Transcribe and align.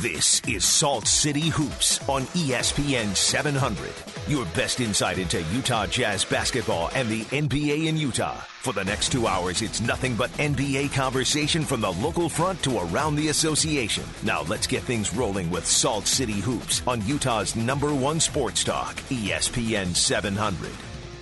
This 0.00 0.40
is 0.46 0.64
Salt 0.64 1.08
City 1.08 1.48
Hoops 1.48 1.98
on 2.08 2.22
ESPN 2.26 3.16
700. 3.16 3.90
Your 4.28 4.44
best 4.54 4.78
insight 4.78 5.18
into 5.18 5.42
Utah 5.52 5.86
Jazz 5.86 6.24
basketball 6.24 6.88
and 6.94 7.08
the 7.08 7.22
NBA 7.24 7.88
in 7.88 7.96
Utah. 7.96 8.36
For 8.60 8.72
the 8.72 8.84
next 8.84 9.10
two 9.10 9.26
hours, 9.26 9.60
it's 9.60 9.80
nothing 9.80 10.14
but 10.14 10.30
NBA 10.34 10.94
conversation 10.94 11.64
from 11.64 11.80
the 11.80 11.90
local 11.90 12.28
front 12.28 12.62
to 12.62 12.78
around 12.78 13.16
the 13.16 13.30
association. 13.30 14.04
Now 14.22 14.42
let's 14.42 14.68
get 14.68 14.84
things 14.84 15.12
rolling 15.12 15.50
with 15.50 15.66
Salt 15.66 16.06
City 16.06 16.40
Hoops 16.42 16.80
on 16.86 17.04
Utah's 17.04 17.56
number 17.56 17.92
one 17.92 18.20
sports 18.20 18.62
talk, 18.62 18.94
ESPN 19.10 19.96
700. 19.96 20.70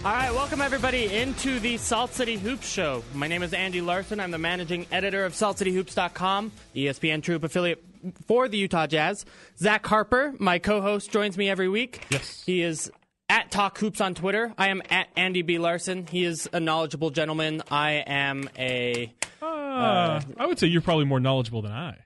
All 0.06 0.12
right, 0.12 0.32
welcome 0.32 0.60
everybody 0.60 1.12
into 1.12 1.58
the 1.58 1.78
Salt 1.78 2.14
City 2.14 2.36
Hoops 2.36 2.68
Show. 2.68 3.02
My 3.12 3.26
name 3.26 3.42
is 3.42 3.52
Andy 3.52 3.80
Larsen. 3.80 4.20
I'm 4.20 4.30
the 4.30 4.38
managing 4.38 4.86
editor 4.92 5.24
of 5.24 5.32
SaltCityHoops.com, 5.32 6.52
ESPN 6.76 7.22
TrueHoop 7.22 7.42
affiliate 7.42 7.82
for 8.24 8.46
the 8.46 8.56
Utah 8.56 8.86
Jazz. 8.86 9.24
Zach 9.58 9.84
Harper, 9.84 10.32
my 10.38 10.60
co-host, 10.60 11.10
joins 11.10 11.36
me 11.36 11.50
every 11.50 11.68
week. 11.68 12.06
Yes. 12.08 12.44
He 12.46 12.62
is 12.62 12.88
at 13.28 13.50
Talk 13.50 13.78
Hoops 13.78 14.00
on 14.00 14.14
Twitter. 14.14 14.54
I 14.56 14.68
am 14.68 14.80
at 14.90 15.08
Andy 15.16 15.42
B. 15.42 15.58
Larsen. 15.58 16.06
He 16.06 16.22
is 16.22 16.48
a 16.52 16.60
knowledgeable 16.60 17.10
gentleman. 17.10 17.64
I 17.68 18.04
am 18.06 18.48
a 18.56 19.12
Uh, 19.42 20.20
I 20.38 20.46
would 20.46 20.60
say 20.60 20.68
you're 20.68 20.82
probably 20.82 21.06
more 21.06 21.18
knowledgeable 21.18 21.62
than 21.62 21.72
I. 21.72 21.96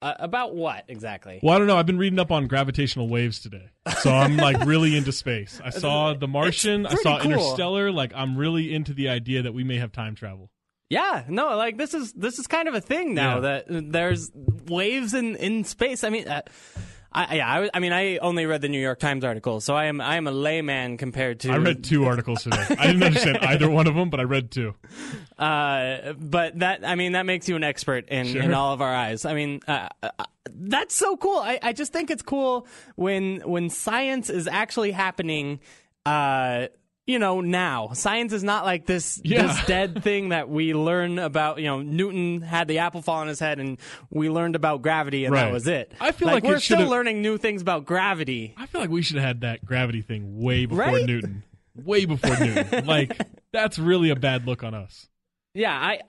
uh, 0.00 0.14
about 0.18 0.54
what 0.54 0.84
exactly? 0.88 1.40
Well, 1.42 1.54
I 1.54 1.58
don't 1.58 1.66
know. 1.66 1.76
I've 1.76 1.86
been 1.86 1.98
reading 1.98 2.18
up 2.18 2.30
on 2.30 2.46
gravitational 2.46 3.08
waves 3.08 3.40
today, 3.40 3.68
so 4.00 4.10
I'm 4.12 4.36
like 4.36 4.64
really 4.64 4.96
into 4.96 5.12
space. 5.12 5.60
I 5.64 5.70
saw 5.70 6.14
The 6.14 6.28
Martian. 6.28 6.86
I 6.86 6.94
saw 6.94 7.20
cool. 7.20 7.32
Interstellar. 7.32 7.90
Like 7.92 8.12
I'm 8.14 8.36
really 8.36 8.72
into 8.72 8.94
the 8.94 9.08
idea 9.08 9.42
that 9.42 9.54
we 9.54 9.64
may 9.64 9.78
have 9.78 9.92
time 9.92 10.14
travel. 10.14 10.50
Yeah, 10.90 11.24
no, 11.28 11.54
like 11.56 11.76
this 11.76 11.92
is 11.94 12.12
this 12.14 12.38
is 12.38 12.46
kind 12.46 12.66
of 12.68 12.74
a 12.74 12.80
thing 12.80 13.12
now 13.14 13.36
Yeah. 13.36 13.40
that 13.68 13.92
there's 13.92 14.30
waves 14.68 15.12
in 15.14 15.36
in 15.36 15.64
space. 15.64 16.02
I 16.04 16.08
mean, 16.10 16.26
uh, 16.28 16.42
I 17.10 17.36
yeah, 17.36 17.48
I, 17.48 17.60
was- 17.60 17.70
I 17.72 17.78
mean, 17.80 17.92
I 17.92 18.18
only 18.18 18.44
read 18.46 18.60
the 18.60 18.68
New 18.68 18.80
York 18.80 18.98
Times 18.98 19.24
article, 19.24 19.60
so 19.60 19.74
I 19.74 19.86
am 19.86 20.00
I 20.00 20.16
am 20.16 20.26
a 20.26 20.30
layman 20.30 20.96
compared 20.98 21.40
to. 21.40 21.50
I 21.50 21.56
read 21.56 21.82
two 21.82 22.04
articles 22.04 22.42
today. 22.42 22.64
I 22.78 22.86
didn't 22.88 23.02
understand 23.02 23.38
either 23.42 23.70
one 23.70 23.86
of 23.86 23.94
them, 23.94 24.10
but 24.10 24.20
I 24.20 24.24
read 24.24 24.50
two. 24.50 24.74
Uh, 25.38 26.12
but 26.18 26.58
that 26.58 26.86
I 26.86 26.94
mean 26.96 27.12
that 27.12 27.24
makes 27.26 27.48
you 27.48 27.56
an 27.56 27.64
expert 27.64 28.08
in, 28.08 28.26
Sure. 28.26 28.42
in 28.42 28.52
all 28.54 28.74
of 28.74 28.82
our 28.82 28.94
eyes. 28.94 29.24
I 29.24 29.34
mean, 29.34 29.60
uh, 29.66 29.88
uh, 30.02 30.10
that's 30.50 30.94
so 30.96 31.16
cool. 31.16 31.38
I, 31.38 31.58
I 31.62 31.72
just 31.72 31.92
think 31.92 32.10
it's 32.10 32.22
cool 32.22 32.66
when 32.96 33.40
when 33.40 33.70
science 33.70 34.28
is 34.30 34.46
actually 34.46 34.90
happening. 34.92 35.60
Uh, 36.04 36.68
you 37.08 37.18
know, 37.18 37.40
now 37.40 37.88
science 37.94 38.32
is 38.34 38.44
not 38.44 38.64
like 38.66 38.84
this 38.86 39.20
Yeah. 39.24 39.46
this 39.46 39.64
dead 39.66 40.04
thing 40.04 40.28
that 40.28 40.48
we 40.48 40.74
learn 40.74 41.18
about. 41.18 41.58
You 41.58 41.64
know, 41.64 41.80
Newton 41.82 42.42
had 42.42 42.68
the 42.68 42.78
apple 42.80 43.00
fall 43.02 43.16
on 43.20 43.26
his 43.28 43.40
head, 43.40 43.58
and 43.58 43.78
we 44.10 44.28
learned 44.28 44.54
about 44.54 44.82
gravity, 44.82 45.24
and 45.24 45.34
that 45.34 45.50
was 45.50 45.66
it. 45.66 45.90
I 46.00 46.12
feel 46.12 46.28
like 46.28 46.44
it 46.44 46.48
we're 46.48 46.60
still 46.60 46.86
learning 46.86 47.22
new 47.22 47.38
things 47.38 47.62
about 47.62 47.86
gravity. 47.86 48.54
I 48.58 48.66
feel 48.66 48.80
like 48.82 48.90
we 48.90 49.00
should 49.02 49.16
have 49.16 49.24
had 49.24 49.40
that 49.40 49.64
gravity 49.64 50.02
thing 50.02 50.38
way 50.40 50.66
before 50.66 50.84
Right? 50.84 51.06
Newton. 51.06 51.42
Way 51.74 52.04
before 52.04 52.36
Newton. 52.38 52.84
Like 52.86 53.18
that's 53.52 53.78
really 53.78 54.10
a 54.10 54.16
bad 54.16 54.46
look 54.46 54.62
on 54.62 54.74
us. 54.74 55.08
Yeah, 55.54 55.72
I, 55.72 56.00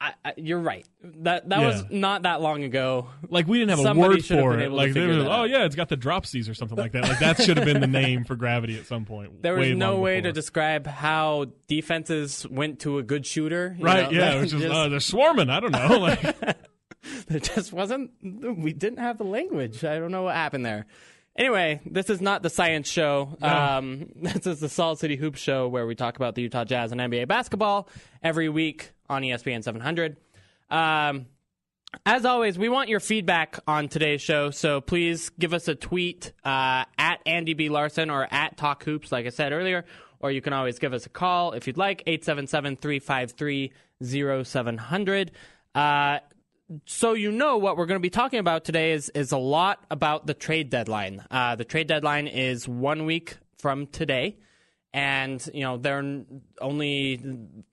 I, 0.00 0.12
I 0.24 0.34
you're 0.36 0.58
right. 0.58 0.86
That 1.20 1.48
that 1.48 1.60
was 1.60 1.84
not 1.90 2.22
that 2.22 2.40
long 2.40 2.64
ago. 2.64 3.08
Like 3.28 3.46
we 3.46 3.58
didn't 3.58 3.70
have 3.70 3.78
a 3.78 3.82
Somebody 3.82 4.14
word 4.16 4.24
for 4.24 4.58
it. 4.58 4.70
Like 4.70 4.92
they 4.92 5.06
were, 5.06 5.12
oh 5.24 5.30
out. 5.30 5.50
yeah, 5.50 5.64
it's 5.64 5.76
got 5.76 5.88
the 5.88 5.96
dropsies 5.96 6.50
or 6.50 6.54
something 6.54 6.76
like 6.76 6.92
that. 6.92 7.04
Like 7.04 7.20
that 7.20 7.40
should 7.40 7.56
have 7.56 7.64
been 7.66 7.80
the 7.80 7.86
name 7.86 8.24
for 8.24 8.34
gravity 8.36 8.78
at 8.78 8.86
some 8.86 9.04
point. 9.04 9.32
There 9.42 9.54
was 9.54 9.70
no 9.70 9.98
way 10.00 10.16
before. 10.16 10.28
to 10.30 10.32
describe 10.32 10.86
how 10.86 11.46
defenses 11.68 12.46
went 12.48 12.80
to 12.80 12.98
a 12.98 13.02
good 13.02 13.24
shooter. 13.24 13.76
you 13.78 13.84
Right, 13.84 14.10
know? 14.12 14.18
yeah, 14.18 14.32
it 14.36 14.40
was 14.40 14.50
just, 14.50 14.64
uh, 14.66 14.88
they're 14.88 15.00
swarming. 15.00 15.48
I 15.50 15.60
don't 15.60 15.72
know. 15.72 15.98
Like, 15.98 16.56
there 17.26 17.38
just 17.40 17.70
wasn't. 17.72 18.12
We 18.22 18.72
didn't 18.72 18.98
have 18.98 19.18
the 19.18 19.24
language. 19.24 19.84
I 19.84 19.98
don't 19.98 20.10
know 20.10 20.22
what 20.22 20.34
happened 20.34 20.64
there. 20.64 20.86
Anyway, 21.36 21.80
this 21.84 22.08
is 22.08 22.22
not 22.22 22.42
the 22.42 22.48
science 22.48 22.88
show. 22.88 23.36
Um, 23.42 24.06
this 24.16 24.46
is 24.46 24.60
the 24.60 24.70
Salt 24.70 25.00
City 25.00 25.16
Hoops 25.16 25.38
show 25.40 25.68
where 25.68 25.86
we 25.86 25.94
talk 25.94 26.16
about 26.16 26.34
the 26.34 26.40
Utah 26.42 26.64
Jazz 26.64 26.92
and 26.92 27.00
NBA 27.02 27.28
basketball 27.28 27.90
every 28.22 28.48
week 28.48 28.93
on 29.08 29.22
ESPN 29.22 29.62
700. 29.62 30.16
Um, 30.70 31.26
as 32.06 32.24
always, 32.24 32.58
we 32.58 32.68
want 32.68 32.88
your 32.88 33.00
feedback 33.00 33.60
on 33.66 33.88
today's 33.88 34.20
show, 34.20 34.50
so 34.50 34.80
please 34.80 35.30
give 35.38 35.54
us 35.54 35.68
a 35.68 35.74
tweet 35.74 36.32
uh, 36.44 36.84
at 36.98 37.20
Andy 37.24 37.54
B. 37.54 37.68
Larsen 37.68 38.10
or 38.10 38.26
at 38.30 38.56
Talk 38.56 38.84
Hoops, 38.84 39.12
like 39.12 39.26
I 39.26 39.30
said 39.30 39.52
earlier, 39.52 39.84
or 40.20 40.30
you 40.30 40.40
can 40.40 40.52
always 40.52 40.78
give 40.78 40.92
us 40.92 41.06
a 41.06 41.08
call 41.08 41.52
if 41.52 41.66
you'd 41.66 41.76
like, 41.76 42.02
877 42.06 42.76
353 42.76 43.72
0700. 44.02 45.30
Uh, 45.74 46.18
so 46.86 47.12
you 47.12 47.30
know 47.30 47.58
what 47.58 47.76
we're 47.76 47.86
going 47.86 47.98
to 47.98 48.02
be 48.02 48.10
talking 48.10 48.38
about 48.38 48.64
today 48.64 48.92
is 48.92 49.10
is 49.10 49.32
a 49.32 49.38
lot 49.38 49.84
about 49.90 50.26
the 50.26 50.34
trade 50.34 50.70
deadline. 50.70 51.24
Uh, 51.30 51.56
the 51.56 51.64
trade 51.64 51.86
deadline 51.86 52.26
is 52.26 52.66
one 52.66 53.04
week 53.04 53.36
from 53.58 53.86
today, 53.86 54.38
and 54.94 55.46
you 55.52 55.62
know 55.62 55.76
there 55.76 55.98
are 55.98 56.22
only 56.60 57.20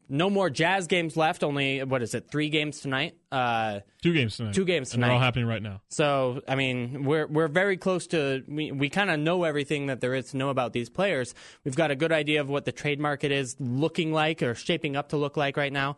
no 0.09 0.29
more 0.29 0.49
Jazz 0.49 0.87
games 0.87 1.15
left. 1.15 1.43
Only 1.43 1.83
what 1.83 2.01
is 2.01 2.15
it? 2.15 2.29
Three 2.29 2.49
games 2.49 2.81
tonight. 2.81 3.15
Uh, 3.31 3.79
two 4.01 4.11
games 4.13 4.35
tonight. 4.35 4.55
Two 4.55 4.65
games 4.65 4.93
And 4.93 5.01
they're 5.03 5.09
all 5.11 5.17
tonight. 5.17 5.25
happening 5.25 5.45
right 5.47 5.61
now. 5.61 5.81
so 5.89 6.41
I 6.47 6.55
mean, 6.55 7.03
we're 7.05 7.27
we're 7.27 7.47
very 7.47 7.77
close 7.77 8.07
to 8.07 8.43
we 8.47 8.71
we 8.71 8.89
kind 8.89 9.11
of 9.11 9.19
know 9.19 9.43
everything 9.43 9.85
that 9.85 10.01
there 10.01 10.15
is 10.15 10.31
to 10.31 10.37
know 10.37 10.49
about 10.49 10.73
these 10.73 10.89
players. 10.89 11.33
We've 11.63 11.75
got 11.75 11.91
a 11.91 11.95
good 11.95 12.11
idea 12.11 12.41
of 12.41 12.49
what 12.49 12.65
the 12.65 12.71
trade 12.71 12.99
market 12.99 13.31
is 13.31 13.55
looking 13.59 14.11
like 14.11 14.41
or 14.41 14.55
shaping 14.55 14.95
up 14.95 15.09
to 15.09 15.17
look 15.17 15.37
like 15.37 15.55
right 15.57 15.71
now. 15.71 15.97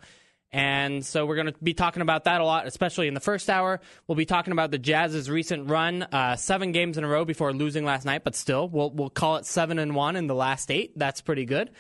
And 0.54 1.04
so 1.04 1.26
we're 1.26 1.36
going 1.36 1.48
to 1.48 1.56
be 1.64 1.74
talking 1.74 2.04
about 2.04 2.26
that 2.26 2.40
a 2.40 2.46
lot, 2.46 2.68
especially 2.68 3.08
in 3.08 3.16
the 3.16 3.20
first 3.20 3.50
hour. 3.50 3.82
We'll 4.08 4.16
be 4.16 4.26
talking 4.26 4.52
about 4.52 4.70
the 4.70 4.78
Jazz's 4.78 5.28
recent 5.28 5.68
run, 5.68 6.04
uh, 6.04 6.36
seven 6.36 6.72
games 6.72 6.96
in 6.98 7.04
a 7.04 7.08
row 7.08 7.26
before 7.26 7.52
losing 7.52 7.84
last 7.86 8.06
night, 8.06 8.24
but 8.24 8.36
still, 8.36 8.70
we'll 8.70 8.92
we'll 8.92 9.10
call 9.10 9.38
it 9.38 9.48
seven 9.48 9.80
and 9.80 9.96
one 9.96 10.16
in 10.16 10.28
the 10.28 10.36
last 10.36 10.70
eight. 10.70 10.98
That's 10.98 11.22
pretty 11.22 11.46
good. 11.46 11.72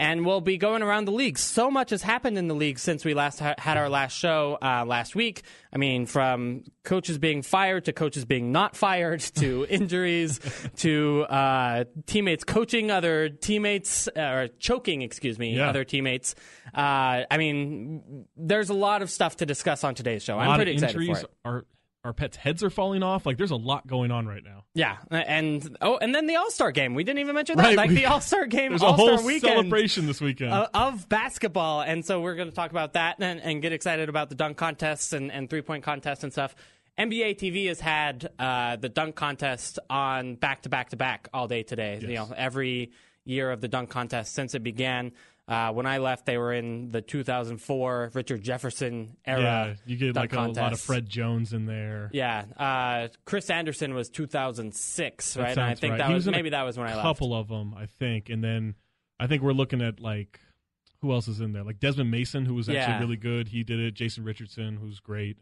And 0.00 0.24
we'll 0.24 0.40
be 0.40 0.58
going 0.58 0.82
around 0.82 1.06
the 1.06 1.12
league. 1.12 1.38
So 1.38 1.72
much 1.72 1.90
has 1.90 2.02
happened 2.02 2.38
in 2.38 2.46
the 2.46 2.54
league 2.54 2.78
since 2.78 3.04
we 3.04 3.14
last 3.14 3.40
ha- 3.40 3.56
had 3.58 3.76
our 3.76 3.88
last 3.88 4.12
show 4.16 4.56
uh, 4.62 4.84
last 4.86 5.16
week. 5.16 5.42
I 5.72 5.76
mean, 5.76 6.06
from 6.06 6.62
coaches 6.84 7.18
being 7.18 7.42
fired 7.42 7.86
to 7.86 7.92
coaches 7.92 8.24
being 8.24 8.52
not 8.52 8.76
fired 8.76 9.18
to 9.36 9.66
injuries 9.68 10.38
to 10.76 11.22
uh, 11.28 11.84
teammates 12.06 12.44
coaching 12.44 12.92
other 12.92 13.28
teammates 13.28 14.06
uh, 14.16 14.20
or 14.20 14.48
choking, 14.60 15.02
excuse 15.02 15.36
me, 15.36 15.56
Yeah. 15.56 15.68
other 15.68 15.82
teammates. 15.82 16.36
Uh, 16.72 17.24
I 17.28 17.36
mean, 17.36 18.26
there's 18.36 18.70
a 18.70 18.74
lot 18.74 19.02
of 19.02 19.10
stuff 19.10 19.38
to 19.38 19.46
discuss 19.46 19.82
on 19.82 19.96
today's 19.96 20.22
show. 20.22 20.36
A 20.38 20.42
I'm 20.42 20.56
pretty 20.56 20.72
of 20.76 20.82
excited 20.82 21.00
injuries. 21.00 21.18
for 21.22 21.24
it. 21.26 21.30
Our 21.44 21.64
our 22.04 22.12
pets' 22.12 22.36
heads 22.36 22.62
are 22.62 22.70
falling 22.70 23.02
off. 23.02 23.26
Like 23.26 23.36
there's 23.38 23.50
a 23.50 23.56
lot 23.56 23.86
going 23.86 24.10
on 24.10 24.26
right 24.26 24.42
now. 24.44 24.64
Yeah, 24.74 24.96
and 25.10 25.76
oh, 25.80 25.96
and 25.98 26.14
then 26.14 26.26
the 26.26 26.36
All 26.36 26.50
Star 26.50 26.70
game. 26.70 26.94
We 26.94 27.02
didn't 27.04 27.18
even 27.20 27.34
mention 27.34 27.56
that. 27.56 27.62
Right, 27.64 27.76
Like 27.76 27.90
we- 27.90 27.96
the 27.96 28.06
All 28.06 28.20
Star 28.20 28.46
game, 28.46 28.70
There's 28.70 28.82
a 28.82 28.86
All 28.86 28.96
Star 28.96 29.16
whole 29.16 29.26
weekend. 29.26 29.52
celebration 29.54 30.06
this 30.06 30.20
weekend. 30.20 30.52
uh, 30.52 30.68
of 30.74 31.08
basketball. 31.08 31.80
And 31.82 32.04
so 32.04 32.20
we're 32.20 32.36
going 32.36 32.48
to 32.48 32.54
talk 32.54 32.70
about 32.70 32.92
that 32.92 33.16
and, 33.20 33.40
and 33.40 33.60
get 33.60 33.72
excited 33.72 34.08
about 34.08 34.28
the 34.28 34.34
dunk 34.36 34.56
contests 34.56 35.12
and, 35.12 35.32
and 35.32 35.50
three 35.50 35.62
point 35.62 35.82
contests 35.84 36.22
and 36.22 36.32
stuff. 36.32 36.54
NBA 36.98 37.36
TV 37.38 37.68
has 37.68 37.80
had 37.80 38.28
uh, 38.38 38.76
the 38.76 38.88
dunk 38.88 39.14
contest 39.14 39.78
on 39.90 40.34
back 40.36 40.62
to 40.62 40.68
back 40.68 40.90
to 40.90 40.96
back 40.96 41.28
all 41.32 41.46
day 41.48 41.62
today. 41.62 41.98
You 42.00 42.14
know, 42.14 42.32
every 42.36 42.92
year 43.24 43.50
of 43.50 43.60
the 43.60 43.68
dunk 43.68 43.90
contest 43.90 44.34
since 44.34 44.54
it 44.54 44.62
began. 44.62 45.12
Uh, 45.48 45.72
when 45.72 45.86
I 45.86 45.96
left, 45.96 46.26
they 46.26 46.36
were 46.36 46.52
in 46.52 46.90
the 46.90 47.00
2004 47.00 48.10
Richard 48.12 48.42
Jefferson 48.42 49.16
era. 49.24 49.40
yeah, 49.40 49.74
you 49.86 49.96
get 49.96 50.14
like 50.14 50.34
a 50.34 50.40
lot 50.42 50.72
of. 50.74 50.80
Fred 50.80 51.08
Jones 51.08 51.54
in 51.54 51.64
there. 51.64 52.10
Yeah, 52.12 52.44
uh, 52.58 53.08
Chris 53.24 53.48
Andersen 53.48 53.94
was 53.94 54.10
2006, 54.10 55.34
That 55.34 55.42
right? 55.42 55.50
And 55.52 55.60
I 55.60 55.74
think 55.74 55.92
right. 55.92 55.98
that 55.98 56.10
was 56.12 56.26
in 56.26 56.32
maybe 56.32 56.50
that 56.50 56.62
was 56.64 56.76
when 56.76 56.86
I 56.86 56.90
left. 56.90 57.00
A 57.00 57.02
couple 57.02 57.34
of 57.34 57.48
them, 57.48 57.74
I 57.74 57.86
think, 57.86 58.28
and 58.28 58.44
then 58.44 58.74
I 59.18 59.26
think 59.26 59.42
we're 59.42 59.52
looking 59.52 59.80
at 59.80 60.00
like 60.00 60.38
who 61.00 61.12
else 61.12 61.28
is 61.28 61.40
in 61.40 61.52
there? 61.52 61.62
Like 61.64 61.78
Desmond 61.78 62.10
Mason, 62.10 62.44
who 62.44 62.54
was 62.54 62.68
actually 62.68 62.80
Yeah. 62.80 62.98
really 63.00 63.16
good. 63.16 63.48
He 63.48 63.62
did 63.62 63.78
it. 63.80 63.94
Jason 63.94 64.24
Richardson, 64.24 64.76
who's 64.76 65.00
great. 65.00 65.38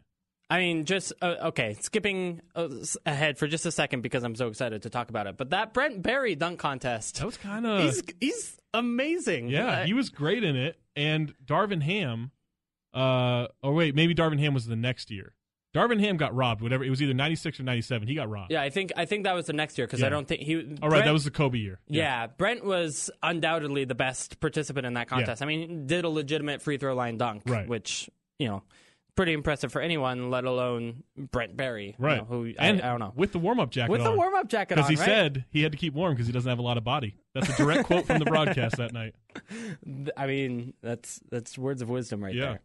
I 0.49 0.59
mean, 0.59 0.85
just 0.85 1.11
uh, 1.21 1.35
okay. 1.47 1.75
Skipping 1.81 2.41
uh, 2.55 2.69
ahead 3.05 3.37
for 3.37 3.47
just 3.47 3.65
a 3.65 3.71
second 3.71 4.01
because 4.01 4.23
I'm 4.23 4.35
so 4.35 4.47
excited 4.47 4.83
to 4.83 4.89
talk 4.89 5.09
about 5.09 5.27
it. 5.27 5.35
But 5.37 5.49
that 5.49 5.73
Brent 5.73 6.01
Barry 6.01 6.35
dunk 6.35 6.59
contest, 6.59 7.17
That 7.19 7.25
was 7.25 7.37
kind 7.37 7.65
of 7.67 7.81
he's 7.83 8.03
he's 8.21 8.57
amazing. 8.73 9.49
yeah. 9.49 9.81
Uh, 9.81 9.85
He 9.85 9.93
was 9.93 10.09
great 10.09 10.43
in 10.43 10.55
it. 10.55 10.79
And 10.95 11.33
Darvin 11.45 11.81
Ham, 11.83 12.31
uh, 12.93 13.47
or 13.61 13.73
wait, 13.73 13.93
maybe 13.95 14.15
Darvin 14.15 14.39
Ham 14.39 14.53
was 14.53 14.65
the 14.65 14.75
next 14.75 15.11
year. 15.11 15.33
Darvin 15.75 15.99
Ham 15.99 16.17
got 16.17 16.33
robbed. 16.33 16.61
Whatever 16.61 16.83
it 16.85 16.89
was, 16.89 17.01
either 17.01 17.13
ninety 17.13 17.35
six 17.35 17.59
or 17.59 17.63
ninety 17.63 17.81
seven. 17.81 18.07
He 18.07 18.15
got 18.15 18.29
robbed. 18.29 18.51
yeah. 18.51 18.61
I 18.61 18.69
think 18.69 18.93
I 18.95 19.05
think 19.05 19.25
that 19.25 19.33
was 19.35 19.45
the 19.47 19.53
next 19.53 19.77
year 19.77 19.85
because 19.85 20.01
I 20.01 20.09
don't 20.09 20.27
think 20.27 20.41
he. 20.41 20.77
All 20.81 20.89
right, 20.89 21.03
that 21.03 21.11
was 21.13 21.25
the 21.25 21.29
Kobe 21.29 21.57
year. 21.59 21.79
Yeah. 21.87 22.27
Brent 22.27 22.63
was 22.65 23.11
undoubtedly 23.21 23.83
the 23.85 23.93
best 23.95 24.39
participant 24.39 24.87
in 24.87 24.93
that 24.93 25.07
contest. 25.09 25.41
I 25.41 25.45
mean, 25.45 25.85
did 25.85 26.05
a 26.05 26.09
legitimate 26.09 26.61
free 26.61 26.77
throw 26.77 26.95
line 26.95 27.17
dunk, 27.17 27.43
Right. 27.45 27.67
which 27.67 28.09
you 28.39 28.47
know, 28.47 28.63
pretty 29.17 29.33
impressive 29.33 29.71
for 29.73 29.81
anyone, 29.81 30.29
let 30.29 30.45
alone 30.45 31.03
Brent 31.17 31.57
Barry, 31.57 31.95
you 31.99 32.05
right. 32.05 32.19
know, 32.19 32.23
who 32.23 32.53
and 32.57 32.81
I, 32.81 32.87
I 32.87 32.89
don't 32.91 32.99
know. 32.99 33.11
with 33.15 33.33
the 33.33 33.39
warm 33.39 33.59
up 33.59 33.69
jacket 33.71 33.91
With 33.91 34.03
the 34.03 34.13
warm 34.13 34.33
up 34.35 34.47
jacket 34.47 34.77
on, 34.77 34.87
because 34.87 34.89
he 34.89 34.95
right? 34.95 35.05
said 35.05 35.45
he 35.49 35.61
had 35.63 35.73
to 35.73 35.77
keep 35.77 35.93
warm 35.93 36.13
because 36.13 36.27
he 36.27 36.31
doesn't 36.31 36.47
have 36.49 36.59
a 36.59 36.61
lot 36.63 36.77
of 36.77 36.85
body. 36.85 37.17
That's 37.33 37.49
a 37.49 37.57
direct 37.57 37.83
quote 37.85 38.05
from 38.05 38.19
the 38.19 38.25
broadcast 38.33 38.77
that 38.77 38.93
night. 38.93 39.15
I 40.15 40.27
mean, 40.27 40.73
that's 40.81 41.19
that's 41.29 41.57
words 41.57 41.81
of 41.81 41.89
wisdom 41.89 42.23
right 42.23 42.33
Yeah. 42.33 42.45
there. 42.45 42.61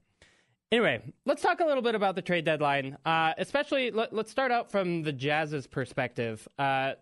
Anyway, 0.70 1.02
let's 1.26 1.42
talk 1.42 1.60
a 1.60 1.64
little 1.66 1.82
bit 1.82 1.94
about 1.94 2.14
the 2.14 2.22
trade 2.22 2.44
deadline. 2.46 2.96
Uh, 3.04 3.34
especially, 3.36 3.90
let, 3.90 4.12
us 4.14 4.30
start 4.30 4.50
out 4.50 4.70
from 4.70 5.02
the 5.02 5.12
Jazz's 5.12 5.66
perspective. 5.66 6.48
Uh, 6.58 6.92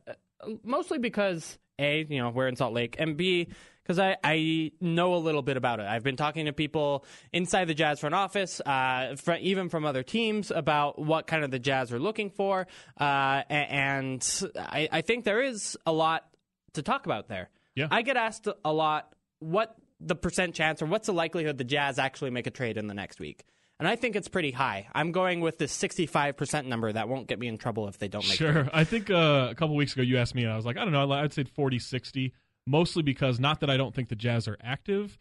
mostly 0.64 0.98
because 0.98 1.58
a, 1.80 2.06
you 2.08 2.18
know, 2.18 2.30
we're 2.30 2.48
in 2.48 2.56
Salt 2.56 2.74
Lake, 2.74 2.96
and 2.98 3.16
B, 3.16 3.48
because 3.82 3.98
I, 3.98 4.16
I 4.22 4.72
know 4.80 5.14
a 5.14 5.16
little 5.16 5.42
bit 5.42 5.56
about 5.56 5.80
it. 5.80 5.86
I've 5.86 6.04
been 6.04 6.16
talking 6.16 6.46
to 6.46 6.52
people 6.52 7.04
inside 7.32 7.64
the 7.64 7.74
Jazz 7.74 8.00
front 8.00 8.14
office, 8.14 8.60
uh, 8.60 9.16
for, 9.16 9.34
even 9.36 9.68
from 9.68 9.84
other 9.84 10.02
teams, 10.02 10.50
about 10.50 10.98
what 10.98 11.26
kind 11.26 11.42
of 11.42 11.50
the 11.50 11.58
Jazz 11.58 11.92
are 11.92 11.98
looking 11.98 12.30
for. 12.30 12.66
Uh, 13.00 13.42
and 13.48 14.24
I, 14.56 14.88
I 14.92 15.00
think 15.00 15.24
there 15.24 15.42
is 15.42 15.76
a 15.86 15.92
lot 15.92 16.26
to 16.74 16.82
talk 16.82 17.06
about 17.06 17.28
there. 17.28 17.48
Yeah. 17.74 17.88
I 17.90 18.02
get 18.02 18.16
asked 18.16 18.46
a 18.64 18.72
lot 18.72 19.12
what 19.40 19.74
the 20.00 20.14
percent 20.14 20.54
chance 20.54 20.82
or 20.82 20.86
what's 20.86 21.06
the 21.06 21.12
likelihood 21.12 21.58
the 21.58 21.64
Jazz 21.64 21.98
actually 21.98 22.30
make 22.30 22.46
a 22.46 22.50
trade 22.50 22.76
in 22.76 22.86
the 22.86 22.94
next 22.94 23.18
week. 23.20 23.44
And 23.80 23.88
I 23.88 23.96
think 23.96 24.14
it's 24.14 24.28
pretty 24.28 24.50
high. 24.50 24.88
I'm 24.94 25.10
going 25.10 25.40
with 25.40 25.56
the 25.56 25.64
65% 25.64 26.66
number. 26.66 26.92
That 26.92 27.08
won't 27.08 27.26
get 27.26 27.38
me 27.38 27.48
in 27.48 27.56
trouble 27.56 27.88
if 27.88 27.98
they 27.98 28.08
don't 28.08 28.28
make 28.28 28.36
Sure. 28.36 28.68
I 28.74 28.84
think 28.84 29.10
uh, 29.10 29.48
a 29.50 29.54
couple 29.54 29.74
weeks 29.74 29.94
ago 29.94 30.02
you 30.02 30.18
asked 30.18 30.34
me, 30.34 30.44
and 30.44 30.52
I 30.52 30.56
was 30.56 30.66
like, 30.66 30.76
I 30.76 30.84
don't 30.84 30.92
know. 30.92 31.10
I'd 31.10 31.32
say 31.32 31.44
40, 31.44 31.78
60, 31.78 32.34
mostly 32.66 33.02
because 33.02 33.40
not 33.40 33.60
that 33.60 33.70
I 33.70 33.78
don't 33.78 33.94
think 33.94 34.10
the 34.10 34.16
Jazz 34.16 34.46
are 34.46 34.58
active. 34.62 35.18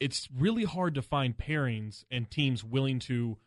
It's 0.00 0.28
really 0.36 0.64
hard 0.64 0.94
to 0.96 1.02
find 1.02 1.34
pairings 1.34 2.04
and 2.10 2.30
teams 2.30 2.62
willing 2.62 2.98
to 3.00 3.38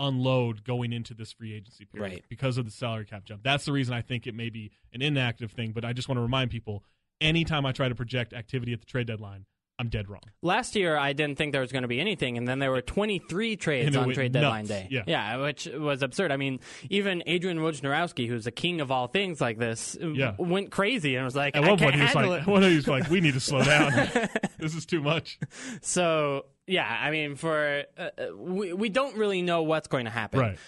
unload 0.00 0.64
going 0.64 0.94
into 0.94 1.12
this 1.12 1.32
free 1.32 1.54
agency 1.54 1.84
period 1.84 2.12
right. 2.12 2.24
because 2.30 2.56
of 2.56 2.64
the 2.64 2.70
salary 2.70 3.04
cap 3.04 3.24
jump. 3.26 3.42
That's 3.42 3.66
the 3.66 3.72
reason 3.72 3.92
I 3.92 4.00
think 4.00 4.26
it 4.26 4.34
may 4.34 4.48
be 4.48 4.70
an 4.94 5.02
inactive 5.02 5.52
thing. 5.52 5.72
But 5.72 5.84
I 5.84 5.92
just 5.92 6.08
want 6.08 6.16
to 6.16 6.22
remind 6.22 6.50
people 6.50 6.82
anytime 7.20 7.66
I 7.66 7.72
try 7.72 7.90
to 7.90 7.94
project 7.94 8.32
activity 8.32 8.72
at 8.72 8.80
the 8.80 8.86
trade 8.86 9.06
deadline, 9.06 9.44
I'm 9.78 9.88
dead 9.88 10.08
wrong. 10.08 10.22
Last 10.42 10.74
year, 10.74 10.96
I 10.96 11.12
didn't 11.12 11.38
think 11.38 11.52
there 11.52 11.60
was 11.60 11.70
going 11.70 11.82
to 11.82 11.88
be 11.88 12.00
anything, 12.00 12.36
and 12.36 12.48
then 12.48 12.58
there 12.58 12.70
were 12.70 12.80
23 12.80 13.56
trades 13.56 13.96
on 13.96 14.12
trade 14.12 14.32
nuts. 14.32 14.42
deadline 14.42 14.66
day. 14.66 14.88
Yeah. 14.90 15.02
yeah, 15.06 15.36
which 15.36 15.66
was 15.66 16.02
absurd. 16.02 16.32
I 16.32 16.36
mean, 16.36 16.60
even 16.90 17.22
Adrian 17.26 17.58
Wojnarowski, 17.58 18.26
who's 18.28 18.46
a 18.46 18.50
king 18.50 18.80
of 18.80 18.90
all 18.90 19.06
things 19.06 19.40
like 19.40 19.58
this, 19.58 19.96
yeah. 20.00 20.34
went 20.38 20.70
crazy 20.70 21.14
and 21.14 21.24
was 21.24 21.36
like, 21.36 21.56
at 21.56 21.64
I 21.64 21.68
one 21.68 21.78
can't 21.78 21.92
point 21.92 21.94
he 21.94 22.02
was 22.02 22.12
handle 22.12 22.32
like, 22.32 22.42
it. 22.42 22.50
one 22.50 22.62
he 22.62 22.76
was 22.76 22.88
like, 22.88 23.08
we 23.08 23.20
need 23.20 23.34
to 23.34 23.40
slow 23.40 23.62
down. 23.62 23.92
this 24.58 24.74
is 24.74 24.84
too 24.84 25.00
much. 25.00 25.38
So 25.80 26.46
yeah, 26.66 26.86
I 26.86 27.10
mean, 27.10 27.36
for 27.36 27.84
uh, 27.96 28.10
we 28.36 28.72
we 28.72 28.88
don't 28.88 29.16
really 29.16 29.42
know 29.42 29.62
what's 29.62 29.88
going 29.88 30.04
to 30.04 30.10
happen. 30.10 30.40
Right. 30.40 30.58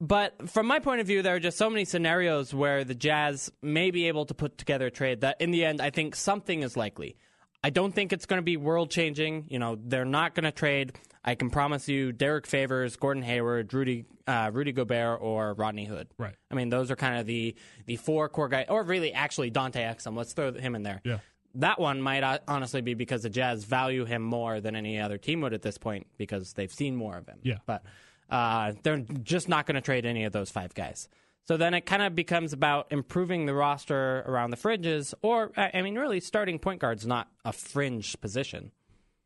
But 0.00 0.50
from 0.50 0.66
my 0.66 0.80
point 0.80 1.00
of 1.00 1.06
view, 1.06 1.22
there 1.22 1.34
are 1.36 1.40
just 1.40 1.56
so 1.56 1.70
many 1.70 1.84
scenarios 1.84 2.52
where 2.52 2.84
the 2.84 2.94
Jazz 2.94 3.50
may 3.62 3.90
be 3.90 4.08
able 4.08 4.26
to 4.26 4.34
put 4.34 4.58
together 4.58 4.86
a 4.86 4.90
trade 4.90 5.20
that, 5.22 5.40
in 5.40 5.50
the 5.50 5.64
end, 5.64 5.80
I 5.80 5.90
think 5.90 6.14
something 6.16 6.62
is 6.62 6.76
likely. 6.76 7.16
I 7.64 7.70
don't 7.70 7.94
think 7.94 8.12
it's 8.12 8.26
going 8.26 8.36
to 8.38 8.44
be 8.44 8.58
world 8.58 8.90
changing. 8.90 9.46
You 9.48 9.58
know, 9.58 9.78
they're 9.82 10.04
not 10.04 10.34
going 10.34 10.44
to 10.44 10.52
trade. 10.52 10.92
I 11.24 11.34
can 11.34 11.48
promise 11.48 11.88
you, 11.88 12.12
Derrick 12.12 12.46
Favors, 12.46 12.96
Gordon 12.96 13.22
Hayward, 13.22 13.72
Rudy, 13.72 14.04
uh, 14.26 14.50
Rudy 14.52 14.72
Gobert, 14.72 15.22
or 15.22 15.54
Rodney 15.54 15.86
Hood. 15.86 16.08
Right. 16.18 16.34
I 16.50 16.54
mean, 16.54 16.68
those 16.68 16.90
are 16.90 16.96
kind 16.96 17.18
of 17.18 17.26
the 17.26 17.54
the 17.86 17.96
four 17.96 18.28
core 18.28 18.48
guys, 18.48 18.66
or 18.68 18.82
really, 18.82 19.14
actually, 19.14 19.48
Dante 19.48 19.82
Exum. 19.82 20.14
Let's 20.14 20.34
throw 20.34 20.52
him 20.52 20.74
in 20.74 20.82
there. 20.82 21.00
Yeah. 21.04 21.20
That 21.54 21.80
one 21.80 22.02
might 22.02 22.22
uh, 22.22 22.40
honestly 22.46 22.82
be 22.82 22.92
because 22.92 23.22
the 23.22 23.30
Jazz 23.30 23.64
value 23.64 24.04
him 24.04 24.20
more 24.20 24.60
than 24.60 24.76
any 24.76 25.00
other 25.00 25.16
team 25.16 25.40
would 25.40 25.54
at 25.54 25.62
this 25.62 25.78
point 25.78 26.06
because 26.18 26.52
they've 26.52 26.72
seen 26.72 26.94
more 26.94 27.16
of 27.16 27.26
him. 27.26 27.38
Yeah. 27.42 27.58
But 27.64 27.82
uh, 28.28 28.72
they're 28.82 29.04
just 29.22 29.48
not 29.48 29.64
going 29.64 29.76
to 29.76 29.80
trade 29.80 30.04
any 30.04 30.24
of 30.24 30.32
those 30.32 30.50
five 30.50 30.74
guys. 30.74 31.08
So 31.46 31.56
then 31.58 31.74
it 31.74 31.82
kind 31.82 32.02
of 32.02 32.14
becomes 32.14 32.52
about 32.54 32.86
improving 32.90 33.44
the 33.44 33.54
roster 33.54 34.24
around 34.26 34.50
the 34.50 34.56
fringes, 34.56 35.14
or 35.20 35.52
I 35.56 35.82
mean, 35.82 35.96
really, 35.96 36.20
starting 36.20 36.58
point 36.58 36.80
guard's 36.80 37.06
not 37.06 37.28
a 37.44 37.52
fringe 37.52 38.18
position. 38.20 38.72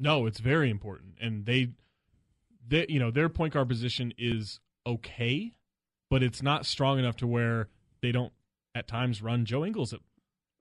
No, 0.00 0.26
it's 0.26 0.40
very 0.40 0.70
important, 0.70 1.14
and 1.20 1.46
they, 1.46 1.70
they, 2.66 2.86
you 2.88 2.98
know, 2.98 3.10
their 3.10 3.28
point 3.28 3.54
guard 3.54 3.68
position 3.68 4.12
is 4.18 4.60
okay, 4.86 5.52
but 6.10 6.22
it's 6.22 6.42
not 6.42 6.66
strong 6.66 6.98
enough 6.98 7.16
to 7.16 7.26
where 7.26 7.68
they 8.00 8.12
don't 8.12 8.32
at 8.74 8.88
times 8.88 9.22
run 9.22 9.44
Joe 9.44 9.64
Ingles 9.64 9.92
at, 9.92 10.00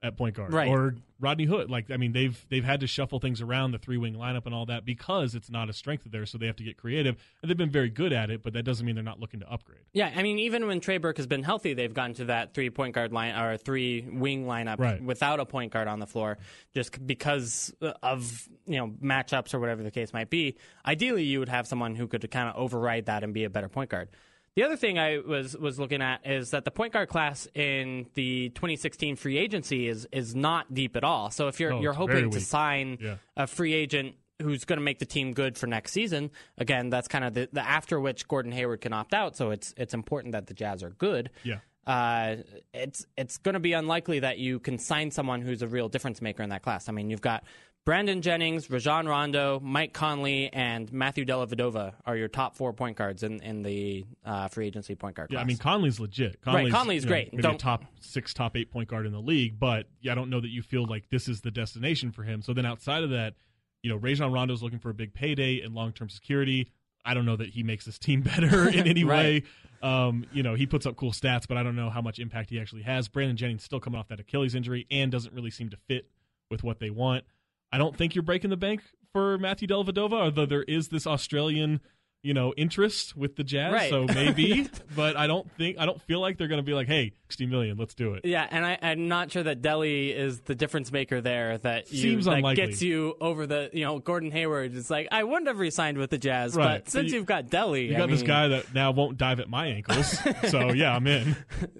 at 0.03 0.15
point 0.15 0.35
guard 0.35 0.53
Right. 0.53 0.67
or 0.69 0.95
Rodney 1.19 1.45
Hood. 1.45 1.71
Like, 1.71 1.89
I 1.89 1.97
mean, 1.97 2.11
they've 2.11 2.45
they've 2.49 2.63
had 2.63 2.81
to 2.81 2.87
shuffle 2.87 3.19
things 3.19 3.41
around 3.41 3.71
the 3.71 3.79
three 3.79 3.97
wing 3.97 4.13
lineup 4.13 4.45
and 4.45 4.53
all 4.53 4.67
that 4.67 4.85
because 4.85 5.33
it's 5.33 5.49
not 5.49 5.69
a 5.69 5.73
strength 5.73 6.05
of 6.05 6.11
theirs, 6.11 6.29
so 6.29 6.37
they 6.37 6.45
have 6.45 6.55
to 6.57 6.63
get 6.63 6.77
creative. 6.77 7.15
And 7.41 7.49
they've 7.49 7.57
been 7.57 7.71
very 7.71 7.89
good 7.89 8.13
at 8.13 8.29
it, 8.29 8.43
but 8.43 8.53
that 8.53 8.61
doesn't 8.63 8.85
mean 8.85 8.93
they're 8.93 9.03
not 9.03 9.19
looking 9.19 9.39
to 9.39 9.51
upgrade. 9.51 9.81
Yeah, 9.93 10.11
I 10.15 10.21
mean, 10.21 10.37
even 10.37 10.67
when 10.67 10.79
Trey 10.79 10.99
Burke 10.99 11.17
has 11.17 11.25
been 11.25 11.41
healthy, 11.41 11.73
they've 11.73 11.93
gone 11.93 12.13
to 12.15 12.25
that 12.25 12.53
three 12.53 12.69
point 12.69 12.93
guard 12.93 13.11
line 13.11 13.35
or 13.35 13.57
three 13.57 14.01
wing 14.01 14.45
lineup 14.45 14.79
Right. 14.79 15.01
without 15.01 15.39
a 15.39 15.45
point 15.45 15.73
guard 15.73 15.87
on 15.87 15.99
the 15.99 16.07
floor, 16.07 16.37
just 16.75 17.05
because 17.07 17.73
of 18.03 18.47
you 18.67 18.77
know 18.77 18.89
matchups 19.01 19.55
or 19.55 19.59
whatever 19.59 19.81
the 19.81 19.91
case 19.91 20.13
might 20.13 20.29
be. 20.29 20.57
Ideally, 20.85 21.23
you 21.23 21.39
would 21.39 21.49
have 21.49 21.65
someone 21.65 21.95
who 21.95 22.07
could 22.07 22.29
kind 22.29 22.47
of 22.49 22.55
override 22.55 23.07
that 23.07 23.23
and 23.23 23.33
be 23.33 23.43
a 23.45 23.49
better 23.49 23.69
point 23.69 23.89
guard. 23.89 24.09
The 24.57 24.63
other 24.63 24.75
thing 24.75 24.97
I 24.97 25.19
was 25.19 25.55
was 25.55 25.77
looking 25.77 26.01
at 26.01 26.25
is 26.25 26.49
that 26.49 26.65
the 26.65 26.71
point 26.71 26.91
guard 26.93 27.09
class 27.09 27.47
in 27.53 28.07
the 28.15 28.49
2016 28.55 29.15
free 29.15 29.37
agency 29.37 29.87
is 29.87 30.07
is 30.11 30.33
not 30.33 30.73
deep 30.73 30.95
at 30.95 31.03
all. 31.03 31.29
So 31.29 31.47
if 31.47 31.59
you're 31.59 31.73
Oh, 31.73 31.79
you're 31.81 31.93
hoping 31.93 32.31
to 32.31 32.41
sign 32.41 32.97
Yeah. 32.99 33.17
a 33.35 33.45
free 33.45 33.73
agent 33.73 34.15
who's 34.41 34.65
going 34.65 34.77
to 34.77 34.83
make 34.83 34.97
the 34.97 35.05
team 35.05 35.33
good 35.33 35.59
for 35.59 35.67
next 35.67 35.91
season. 35.91 36.31
Again, 36.57 36.89
that's 36.89 37.07
kind 37.07 37.23
of 37.23 37.35
the, 37.35 37.47
the 37.53 37.61
after 37.61 37.99
which 37.99 38.27
Gordon 38.27 38.51
Hayward 38.51 38.81
can 38.81 38.93
opt 38.93 39.13
out. 39.13 39.37
So 39.37 39.51
it's 39.51 39.75
it's 39.77 39.93
important 39.93 40.31
that 40.31 40.47
the 40.47 40.55
Jazz 40.55 40.81
are 40.81 40.89
good. 40.89 41.29
Yeah. 41.43 41.59
Uh, 41.85 42.37
it's 42.73 43.05
it's 43.15 43.37
going 43.37 43.53
to 43.53 43.59
be 43.59 43.73
unlikely 43.73 44.21
that 44.21 44.39
you 44.39 44.59
can 44.59 44.79
sign 44.79 45.11
someone 45.11 45.41
who's 45.41 45.61
a 45.61 45.67
real 45.67 45.87
difference 45.87 46.19
maker 46.19 46.41
in 46.41 46.49
that 46.49 46.63
class. 46.63 46.89
I 46.89 46.93
mean, 46.93 47.11
you've 47.11 47.21
got 47.21 47.43
Brandon 47.87 48.21
Jennings, 48.21 48.69
Rajon 48.69 49.07
Rondo, 49.07 49.61
Mike 49.63 49.93
Conley, 49.93 50.51
and 50.51 50.91
Matthew 50.91 51.23
Dellavedova 51.23 51.93
are 52.05 52.17
your 52.17 52.27
top 52.27 52.57
four 52.57 52.73
point 52.73 52.97
guards 52.97 53.23
in 53.23 53.41
in 53.41 53.63
the 53.63 54.05
uh, 54.25 54.49
free 54.49 54.67
agency 54.67 54.93
point 54.93 55.15
guard 55.15 55.29
Yeah, 55.31 55.37
class. 55.37 55.45
I 55.45 55.47
mean 55.47 55.55
Conley's 55.57 55.97
legit. 55.97 56.41
Conley's, 56.41 56.73
Conley's 56.73 57.03
you 57.03 57.09
know, 57.09 57.13
great. 57.13 57.33
Maybe 57.33 57.47
a 57.47 57.57
top 57.57 57.85
six, 58.01 58.33
top 58.33 58.57
eight 58.57 58.71
point 58.71 58.89
guard 58.89 59.05
in 59.05 59.13
the 59.13 59.21
league, 59.21 59.57
but 59.57 59.87
yeah, 60.01 60.11
I 60.11 60.15
don't 60.15 60.29
know 60.29 60.41
that 60.41 60.49
you 60.49 60.63
feel 60.63 60.85
like 60.85 61.09
this 61.09 61.29
is 61.29 61.39
the 61.39 61.49
destination 61.49 62.11
for 62.11 62.23
him. 62.23 62.41
So 62.41 62.53
then 62.53 62.65
outside 62.65 63.03
of 63.05 63.11
that, 63.11 63.35
you 63.83 63.89
know, 63.89 63.95
Rajon 63.95 64.33
Rondo's 64.33 64.61
looking 64.61 64.79
for 64.79 64.89
a 64.89 64.93
big 64.93 65.13
payday 65.13 65.61
and 65.61 65.73
long 65.73 65.93
term 65.93 66.09
security. 66.09 66.69
I 67.05 67.13
don't 67.13 67.25
know 67.25 67.37
that 67.37 67.47
he 67.51 67.63
makes 67.63 67.85
this 67.85 67.97
team 67.97 68.19
better 68.35 68.67
in 68.69 68.85
any 68.85 69.05
Right. 69.05 69.45
way. 69.81 69.89
Um, 69.89 70.25
you 70.33 70.43
know, 70.43 70.55
he 70.55 70.65
puts 70.65 70.85
up 70.85 70.97
cool 70.97 71.13
stats, 71.13 71.47
but 71.47 71.55
I 71.55 71.63
don't 71.63 71.77
know 71.77 71.89
how 71.89 72.01
much 72.01 72.19
impact 72.19 72.49
he 72.49 72.59
actually 72.59 72.81
has. 72.81 73.07
Brandon 73.07 73.37
Jennings 73.37 73.63
still 73.63 73.79
coming 73.79 73.97
off 73.97 74.09
that 74.09 74.19
Achilles 74.19 74.55
injury 74.55 74.85
and 74.91 75.09
doesn't 75.09 75.33
really 75.33 75.51
seem 75.51 75.69
to 75.69 75.77
fit 75.87 76.09
with 76.51 76.65
what 76.65 76.81
they 76.81 76.89
want. 76.89 77.23
I 77.71 77.77
don't 77.77 77.95
think 77.95 78.15
you're 78.15 78.23
breaking 78.23 78.49
the 78.49 78.57
bank 78.57 78.81
for 79.11 79.37
Matthew 79.37 79.67
Dellavedova, 79.67 80.13
although 80.13 80.45
there 80.45 80.63
is 80.63 80.89
this 80.89 81.07
Australian, 81.07 81.81
you 82.23 82.33
know, 82.33 82.53
interest 82.57 83.15
with 83.15 83.35
the 83.35 83.43
Jazz. 83.43 83.71
Right. 83.71 83.89
So 83.89 84.05
maybe, 84.05 84.67
but 84.95 85.15
I 85.15 85.27
don't 85.27 85.49
think 85.53 85.77
I 85.79 85.85
don't 85.85 86.01
feel 86.01 86.19
like 86.19 86.37
they're 86.37 86.47
going 86.47 86.59
to 86.59 86.63
be 86.63 86.73
like, 86.73 86.87
"Hey, 86.87 87.13
60 87.29 87.45
million, 87.45 87.77
let's 87.77 87.93
do 87.93 88.15
it." 88.15 88.25
Yeah, 88.25 88.45
and 88.49 88.65
I, 88.65 88.77
I'm 88.81 89.07
not 89.07 89.31
sure 89.31 89.43
that 89.43 89.61
Delly 89.61 90.13
is 90.13 90.41
the 90.41 90.55
difference 90.55 90.91
maker 90.91 91.21
there. 91.21 91.57
That 91.59 91.91
you, 91.91 92.01
Seems 92.01 92.25
that 92.25 92.33
unlikely. 92.37 92.65
gets 92.65 92.81
you 92.81 93.15
over 93.21 93.45
the 93.47 93.69
you 93.71 93.85
know 93.85 93.99
Gordon 93.99 94.31
Hayward. 94.31 94.75
It's 94.75 94.89
like 94.89 95.07
I 95.11 95.23
wouldn't 95.23 95.47
have 95.47 95.59
re-signed 95.59 95.97
with 95.99 96.09
the 96.09 96.17
Jazz, 96.17 96.55
Right. 96.55 96.83
but 96.83 96.89
since 96.91 97.11
You- 97.11 97.19
have 97.19 97.27
got 97.27 97.45
Delly, 97.47 97.87
You 97.89 97.95
I 97.95 97.99
got 97.99 98.09
this 98.09 98.23
guy 98.23 98.47
that 98.49 98.73
now 98.73 98.91
won't 98.91 99.17
dive 99.17 99.39
at 99.39 99.47
my 99.49 99.67
ankles. 99.67 100.17
so 100.49 100.71
yeah, 100.73 100.95
I'm 100.95 101.07
in. 101.07 101.35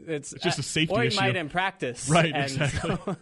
It's, 0.08 0.34
just 0.42 0.60
a 0.60 0.64
safety 0.64 0.94
or 0.96 1.02
he 1.02 1.08
issue. 1.08 1.20
might 1.20 1.36
in 1.36 1.50
practice, 1.50 2.08
Right, 2.10 2.32
and 2.34 2.44
exactly. 2.44 2.96
so 3.06 3.18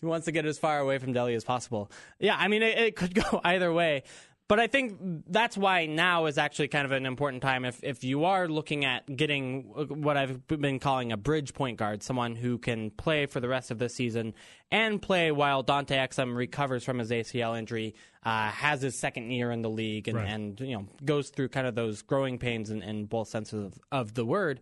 he 0.00 0.06
wants 0.06 0.26
to 0.26 0.32
get 0.32 0.44
as 0.46 0.58
far 0.58 0.78
away 0.78 0.98
from 0.98 1.14
Delly 1.14 1.34
as 1.34 1.44
possible. 1.44 1.90
Yeah, 2.20 2.36
I 2.38 2.48
mean 2.48 2.62
it, 2.62 2.78
it 2.78 2.96
could 2.96 3.14
go 3.14 3.40
either 3.42 3.72
way. 3.72 4.02
But 4.48 4.60
I 4.60 4.66
think 4.66 5.24
that's 5.28 5.56
why 5.56 5.86
now 5.86 6.26
is 6.26 6.36
actually 6.36 6.68
kind 6.68 6.84
of 6.84 6.92
an 6.92 7.06
important 7.06 7.42
time. 7.42 7.64
If 7.64 7.82
if 7.82 8.04
you 8.04 8.24
are 8.24 8.48
looking 8.48 8.84
at 8.84 9.06
getting 9.16 9.62
what 10.02 10.18
I've 10.18 10.46
been 10.46 10.78
calling 10.78 11.10
a 11.10 11.16
bridge 11.16 11.54
point 11.54 11.78
guard, 11.78 12.02
someone 12.02 12.36
who 12.36 12.58
can 12.58 12.90
play 12.90 13.24
for 13.26 13.40
the 13.40 13.48
rest 13.48 13.70
of 13.70 13.78
the 13.78 13.88
season 13.88 14.34
and 14.70 15.00
play 15.00 15.32
while 15.32 15.62
Dante 15.62 15.96
Exum 15.96 16.36
recovers 16.36 16.84
from 16.84 16.98
his 16.98 17.10
ACL 17.10 17.58
injury, 17.58 17.94
uh, 18.24 18.50
has 18.50 18.82
his 18.82 18.98
second 18.98 19.30
year 19.30 19.50
in 19.52 19.62
the 19.62 19.70
league, 19.70 20.08
and, 20.08 20.18
Right. 20.18 20.28
and 20.28 20.60
you 20.60 20.74
know 20.76 20.86
goes 21.02 21.30
through 21.30 21.48
kind 21.48 21.66
of 21.66 21.74
those 21.74 22.02
growing 22.02 22.38
pains 22.38 22.68
in, 22.68 22.82
in 22.82 23.06
both 23.06 23.28
senses 23.28 23.64
of, 23.64 23.78
of 23.90 24.14
the 24.14 24.26
word, 24.26 24.60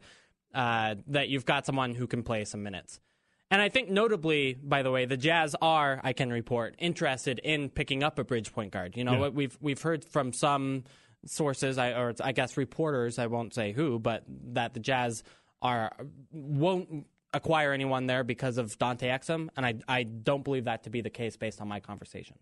uh, 0.54 0.96
that 1.08 1.30
you've 1.30 1.46
got 1.46 1.66
someone 1.66 1.94
who 1.94 2.06
can 2.06 2.22
play 2.22 2.44
some 2.44 2.62
minutes. 2.62 3.00
And 3.50 3.60
I 3.60 3.68
think 3.68 3.90
notably, 3.90 4.54
by 4.54 4.82
the 4.82 4.90
way, 4.92 5.06
the 5.06 5.16
Jazz 5.16 5.56
are, 5.60 6.00
I 6.04 6.12
can 6.12 6.30
report, 6.30 6.76
interested 6.78 7.40
in 7.42 7.68
picking 7.68 8.02
up 8.04 8.18
a 8.18 8.24
bridge 8.24 8.52
point 8.52 8.72
guard. 8.72 8.96
You 8.96 9.04
know, 9.04 9.24
Yeah. 9.24 9.28
we've 9.30 9.58
we've 9.60 9.80
heard 9.82 10.04
from 10.04 10.32
some 10.32 10.84
sources, 11.26 11.76
I, 11.76 11.92
or 11.92 12.14
I 12.22 12.32
guess 12.32 12.56
reporters, 12.56 13.18
I 13.18 13.26
won't 13.26 13.52
say 13.52 13.72
who, 13.72 13.98
but 13.98 14.24
that 14.54 14.74
the 14.74 14.80
Jazz 14.80 15.22
are 15.62 15.90
won't 16.30 17.06
acquire 17.34 17.72
anyone 17.72 18.06
there 18.06 18.24
because 18.24 18.56
of 18.56 18.76
Dante 18.78 19.08
Exum, 19.08 19.48
and 19.56 19.66
I 19.66 19.74
I 19.88 20.02
don't 20.04 20.44
believe 20.44 20.64
that 20.64 20.84
to 20.84 20.90
be 20.90 21.00
the 21.00 21.10
case 21.10 21.36
based 21.36 21.60
on 21.60 21.68
my 21.68 21.80
conversations. 21.80 22.40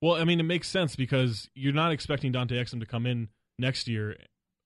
Well, 0.00 0.14
I 0.14 0.24
mean, 0.24 0.38
it 0.40 0.44
makes 0.44 0.68
sense 0.68 0.94
because 0.96 1.48
you're 1.54 1.72
not 1.72 1.92
expecting 1.92 2.32
Dante 2.32 2.56
Exum 2.56 2.80
to 2.80 2.86
come 2.86 3.06
in 3.06 3.28
next 3.58 3.88
year, 3.88 4.16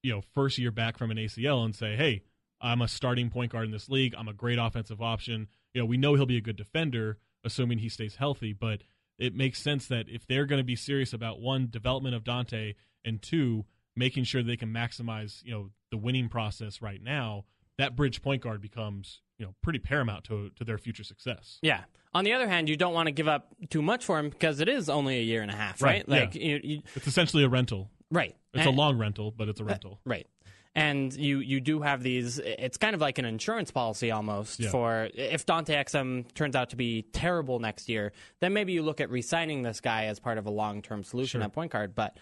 you 0.02 0.12
know, 0.12 0.22
first 0.34 0.58
year 0.58 0.70
back 0.70 0.98
from 0.98 1.10
an 1.10 1.16
ACL 1.18 1.64
and 1.64 1.74
say, 1.74 1.96
"Hey, 1.96 2.22
I'm 2.60 2.80
a 2.82 2.88
starting 2.88 3.28
point 3.30 3.52
guard 3.52 3.66
in 3.66 3.70
this 3.70 3.88
league. 3.88 4.14
I'm 4.16 4.28
a 4.28 4.34
great 4.34 4.58
offensive 4.58 5.00
option." 5.02 5.48
You 5.74 5.82
know, 5.82 5.86
we 5.86 5.96
know 5.96 6.14
he'll 6.14 6.26
be 6.26 6.36
a 6.36 6.42
good 6.42 6.56
defender, 6.56 7.18
assuming 7.44 7.78
he 7.78 7.88
stays 7.88 8.16
healthy. 8.16 8.52
But 8.52 8.82
it 9.18 9.34
makes 9.34 9.60
sense 9.60 9.86
that 9.88 10.06
if 10.08 10.26
they're 10.26 10.46
going 10.46 10.60
to 10.60 10.64
be 10.64 10.76
serious 10.76 11.12
about 11.12 11.40
one 11.40 11.68
development 11.70 12.14
of 12.14 12.24
Dante 12.24 12.74
and 13.04 13.20
two 13.22 13.64
making 13.94 14.24
sure 14.24 14.42
they 14.42 14.56
can 14.56 14.72
maximize, 14.72 15.44
you 15.44 15.52
know, 15.52 15.70
the 15.90 15.96
winning 15.96 16.28
process 16.28 16.80
right 16.80 17.02
now, 17.02 17.44
that 17.78 17.94
bridge 17.94 18.22
point 18.22 18.42
guard 18.42 18.60
becomes, 18.60 19.20
you 19.38 19.44
know, 19.46 19.54
pretty 19.62 19.78
paramount 19.78 20.24
to 20.24 20.50
to 20.56 20.64
their 20.64 20.78
future 20.78 21.04
success. 21.04 21.58
Yeah. 21.62 21.80
On 22.14 22.24
the 22.24 22.32
other 22.34 22.46
hand, 22.48 22.68
you 22.68 22.76
don't 22.76 22.92
want 22.92 23.06
to 23.06 23.10
give 23.12 23.26
up 23.28 23.54
too 23.70 23.80
much 23.80 24.04
for 24.04 24.18
him 24.18 24.28
because 24.28 24.60
it 24.60 24.68
is 24.68 24.90
only 24.90 25.18
a 25.18 25.22
year 25.22 25.40
and 25.40 25.50
a 25.50 25.54
half, 25.56 25.80
right? 25.80 26.04
Right, 26.06 26.08
Like, 26.08 26.34
you, 26.34 26.60
you, 26.62 26.82
It's 26.94 27.06
essentially 27.06 27.42
a 27.42 27.48
rental. 27.48 27.90
right. 28.10 28.36
It's 28.52 28.66
a 28.66 28.70
long 28.70 28.98
rental, 28.98 29.30
but 29.30 29.48
it's 29.48 29.60
a 29.60 29.64
rental. 29.64 29.98
Right. 30.04 30.26
And 30.74 31.12
you, 31.12 31.40
you 31.40 31.60
do 31.60 31.82
have 31.82 32.02
these. 32.02 32.38
It's 32.38 32.78
kind 32.78 32.94
of 32.94 33.00
like 33.02 33.18
an 33.18 33.26
insurance 33.26 33.70
policy 33.70 34.10
almost 34.10 34.58
Yeah. 34.58 34.70
for 34.70 35.08
if 35.14 35.44
Dante 35.44 35.74
Exum 35.74 36.32
turns 36.32 36.56
out 36.56 36.70
to 36.70 36.76
be 36.76 37.02
terrible 37.12 37.58
next 37.58 37.88
year, 37.90 38.12
then 38.40 38.54
maybe 38.54 38.72
you 38.72 38.82
look 38.82 39.00
at 39.00 39.10
re-signing 39.10 39.62
this 39.62 39.80
guy 39.82 40.06
as 40.06 40.18
part 40.18 40.38
of 40.38 40.46
a 40.46 40.50
long-term 40.50 41.04
solution 41.04 41.40
Sure. 41.40 41.44
at 41.46 41.52
point 41.52 41.72
guard. 41.72 41.94
But 41.94 42.16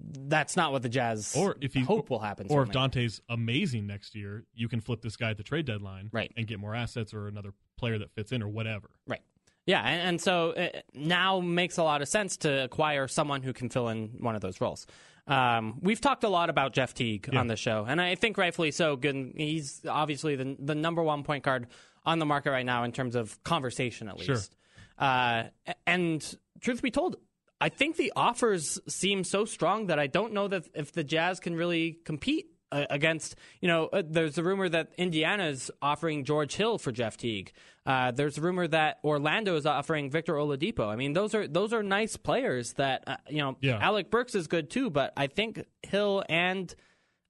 that's 0.00 0.54
not 0.56 0.70
what 0.72 0.82
the 0.82 0.88
Jazz 0.90 1.34
Or 1.34 1.56
if 1.62 1.72
hope 1.74 2.10
will 2.10 2.18
happen. 2.18 2.48
Or 2.50 2.64
if. 2.64 2.72
Dante's 2.72 3.22
amazing 3.30 3.86
next 3.86 4.14
year, 4.14 4.44
you 4.52 4.68
can 4.68 4.80
flip 4.80 5.00
this 5.00 5.16
guy 5.16 5.30
at 5.30 5.38
the 5.38 5.42
trade 5.42 5.64
deadline, 5.64 6.10
Right. 6.12 6.30
and 6.36 6.46
get 6.46 6.58
more 6.58 6.74
assets 6.74 7.14
or 7.14 7.26
another 7.28 7.54
player 7.78 7.96
that 7.98 8.10
fits 8.12 8.32
in 8.32 8.42
or 8.42 8.48
whatever. 8.48 8.90
Right. 9.06 9.22
Yeah, 9.66 9.80
and, 9.80 10.08
and 10.08 10.20
so 10.20 10.50
uh, 10.50 10.68
now 10.92 11.40
makes 11.40 11.78
a 11.78 11.82
lot 11.84 12.02
of 12.02 12.08
sense 12.08 12.36
to 12.38 12.64
acquire 12.64 13.08
someone 13.08 13.42
who 13.42 13.54
can 13.54 13.70
fill 13.70 13.88
in 13.88 14.08
one 14.18 14.34
of 14.34 14.42
those 14.42 14.60
roles. 14.60 14.86
Um, 15.26 15.78
we've 15.80 16.00
talked 16.00 16.22
a 16.24 16.28
lot 16.28 16.50
about 16.50 16.72
Jeff 16.74 16.92
Teague 16.94 17.28
Yeah. 17.32 17.40
on 17.40 17.46
the 17.46 17.56
show, 17.56 17.84
and 17.88 18.00
I 18.00 18.14
think 18.14 18.36
rightfully 18.36 18.70
so. 18.70 18.96
Good, 18.96 19.32
he's 19.36 19.80
obviously 19.88 20.36
the 20.36 20.56
the 20.58 20.74
number 20.74 21.02
one 21.02 21.22
point 21.22 21.44
guard 21.44 21.68
on 22.04 22.18
the 22.18 22.26
market 22.26 22.50
right 22.50 22.66
now 22.66 22.84
in 22.84 22.92
terms 22.92 23.14
of 23.14 23.42
conversation, 23.44 24.08
at 24.08 24.20
Sure. 24.20 24.34
least. 24.34 24.54
Uh, 24.98 25.44
and 25.86 26.36
truth 26.60 26.82
be 26.82 26.90
told, 26.90 27.16
I 27.60 27.70
think 27.70 27.96
the 27.96 28.12
offers 28.14 28.78
seem 28.86 29.24
so 29.24 29.46
strong 29.46 29.86
that 29.86 29.98
I 29.98 30.06
don't 30.06 30.34
know 30.34 30.46
that 30.48 30.68
if 30.74 30.92
the 30.92 31.02
Jazz 31.02 31.40
can 31.40 31.56
really 31.56 31.98
compete 32.04 32.46
uh, 32.72 32.86
against. 32.90 33.36
You 33.60 33.68
know, 33.68 33.86
uh, 33.86 34.02
there's 34.06 34.38
a 34.38 34.42
rumor 34.42 34.68
that 34.68 34.92
Indiana 34.98 35.46
is 35.46 35.70
offering 35.82 36.24
George 36.24 36.54
Hill 36.54 36.78
for 36.78 36.92
Jeff 36.92 37.16
Teague. 37.16 37.52
Uh, 37.86 38.10
there's 38.10 38.38
a 38.38 38.40
rumor 38.40 38.66
that 38.68 38.98
Orlando 39.04 39.56
is 39.56 39.66
offering 39.66 40.10
Victor 40.10 40.34
Oladipo. 40.34 40.88
I 40.88 40.96
mean, 40.96 41.12
those 41.12 41.34
are 41.34 41.46
those 41.46 41.72
are 41.72 41.82
nice 41.82 42.16
players. 42.16 42.72
That 42.74 43.04
uh, 43.06 43.16
you 43.28 43.38
know, 43.38 43.56
Yeah. 43.60 43.78
Alec 43.80 44.10
Burks 44.10 44.34
is 44.34 44.46
good 44.46 44.70
too, 44.70 44.90
but 44.90 45.12
I 45.16 45.26
think 45.26 45.64
Hill 45.82 46.24
and 46.28 46.74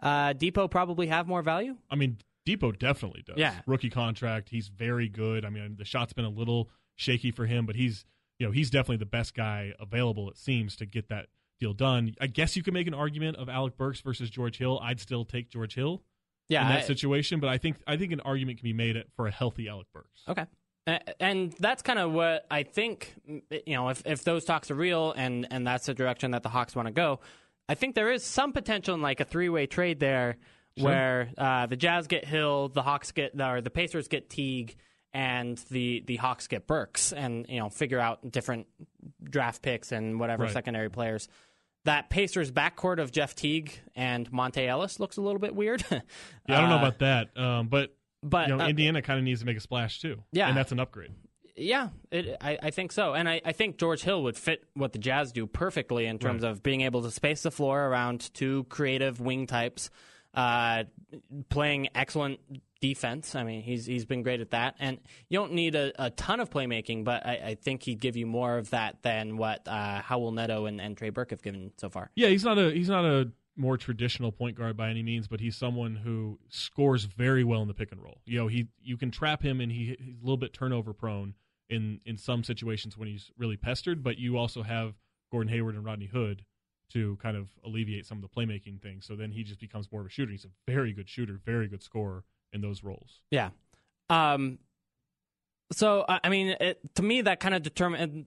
uh, 0.01 0.35
Dipo 0.35 0.71
probably 0.71 1.09
have 1.09 1.27
more 1.27 1.43
value. 1.43 1.77
I 1.91 1.97
mean, 1.97 2.19
Dipo 2.47 2.79
definitely 2.79 3.23
does. 3.27 3.37
Yeah. 3.39 3.55
Rookie 3.67 3.91
contract. 3.91 4.51
He's 4.51 4.69
very 4.69 5.09
good. 5.09 5.45
I 5.45 5.51
mean, 5.51 5.77
the 5.79 5.85
shot's 5.85 6.13
been 6.13 6.27
a 6.27 6.31
little 6.31 6.69
shaky 6.97 7.31
for 7.31 7.47
him, 7.47 7.67
but 7.67 7.75
he's 7.75 8.05
you 8.39 8.47
know 8.47 8.53
he's 8.53 8.71
definitely 8.71 8.99
the 8.99 9.07
best 9.07 9.35
guy 9.35 9.73
available. 9.81 10.29
It 10.31 10.37
seems 10.37 10.77
to 10.77 10.87
get 10.87 11.09
that 11.09 11.27
deal 11.65 11.75
done. 11.75 12.15
I 12.21 12.27
guess 12.27 12.57
you 12.57 12.63
could 12.63 12.75
make 12.75 12.87
an 12.87 12.95
argument 12.95 13.37
of 13.39 13.49
Alec 13.49 13.77
Burks 13.77 14.01
versus 14.01 14.31
George 14.31 14.59
Hill. 14.59 14.79
I'd 14.83 15.01
still 15.01 15.25
take 15.25 15.51
George 15.51 15.75
Hill 15.75 16.03
Yeah, 16.49 16.63
in 16.63 16.69
that 16.69 16.85
I- 16.85 16.87
situation, 16.87 17.41
but 17.41 17.49
I 17.49 17.59
think 17.59 17.77
I 17.87 17.97
think 17.97 18.13
an 18.13 18.21
argument 18.21 18.59
can 18.59 18.65
be 18.65 18.73
made 18.73 19.03
for 19.17 19.27
a 19.27 19.31
healthy 19.31 19.69
Alec 19.69 19.87
Burks. 19.93 20.23
Okay. 20.29 20.47
And 21.19 21.53
that's 21.59 21.81
kind 21.83 21.99
of 21.99 22.13
what 22.13 22.47
I 22.51 22.63
think. 22.63 23.15
You 23.27 23.75
know, 23.75 23.89
if, 23.89 24.03
if 24.05 24.23
those 24.23 24.45
talks 24.45 24.71
are 24.71 24.75
real 24.75 25.13
and, 25.17 25.47
and 25.51 25.67
that's 25.67 25.87
the 25.87 25.95
direction 25.95 26.33
that 26.33 26.43
the 26.43 26.51
Hawks 26.51 26.77
want 26.77 26.87
to 26.89 26.93
go, 26.93 27.21
I 27.71 27.75
think 27.75 27.95
there 27.95 28.13
is 28.13 28.23
some 28.23 28.53
potential 28.53 28.95
in 28.95 29.01
like 29.01 29.21
a 29.21 29.25
three 29.25 29.49
way 29.49 29.65
trade 29.67 29.99
there, 29.99 30.37
where 30.79 31.31
uh, 31.39 31.65
the 31.67 31.77
Jazz 31.77 32.07
get 32.07 32.27
Hill, 32.27 32.69
the 32.69 32.83
Hawks 32.83 33.13
get 33.13 33.41
or 33.41 33.63
the 33.63 33.71
Pacers 33.71 34.09
get 34.09 34.29
Teague, 34.29 34.77
and 35.15 35.57
the 35.71 36.03
the 36.07 36.17
Hawks 36.17 36.49
get 36.49 36.67
Burks, 36.67 37.15
and 37.15 37.47
you 37.49 37.61
know 37.61 37.71
figure 37.71 37.99
out 38.01 38.31
different 38.31 38.67
draft 39.23 39.63
picks 39.63 39.91
and 39.93 40.21
whatever 40.21 40.43
Right. 40.45 40.53
secondary 40.53 40.91
players. 40.91 41.29
That 41.85 42.09
Pacers 42.11 42.51
backcourt 42.51 42.99
of 42.99 43.13
Jeff 43.13 43.35
Teague 43.35 43.79
and 43.95 44.31
Monta 44.33 44.67
Ellis 44.67 44.99
looks 45.01 45.17
a 45.19 45.21
little 45.21 45.39
bit 45.41 45.55
weird. 45.55 45.85
Yeah, 45.91 46.59
I 46.59 46.61
don't 46.61 46.69
know 46.71 46.77
Uh, 46.77 46.79
about 46.79 46.99
that, 47.01 47.37
um, 47.39 47.69
but 47.69 47.95
but 48.23 48.49
you 48.49 48.57
know, 48.57 48.65
uh, 48.65 48.69
Indiana 48.69 49.01
kind 49.03 49.19
of 49.19 49.25
needs 49.25 49.41
to 49.41 49.47
make 49.47 49.57
a 49.57 49.61
splash 49.61 50.01
too. 50.01 50.23
Yeah. 50.33 50.49
and 50.49 50.57
that's 50.57 50.73
an 50.73 50.81
upgrade. 50.81 51.13
Yeah, 51.57 51.91
it, 52.11 52.37
I, 52.41 52.59
I 52.65 52.71
think 52.71 52.91
so, 52.91 53.15
and 53.15 53.29
I, 53.29 53.41
I 53.45 53.53
think 53.53 53.79
George 53.79 54.03
Hill 54.03 54.23
would 54.25 54.37
fit 54.37 54.65
what 54.75 54.93
the 54.93 54.99
Jazz 54.99 55.31
do 55.31 55.47
perfectly 55.47 56.07
in 56.07 56.19
terms 56.19 56.43
Right. 56.43 56.51
of 56.51 56.63
being 56.63 56.81
able 56.81 57.03
to 57.03 57.11
space 57.11 57.43
the 57.43 57.51
floor 57.53 57.87
around 57.87 58.33
two 58.35 58.65
creative 58.65 59.21
wing 59.21 59.47
types, 59.47 59.89
uh, 60.35 60.85
playing 61.49 61.89
excellent 61.95 62.41
defense. 62.85 63.35
I 63.35 63.45
mean, 63.45 63.63
he's 63.63 63.87
he's 63.87 64.05
been 64.05 64.23
great 64.23 64.41
at 64.41 64.51
that, 64.51 64.75
and 64.79 64.99
you 65.31 65.39
don't 65.39 65.53
need 65.53 65.75
a, 65.75 65.93
a 65.99 66.11
ton 66.11 66.39
of 66.39 66.51
playmaking, 66.51 67.03
but 67.05 67.25
I, 67.25 67.33
I 67.33 67.55
think 67.55 67.83
he'd 67.85 67.99
give 67.99 68.15
you 68.15 68.27
more 68.27 68.59
of 68.59 68.71
that 68.71 69.03
than 69.03 69.39
what 69.39 69.67
uh, 69.67 70.03
Raul 70.03 70.35
Neto 70.35 70.67
and, 70.67 70.83
and 70.83 70.95
Trey 70.95 71.09
Burke 71.09 71.31
have 71.31 71.43
given 71.43 71.73
so 71.79 71.89
far. 71.89 72.11
Yeah, 72.15 72.29
he's 72.29 72.45
not 72.45 72.59
a 72.59 72.71
he's 72.73 72.91
not 72.91 73.07
a 73.07 73.31
more 73.57 73.79
traditional 73.79 74.33
point 74.33 74.59
guard 74.59 74.77
by 74.77 74.91
any 74.91 75.03
means, 75.03 75.29
but 75.29 75.41
he's 75.41 75.57
someone 75.57 75.97
who 75.97 76.39
scores 76.51 77.05
very 77.05 77.43
well 77.43 77.63
in 77.63 77.69
the 77.69 77.75
pick 77.75 77.91
and 77.91 78.03
roll. 78.03 78.21
You 78.27 78.39
know, 78.39 78.49
he 78.49 78.69
you 78.83 78.99
can 78.99 79.11
trap 79.11 79.43
him 79.43 79.63
and 79.63 79.73
he, 79.73 79.97
he's 79.99 80.21
a 80.21 80.23
little 80.23 80.37
bit 80.37 80.53
turnover 80.53 80.93
prone 80.93 81.33
in 81.71 82.01
in 82.05 82.19
some 82.19 82.45
situations 82.45 82.99
when 82.99 83.09
he's 83.09 83.31
really 83.39 83.57
pestered, 83.57 84.03
but 84.03 84.19
you 84.19 84.37
also 84.37 84.63
have 84.63 84.93
Gordon 85.31 85.51
Hayward 85.51 85.75
and 85.75 85.87
Rodney 85.87 86.07
Hood 86.07 86.45
to 86.93 87.17
kind 87.23 87.37
of 87.37 87.49
alleviate 87.65 88.05
some 88.05 88.19
of 88.19 88.23
the 88.23 88.29
playmaking 88.29 88.83
things. 88.83 89.07
So 89.07 89.17
then 89.17 89.31
he 89.31 89.43
just 89.43 89.59
becomes 89.59 89.91
more 89.91 90.03
of 90.03 90.07
a 90.07 90.11
shooter. 90.11 90.33
He's 90.33 90.45
a 90.45 90.71
very 90.71 90.93
good 90.93 91.09
shooter, 91.09 91.41
very 91.47 91.67
good 91.67 91.83
scorer 91.83 92.25
in 92.55 92.61
those 92.63 92.83
roles. 92.83 93.21
Yeah. 93.31 93.51
Um. 94.09 94.59
So 95.73 96.05
I 96.09 96.21
I 96.25 96.29
mean, 96.31 96.49
it, 96.61 96.79
to 96.95 97.03
me, 97.03 97.23
that 97.23 97.41
kind 97.41 97.55
of 97.55 97.63
determine 97.63 98.27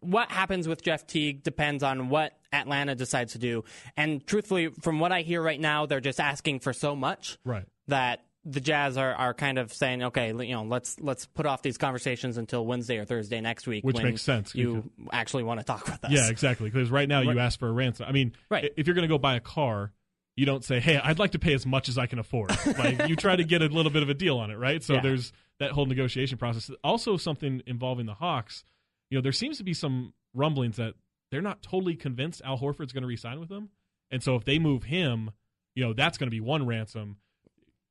what 0.00 0.30
happens 0.30 0.68
with 0.68 0.82
Jeff 0.82 1.06
Teague 1.06 1.42
depends 1.42 1.82
on 1.82 2.08
what 2.08 2.38
Atlanta 2.52 2.94
decides 2.94 3.32
to 3.32 3.38
do. 3.38 3.64
And 3.96 4.24
truthfully, 4.26 4.68
from 4.82 5.00
what 5.00 5.10
I 5.12 5.22
hear 5.22 5.42
right 5.42 5.60
now, 5.60 5.86
they're 5.86 6.00
just 6.00 6.20
asking 6.20 6.60
for 6.60 6.72
so 6.72 6.94
much 6.94 7.38
Right. 7.44 7.64
that 7.88 8.24
the 8.44 8.60
Jazz 8.60 8.96
are, 8.96 9.12
are 9.14 9.34
kind 9.34 9.58
of 9.58 9.72
saying, 9.72 10.02
okay, 10.02 10.28
you 10.28 10.54
know, 10.54 10.62
let's 10.62 10.98
let's 11.00 11.26
put 11.26 11.44
off 11.44 11.62
these 11.62 11.76
conversations 11.76 12.36
until 12.36 12.64
Wednesday 12.64 12.98
or 12.98 13.04
Thursday 13.04 13.40
next 13.40 13.66
week, 13.66 13.84
Which 13.84 13.96
when 13.96 14.04
makes 14.04 14.22
sense, 14.22 14.54
You 14.54 14.90
actually 15.12 15.42
want 15.42 15.60
to 15.60 15.64
talk 15.64 15.84
with 15.86 16.04
us. 16.04 16.10
Yeah, 16.12 16.28
exactly. 16.30 16.70
Because 16.70 16.90
right 16.90 17.08
now 17.08 17.20
you 17.20 17.38
ask 17.38 17.58
for 17.58 17.68
a 17.68 17.72
ransom. 17.72 18.06
I 18.08 18.12
mean, 18.12 18.32
Right. 18.48 18.72
if 18.76 18.86
you're 18.86 18.94
going 18.94 19.08
to 19.08 19.12
go 19.12 19.18
buy 19.18 19.34
a 19.36 19.40
car, 19.40 19.92
you 20.40 20.46
don't 20.46 20.64
say, 20.64 20.80
"Hey, 20.80 20.96
I'd 20.96 21.18
like 21.18 21.32
to 21.32 21.38
pay 21.38 21.52
as 21.52 21.66
much 21.66 21.90
as 21.90 21.98
I 21.98 22.06
can 22.06 22.18
afford." 22.18 22.50
like 22.78 23.08
you 23.08 23.14
try 23.16 23.36
to 23.36 23.44
get 23.44 23.60
a 23.60 23.66
little 23.66 23.92
bit 23.92 24.02
of 24.02 24.08
a 24.08 24.14
deal 24.14 24.38
on 24.38 24.50
it, 24.50 24.56
right? 24.56 24.82
So 24.82 24.94
Yeah. 24.94 25.00
there's 25.02 25.32
that 25.58 25.72
whole 25.72 25.84
negotiation 25.84 26.38
process. 26.38 26.70
Also, 26.82 27.18
something 27.18 27.62
involving 27.66 28.06
the 28.06 28.14
Hawks. 28.14 28.64
You 29.10 29.18
know, 29.18 29.22
there 29.22 29.32
seems 29.32 29.58
to 29.58 29.64
be 29.64 29.74
some 29.74 30.14
rumblings 30.32 30.76
that 30.76 30.94
they're 31.30 31.42
not 31.42 31.62
totally 31.62 31.94
convinced 31.94 32.40
Al 32.44 32.56
Horford's 32.58 32.92
going 32.92 33.02
to 33.02 33.06
re-sign 33.08 33.38
with 33.38 33.50
them, 33.50 33.68
and 34.10 34.22
so 34.22 34.34
if 34.34 34.44
they 34.46 34.58
move 34.58 34.84
him, 34.84 35.30
you 35.74 35.84
know, 35.84 35.92
that's 35.92 36.16
going 36.16 36.28
to 36.28 36.34
be 36.34 36.40
one 36.40 36.66
ransom. 36.66 37.18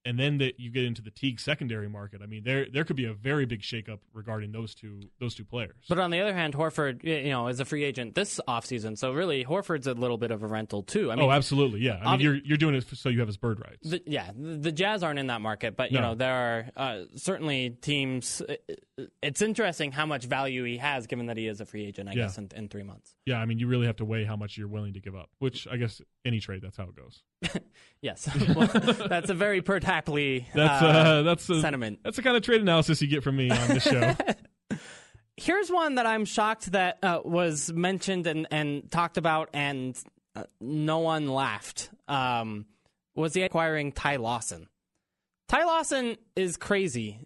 And 0.09 0.17
then 0.17 0.39
that 0.39 0.59
you 0.59 0.71
get 0.71 0.85
into 0.85 1.03
the 1.03 1.11
Teague 1.11 1.39
secondary 1.39 1.87
market. 1.87 2.21
I 2.23 2.25
mean, 2.25 2.43
there 2.43 2.65
there 2.73 2.83
could 2.83 2.95
be 2.95 3.05
a 3.05 3.13
very 3.13 3.45
big 3.45 3.61
shakeup 3.61 3.99
regarding 4.11 4.51
those 4.51 4.73
two 4.73 5.01
those 5.19 5.35
two 5.35 5.45
players. 5.45 5.75
But 5.87 5.99
on 5.99 6.09
the 6.09 6.19
other 6.19 6.33
hand, 6.33 6.55
Horford, 6.55 7.03
you 7.03 7.29
know, 7.29 7.47
is 7.47 7.59
a 7.59 7.65
free 7.65 7.83
agent 7.83 8.15
this 8.15 8.39
offseason, 8.47 8.97
so 8.97 9.11
really 9.13 9.45
Horford's 9.45 9.85
a 9.85 9.93
little 9.93 10.17
bit 10.17 10.31
of 10.31 10.41
a 10.41 10.47
rental 10.47 10.81
too. 10.81 11.11
I 11.11 11.15
mean, 11.15 11.25
oh, 11.25 11.31
absolutely, 11.31 11.81
yeah. 11.81 11.99
I 12.03 12.13
mean, 12.13 12.21
you're 12.21 12.35
you're 12.37 12.57
doing 12.57 12.73
it 12.73 12.87
so 12.91 13.09
you 13.09 13.19
have 13.19 13.27
his 13.27 13.37
bird 13.37 13.59
rights. 13.59 13.87
The, 13.87 14.01
yeah, 14.07 14.31
the, 14.35 14.71
Jazz 14.71 15.03
aren't 15.03 15.19
in 15.19 15.27
that 15.27 15.41
market, 15.41 15.75
but 15.77 15.91
you 15.91 15.99
No. 15.99 16.09
know 16.09 16.15
there 16.15 16.33
are 16.33 16.65
uh, 16.75 17.03
certainly 17.15 17.69
teams. 17.69 18.41
It's 19.21 19.43
interesting 19.43 19.91
how 19.91 20.07
much 20.07 20.25
value 20.25 20.63
he 20.63 20.77
has, 20.77 21.05
given 21.05 21.27
that 21.27 21.37
he 21.37 21.45
is 21.47 21.61
a 21.61 21.65
free 21.67 21.85
agent. 21.85 22.09
I 22.09 22.13
Yeah. 22.13 22.23
guess 22.23 22.37
in, 22.39 22.49
in 22.55 22.67
three 22.69 22.83
months. 22.83 23.13
Yeah, 23.25 23.37
I 23.39 23.45
mean, 23.45 23.59
you 23.59 23.67
really 23.67 23.85
have 23.85 23.97
to 23.97 24.05
weigh 24.05 24.23
how 24.25 24.35
much 24.35 24.57
you're 24.57 24.67
willing 24.67 24.93
to 24.93 24.99
give 24.99 25.15
up. 25.15 25.29
Which 25.37 25.67
I 25.69 25.77
guess 25.77 26.01
any 26.25 26.39
trade, 26.39 26.61
that's 26.63 26.77
how 26.77 26.85
it 26.85 26.95
goes. 26.95 27.21
Yes, 28.01 28.29
well, 28.55 28.65
that's 29.09 29.29
a 29.29 29.33
very 29.33 29.61
Pert 29.61 29.83
That's 30.53 30.83
uh, 30.83 30.85
uh, 30.85 31.21
that's 31.23 31.49
a, 31.49 31.61
sentiment. 31.61 31.99
That's 32.03 32.17
the 32.17 32.23
kind 32.23 32.37
of 32.37 32.43
trade 32.43 32.61
analysis 32.61 33.01
you 33.01 33.07
get 33.07 33.23
from 33.23 33.37
me 33.37 33.49
on 33.49 33.67
this 33.67 33.83
show. 33.83 34.15
Here's 35.37 35.71
one 35.71 35.95
that 35.95 36.05
I'm 36.05 36.25
shocked 36.25 36.73
that 36.73 36.99
uh, 37.01 37.21
was 37.23 37.71
mentioned 37.71 38.27
and, 38.27 38.47
and 38.51 38.91
talked 38.91 39.17
about, 39.17 39.49
and 39.53 39.97
uh, 40.35 40.43
no 40.59 40.99
one 40.99 41.29
laughed. 41.29 41.89
Um, 42.07 42.65
was 43.15 43.33
he 43.33 43.43
acquiring 43.43 43.93
Ty 43.93 44.17
Lawson? 44.17 44.67
Ty 45.47 45.63
Lawson 45.63 46.17
is 46.35 46.57
crazy, 46.57 47.19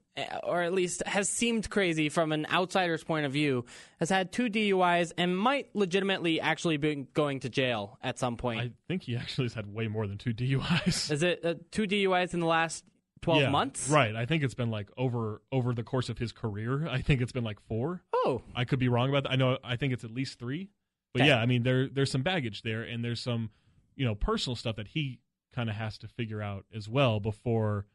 or 0.43 0.61
at 0.61 0.73
least 0.73 1.01
has 1.07 1.27
seemed 1.29 1.69
crazy 1.69 2.07
from 2.09 2.31
an 2.31 2.45
outsider's 2.51 3.03
point 3.03 3.25
of 3.25 3.31
view. 3.31 3.65
Has 3.99 4.09
had 4.09 4.31
two 4.31 4.45
DUIs 4.45 5.11
and 5.17 5.37
might 5.37 5.75
legitimately 5.75 6.39
actually 6.39 6.77
be 6.77 7.07
going 7.13 7.39
to 7.41 7.49
jail 7.49 7.97
at 8.03 8.19
some 8.19 8.37
point. 8.37 8.59
I 8.61 8.71
think 8.87 9.03
he 9.03 9.15
actually 9.17 9.45
has 9.45 9.53
had 9.55 9.73
way 9.73 9.87
more 9.87 10.05
than 10.07 10.17
two 10.17 10.33
DUIs. 10.33 11.09
Is 11.11 11.23
it 11.23 11.43
uh, 11.43 11.55
two 11.71 11.83
DUIs 11.83 12.33
in 12.33 12.39
the 12.41 12.45
last 12.45 12.83
twelve 13.21 13.41
Yeah, 13.41 13.49
months? 13.49 13.89
right? 13.89 14.15
I 14.15 14.25
think 14.25 14.43
it's 14.43 14.53
been 14.53 14.69
like 14.69 14.89
over 14.97 15.41
over 15.51 15.73
the 15.73 15.83
course 15.83 16.09
of 16.09 16.17
his 16.19 16.31
career. 16.31 16.87
I 16.87 17.01
think 17.01 17.21
it's 17.21 17.31
been 17.31 17.43
like 17.45 17.59
four. 17.67 18.03
Oh, 18.13 18.41
I 18.55 18.65
could 18.65 18.79
be 18.79 18.89
wrong 18.89 19.09
about 19.09 19.23
that. 19.23 19.31
I 19.31 19.35
know. 19.35 19.57
I 19.63 19.75
think 19.77 19.93
it's 19.93 20.03
at 20.03 20.11
least 20.11 20.37
three. 20.39 20.69
But 21.13 21.21
Okay. 21.23 21.29
yeah, 21.29 21.37
I 21.39 21.45
mean, 21.45 21.63
there 21.63 21.87
there's 21.87 22.11
some 22.11 22.21
baggage 22.23 22.61
there, 22.61 22.83
and 22.83 23.03
there's 23.03 23.19
some 23.19 23.49
you 23.95 24.05
know 24.05 24.13
personal 24.15 24.55
stuff 24.55 24.75
that 24.75 24.89
he 24.89 25.19
kind 25.55 25.69
of 25.69 25.75
has 25.75 25.97
to 25.99 26.07
figure 26.07 26.41
out 26.41 26.65
as 26.75 26.89
well 26.89 27.19
before 27.19 27.85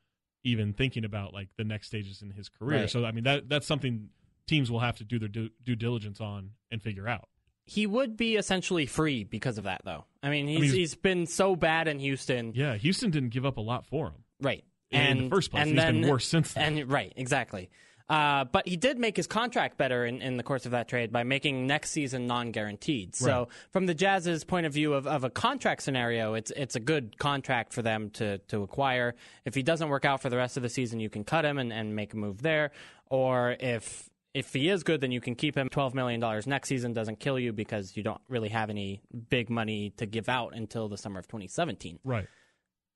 even 0.45 0.73
thinking 0.73 1.04
about 1.04 1.33
like 1.35 1.49
the 1.57 1.64
next 1.64 1.88
stages 1.88 2.23
in 2.23 2.30
his 2.30 2.49
career. 2.49 2.80
Right. 2.80 2.90
So 2.90 3.04
I 3.04 3.12
mean, 3.12 3.25
that 3.25 3.49
that's 3.49 3.66
something 3.66 4.09
teams 4.47 4.71
will 4.71 4.80
have 4.80 4.97
to 4.97 5.04
do 5.04 5.18
their 5.18 5.28
due, 5.28 5.50
due 5.64 5.76
diligence 5.76 6.21
on 6.21 6.50
and 6.71 6.83
figure 6.83 7.07
out. 7.07 7.28
he 7.66 7.87
would 7.87 8.16
be 8.16 8.37
essentially 8.37 8.87
free 8.87 9.25
because 9.25 9.59
of 9.59 9.64
that, 9.64 9.83
though. 9.85 10.07
I 10.23 10.30
mean, 10.30 10.47
he's, 10.49 10.61
he's- 10.62 10.73
he's 10.75 10.95
been 10.95 11.26
so 11.26 11.54
bad 11.54 11.87
in 11.87 11.99
Houston, 11.99 12.52
Yeah, 12.54 12.76
Houston 12.76 13.11
didn't 13.11 13.28
give 13.30 13.45
up 13.45 13.59
a 13.59 13.61
lot 13.61 13.85
for 13.85 14.07
him. 14.07 14.25
right? 14.40 14.64
In 14.90 15.00
and 15.00 15.21
the 15.26 15.28
first 15.37 15.50
place, 15.50 15.61
and 15.62 15.71
he's 15.73 15.76
then, 15.78 16.00
been 16.00 16.11
worse 16.11 16.26
since 16.26 16.54
then. 16.54 16.78
And 16.78 16.90
right, 16.90 17.12
exactly. 17.14 17.68
Uh, 18.09 18.45
but 18.45 18.67
he 18.67 18.77
did 18.77 18.99
make 18.99 19.17
his 19.17 19.27
contract 19.27 19.77
better 19.77 20.07
in, 20.07 20.23
in 20.23 20.38
the 20.38 20.43
course 20.43 20.65
of 20.65 20.73
that 20.73 20.88
trade 20.88 21.12
by 21.12 21.25
making 21.25 21.67
next 21.67 21.91
season 21.91 22.27
non-guaranteed. 22.27 23.15
So, 23.15 23.49
from 23.71 23.85
the 23.87 23.95
Jazz's 23.95 24.45
point 24.45 24.65
of 24.65 24.73
view 24.73 24.95
of, 24.95 25.07
of 25.07 25.25
a 25.25 25.31
contract 25.31 25.83
scenario, 25.83 26.35
it's 26.35 26.50
it's 26.57 26.75
a 26.75 26.81
good 26.81 27.19
contract 27.19 27.73
for 27.73 27.83
them 27.83 28.11
to 28.11 28.38
to 28.38 28.62
acquire. 28.62 29.15
If 29.45 29.55
he 29.55 29.62
doesn't 29.62 29.88
work 29.88 30.05
out 30.07 30.23
for 30.23 30.31
the 30.31 30.37
rest 30.38 30.57
of 30.57 30.62
the 30.62 30.71
season, 30.71 31.00
you 31.00 31.11
can 31.11 31.23
cut 31.25 31.45
him 31.45 31.59
and, 31.59 31.73
and 31.73 31.95
make 31.95 32.15
a 32.15 32.17
move 32.17 32.41
there. 32.41 32.71
Or 33.07 33.57
if 33.61 34.09
if 34.35 34.53
he 34.53 34.69
is 34.69 34.83
good, 34.85 35.00
then 35.00 35.12
you 35.12 35.21
can 35.21 35.35
keep 35.35 35.57
him. 35.57 35.69
Twelve 35.69 35.95
million 35.95 36.21
dollars 36.21 36.47
next 36.47 36.69
season 36.69 36.95
doesn't 36.95 37.21
kill 37.21 37.38
you 37.38 37.53
because 37.53 37.97
you 37.97 38.03
don't 38.03 38.21
really 38.29 38.49
have 38.49 38.71
any 38.71 39.03
big 39.29 39.50
money 39.50 39.91
to 39.99 40.07
give 40.07 40.29
out 40.29 40.55
until 40.55 40.88
the 40.88 40.97
summer 40.97 41.19
of 41.19 41.27
2017. 41.27 41.99
Right. 42.05 42.27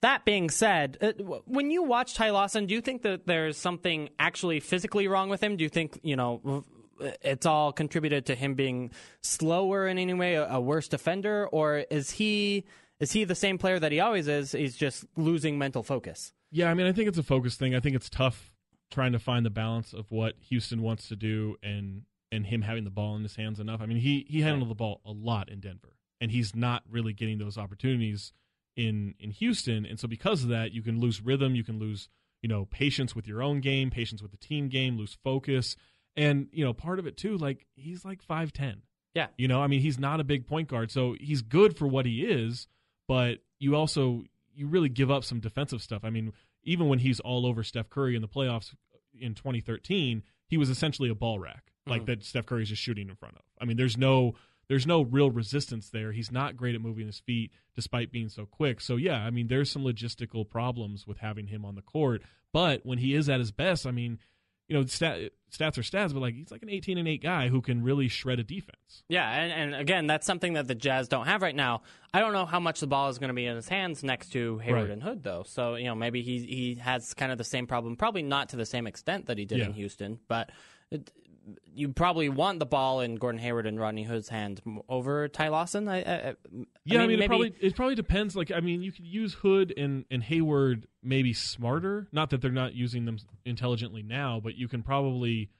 That 0.02 0.24
being 0.24 0.50
said, 0.50 0.98
uh, 1.00 1.12
when 1.46 1.70
you 1.70 1.84
watch 1.84 2.14
Ty 2.14 2.30
Lawson, 2.30 2.66
do 2.66 2.74
you 2.74 2.80
think 2.80 3.02
that 3.02 3.26
there's 3.26 3.56
something 3.56 4.10
actually 4.18 4.58
physically 4.58 5.06
wrong 5.06 5.28
with 5.28 5.42
him? 5.42 5.56
Do 5.56 5.62
you 5.62 5.70
think 5.70 5.98
you 6.02 6.16
know 6.16 6.64
it's 7.22 7.46
all 7.46 7.72
contributed 7.72 8.26
to 8.26 8.34
him 8.34 8.54
being 8.54 8.90
slower 9.22 9.86
in 9.86 9.98
any 9.98 10.14
way, 10.14 10.34
a, 10.34 10.46
a 10.48 10.60
worse 10.60 10.88
defender, 10.88 11.46
or 11.48 11.84
is 11.90 12.10
he 12.10 12.64
is 12.98 13.12
he 13.12 13.24
the 13.24 13.36
same 13.36 13.58
player 13.58 13.78
that 13.78 13.92
he 13.92 14.00
always 14.00 14.28
is? 14.28 14.52
He's 14.52 14.76
just 14.76 15.04
losing 15.16 15.56
mental 15.56 15.82
focus. 15.82 16.32
Yeah, 16.50 16.70
I 16.70 16.74
mean, 16.74 16.86
I 16.86 16.92
think 16.92 17.08
it's 17.08 17.18
a 17.18 17.22
focus 17.22 17.54
thing. 17.56 17.74
I 17.74 17.80
think 17.80 17.96
it's 17.96 18.10
tough 18.10 18.52
trying 18.90 19.12
to 19.12 19.18
find 19.18 19.46
the 19.46 19.50
balance 19.50 19.92
of 19.92 20.10
what 20.10 20.34
Houston 20.48 20.82
wants 20.82 21.08
to 21.08 21.16
do 21.16 21.56
and 21.62 22.02
and 22.32 22.46
him 22.46 22.62
having 22.62 22.84
the 22.84 22.90
ball 22.90 23.14
in 23.14 23.22
his 23.22 23.36
hands 23.36 23.60
enough. 23.60 23.80
I 23.80 23.86
mean, 23.86 23.98
he 23.98 24.26
he 24.28 24.40
handled 24.40 24.68
the 24.68 24.74
ball 24.74 25.00
a 25.04 25.12
lot 25.12 25.48
in 25.48 25.60
Denver, 25.60 25.96
and 26.20 26.32
he's 26.32 26.56
not 26.56 26.82
really 26.90 27.12
getting 27.12 27.38
those 27.38 27.56
opportunities 27.56 28.32
in 28.76 29.14
in 29.18 29.30
Houston. 29.30 29.84
And 29.86 29.98
so 30.00 30.08
because 30.08 30.42
of 30.42 30.48
that, 30.50 30.72
you 30.72 30.82
can 30.82 31.00
lose 31.00 31.20
rhythm, 31.20 31.54
you 31.54 31.64
can 31.64 31.78
lose 31.78 32.08
you 32.42 32.48
know 32.48 32.64
patience 32.66 33.14
with 33.14 33.26
your 33.28 33.42
own 33.42 33.60
game, 33.60 33.90
patience 33.90 34.22
with 34.22 34.30
the 34.30 34.36
team 34.36 34.68
game, 34.68 34.96
lose 34.96 35.16
focus, 35.22 35.76
and 36.16 36.48
you 36.52 36.64
know 36.64 36.72
part 36.72 36.98
of 36.98 37.06
it 37.06 37.16
too. 37.16 37.36
Like 37.36 37.66
he's 37.74 38.04
like 38.04 38.22
five 38.22 38.52
ten. 38.52 38.82
Yeah. 39.14 39.26
You 39.36 39.46
know, 39.46 39.60
I 39.62 39.66
mean, 39.66 39.80
he's 39.80 39.98
not 39.98 40.20
a 40.20 40.24
big 40.24 40.46
point 40.46 40.68
guard, 40.68 40.90
so 40.90 41.14
he's 41.20 41.42
good 41.42 41.76
for 41.76 41.86
what 41.86 42.06
he 42.06 42.22
is, 42.24 42.66
but 43.06 43.38
you 43.58 43.76
also 43.76 44.24
you 44.54 44.66
really 44.66 44.88
give 44.88 45.10
up 45.10 45.24
some 45.24 45.38
defensive 45.40 45.82
stuff. 45.82 46.02
I 46.04 46.10
mean, 46.10 46.32
even 46.64 46.88
when 46.88 46.98
he's 46.98 47.20
all 47.20 47.44
over 47.46 47.62
Steph 47.62 47.90
Curry 47.90 48.16
in 48.16 48.22
the 48.22 48.28
playoffs 48.28 48.74
in 49.18 49.34
2013, 49.34 50.22
he 50.46 50.56
was 50.56 50.70
essentially 50.70 51.08
a 51.10 51.14
ball 51.14 51.38
rack, 51.38 51.72
like 51.86 52.02
Mhm. 52.02 52.06
that 52.06 52.24
Steph 52.24 52.46
Curry's 52.46 52.68
just 52.70 52.80
shooting 52.82 53.08
in 53.10 53.14
front 53.16 53.36
of. 53.36 53.42
I 53.60 53.64
mean, 53.66 53.76
there's 53.76 53.96
no 53.98 54.34
there's 54.72 54.86
no 54.86 55.02
real 55.02 55.30
resistance 55.30 55.90
there. 55.90 56.12
He's 56.12 56.32
not 56.32 56.56
great 56.56 56.74
at 56.74 56.80
moving 56.80 57.04
his 57.06 57.20
feet 57.20 57.52
despite 57.76 58.10
being 58.10 58.30
so 58.30 58.46
quick. 58.46 58.80
So 58.80 58.96
yeah, 58.96 59.18
I 59.18 59.28
mean, 59.28 59.48
there's 59.48 59.70
some 59.70 59.84
logistical 59.84 60.48
problems 60.48 61.06
with 61.06 61.18
having 61.18 61.48
him 61.48 61.66
on 61.66 61.74
the 61.74 61.82
court, 61.82 62.22
but 62.54 62.80
when 62.86 62.96
he 62.96 63.14
is 63.14 63.28
at 63.28 63.38
his 63.38 63.52
best, 63.52 63.86
I 63.86 63.90
mean, 63.90 64.18
you 64.68 64.78
know, 64.78 64.86
stat, 64.86 65.32
stats 65.54 65.76
are 65.76 65.82
stats, 65.82 66.14
but 66.14 66.20
like 66.20 66.34
he's 66.34 66.50
like 66.50 66.62
an 66.62 66.70
18 66.70 66.96
and 66.96 67.06
8 67.06 67.22
guy 67.22 67.48
who 67.48 67.60
can 67.60 67.82
really 67.82 68.08
shred 68.08 68.38
a 68.38 68.44
defense. 68.44 69.02
Yeah, 69.10 69.30
and, 69.30 69.52
and 69.52 69.74
again, 69.78 70.06
that's 70.06 70.26
something 70.26 70.54
that 70.54 70.66
the 70.66 70.74
Jazz 70.74 71.06
don't 71.06 71.26
have 71.26 71.42
right 71.42 71.54
now. 71.54 71.82
I 72.14 72.20
don't 72.20 72.32
know 72.32 72.46
how 72.46 72.58
much 72.60 72.80
the 72.80 72.86
ball 72.86 73.10
is 73.10 73.18
going 73.18 73.28
to 73.28 73.34
be 73.34 73.44
in 73.44 73.56
his 73.56 73.68
hands 73.68 74.02
next 74.02 74.32
to 74.32 74.56
Hayward 74.60 74.84
Right. 74.84 74.90
and 74.90 75.02
Hood, 75.02 75.22
though. 75.22 75.42
So 75.46 75.74
you 75.74 75.84
know, 75.84 75.94
maybe 75.94 76.22
he 76.22 76.38
he 76.38 76.74
has 76.76 77.12
kind 77.12 77.30
of 77.30 77.36
the 77.36 77.44
same 77.44 77.66
problem. 77.66 77.96
Probably 77.96 78.22
not 78.22 78.48
to 78.50 78.56
the 78.56 78.64
same 78.64 78.86
extent 78.86 79.26
that 79.26 79.36
he 79.36 79.44
did 79.44 79.60
in 79.60 79.74
Houston, 79.74 80.18
but 80.28 80.48
it, 80.90 81.10
you 81.74 81.88
probably 81.88 82.28
want 82.28 82.58
the 82.58 82.66
ball 82.66 83.00
in 83.00 83.16
Gordon 83.16 83.40
Hayward 83.40 83.66
and 83.66 83.78
Rodney 83.78 84.04
Hood's 84.04 84.28
hand 84.28 84.60
over 84.88 85.28
Ty 85.28 85.48
Lawson. 85.48 85.88
I, 85.88 86.02
I, 86.02 86.14
I 86.28 86.34
Yeah, 86.84 87.02
I 87.02 87.06
mean, 87.06 87.18
maybe, 87.18 87.24
it 87.24 87.26
probably 87.28 87.54
it 87.60 87.76
probably 87.76 87.94
depends. 87.94 88.36
Like, 88.36 88.52
I 88.52 88.60
mean, 88.60 88.82
you 88.82 88.92
could 88.92 89.06
use 89.06 89.34
Hood 89.34 89.72
and 89.76 90.04
and 90.10 90.22
Hayward 90.22 90.86
maybe 91.02 91.32
smarter. 91.32 92.08
Not 92.12 92.30
that 92.30 92.40
they're 92.40 92.50
not 92.50 92.74
using 92.74 93.04
them 93.04 93.18
intelligently 93.44 94.02
now, 94.02 94.40
but 94.42 94.56
you 94.56 94.68
can 94.68 94.82
probably, 94.82 95.50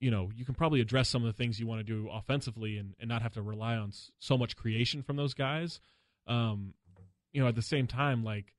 you 0.00 0.10
know, 0.10 0.30
you 0.34 0.44
can 0.44 0.54
probably 0.54 0.80
address 0.80 1.08
some 1.08 1.22
of 1.22 1.26
the 1.26 1.36
things 1.36 1.58
you 1.58 1.66
want 1.66 1.80
to 1.80 1.84
do 1.84 2.08
offensively 2.10 2.76
and 2.76 2.94
and 3.00 3.08
not 3.08 3.22
have 3.22 3.32
to 3.34 3.42
rely 3.42 3.76
on 3.76 3.92
so 4.18 4.36
much 4.36 4.56
creation 4.56 5.02
from 5.02 5.16
those 5.16 5.34
guys. 5.34 5.80
Um, 6.26 6.74
you 7.32 7.40
know, 7.40 7.48
at 7.48 7.54
the 7.54 7.62
same 7.62 7.86
time, 7.86 8.22
like, 8.22 8.52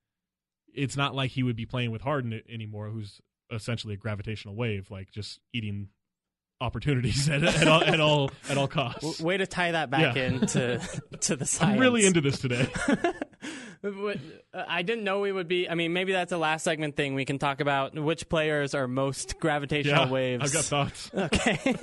it's 0.74 0.98
not 0.98 1.14
like 1.14 1.32
he 1.32 1.44
would 1.44 1.56
be 1.56 1.66
playing 1.66 1.92
with 1.92 2.02
Harden 2.02 2.42
anymore, 2.50 2.90
who's 2.90 3.22
essentially 3.52 3.94
a 3.94 3.98
gravitational 3.98 4.56
wave, 4.56 4.90
like 4.90 5.12
just 5.12 5.40
eating 5.54 5.90
opportunities 6.64 7.28
at, 7.30 7.44
at 7.44 7.68
all 7.68 7.84
at 7.84 8.00
all 8.00 8.32
at 8.50 8.58
all 8.58 8.68
costs. 8.68 9.20
way 9.22 9.38
to 9.38 9.46
tie 9.46 9.72
that 9.72 9.90
back 9.90 10.16
Yeah. 10.16 10.24
into 10.28 10.80
to 11.22 11.36
the 11.36 11.46
science. 11.46 11.74
I'm 11.76 11.80
really 11.80 12.06
into 12.06 12.22
this 12.22 12.40
today. 12.40 12.68
I 14.54 14.82
didn't 14.82 15.04
know 15.04 15.20
we 15.20 15.32
would 15.34 15.50
be. 15.50 15.68
I 15.70 15.76
mean, 15.76 15.92
maybe 15.92 16.14
that's 16.14 16.32
a 16.32 16.38
last 16.38 16.64
segment 16.64 16.96
thing. 16.96 17.16
We 17.16 17.26
can 17.26 17.38
talk 17.38 17.60
about 17.60 17.94
which 18.00 18.30
players 18.30 18.74
are 18.74 18.88
most 18.88 19.40
gravitational 19.42 20.06
yeah, 20.06 20.12
waves. 20.12 20.44
I've 20.46 20.54
got 20.54 20.64
thoughts. 20.64 21.12
Okay. 21.34 21.76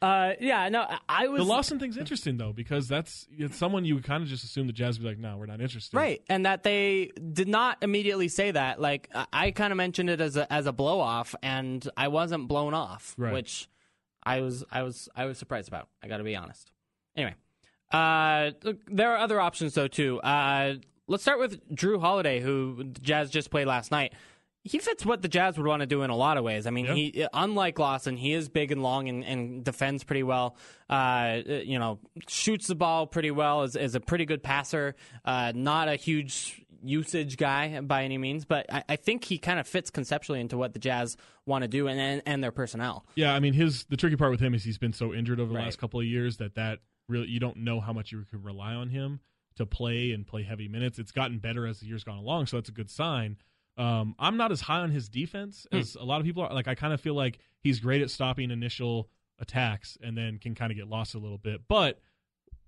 uh, 0.00 0.32
yeah, 0.40 0.68
no, 0.70 0.86
I 1.08 1.28
was 1.28 1.40
The 1.40 1.44
Lawson 1.44 1.78
thing's 1.78 1.96
interesting 1.98 2.38
though 2.38 2.52
because 2.52 2.88
that's 2.88 3.26
it's 3.36 3.56
someone 3.58 3.84
you 3.84 3.94
would 3.94 4.04
kind 4.04 4.22
of 4.22 4.28
just 4.28 4.42
assume 4.44 4.66
the 4.68 4.72
Jazz 4.72 4.98
would 4.98 5.02
be 5.04 5.08
like, 5.10 5.18
no, 5.18 5.36
we're 5.36 5.46
not 5.46 5.60
interested. 5.60 5.94
right, 5.96 6.22
and 6.30 6.46
that 6.46 6.62
they 6.62 7.10
did 7.32 7.48
not 7.48 7.78
immediately 7.82 8.28
say 8.28 8.50
that. 8.50 8.80
Like 8.80 9.10
I, 9.14 9.26
I 9.32 9.50
kind 9.50 9.70
of 9.72 9.76
mentioned 9.76 10.08
it 10.08 10.20
as 10.22 10.36
a 10.38 10.50
as 10.50 10.66
a 10.66 10.72
blow 10.72 10.98
off, 11.00 11.34
and 11.42 11.86
I 11.96 12.08
wasn't 12.08 12.48
blown 12.48 12.72
off, 12.72 13.14
Right. 13.18 13.32
which 13.34 13.68
I 14.22 14.40
was 14.40 14.64
I 14.70 14.82
was 14.82 15.08
I 15.16 15.24
was 15.26 15.38
surprised 15.38 15.68
about. 15.68 15.88
I 16.02 16.08
got 16.08 16.18
to 16.18 16.24
be 16.24 16.36
honest. 16.36 16.70
Anyway, 17.16 17.34
uh, 17.92 18.52
look, 18.62 18.78
there 18.86 19.10
are 19.12 19.18
other 19.18 19.40
options 19.40 19.74
though 19.74 19.88
too. 19.88 20.20
Uh, 20.20 20.74
let's 21.08 21.22
start 21.22 21.38
with 21.38 21.60
Jrue 21.74 22.00
Holiday, 22.00 22.40
who 22.40 22.76
the 22.92 23.00
Jazz 23.00 23.30
just 23.30 23.50
played 23.50 23.66
last 23.66 23.90
night. 23.90 24.12
He 24.64 24.78
fits 24.78 25.04
what 25.04 25.22
the 25.22 25.28
Jazz 25.28 25.58
would 25.58 25.66
want 25.66 25.80
to 25.80 25.86
do 25.86 26.02
in 26.02 26.10
a 26.10 26.14
lot 26.16 26.36
of 26.36 26.44
ways. 26.44 26.68
I 26.68 26.70
mean, 26.70 26.84
Yeah. 26.86 26.94
he 26.94 27.26
unlike 27.34 27.80
Lawson, 27.80 28.16
he 28.16 28.32
is 28.32 28.48
big 28.48 28.70
and 28.70 28.80
long 28.80 29.08
and, 29.08 29.24
and 29.24 29.64
defends 29.64 30.04
pretty 30.04 30.22
well. 30.22 30.56
Uh, 30.88 31.38
you 31.46 31.80
know, 31.80 31.98
shoots 32.28 32.68
the 32.68 32.76
ball 32.76 33.08
pretty 33.08 33.32
well. 33.32 33.64
is 33.64 33.74
is 33.74 33.96
a 33.96 34.00
pretty 34.00 34.24
good 34.24 34.40
passer. 34.40 34.94
Uh, 35.24 35.50
not 35.54 35.88
a 35.88 35.96
huge 35.96 36.61
usage 36.82 37.36
guy 37.36 37.80
by 37.80 38.04
any 38.04 38.18
means, 38.18 38.44
but 38.44 38.66
I, 38.72 38.84
I 38.88 38.96
think 38.96 39.24
he 39.24 39.38
kind 39.38 39.58
of 39.60 39.66
fits 39.66 39.90
conceptually 39.90 40.40
into 40.40 40.56
what 40.58 40.72
the 40.72 40.78
Jazz 40.78 41.16
want 41.46 41.62
to 41.62 41.68
do 41.68 41.88
and, 41.88 41.98
and 42.00 42.22
and 42.26 42.42
their 42.44 42.52
personnel. 42.52 43.04
Yeah, 43.14 43.34
I 43.34 43.40
mean 43.40 43.52
his 43.54 43.84
the 43.84 43.96
tricky 43.96 44.16
part 44.16 44.30
with 44.30 44.40
him 44.40 44.54
is 44.54 44.64
he's 44.64 44.78
been 44.78 44.92
so 44.92 45.12
injured 45.14 45.40
over 45.40 45.50
the 45.52 45.56
Right. 45.58 45.64
last 45.64 45.78
couple 45.78 46.00
of 46.00 46.06
years 46.06 46.36
that 46.38 46.54
that 46.56 46.80
really 47.08 47.28
you 47.28 47.40
don't 47.40 47.58
know 47.58 47.80
how 47.80 47.92
much 47.92 48.12
you 48.12 48.24
can 48.30 48.42
rely 48.42 48.74
on 48.74 48.88
him 48.88 49.20
to 49.56 49.66
play 49.66 50.12
and 50.12 50.26
play 50.26 50.42
heavy 50.42 50.68
minutes. 50.68 50.98
It's 50.98 51.12
gotten 51.12 51.38
better 51.38 51.66
as 51.66 51.80
the 51.80 51.86
years 51.86 52.04
gone 52.04 52.18
along, 52.18 52.46
so 52.46 52.56
that's 52.56 52.68
a 52.68 52.72
good 52.72 52.90
sign. 52.90 53.36
Um, 53.76 54.14
I'm 54.18 54.36
not 54.36 54.52
as 54.52 54.60
high 54.62 54.80
on 54.80 54.90
his 54.90 55.08
defense 55.08 55.66
Hmm. 55.70 55.78
as 55.78 55.94
a 55.94 56.04
lot 56.04 56.20
of 56.20 56.26
people 56.26 56.42
are. 56.42 56.52
Like 56.52 56.68
I 56.68 56.74
kind 56.74 56.92
of 56.92 57.00
feel 57.00 57.14
like 57.14 57.38
he's 57.60 57.80
great 57.80 58.02
at 58.02 58.10
stopping 58.10 58.50
initial 58.50 59.08
attacks 59.38 59.98
and 60.02 60.16
then 60.16 60.38
can 60.38 60.54
kind 60.54 60.70
of 60.70 60.76
get 60.78 60.88
lost 60.88 61.14
a 61.14 61.18
little 61.18 61.38
bit. 61.38 61.62
But 61.68 62.00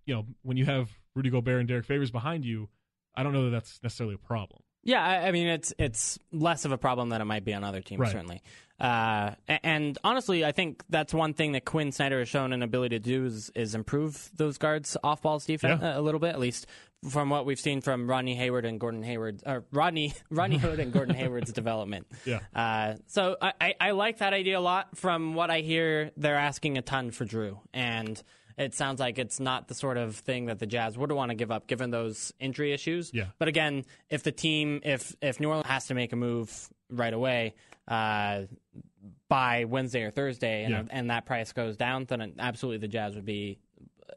you 0.07 0.15
know 0.15 0.27
when 0.43 0.57
you 0.57 0.65
have 0.65 0.91
Rudy 1.15 1.31
Gobert 1.31 1.61
and 1.61 1.69
Derrick 1.69 1.85
Favors 1.87 2.11
behind 2.11 2.45
you, 2.45 2.69
I 3.17 3.23
don't 3.23 3.33
know 3.33 3.45
that 3.45 3.51
that's 3.51 3.81
necessarily 3.83 4.15
a 4.15 4.19
problem. 4.19 4.63
Yeah, 4.83 5.03
I, 5.03 5.29
I 5.29 5.33
mean 5.33 5.47
it's 5.49 5.73
it's 5.79 6.19
less 6.33 6.65
of 6.65 6.73
a 6.73 6.79
problem 6.79 7.09
than 7.09 7.21
it 7.21 7.25
might 7.25 7.45
be 7.45 7.55
on 7.55 7.65
other 7.65 7.81
teams, 7.81 8.01
Right. 8.01 8.13
certainly. 8.13 8.43
Uh, 8.81 9.31
and 9.49 9.97
honestly, 10.03 10.45
I 10.45 10.51
think 10.53 10.83
that's 10.91 11.15
one 11.15 11.33
thing 11.33 11.53
that 11.53 11.65
Quin 11.65 11.93
Snyder 11.93 12.19
has 12.19 12.29
shown 12.29 12.53
an 12.53 12.63
ability 12.63 12.97
to 12.97 13.01
do 13.01 13.25
is, 13.25 13.51
is 13.55 13.75
improve 13.77 14.31
those 14.37 14.59
guards 14.59 14.97
off 15.05 15.23
balls 15.23 15.47
defense 15.47 15.81
Yeah. 15.81 15.97
a 15.99 16.01
little 16.03 16.19
bit, 16.19 16.31
at 16.31 16.41
least 16.41 16.67
from 17.09 17.31
what 17.31 17.47
we've 17.47 17.61
seen 17.61 17.83
from 17.83 18.11
Rodney 18.11 18.35
Hayward 18.35 18.65
and 18.65 18.81
Gordon 18.81 19.03
Hayward, 19.05 19.43
or 19.47 19.65
Rodney 19.71 20.13
Rodney 20.31 20.57
Hood 20.59 20.81
and 20.81 20.93
Gordon 20.93 21.15
Hayward's 21.15 21.53
development. 21.63 22.09
Yeah. 22.27 22.41
Uh, 22.55 22.95
so 23.07 23.37
I, 23.41 23.53
I, 23.61 23.75
I 23.81 23.91
like 23.93 24.19
that 24.19 24.33
idea 24.33 24.59
a 24.59 24.61
lot. 24.61 24.99
From 24.99 25.35
what 25.35 25.51
I 25.51 25.61
hear, 25.61 26.11
they're 26.17 26.35
asking 26.37 26.77
a 26.77 26.83
ton 26.83 27.11
for 27.13 27.25
Jrue, 27.25 27.59
and 27.73 28.21
it 28.57 28.75
sounds 28.75 29.01
like 29.01 29.19
it's 29.19 29.41
not 29.41 29.69
the 29.69 29.75
sort 29.75 29.97
of 29.97 30.17
thing 30.17 30.47
that 30.47 30.59
the 30.59 30.67
Jazz 30.67 30.97
would 30.99 31.11
want 31.13 31.31
to 31.31 31.35
give 31.35 31.51
up, 31.51 31.67
given 31.67 31.91
those 31.91 32.33
injury 32.39 32.73
issues. 32.73 33.13
Yeah. 33.13 33.27
But 33.39 33.49
again, 33.49 33.85
if 34.11 34.23
the 34.23 34.33
team, 34.33 34.81
if 34.85 35.15
if 35.21 35.41
New 35.41 35.49
Orleans 35.49 35.67
has 35.67 35.87
to 35.87 35.95
make 35.95 36.13
a 36.13 36.17
move 36.17 36.69
right 36.91 37.13
away 37.13 37.55
uh, 37.89 38.43
by 39.29 39.65
Wednesday 39.65 40.03
or 40.03 40.11
Thursday, 40.11 40.65
and, 40.65 40.73
Yeah. 40.73 40.83
and 40.91 41.11
that 41.11 41.27
price 41.27 41.53
goes 41.53 41.77
down, 41.77 42.05
then 42.07 42.35
absolutely 42.39 42.79
the 42.79 42.89
Jazz 42.89 43.15
would 43.15 43.25
be 43.27 43.59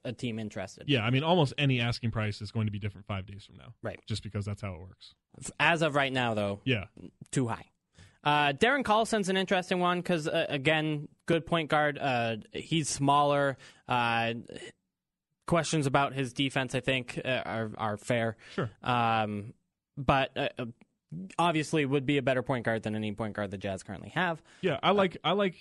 a 0.06 0.14
team 0.14 0.40
interested. 0.40 0.86
Yeah, 0.88 1.02
I 1.04 1.10
mean 1.10 1.24
almost 1.24 1.54
any 1.58 1.82
asking 1.82 2.12
price 2.12 2.42
is 2.42 2.52
going 2.52 2.68
to 2.68 2.72
be 2.72 2.80
different 2.80 3.08
five 3.08 3.26
days 3.26 3.44
from 3.46 3.58
now. 3.58 3.74
Right. 3.82 4.00
Just 4.08 4.24
because 4.24 4.46
that's 4.46 4.62
how 4.62 4.74
it 4.76 4.80
works. 4.82 5.14
As 5.60 5.82
of 5.82 5.96
right 5.96 6.14
now, 6.14 6.34
though, 6.34 6.62
Yeah. 6.64 6.86
too 7.32 7.48
high. 7.48 7.66
Uh, 8.28 8.52
Darren 8.52 8.84
Collison's 8.84 9.30
an 9.30 9.38
interesting 9.38 9.80
one 9.80 10.00
because, 10.00 10.28
uh, 10.28 10.48
again, 10.50 11.08
good 11.28 11.46
point 11.46 11.70
guard. 11.70 11.98
Uh, 11.98 12.36
he's 12.52 12.90
smaller. 12.90 13.58
Uh, 13.88 14.34
questions 15.48 15.86
about 15.86 16.12
his 16.12 16.34
defense, 16.34 16.76
I 16.76 16.82
think, 16.82 17.22
uh, 17.24 17.42
are 17.46 17.72
are 17.78 17.96
fair. 17.96 18.36
Sure. 18.54 18.70
Um, 18.84 19.54
but 19.96 20.38
uh, 20.38 20.50
obviously, 21.40 21.86
would 21.86 22.06
be 22.06 22.18
a 22.18 22.22
better 22.22 22.44
point 22.44 22.66
guard 22.66 22.84
than 22.84 22.96
any 22.96 23.14
point 23.14 23.34
guard 23.34 23.50
the 23.50 23.58
Jazz 23.58 23.82
currently 23.82 24.10
have. 24.10 24.42
Yeah, 24.60 24.78
I 24.84 24.92
like 24.92 25.16
I 25.24 25.32
like 25.32 25.56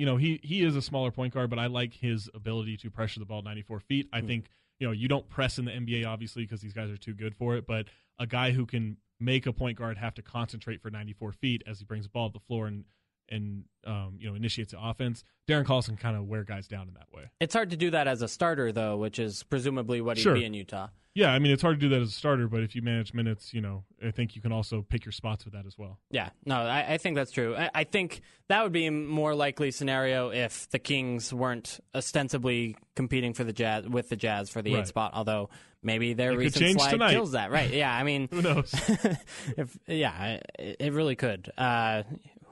you 0.00 0.06
know, 0.06 0.16
he 0.16 0.40
he 0.42 0.62
is 0.62 0.74
a 0.76 0.82
smaller 0.82 1.10
point 1.10 1.34
guard, 1.34 1.50
but 1.50 1.58
I 1.58 1.66
like 1.66 1.92
his 1.94 2.28
ability 2.34 2.76
to 2.78 2.90
pressure 2.90 3.20
the 3.20 3.26
ball 3.26 3.42
94 3.42 3.80
feet. 3.80 4.08
I 4.12 4.20
Hmm. 4.20 4.26
think 4.26 4.44
you 4.78 4.86
know 4.86 4.92
you 4.92 5.08
don't 5.08 5.28
press 5.28 5.58
in 5.58 5.66
the 5.66 5.72
NBA 5.72 6.06
obviously 6.06 6.42
because 6.44 6.60
these 6.62 6.72
guys 6.72 6.90
are 6.90 6.96
too 6.96 7.12
good 7.14 7.34
for 7.36 7.56
it, 7.56 7.66
but 7.66 7.86
a 8.18 8.26
guy 8.26 8.52
who 8.52 8.64
can 8.66 8.96
make 9.20 9.44
a 9.46 9.52
point 9.52 9.76
guard 9.76 9.98
have 9.98 10.14
to 10.14 10.22
concentrate 10.22 10.80
for 10.80 10.90
94 10.90 11.32
feet 11.32 11.62
as 11.66 11.78
he 11.78 11.84
brings 11.84 12.06
the 12.06 12.10
ball 12.10 12.26
up 12.26 12.32
the 12.32 12.40
floor 12.40 12.66
and 12.66 12.84
and 13.28 13.64
um, 13.86 14.16
you 14.18 14.28
know 14.28 14.34
initiates 14.34 14.72
the 14.72 14.82
offense. 14.82 15.22
Darren 15.48 15.64
Collison 15.64 15.88
can 15.88 15.96
kind 15.98 16.16
of 16.16 16.26
wear 16.26 16.42
guys 16.44 16.66
down 16.66 16.88
in 16.88 16.94
that 16.94 17.12
way. 17.12 17.30
It's 17.38 17.54
hard 17.54 17.70
to 17.70 17.76
do 17.76 17.90
that 17.90 18.08
as 18.08 18.22
a 18.22 18.28
starter, 18.28 18.72
though, 18.72 18.96
which 18.96 19.18
is 19.18 19.42
presumably 19.44 20.00
what 20.00 20.16
he'd 20.16 20.22
Sure. 20.22 20.34
be 20.34 20.44
in 20.44 20.54
Utah. 20.54 20.88
Yeah, 21.14 21.32
I 21.32 21.40
mean 21.40 21.50
it's 21.52 21.62
hard 21.62 21.80
to 21.80 21.88
do 21.88 21.92
that 21.94 22.02
as 22.02 22.08
a 22.08 22.12
starter, 22.12 22.46
but 22.46 22.62
if 22.62 22.76
you 22.76 22.82
manage 22.82 23.12
minutes, 23.12 23.52
you 23.52 23.60
know, 23.60 23.82
I 24.06 24.12
think 24.12 24.36
you 24.36 24.42
can 24.42 24.52
also 24.52 24.82
pick 24.88 25.04
your 25.04 25.10
spots 25.12 25.44
with 25.44 25.54
that 25.54 25.66
as 25.66 25.76
well. 25.76 25.98
Yeah, 26.10 26.28
no, 26.46 26.54
I, 26.56 26.94
I 26.94 26.98
think 26.98 27.16
that's 27.16 27.32
true. 27.32 27.56
I, 27.56 27.68
I 27.74 27.84
think 27.84 28.20
that 28.48 28.62
would 28.62 28.70
be 28.72 28.86
a 28.86 28.92
more 28.92 29.34
likely 29.34 29.72
scenario 29.72 30.30
if 30.30 30.70
the 30.70 30.78
Kings 30.78 31.34
weren't 31.34 31.80
ostensibly 31.96 32.76
competing 32.94 33.34
for 33.34 33.42
the 33.42 33.52
Jazz 33.52 33.88
with 33.88 34.08
the 34.08 34.16
Jazz 34.16 34.50
for 34.50 34.62
the 34.62 34.72
Right. 34.74 34.80
eighth 34.80 34.88
spot. 34.88 35.10
Although 35.14 35.50
maybe 35.82 36.12
their 36.14 36.30
It 36.32 36.36
recent 36.36 36.78
slide 36.80 36.90
tonight. 36.92 37.12
kills 37.12 37.32
that, 37.32 37.50
right? 37.50 37.70
Yeah, 37.72 37.92
I 37.92 38.04
mean, 38.04 38.28
Who 38.32 38.42
knows? 38.42 38.72
if 39.56 39.76
yeah, 39.88 40.38
it, 40.58 40.76
it 40.78 40.92
really 40.92 41.16
could. 41.16 41.50
Uh, 41.58 42.04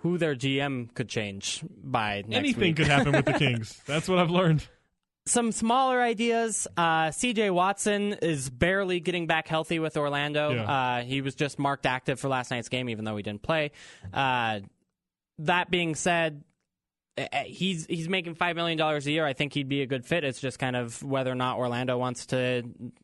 who 0.02 0.16
their 0.18 0.34
GM 0.34 0.92
could 0.94 1.08
change 1.08 1.62
by 1.82 2.22
next 2.26 2.36
Anything 2.36 2.60
week. 2.62 2.76
could 2.76 2.86
happen 2.88 3.12
with 3.12 3.24
the 3.24 3.32
Kings. 3.38 3.80
That's 3.86 4.08
what 4.08 4.18
I've 4.18 4.30
learned. 4.30 4.66
Some 5.28 5.52
smaller 5.52 6.00
ideas. 6.00 6.66
Uh, 6.76 7.10
C.J. 7.10 7.50
Watson 7.50 8.14
is 8.14 8.48
barely 8.50 9.00
getting 9.00 9.26
back 9.26 9.46
healthy 9.48 9.78
with 9.78 9.96
Orlando. 9.96 10.52
Yeah. 10.54 10.62
Uh, 10.70 11.02
he 11.02 11.20
was 11.20 11.34
just 11.34 11.58
marked 11.58 11.86
active 11.86 12.18
for 12.18 12.28
last 12.28 12.50
night's 12.50 12.68
game, 12.68 12.88
even 12.88 13.04
though 13.04 13.16
he 13.16 13.22
didn't 13.22 13.42
play. 13.42 13.72
Uh, 14.12 14.60
that 15.40 15.70
being 15.70 15.94
said, 15.94 16.42
eh, 17.16 17.26
eh, 17.32 17.44
he's 17.44 17.86
he's 17.86 18.08
making 18.08 18.34
five 18.34 18.56
million 18.56 18.78
dollars 18.78 19.06
a 19.06 19.10
year. 19.10 19.24
I 19.26 19.34
think 19.34 19.52
he'd 19.52 19.68
be 19.68 19.82
a 19.82 19.86
good 19.86 20.04
fit. 20.04 20.24
It's 20.24 20.40
just 20.40 20.58
kind 20.58 20.74
of 20.76 21.02
whether 21.02 21.30
or 21.30 21.36
not 21.36 21.58
Orlando 21.58 21.98
wants 21.98 22.26
to 22.26 22.62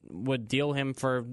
would 0.09 0.49
deal 0.49 0.73
him 0.73 0.95
for 0.95 1.27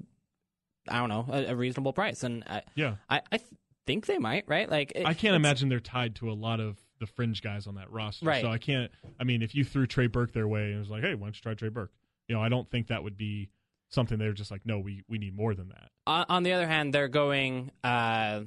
I 0.88 1.00
don't 1.00 1.10
know 1.10 1.26
a, 1.32 1.46
a 1.52 1.56
reasonable 1.56 1.94
price, 1.94 2.24
and 2.24 2.44
I 2.48 2.64
Yeah. 2.76 2.96
I, 3.10 3.22
I 3.32 3.38
th- 3.38 3.50
think 3.88 4.06
they 4.08 4.18
might 4.18 4.44
right. 4.48 4.70
Like 4.70 4.92
it- 4.96 5.06
I 5.06 5.14
can't 5.14 5.36
imagine 5.36 5.70
they're 5.70 5.80
tied 5.80 6.16
to 6.18 6.30
a 6.30 6.34
lot 6.34 6.60
of 6.60 6.78
the 7.02 7.08
fringe 7.08 7.42
guys 7.42 7.68
on 7.68 7.76
that 7.76 7.92
roster. 7.92 8.26
Right. 8.26 8.42
So 8.42 8.50
I 8.50 8.58
can't. 8.58 8.90
I 9.20 9.26
mean, 9.26 9.42
if 9.42 9.54
you 9.54 9.66
threw 9.66 9.86
Trey 9.86 10.08
Burke 10.08 10.32
their 10.32 10.48
way 10.48 10.68
and 10.68 10.76
it 10.76 10.80
was 10.80 10.90
like, 10.90 11.02
"Hey, 11.02 11.16
why 11.16 11.26
don't 11.26 11.36
you 11.36 11.42
try 11.42 11.54
Trey 11.54 11.68
Burke?" 11.70 11.92
You 12.30 12.36
know, 12.36 12.42
I 12.42 12.48
don't 12.48 12.70
think 12.70 12.88
that 12.88 13.04
would 13.04 13.18
be 13.18 13.50
something 13.90 14.18
they're 14.18 14.32
just 14.32 14.52
like, 14.52 14.66
"No, 14.66 14.80
we 14.80 15.04
we 15.10 15.18
need 15.18 15.36
more 15.36 15.54
than 15.54 15.68
that." 15.70 15.90
on, 16.08 16.26
on 16.30 16.44
the 16.44 16.54
other 16.54 16.68
hand, 16.68 16.94
they're 16.94 17.08
going 17.08 17.72
uh, 17.84 18.42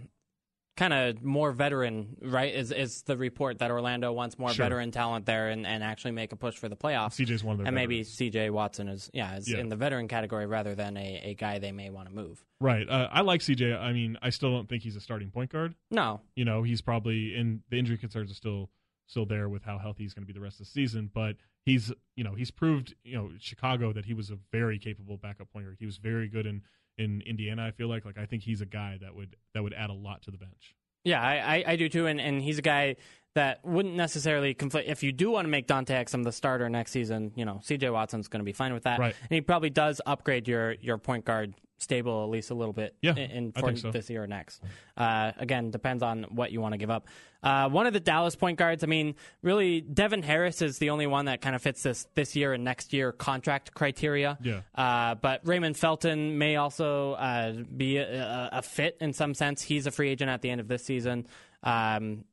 kind 0.76 0.92
of 0.92 1.22
more 1.22 1.52
veteran, 1.52 2.16
right? 2.22 2.52
Is 2.54 2.72
is 2.72 3.02
the 3.02 3.16
report 3.16 3.58
that 3.58 3.70
Orlando 3.70 4.12
wants 4.12 4.38
more 4.38 4.50
Sure. 4.50 4.64
veteran 4.64 4.90
talent 4.90 5.24
there 5.26 5.48
and, 5.50 5.66
and 5.66 5.84
actually 5.84 6.10
make 6.12 6.32
a 6.32 6.36
push 6.36 6.56
for 6.56 6.68
the 6.68 6.76
playoffs? 6.76 7.14
CJ's 7.14 7.44
one 7.44 7.52
of 7.54 7.58
their 7.58 7.66
and 7.68 7.74
maybe. 7.74 8.02
C.J. 8.04 8.50
Watson 8.50 8.88
is 8.88 9.10
yeah 9.14 9.36
is 9.36 9.48
Yeah. 9.50 9.58
in 9.58 9.68
the 9.68 9.76
veteran 9.76 10.08
category 10.08 10.46
rather 10.46 10.74
than 10.74 10.96
a, 10.96 11.20
a 11.24 11.34
guy 11.34 11.58
they 11.58 11.72
may 11.72 11.90
want 11.90 12.08
to 12.08 12.14
move. 12.14 12.44
right. 12.60 12.88
Uh, 12.88 13.08
I 13.12 13.20
like 13.20 13.40
CJ. 13.40 13.78
I 13.80 13.92
mean, 13.92 14.18
I 14.22 14.30
still 14.30 14.50
don't 14.50 14.68
think 14.68 14.82
he's 14.82 14.96
a 14.96 15.00
starting 15.00 15.30
point 15.30 15.50
guard. 15.52 15.74
No, 15.90 16.20
You 16.34 16.44
know, 16.44 16.62
he's 16.62 16.80
probably 16.80 17.34
in 17.36 17.62
the 17.70 17.78
injury 17.78 17.98
concerns 17.98 18.30
are 18.30 18.34
still 18.34 18.70
still 19.06 19.26
there 19.26 19.48
with 19.50 19.62
how 19.62 19.76
healthy 19.78 20.02
he's 20.02 20.14
going 20.14 20.22
to 20.22 20.26
be 20.26 20.32
the 20.32 20.40
rest 20.40 20.60
of 20.60 20.66
the 20.66 20.70
season. 20.72 21.10
But 21.12 21.36
he's 21.64 21.92
you 22.16 22.24
know 22.24 22.34
he's 22.34 22.50
proved 22.50 22.94
you 23.04 23.16
know 23.16 23.30
Chicago 23.38 23.92
that 23.92 24.06
he 24.06 24.14
was 24.14 24.30
a 24.30 24.38
very 24.50 24.78
capable 24.78 25.18
backup 25.18 25.50
point 25.52 25.66
guard. 25.66 25.76
He 25.78 25.86
was 25.86 25.98
very 25.98 26.26
good 26.28 26.46
in 26.46 26.62
in 26.98 27.22
Indiana. 27.22 27.66
I 27.66 27.70
feel 27.70 27.88
like 27.88 28.04
like 28.04 28.18
I 28.18 28.26
think 28.26 28.42
he's 28.42 28.60
a 28.60 28.66
guy 28.66 28.98
that 29.00 29.14
would 29.14 29.36
that 29.54 29.62
would 29.62 29.74
add 29.74 29.90
a 29.90 29.94
lot 29.94 30.22
to 30.22 30.30
the 30.30 30.38
bench. 30.38 30.74
yeah, 31.04 31.20
I, 31.20 31.62
I, 31.66 31.76
do 31.76 31.88
too, 31.88 32.06
and, 32.06 32.20
and 32.20 32.40
he's 32.40 32.58
a 32.58 32.62
guy 32.62 32.96
that 33.34 33.64
wouldn't 33.64 33.94
necessarily 33.96 34.54
conflict. 34.54 34.88
If 34.88 35.02
you 35.02 35.12
do 35.12 35.30
want 35.30 35.44
to 35.44 35.50
make 35.50 35.66
Dante 35.66 35.94
Exum 35.94 36.24
the 36.24 36.32
starter 36.32 36.68
next 36.68 36.92
season, 36.92 37.32
you 37.34 37.44
know 37.44 37.60
C.J. 37.62 37.90
Watson's 37.90 38.28
going 38.28 38.40
to 38.40 38.44
be 38.44 38.52
fine 38.52 38.72
with 38.72 38.84
that, 38.84 38.98
Right. 38.98 39.14
and 39.20 39.30
he 39.30 39.40
probably 39.40 39.70
does 39.70 40.00
upgrade 40.06 40.48
your 40.48 40.72
your 40.80 40.98
point 40.98 41.24
guard 41.24 41.54
stable 41.76 42.22
at 42.22 42.30
least 42.30 42.50
a 42.50 42.54
little 42.54 42.72
bit 42.72 42.94
Yeah, 43.02 43.14
in, 43.16 43.30
in 43.30 43.52
for 43.52 43.74
so. 43.76 43.90
this 43.90 44.08
year 44.08 44.22
or 44.22 44.26
next. 44.28 44.62
Uh, 44.96 45.32
again, 45.36 45.70
depends 45.70 46.02
on 46.04 46.22
what 46.30 46.50
you 46.52 46.60
want 46.60 46.72
to 46.72 46.78
give 46.78 46.88
up. 46.88 47.08
Uh, 47.42 47.68
one 47.68 47.86
of 47.86 47.92
the 47.92 48.00
Dallas 48.00 48.36
point 48.36 48.58
guards, 48.58 48.82
I 48.84 48.86
mean, 48.86 49.16
really, 49.42 49.80
Devin 49.82 50.22
Harris 50.22 50.62
is 50.62 50.78
the 50.78 50.90
only 50.90 51.06
one 51.06 51.26
that 51.26 51.42
kind 51.42 51.54
of 51.54 51.60
fits 51.60 51.82
this 51.82 52.06
this 52.14 52.36
year 52.36 52.54
and 52.54 52.62
next 52.64 52.92
year 52.94 53.10
contract 53.12 53.74
criteria. 53.74 54.38
Yeah. 54.40 54.60
Uh, 54.74 55.16
but 55.16 55.40
Raymond 55.46 55.76
Felton 55.76 56.38
may 56.38 56.56
also 56.56 57.14
uh, 57.14 57.52
be 57.76 57.98
a, 57.98 58.22
a, 58.22 58.48
a 58.58 58.62
fit 58.62 58.96
in 59.00 59.12
some 59.12 59.34
sense. 59.34 59.60
He's 59.60 59.86
a 59.86 59.90
free 59.90 60.08
agent 60.10 60.30
at 60.30 60.40
the 60.42 60.50
end 60.50 60.60
of 60.60 60.68
this 60.68 60.84
season. 60.84 61.26
Um, 61.64 62.24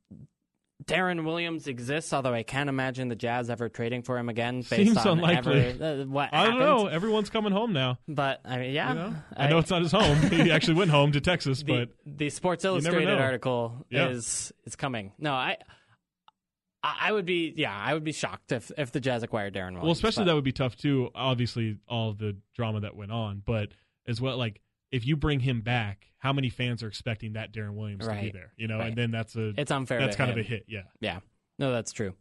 Deron 0.85 1.23
Williams 1.25 1.67
exists, 1.67 2.11
although 2.13 2.33
I 2.33 2.43
can't 2.43 2.69
imagine 2.69 3.07
the 3.07 3.15
Jazz 3.15 3.49
ever 3.49 3.69
trading 3.69 4.01
for 4.01 4.17
him 4.17 4.29
again. 4.29 4.57
Based 4.69 4.75
Seems 4.75 4.97
on 4.97 5.19
unlikely. 5.19 5.59
Ever, 5.79 6.01
uh, 6.01 6.05
what 6.05 6.33
I 6.33 6.45
don't 6.47 6.59
know. 6.59 6.87
Everyone's 6.87 7.29
coming 7.29 7.51
home 7.51 7.73
now. 7.73 7.99
But 8.07 8.41
I 8.45 8.57
mean, 8.57 8.73
yeah, 8.73 8.89
You 8.89 8.95
know? 8.99 9.15
I 9.37 9.47
know 9.49 9.57
it's 9.59 9.69
not 9.69 9.81
his 9.81 9.91
home. 9.91 10.17
he 10.29 10.51
actually 10.51 10.75
went 10.75 10.91
home 10.91 11.11
to 11.11 11.21
Texas, 11.21 11.61
the, 11.63 11.85
but 11.85 11.89
the 12.05 12.29
Sports 12.29 12.65
Illustrated 12.65 13.19
article 13.19 13.85
Yeah. 13.89 14.09
is 14.09 14.51
is 14.65 14.75
coming. 14.75 15.11
No, 15.19 15.33
I 15.33 15.57
I 16.83 16.97
I 17.01 17.11
would 17.11 17.25
be 17.25 17.53
yeah, 17.55 17.75
I 17.75 17.93
would 17.93 18.03
be 18.03 18.11
shocked 18.11 18.51
if 18.51 18.71
if 18.77 18.91
the 18.91 18.99
Jazz 18.99 19.23
acquired 19.23 19.53
Deron 19.53 19.65
Williams. 19.73 19.83
well, 19.83 19.91
especially 19.91 20.23
but- 20.23 20.29
that 20.31 20.35
would 20.35 20.43
be 20.43 20.51
tough 20.51 20.75
too. 20.75 21.09
Obviously, 21.13 21.77
all 21.87 22.13
the 22.13 22.37
drama 22.55 22.81
that 22.81 22.95
went 22.95 23.11
on, 23.11 23.43
but 23.45 23.69
as 24.07 24.19
well, 24.19 24.37
like 24.37 24.61
if 24.91 25.05
you 25.05 25.15
bring 25.15 25.39
him 25.39 25.61
back, 25.61 26.07
how 26.17 26.33
many 26.33 26.49
fans 26.49 26.83
are 26.83 26.87
expecting 26.87 27.33
that 27.33 27.51
Deron 27.53 27.75
Williams 27.75 28.07
to 28.07 28.13
be 28.21 28.29
there? 28.31 28.53
You 28.57 28.67
know, 28.67 28.77
Right. 28.79 28.87
and 28.89 28.97
then 28.97 29.11
that's 29.11 29.35
a 29.35 29.53
it's 29.57 29.71
unfair. 29.71 29.99
that's 29.99 30.15
to 30.15 30.17
kind 30.17 30.31
him. 30.31 30.39
of 30.39 30.45
a 30.45 30.47
hit. 30.47 30.65
Yeah, 30.67 30.83
Yeah, 30.99 31.19
no, 31.57 31.71
that's 31.71 31.91
true. 31.91 32.13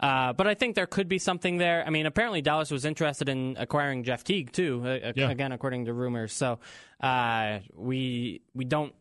Uh, 0.00 0.32
but 0.32 0.46
I 0.48 0.54
think 0.54 0.74
there 0.74 0.86
could 0.88 1.08
be 1.08 1.18
something 1.18 1.58
there. 1.58 1.84
I 1.86 1.90
mean, 1.90 2.04
apparently 2.06 2.42
Dallas 2.42 2.70
was 2.70 2.84
interested 2.84 3.28
in 3.28 3.56
acquiring 3.58 4.02
Jeff 4.02 4.24
Teague 4.24 4.50
too. 4.52 4.82
Uh, 4.84 5.12
Yeah. 5.14 5.30
Again, 5.30 5.52
according 5.52 5.84
to 5.84 5.92
rumors. 5.94 6.32
So 6.32 6.58
uh, 7.00 7.60
we 7.74 8.42
we 8.54 8.64
don't. 8.64 8.92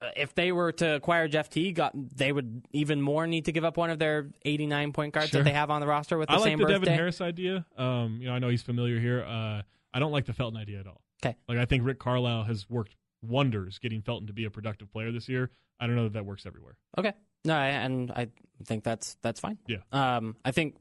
uh, 0.00 0.10
If 0.16 0.34
they 0.36 0.52
were 0.52 0.70
to 0.72 0.94
acquire 0.94 1.26
Jeff 1.26 1.50
Teague, 1.50 1.80
uh, 1.80 1.90
they 1.94 2.30
would 2.32 2.62
even 2.72 3.02
more 3.02 3.26
need 3.26 3.46
to 3.46 3.52
give 3.52 3.64
up 3.64 3.76
one 3.76 3.90
of 3.90 3.98
their 3.98 4.30
89 4.44 4.92
point 4.92 5.12
guards 5.14 5.30
Sure. 5.30 5.40
that 5.42 5.44
they 5.50 5.54
have 5.54 5.68
on 5.70 5.80
the 5.80 5.86
roster 5.88 6.16
with 6.16 6.28
the 6.28 6.34
I 6.34 6.36
like 6.36 6.44
same 6.44 6.58
the 6.58 6.64
birthday. 6.66 6.78
Devin 6.78 6.94
Harris 6.94 7.20
idea. 7.20 7.66
Um, 7.76 8.18
you 8.20 8.28
know, 8.28 8.34
I 8.34 8.38
know 8.38 8.48
he's 8.50 8.62
familiar 8.62 9.00
here. 9.00 9.24
Uh, 9.24 9.62
I 9.92 9.98
don't 9.98 10.12
like 10.12 10.26
the 10.26 10.32
Felton 10.32 10.58
idea 10.58 10.78
at 10.80 10.86
all. 10.86 11.02
'Kay. 11.20 11.36
Like 11.48 11.58
I 11.58 11.64
think 11.64 11.84
Rick 11.84 11.98
Carlisle 11.98 12.44
has 12.44 12.68
worked 12.68 12.96
wonders 13.22 13.78
getting 13.78 14.02
Felton 14.02 14.26
to 14.26 14.32
be 14.32 14.44
a 14.44 14.50
productive 14.50 14.92
player 14.92 15.12
this 15.12 15.28
year. 15.28 15.50
I 15.78 15.86
don't 15.86 15.96
know 15.96 16.04
that 16.04 16.14
that 16.14 16.26
works 16.26 16.46
everywhere. 16.46 16.76
Okay. 16.98 17.12
No, 17.44 17.54
I, 17.56 17.68
and 17.68 18.10
I 18.10 18.28
think 18.64 18.84
that's 18.84 19.16
that's 19.22 19.40
fine. 19.40 19.58
Yeah. 19.66 19.78
Um, 19.92 20.36
I 20.44 20.50
think 20.50 20.76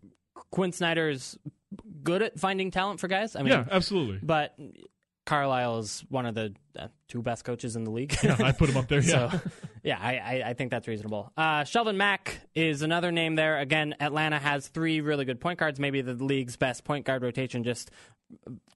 Quin 0.51 0.71
Snyder 0.71 1.09
is 1.09 1.37
good 2.03 2.21
at 2.21 2.39
finding 2.39 2.71
talent 2.71 2.99
for 2.99 3.07
guys. 3.07 3.35
I 3.35 3.39
mean, 3.39 3.49
yeah, 3.49 3.65
absolutely. 3.71 4.19
but 4.21 4.57
Carlisle 5.25 5.79
is 5.79 6.03
one 6.09 6.25
of 6.25 6.35
the 6.35 6.53
uh, 6.77 6.87
two 7.07 7.21
best 7.21 7.45
coaches 7.45 7.75
in 7.75 7.83
the 7.83 7.91
league. 7.91 8.15
Yeah, 8.23 8.35
I 8.39 8.51
put 8.51 8.69
him 8.69 8.77
up 8.77 8.87
there. 8.87 8.99
Yeah. 9.03 9.29
So, 9.29 9.41
yeah, 9.83 9.97
I, 10.01 10.17
I, 10.17 10.49
I 10.49 10.53
think 10.53 10.71
that's 10.71 10.87
reasonable. 10.87 11.31
Uh, 11.37 11.61
Shelvin 11.61 11.95
Mack 11.95 12.41
is 12.55 12.81
another 12.81 13.11
name 13.11 13.35
there. 13.35 13.59
Again, 13.59 13.95
Atlanta 13.99 14.39
has 14.39 14.67
three 14.67 15.01
really 15.01 15.25
good 15.25 15.39
point 15.39 15.59
guards, 15.59 15.79
maybe 15.79 16.01
the 16.01 16.13
league's 16.13 16.57
best 16.57 16.83
point 16.83 17.05
guard 17.05 17.21
rotation, 17.21 17.63
just 17.63 17.91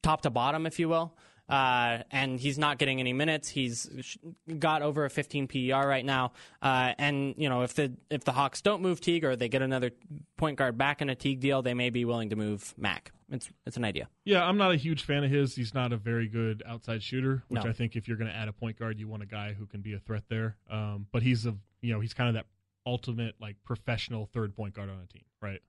top 0.01 0.21
to 0.21 0.29
bottom, 0.29 0.65
if 0.65 0.79
you 0.79 0.87
will. 0.87 1.13
Uh, 1.49 1.99
and 2.09 2.39
he's 2.39 2.57
not 2.57 2.77
getting 2.77 2.99
any 2.99 3.11
minutes. 3.13 3.49
He's 3.49 4.17
got 4.59 4.81
over 4.81 5.05
a 5.05 5.09
15 5.09 5.47
PER 5.47 5.87
right 5.87 6.05
now. 6.05 6.31
Uh, 6.61 6.93
and 6.97 7.35
you 7.37 7.49
know, 7.49 7.63
if 7.63 7.73
the 7.73 7.93
if 8.09 8.23
the 8.23 8.31
Hawks 8.31 8.61
don't 8.61 8.81
move 8.81 9.01
Teague 9.01 9.25
or 9.25 9.35
they 9.35 9.49
get 9.49 9.61
another 9.61 9.91
point 10.37 10.57
guard 10.57 10.77
back 10.77 11.01
in 11.01 11.09
a 11.09 11.15
Teague 11.15 11.41
deal, 11.41 11.61
they 11.61 11.73
may 11.73 11.89
be 11.89 12.05
willing 12.05 12.29
to 12.29 12.35
move 12.35 12.73
Mack. 12.77 13.11
It's 13.29 13.49
it's 13.65 13.77
an 13.77 13.83
idea. 13.83 14.07
Yeah, 14.25 14.43
I'm 14.45 14.57
not 14.57 14.71
a 14.71 14.75
huge 14.77 15.03
fan 15.03 15.23
of 15.23 15.31
his. 15.31 15.55
He's 15.55 15.73
not 15.73 15.91
a 15.91 15.97
very 15.97 16.27
good 16.27 16.63
outside 16.65 17.03
shooter, 17.03 17.43
which 17.49 17.63
No. 17.63 17.69
I 17.69 17.73
think 17.73 17.95
if 17.95 18.07
you're 18.07 18.17
going 18.17 18.29
to 18.29 18.35
add 18.35 18.47
a 18.47 18.53
point 18.53 18.79
guard, 18.79 18.99
you 18.99 19.07
want 19.07 19.23
a 19.23 19.27
guy 19.27 19.53
who 19.53 19.65
can 19.65 19.81
be 19.81 19.93
a 19.93 19.99
threat 19.99 20.23
there. 20.29 20.55
Um, 20.69 21.07
but 21.11 21.23
he's 21.23 21.45
a 21.45 21.55
you 21.81 21.93
know 21.93 21.99
he's 21.99 22.13
kind 22.13 22.29
of 22.29 22.35
that 22.35 22.45
ultimate 22.85 23.35
like 23.41 23.57
professional 23.63 24.27
third 24.33 24.55
point 24.55 24.75
guard 24.75 24.89
on 24.89 24.95
a 24.97 25.07
team, 25.11 25.23
right? 25.41 25.61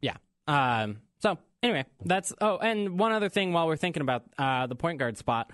Yeah. 0.00 0.16
Um, 0.46 1.00
so 1.18 1.38
anyway, 1.62 1.84
that's 2.04 2.32
oh, 2.40 2.58
and 2.58 2.98
one 2.98 3.12
other 3.12 3.28
thing 3.28 3.52
while 3.52 3.66
we're 3.66 3.76
thinking 3.76 4.02
about 4.02 4.24
uh, 4.38 4.66
the 4.66 4.74
point 4.76 4.98
guard 4.98 5.16
spot, 5.18 5.50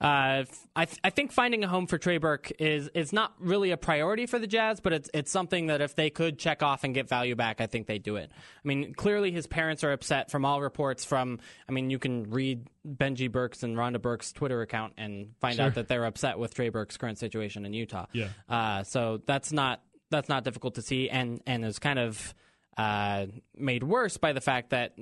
uh, 0.00 0.44
I 0.74 0.84
th- 0.84 0.98
I 1.04 1.10
think 1.10 1.30
finding 1.30 1.62
a 1.62 1.68
home 1.68 1.86
for 1.86 1.96
Trey 1.96 2.18
Burke 2.18 2.50
is 2.58 2.88
is 2.88 3.12
not 3.12 3.34
really 3.38 3.70
a 3.70 3.76
priority 3.76 4.26
for 4.26 4.40
the 4.40 4.48
Jazz, 4.48 4.80
but 4.80 4.92
it's 4.92 5.08
it's 5.14 5.30
something 5.30 5.66
that 5.68 5.80
if 5.80 5.94
they 5.94 6.10
could 6.10 6.38
check 6.40 6.60
off 6.62 6.82
and 6.82 6.92
get 6.92 7.08
value 7.08 7.36
back, 7.36 7.60
I 7.60 7.66
think 7.68 7.86
they'd 7.86 8.02
do 8.02 8.16
it. 8.16 8.32
I 8.34 8.66
mean, 8.68 8.94
clearly 8.94 9.30
his 9.30 9.46
parents 9.46 9.84
are 9.84 9.92
upset 9.92 10.30
from 10.30 10.44
all 10.44 10.60
reports. 10.60 11.04
From 11.04 11.38
I 11.68 11.72
mean, 11.72 11.88
you 11.88 12.00
can 12.00 12.30
read 12.30 12.66
Benji 12.84 13.30
Burke's 13.30 13.62
and 13.62 13.76
Rhonda 13.76 14.02
Burke's 14.02 14.32
Twitter 14.32 14.60
account 14.62 14.94
and 14.98 15.34
find 15.40 15.54
Sure. 15.56 15.66
out 15.66 15.74
that 15.76 15.86
they're 15.86 16.04
upset 16.04 16.36
with 16.36 16.52
Trey 16.54 16.68
Burke's 16.70 16.96
current 16.96 17.18
situation 17.18 17.64
in 17.64 17.72
Utah. 17.72 18.06
Yeah. 18.12 18.28
Uh, 18.48 18.82
so 18.82 19.20
that's 19.24 19.52
not 19.52 19.82
that's 20.10 20.28
not 20.28 20.42
difficult 20.42 20.74
to 20.74 20.82
see, 20.82 21.10
and 21.10 21.40
and 21.46 21.64
is 21.64 21.78
kind 21.78 22.00
of 22.00 22.34
uh, 22.76 23.26
made 23.54 23.84
worse 23.84 24.16
by 24.16 24.32
the 24.32 24.40
fact 24.40 24.70
that 24.70 24.94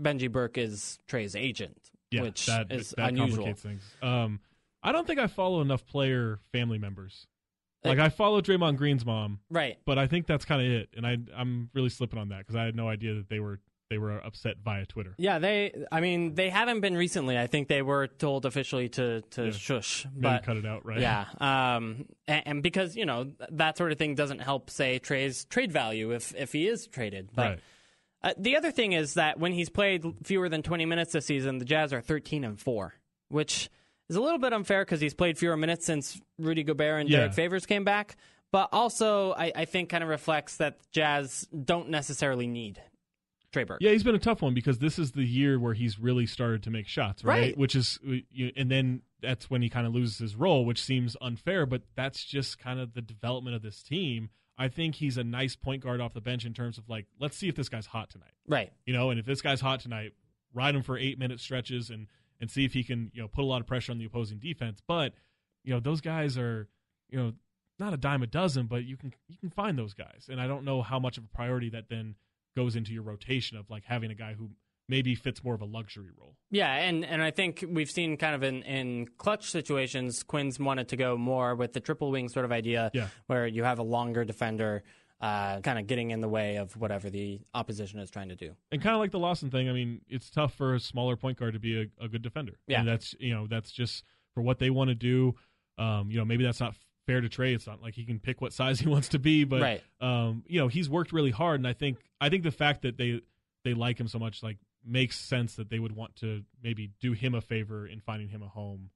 Benji 0.00 0.30
Burke 0.30 0.58
is 0.58 0.98
Trey's 1.08 1.34
agent, 1.36 1.90
Yeah, 2.10 2.22
which 2.22 2.46
that 2.46 2.70
is 2.72 2.90
that 2.96 3.08
unusual. 3.10 3.44
complicates 3.44 3.62
things. 3.62 3.82
Um, 4.02 4.40
I 4.82 4.92
don't 4.92 5.06
think 5.06 5.18
I 5.20 5.26
follow 5.26 5.60
enough 5.60 5.84
player 5.86 6.38
family 6.52 6.78
members 6.78 7.26
Like 7.84 7.98
I 7.98 8.08
follow 8.10 8.40
Draymond 8.40 8.76
Green's 8.76 9.04
mom, 9.06 9.40
Right. 9.50 9.78
but 9.84 9.98
I 9.98 10.06
think 10.06 10.26
that's 10.26 10.44
kind 10.44 10.60
of 10.64 10.70
it, 10.70 10.90
and 10.96 11.06
I 11.06 11.16
I'm 11.36 11.70
really 11.74 11.88
slipping 11.90 12.18
on 12.18 12.28
that 12.30 12.38
because 12.38 12.56
I 12.56 12.64
had 12.64 12.76
no 12.76 12.88
idea 12.88 13.14
that 13.14 13.28
they 13.28 13.40
were 13.40 13.60
they 13.90 13.96
were 13.96 14.18
upset 14.18 14.56
via 14.62 14.84
Twitter. 14.84 15.14
Yeah, 15.16 15.38
they. 15.38 15.72
I 15.90 16.00
mean, 16.02 16.34
they 16.34 16.50
haven't 16.50 16.80
been 16.80 16.94
recently. 16.94 17.38
I 17.38 17.46
think 17.46 17.68
they 17.68 17.80
were 17.80 18.06
told 18.06 18.44
officially 18.44 18.90
to 18.90 19.22
to 19.30 19.46
Yeah. 19.46 19.50
shush, 19.52 20.04
Maybe 20.06 20.20
but 20.20 20.42
cut 20.44 20.58
it 20.58 20.66
out, 20.66 20.84
right? 20.84 21.00
yeah, 21.00 21.24
um, 21.40 22.04
and, 22.26 22.42
and 22.46 22.62
because 22.62 22.96
you 22.96 23.06
know 23.06 23.32
that 23.50 23.78
sort 23.78 23.90
of 23.90 23.96
thing 23.96 24.14
doesn't 24.14 24.40
help 24.40 24.68
say 24.68 24.98
Trey's 24.98 25.46
trade 25.46 25.72
value 25.72 26.12
if 26.12 26.34
if 26.34 26.52
he 26.52 26.68
is 26.68 26.86
traded. 26.86 27.30
But 27.34 27.42
right. 27.48 27.60
Uh, 28.22 28.32
the 28.36 28.56
other 28.56 28.70
thing 28.70 28.92
is 28.92 29.14
that 29.14 29.38
when 29.38 29.52
he's 29.52 29.68
played 29.68 30.04
fewer 30.24 30.48
than 30.48 30.62
twenty 30.62 30.84
minutes 30.86 31.12
this 31.12 31.26
season, 31.26 31.58
the 31.58 31.64
Jazz 31.64 31.92
are 31.92 32.00
thirteen 32.00 32.44
and 32.44 32.58
four, 32.60 32.94
which 33.28 33.70
is 34.08 34.16
a 34.16 34.20
little 34.20 34.38
bit 34.38 34.52
unfair 34.52 34.84
because 34.84 35.00
he's 35.00 35.14
played 35.14 35.38
fewer 35.38 35.56
minutes 35.56 35.84
since 35.86 36.20
Rudy 36.38 36.62
Gobert 36.64 37.00
and 37.00 37.08
Yeah. 37.10 37.18
Derrick 37.18 37.34
Favors 37.34 37.66
came 37.66 37.84
back. 37.84 38.16
But 38.50 38.70
also, 38.72 39.32
I, 39.32 39.52
I 39.54 39.64
think 39.66 39.90
kind 39.90 40.02
of 40.02 40.08
reflects 40.08 40.56
that 40.56 40.78
Jazz 40.90 41.46
don't 41.64 41.90
necessarily 41.90 42.46
need 42.46 42.80
Trey 43.52 43.64
Burke. 43.64 43.78
Yeah, 43.82 43.90
he's 43.90 44.02
been 44.02 44.14
a 44.14 44.18
tough 44.18 44.40
one 44.40 44.54
because 44.54 44.78
this 44.78 44.98
is 44.98 45.12
the 45.12 45.22
year 45.22 45.60
where 45.60 45.74
he's 45.74 45.98
really 45.98 46.24
started 46.24 46.62
to 46.62 46.70
make 46.70 46.88
shots, 46.88 47.22
right? 47.22 47.40
Right. 47.40 47.58
Which 47.58 47.76
is, 47.76 47.98
and 48.56 48.70
then 48.70 49.02
that's 49.20 49.50
when 49.50 49.60
he 49.60 49.68
kind 49.68 49.86
of 49.86 49.94
loses 49.94 50.16
his 50.16 50.34
role, 50.34 50.64
which 50.64 50.82
seems 50.82 51.14
unfair, 51.20 51.66
but 51.66 51.82
that's 51.94 52.24
just 52.24 52.58
kind 52.58 52.80
of 52.80 52.94
the 52.94 53.02
development 53.02 53.54
of 53.54 53.60
this 53.60 53.82
team. 53.82 54.30
I 54.58 54.68
think 54.68 54.96
he's 54.96 55.16
a 55.16 55.24
nice 55.24 55.54
point 55.54 55.82
guard 55.84 56.00
off 56.00 56.12
the 56.14 56.20
bench 56.20 56.44
in 56.44 56.52
terms 56.52 56.78
of 56.78 56.88
like, 56.88 57.06
let's 57.20 57.36
see 57.36 57.48
if 57.48 57.54
this 57.54 57.68
guy's 57.68 57.86
hot 57.86 58.10
tonight, 58.10 58.32
Right. 58.46 58.72
you 58.86 58.92
know, 58.92 59.10
and 59.10 59.20
if 59.20 59.24
this 59.26 59.40
guy's 59.40 59.60
hot 59.60 59.80
tonight, 59.80 60.12
ride 60.52 60.74
him 60.74 60.82
for 60.82 60.98
eight 60.98 61.18
minute 61.18 61.40
stretches 61.40 61.90
and 61.90 62.08
and 62.40 62.50
see 62.50 62.64
if 62.64 62.72
he 62.72 62.84
can, 62.84 63.10
you 63.14 63.20
know, 63.22 63.28
put 63.28 63.42
a 63.42 63.46
lot 63.46 63.60
of 63.60 63.66
pressure 63.66 63.90
on 63.92 63.98
the 63.98 64.04
opposing 64.04 64.38
defense. 64.38 64.80
But 64.86 65.12
you 65.64 65.72
know, 65.72 65.80
those 65.80 66.00
guys 66.00 66.36
are, 66.38 66.68
you 67.08 67.18
know, 67.18 67.32
not 67.78 67.92
a 67.92 67.96
dime 67.96 68.22
a 68.22 68.26
dozen, 68.26 68.66
but 68.66 68.84
you 68.84 68.96
can 68.96 69.12
you 69.28 69.36
can 69.38 69.50
find 69.50 69.78
those 69.78 69.94
guys, 69.94 70.26
and 70.28 70.40
I 70.40 70.46
don't 70.48 70.64
know 70.64 70.82
how 70.82 70.98
much 70.98 71.18
of 71.18 71.24
a 71.24 71.28
priority 71.28 71.68
that 71.70 71.88
then 71.88 72.16
goes 72.56 72.74
into 72.74 72.92
your 72.92 73.02
rotation 73.04 73.56
of 73.56 73.70
like 73.70 73.84
having 73.84 74.10
a 74.10 74.14
guy 74.14 74.34
who 74.34 74.50
maybe 74.88 75.14
fits 75.14 75.44
more 75.44 75.54
of 75.54 75.60
a 75.60 75.66
luxury 75.66 76.08
role. 76.18 76.34
Yeah, 76.50 76.72
and, 76.74 77.04
and 77.04 77.22
I 77.22 77.30
think 77.30 77.64
we've 77.68 77.90
seen 77.90 78.16
kind 78.16 78.34
of 78.34 78.42
in, 78.42 78.62
in 78.62 79.06
clutch 79.18 79.50
situations, 79.50 80.22
Quin's 80.22 80.58
wanted 80.58 80.88
to 80.88 80.96
go 80.96 81.16
more 81.16 81.54
with 81.54 81.72
the 81.74 81.80
triple 81.80 82.10
wing 82.10 82.28
sort 82.28 82.44
of 82.44 82.52
idea, 82.52 82.90
Yeah. 82.94 83.08
where 83.26 83.46
you 83.46 83.64
have 83.64 83.78
a 83.78 83.82
longer 83.82 84.24
defender 84.24 84.82
uh, 85.20 85.60
kind 85.62 85.78
of 85.80 85.86
getting 85.88 86.10
in 86.12 86.20
the 86.20 86.28
way 86.28 86.56
of 86.56 86.76
whatever 86.76 87.10
the 87.10 87.40
opposition 87.52 87.98
is 87.98 88.08
trying 88.10 88.28
to 88.28 88.36
do. 88.36 88.54
And 88.70 88.80
kind 88.80 88.94
of 88.94 89.00
like 89.00 89.10
the 89.10 89.18
Lawson 89.18 89.50
thing, 89.50 89.68
I 89.68 89.72
mean, 89.72 90.00
it's 90.08 90.30
tough 90.30 90.54
for 90.54 90.74
a 90.76 90.80
smaller 90.80 91.16
point 91.16 91.38
guard 91.38 91.54
to 91.54 91.58
be 91.58 91.82
a, 91.82 92.04
a 92.04 92.08
good 92.08 92.22
defender. 92.22 92.52
Yeah. 92.68 92.78
and 92.80 92.88
that's 92.88 93.14
you 93.18 93.34
know 93.34 93.46
that's 93.48 93.72
just 93.72 94.04
for 94.34 94.42
what 94.42 94.58
they 94.60 94.70
want 94.70 94.88
to 94.90 94.94
do. 94.94 95.34
Um, 95.76 96.08
you 96.10 96.18
know, 96.18 96.24
maybe 96.24 96.44
that's 96.44 96.60
not 96.60 96.76
fair 97.06 97.20
to 97.20 97.28
Trey. 97.28 97.52
It's 97.52 97.66
not 97.66 97.82
like 97.82 97.94
he 97.94 98.04
can 98.04 98.20
pick 98.20 98.40
what 98.40 98.52
size 98.52 98.78
he 98.80 98.88
wants 98.88 99.08
to 99.08 99.18
be, 99.18 99.42
but 99.42 99.60
Right. 99.60 99.82
um, 100.00 100.44
you 100.46 100.60
know, 100.60 100.68
he's 100.68 100.88
worked 100.88 101.12
really 101.12 101.32
hard, 101.32 101.58
and 101.58 101.66
I 101.66 101.72
think 101.72 101.98
I 102.20 102.28
think 102.28 102.44
the 102.44 102.52
fact 102.52 102.82
that 102.82 102.96
they 102.96 103.20
they 103.64 103.74
like 103.74 103.98
him 103.98 104.06
so 104.06 104.20
much 104.20 104.44
like 104.44 104.58
makes 104.88 105.18
sense 105.18 105.54
that 105.56 105.70
they 105.70 105.78
would 105.78 105.94
want 105.94 106.16
to 106.16 106.42
maybe 106.62 106.90
do 107.00 107.12
him 107.12 107.34
a 107.34 107.40
favor 107.40 107.86
in 107.86 108.00
finding 108.00 108.28
him 108.28 108.42
a 108.42 108.48
home. 108.48 108.90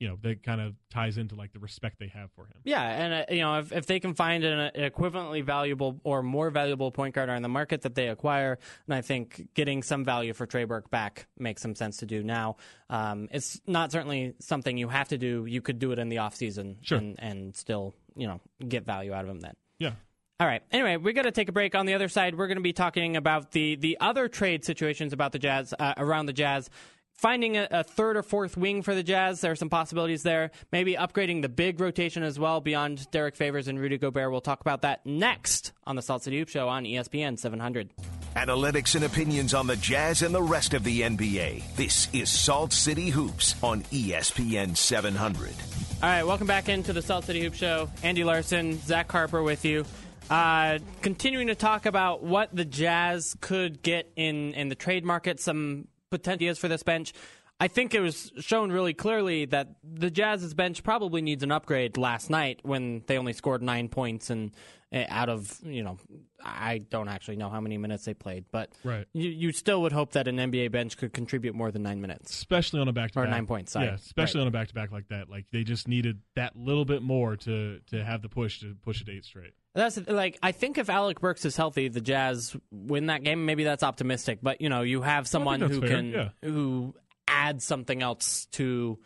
You 0.00 0.08
know, 0.08 0.18
that 0.22 0.42
kind 0.42 0.60
of 0.60 0.74
ties 0.90 1.16
into 1.16 1.36
like 1.36 1.52
the 1.52 1.60
respect 1.60 2.00
they 2.00 2.08
have 2.08 2.32
for 2.32 2.46
him. 2.46 2.56
Yeah, 2.64 2.82
and 2.82 3.14
uh, 3.14 3.24
you 3.32 3.40
know 3.40 3.60
if, 3.60 3.70
if 3.70 3.86
they 3.86 4.00
can 4.00 4.14
find 4.14 4.42
an, 4.42 4.58
an 4.58 4.90
equivalently 4.90 5.44
valuable 5.44 6.00
or 6.02 6.24
more 6.24 6.50
valuable 6.50 6.90
point 6.90 7.14
guard 7.14 7.30
on 7.30 7.40
the 7.42 7.48
market 7.48 7.82
that 7.82 7.94
they 7.94 8.08
acquire, 8.08 8.58
and 8.88 8.94
I 8.96 9.00
think 9.00 9.50
getting 9.54 9.80
some 9.84 10.04
value 10.04 10.32
for 10.32 10.44
Trey 10.44 10.64
Burke 10.64 10.90
back 10.90 11.28
makes 11.38 11.62
some 11.62 11.76
sense 11.76 11.98
to 11.98 12.06
do 12.06 12.24
now. 12.24 12.56
Um, 12.90 13.28
it's 13.30 13.60
not 13.68 13.92
certainly 13.92 14.34
something 14.40 14.76
you 14.76 14.88
have 14.88 15.06
to 15.10 15.18
do. 15.18 15.46
You 15.46 15.62
could 15.62 15.78
do 15.78 15.92
it 15.92 16.00
in 16.00 16.08
the 16.08 16.18
off 16.18 16.34
season 16.34 16.78
Sure. 16.82 16.98
and 16.98 17.14
and 17.20 17.54
still 17.54 17.94
you 18.16 18.26
know 18.26 18.40
get 18.66 18.84
value 18.84 19.12
out 19.12 19.22
of 19.24 19.30
him 19.30 19.38
then. 19.38 19.54
Yeah. 19.78 19.92
All 20.42 20.48
right. 20.48 20.62
Anyway, 20.72 20.96
we 20.96 21.12
got 21.12 21.22
to 21.22 21.30
take 21.30 21.48
a 21.48 21.52
break. 21.52 21.76
On 21.76 21.86
the 21.86 21.94
other 21.94 22.08
side, 22.08 22.36
we're 22.36 22.48
going 22.48 22.56
to 22.56 22.64
be 22.64 22.72
talking 22.72 23.16
about 23.16 23.52
the 23.52 23.76
the 23.76 23.96
other 24.00 24.26
trade 24.26 24.64
situations 24.64 25.12
about 25.12 25.30
the 25.30 25.38
Jazz 25.38 25.72
uh, 25.78 25.94
around 25.96 26.26
the 26.26 26.32
Jazz. 26.32 26.68
Finding 27.12 27.56
a, 27.56 27.68
a 27.70 27.84
third 27.84 28.16
or 28.16 28.24
fourth 28.24 28.56
wing 28.56 28.82
for 28.82 28.92
the 28.92 29.04
Jazz, 29.04 29.40
there 29.40 29.52
are 29.52 29.56
some 29.56 29.70
possibilities 29.70 30.24
there. 30.24 30.50
Maybe 30.72 30.94
upgrading 30.94 31.42
the 31.42 31.48
big 31.48 31.78
rotation 31.78 32.24
as 32.24 32.40
well 32.40 32.60
beyond 32.60 33.08
Derrick 33.12 33.36
Favors 33.36 33.68
and 33.68 33.78
Rudy 33.78 33.98
Gobert. 33.98 34.32
We'll 34.32 34.40
talk 34.40 34.60
about 34.60 34.82
that 34.82 35.06
next 35.06 35.74
on 35.86 35.94
the 35.94 36.02
Salt 36.02 36.24
City 36.24 36.40
Hoop 36.40 36.48
Show 36.48 36.68
on 36.68 36.86
ESPN 36.86 37.38
700. 37.38 37.90
Analytics 38.34 38.96
and 38.96 39.04
opinions 39.04 39.54
on 39.54 39.68
the 39.68 39.76
Jazz 39.76 40.22
and 40.22 40.34
the 40.34 40.42
rest 40.42 40.74
of 40.74 40.82
the 40.82 41.02
NBA. 41.02 41.76
This 41.76 42.12
is 42.12 42.28
Salt 42.28 42.72
City 42.72 43.10
Hoops 43.10 43.54
on 43.62 43.82
ESPN 43.92 44.76
700. 44.76 45.50
All 46.02 46.08
right, 46.08 46.24
welcome 46.24 46.48
back 46.48 46.68
into 46.68 46.92
the 46.92 47.02
Salt 47.02 47.26
City 47.26 47.42
Hoop 47.42 47.54
Show. 47.54 47.88
Andy 48.02 48.24
Larsen, 48.24 48.80
Zach 48.80 49.12
Harper 49.12 49.44
with 49.44 49.64
you. 49.64 49.84
Uh, 50.32 50.78
continuing 51.02 51.48
to 51.48 51.54
talk 51.54 51.84
about 51.84 52.22
what 52.22 52.48
the 52.56 52.64
Jazz 52.64 53.36
could 53.42 53.82
get 53.82 54.10
in, 54.16 54.54
in 54.54 54.70
the 54.70 54.74
trade 54.74 55.04
market, 55.04 55.38
some 55.38 55.88
potential 56.08 56.54
for 56.54 56.68
this 56.68 56.82
bench. 56.82 57.12
I 57.60 57.68
think 57.68 57.94
it 57.94 58.00
was 58.00 58.32
shown 58.38 58.72
really 58.72 58.94
clearly 58.94 59.44
that 59.44 59.76
the 59.84 60.10
Jazz's 60.10 60.54
bench 60.54 60.82
probably 60.82 61.20
needs 61.20 61.42
an 61.42 61.52
upgrade 61.52 61.98
last 61.98 62.30
night 62.30 62.60
when 62.62 63.02
they 63.08 63.18
only 63.18 63.34
scored 63.34 63.62
nine 63.62 63.90
points 63.90 64.30
and 64.30 64.52
Eh, 64.92 65.06
out 65.08 65.30
of, 65.30 65.58
you 65.64 65.82
know, 65.82 65.96
I 66.44 66.76
don't 66.78 67.08
actually 67.08 67.36
know 67.36 67.48
how 67.48 67.62
many 67.62 67.78
minutes 67.78 68.04
they 68.04 68.12
played, 68.12 68.44
but 68.52 68.70
Right. 68.84 69.06
you, 69.14 69.30
you 69.30 69.52
still 69.52 69.80
would 69.82 69.92
hope 69.92 70.12
that 70.12 70.28
an 70.28 70.36
NBA 70.36 70.70
bench 70.70 70.98
could 70.98 71.14
contribute 71.14 71.54
more 71.54 71.70
than 71.70 71.82
nine 71.82 72.02
minutes. 72.02 72.30
especially 72.30 72.80
on 72.80 72.88
a 72.88 72.92
back 72.92 73.12
to 73.12 73.14
back 73.20 73.26
Or 73.26 73.30
nine 73.30 73.46
points, 73.46 73.72
sorry. 73.72 73.86
Yeah, 73.86 73.94
especially 73.94 74.40
Right. 74.40 74.42
on 74.42 74.48
a 74.48 74.50
back 74.50 74.68
to 74.68 74.74
back 74.74 74.92
like 74.92 75.08
that. 75.08 75.30
Like 75.30 75.46
they 75.50 75.64
just 75.64 75.88
needed 75.88 76.20
that 76.36 76.56
little 76.56 76.84
bit 76.84 77.00
more 77.00 77.36
to 77.38 77.80
to 77.86 78.04
have 78.04 78.20
the 78.20 78.28
push 78.28 78.60
to 78.60 78.74
push 78.82 79.00
it 79.00 79.08
eight 79.08 79.24
straight. 79.24 79.54
That's 79.74 79.96
like 80.06 80.38
I 80.42 80.52
think 80.52 80.76
if 80.76 80.90
Alec 80.90 81.20
Burks 81.20 81.46
is 81.46 81.56
healthy, 81.56 81.88
the 81.88 82.02
Jazz 82.02 82.54
win 82.70 83.06
that 83.06 83.22
game. 83.22 83.46
Maybe 83.46 83.64
that's 83.64 83.82
optimistic, 83.82 84.40
but 84.42 84.60
you 84.60 84.68
know 84.68 84.82
you 84.82 85.00
have 85.00 85.26
someone 85.26 85.62
who 85.62 85.80
fair, 85.80 85.88
can 85.88 86.06
yeah. 86.10 86.28
who 86.44 86.94
adds 87.26 87.64
something 87.64 88.02
else 88.02 88.44
to 88.52 88.98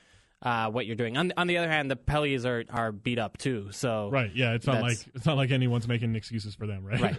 uh, 0.47 0.71
what 0.71 0.87
you're 0.87 0.97
doing. 0.97 1.17
On, 1.17 1.33
on 1.37 1.47
the 1.49 1.59
other 1.59 1.69
hand, 1.69 1.91
the 1.91 1.97
Pellies 1.97 2.45
are 2.47 2.65
are 2.71 2.93
beat 2.93 3.19
up 3.19 3.37
too. 3.37 3.69
So 3.73 4.09
Right? 4.11 4.31
Yeah. 4.35 4.55
It's 4.55 4.67
not 4.67 4.81
like 4.81 4.99
it's 5.15 5.27
not 5.27 5.37
like 5.37 5.51
anyone's 5.51 5.89
making 5.89 6.15
excuses 6.15 6.55
for 6.55 6.67
them, 6.67 6.85
right? 6.85 7.01
right. 7.01 7.17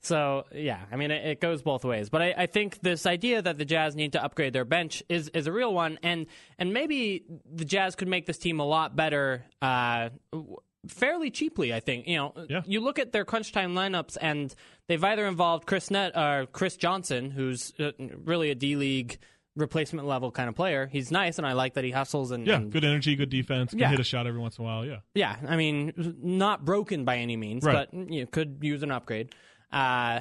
So 0.00 0.44
yeah, 0.54 0.78
I 0.92 0.96
mean 0.96 1.10
it, 1.10 1.26
it 1.26 1.40
goes 1.40 1.62
both 1.62 1.84
ways. 1.84 2.08
But 2.08 2.22
I, 2.22 2.34
I 2.38 2.46
think 2.46 2.80
this 2.80 3.04
idea 3.06 3.42
that 3.42 3.58
the 3.58 3.64
Jazz 3.64 3.96
need 3.96 4.12
to 4.12 4.22
upgrade 4.22 4.52
their 4.52 4.64
bench 4.64 5.02
is 5.08 5.28
is 5.30 5.46
a 5.48 5.52
real 5.52 5.74
one, 5.74 5.98
and 6.04 6.26
and 6.58 6.72
maybe 6.72 7.24
the 7.52 7.64
Jazz 7.64 7.96
could 7.96 8.08
make 8.08 8.26
this 8.26 8.38
team 8.38 8.60
a 8.60 8.64
lot 8.66 8.94
better. 8.94 9.44
Uh, 9.62 10.10
w- 10.32 10.56
Fairly 10.86 11.30
cheaply, 11.32 11.74
I 11.74 11.80
think. 11.80 12.06
You 12.06 12.16
know, 12.16 12.34
Yeah. 12.48 12.62
you 12.64 12.80
look 12.80 13.00
at 13.00 13.10
their 13.10 13.24
crunch 13.24 13.50
time 13.52 13.74
lineups, 13.74 14.16
and 14.20 14.54
they've 14.86 15.02
either 15.02 15.26
involved 15.26 15.66
Chris 15.66 15.90
Net 15.90 16.16
or 16.16 16.46
Chris 16.52 16.76
Johnson, 16.76 17.30
who's 17.32 17.72
uh, 17.80 17.90
really 18.24 18.50
a 18.50 18.54
D 18.54 18.76
League 18.76 19.18
replacement 19.58 20.06
level 20.06 20.30
kind 20.30 20.48
of 20.48 20.54
player. 20.54 20.86
He's 20.86 21.10
nice, 21.10 21.36
and 21.38 21.46
I 21.46 21.52
like 21.52 21.74
that 21.74 21.84
he 21.84 21.90
hustles 21.90 22.30
and, 22.30 22.46
yeah. 22.46 22.56
and 22.56 22.72
Good 22.72 22.84
energy, 22.84 23.14
good 23.16 23.28
defense. 23.30 23.70
Can 23.70 23.80
Yeah. 23.80 23.90
hit 23.90 24.00
a 24.00 24.04
shot 24.04 24.26
every 24.26 24.40
once 24.40 24.56
in 24.58 24.64
a 24.64 24.66
while. 24.66 24.86
Yeah. 24.86 24.98
yeah, 25.14 25.36
I 25.46 25.56
mean, 25.56 25.92
not 26.22 26.64
broken 26.64 27.04
by 27.04 27.18
any 27.18 27.36
means, 27.36 27.64
Right. 27.64 27.88
but 27.92 28.10
you 28.10 28.20
know, 28.22 28.26
could 28.26 28.58
use 28.62 28.82
an 28.82 28.90
upgrade. 28.90 29.34
Uh, 29.72 30.20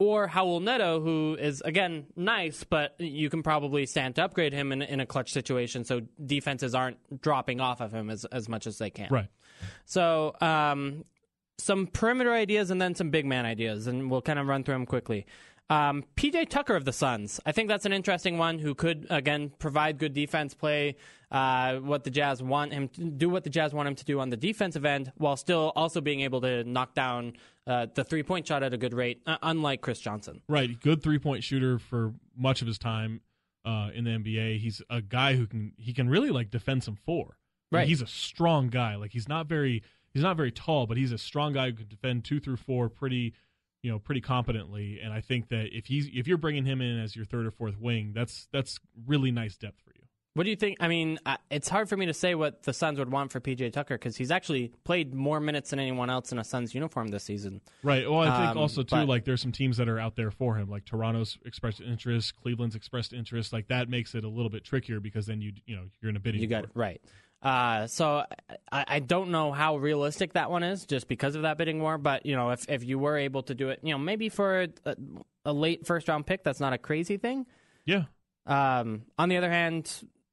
or 0.00 0.26
Raul 0.28 0.60
Neto, 0.60 1.00
who 1.00 1.36
is 1.40 1.60
again 1.64 2.06
nice, 2.16 2.64
but 2.64 2.96
you 2.98 3.30
can 3.30 3.42
probably 3.44 3.86
stand 3.86 4.16
to 4.16 4.24
upgrade 4.24 4.52
him 4.52 4.72
in, 4.72 4.82
in 4.82 4.98
a 5.00 5.06
clutch 5.06 5.32
situation, 5.32 5.84
so 5.84 6.00
defenses 6.24 6.74
aren't 6.74 7.20
dropping 7.22 7.60
off 7.60 7.80
of 7.80 7.92
him 7.94 8.10
as 8.10 8.24
as 8.26 8.48
much 8.48 8.66
as 8.66 8.76
they 8.78 8.90
can. 8.90 9.08
Right. 9.10 9.28
So, 9.86 10.34
um, 10.40 11.04
some 11.58 11.86
perimeter 11.86 12.32
ideas 12.32 12.70
and 12.72 12.82
then 12.82 12.96
some 12.96 13.10
big 13.10 13.24
man 13.24 13.46
ideas, 13.46 13.86
and 13.86 14.10
we'll 14.10 14.20
kind 14.20 14.40
of 14.40 14.48
run 14.48 14.64
through 14.64 14.74
them 14.74 14.86
quickly. 14.86 15.26
Um, 15.70 16.04
PJ 16.16 16.50
Tucker 16.50 16.76
of 16.76 16.84
the 16.84 16.92
Suns. 16.92 17.40
I 17.46 17.52
think 17.52 17.68
that's 17.68 17.86
an 17.86 17.92
interesting 17.92 18.36
one 18.36 18.58
who 18.58 18.74
could, 18.74 19.06
again, 19.08 19.50
provide 19.58 19.98
good 19.98 20.12
defense 20.12 20.52
play, 20.52 20.96
uh, 21.30 21.76
what 21.76 22.04
the 22.04 22.10
Jazz 22.10 22.42
want 22.42 22.72
him 22.72 22.88
to 22.88 23.04
do, 23.04 23.30
what 23.30 23.44
the 23.44 23.50
Jazz 23.50 23.72
want 23.72 23.88
him 23.88 23.94
to 23.94 24.04
do 24.04 24.20
on 24.20 24.28
the 24.28 24.36
defensive 24.36 24.84
end, 24.84 25.10
while 25.16 25.36
still 25.36 25.72
also 25.74 26.00
being 26.02 26.20
able 26.20 26.40
to 26.42 26.64
knock 26.64 26.94
down 26.94 27.32
uh, 27.66 27.86
the 27.94 28.04
three 28.04 28.22
point 28.22 28.46
shot 28.46 28.62
at 28.62 28.74
a 28.74 28.76
good 28.76 28.92
rate, 28.92 29.22
uh, 29.26 29.38
unlike 29.42 29.80
Chris 29.80 30.00
Johnson. 30.00 30.42
Right. 30.48 30.78
Good 30.80 31.02
three 31.02 31.18
point 31.18 31.42
shooter 31.42 31.78
for 31.78 32.12
much 32.36 32.60
of 32.60 32.66
his 32.66 32.78
time 32.78 33.22
uh, 33.64 33.88
in 33.94 34.04
the 34.04 34.10
NBA. 34.10 34.58
He's 34.58 34.82
a 34.90 35.00
guy 35.00 35.34
who 35.34 35.46
can 35.46 35.72
he 35.78 35.94
can 35.94 36.08
really 36.10 36.30
like 36.30 36.50
defend 36.50 36.84
some 36.84 36.96
four. 36.96 37.38
Like, 37.72 37.80
Right. 37.80 37.88
he's 37.88 38.02
a 38.02 38.06
strong 38.06 38.68
guy. 38.68 38.96
Like 38.96 39.12
he's 39.12 39.28
not 39.28 39.46
very 39.46 39.82
he's 40.12 40.22
not 40.22 40.36
very 40.36 40.52
tall, 40.52 40.86
but 40.86 40.98
he's 40.98 41.10
a 41.10 41.18
strong 41.18 41.54
guy 41.54 41.70
who 41.70 41.76
can 41.76 41.88
defend 41.88 42.24
two 42.24 42.38
through 42.38 42.58
four 42.58 42.90
pretty 42.90 43.32
you 43.84 43.90
know 43.92 43.98
pretty 44.00 44.22
competently. 44.22 44.98
And 45.02 45.12
I 45.12 45.20
think 45.20 45.48
that 45.50 45.76
if 45.76 45.86
he's 45.86 46.08
if 46.12 46.26
you're 46.26 46.38
bringing 46.38 46.64
him 46.64 46.80
in 46.80 46.98
as 46.98 47.14
your 47.14 47.26
third 47.26 47.46
or 47.46 47.50
fourth 47.50 47.78
wing, 47.78 48.12
that's 48.14 48.48
that's 48.50 48.80
really 49.06 49.30
nice 49.30 49.56
depth 49.56 49.80
for 49.84 49.90
you. 49.94 50.00
What 50.32 50.42
do 50.42 50.50
you 50.50 50.56
think? 50.56 50.78
I 50.80 50.88
mean, 50.88 51.20
it's 51.48 51.68
hard 51.68 51.88
for 51.88 51.96
me 51.96 52.06
to 52.06 52.14
say 52.14 52.34
what 52.34 52.64
the 52.64 52.72
Suns 52.72 52.98
would 52.98 53.12
want 53.12 53.30
for 53.30 53.38
PJ 53.38 53.72
Tucker 53.72 53.94
because 53.96 54.16
he's 54.16 54.32
actually 54.32 54.72
played 54.82 55.14
more 55.14 55.38
minutes 55.38 55.70
than 55.70 55.78
anyone 55.78 56.10
else 56.10 56.32
in 56.32 56.38
a 56.40 56.44
Suns 56.44 56.74
uniform 56.74 57.06
this 57.08 57.22
season. 57.22 57.60
Right. 57.84 58.10
Well, 58.10 58.18
I 58.22 58.36
think 58.38 58.50
Um, 58.50 58.58
also 58.58 58.82
too, 58.82 58.96
but- 58.96 59.06
like 59.08 59.24
there's 59.26 59.40
some 59.40 59.52
teams 59.52 59.76
that 59.76 59.88
are 59.88 60.00
out 60.00 60.16
there 60.16 60.32
for 60.32 60.56
him, 60.56 60.68
like 60.68 60.86
Toronto's 60.86 61.38
expressed 61.44 61.80
interest, 61.80 62.34
Cleveland's 62.34 62.74
expressed 62.74 63.12
interest. 63.12 63.52
Like 63.52 63.68
that 63.68 63.88
makes 63.88 64.16
it 64.16 64.24
a 64.24 64.28
little 64.28 64.50
bit 64.50 64.64
trickier 64.64 64.98
because 64.98 65.26
then 65.26 65.40
you 65.40 65.52
you 65.66 65.76
know 65.76 65.84
you're 66.02 66.10
in 66.10 66.16
a 66.16 66.20
bidding. 66.20 66.40
You 66.40 66.48
got 66.48 66.64
war. 66.64 66.70
right. 66.74 67.00
Uh, 67.44 67.86
so 67.86 68.24
I, 68.72 68.84
I 68.88 68.98
don't 69.00 69.28
know 69.30 69.52
how 69.52 69.76
realistic 69.76 70.32
that 70.32 70.50
one 70.50 70.62
is, 70.62 70.86
just 70.86 71.06
because 71.08 71.34
of 71.36 71.42
that 71.42 71.58
bidding 71.58 71.80
war. 71.82 71.98
But 71.98 72.24
you 72.24 72.34
know, 72.34 72.50
if 72.50 72.68
if 72.70 72.82
you 72.84 72.98
were 72.98 73.18
able 73.18 73.42
to 73.44 73.54
do 73.54 73.68
it, 73.68 73.80
you 73.82 73.92
know, 73.92 73.98
maybe 73.98 74.28
for 74.30 74.62
a, 74.86 74.96
a 75.44 75.52
late 75.52 75.86
first 75.86 76.08
round 76.08 76.26
pick, 76.26 76.42
that's 76.42 76.60
not 76.60 76.72
a 76.72 76.78
crazy 76.78 77.18
thing. 77.18 77.44
Yeah. 77.84 78.04
Um, 78.46 79.02
on 79.18 79.28
the 79.28 79.36
other 79.36 79.50
hand, 79.50 79.92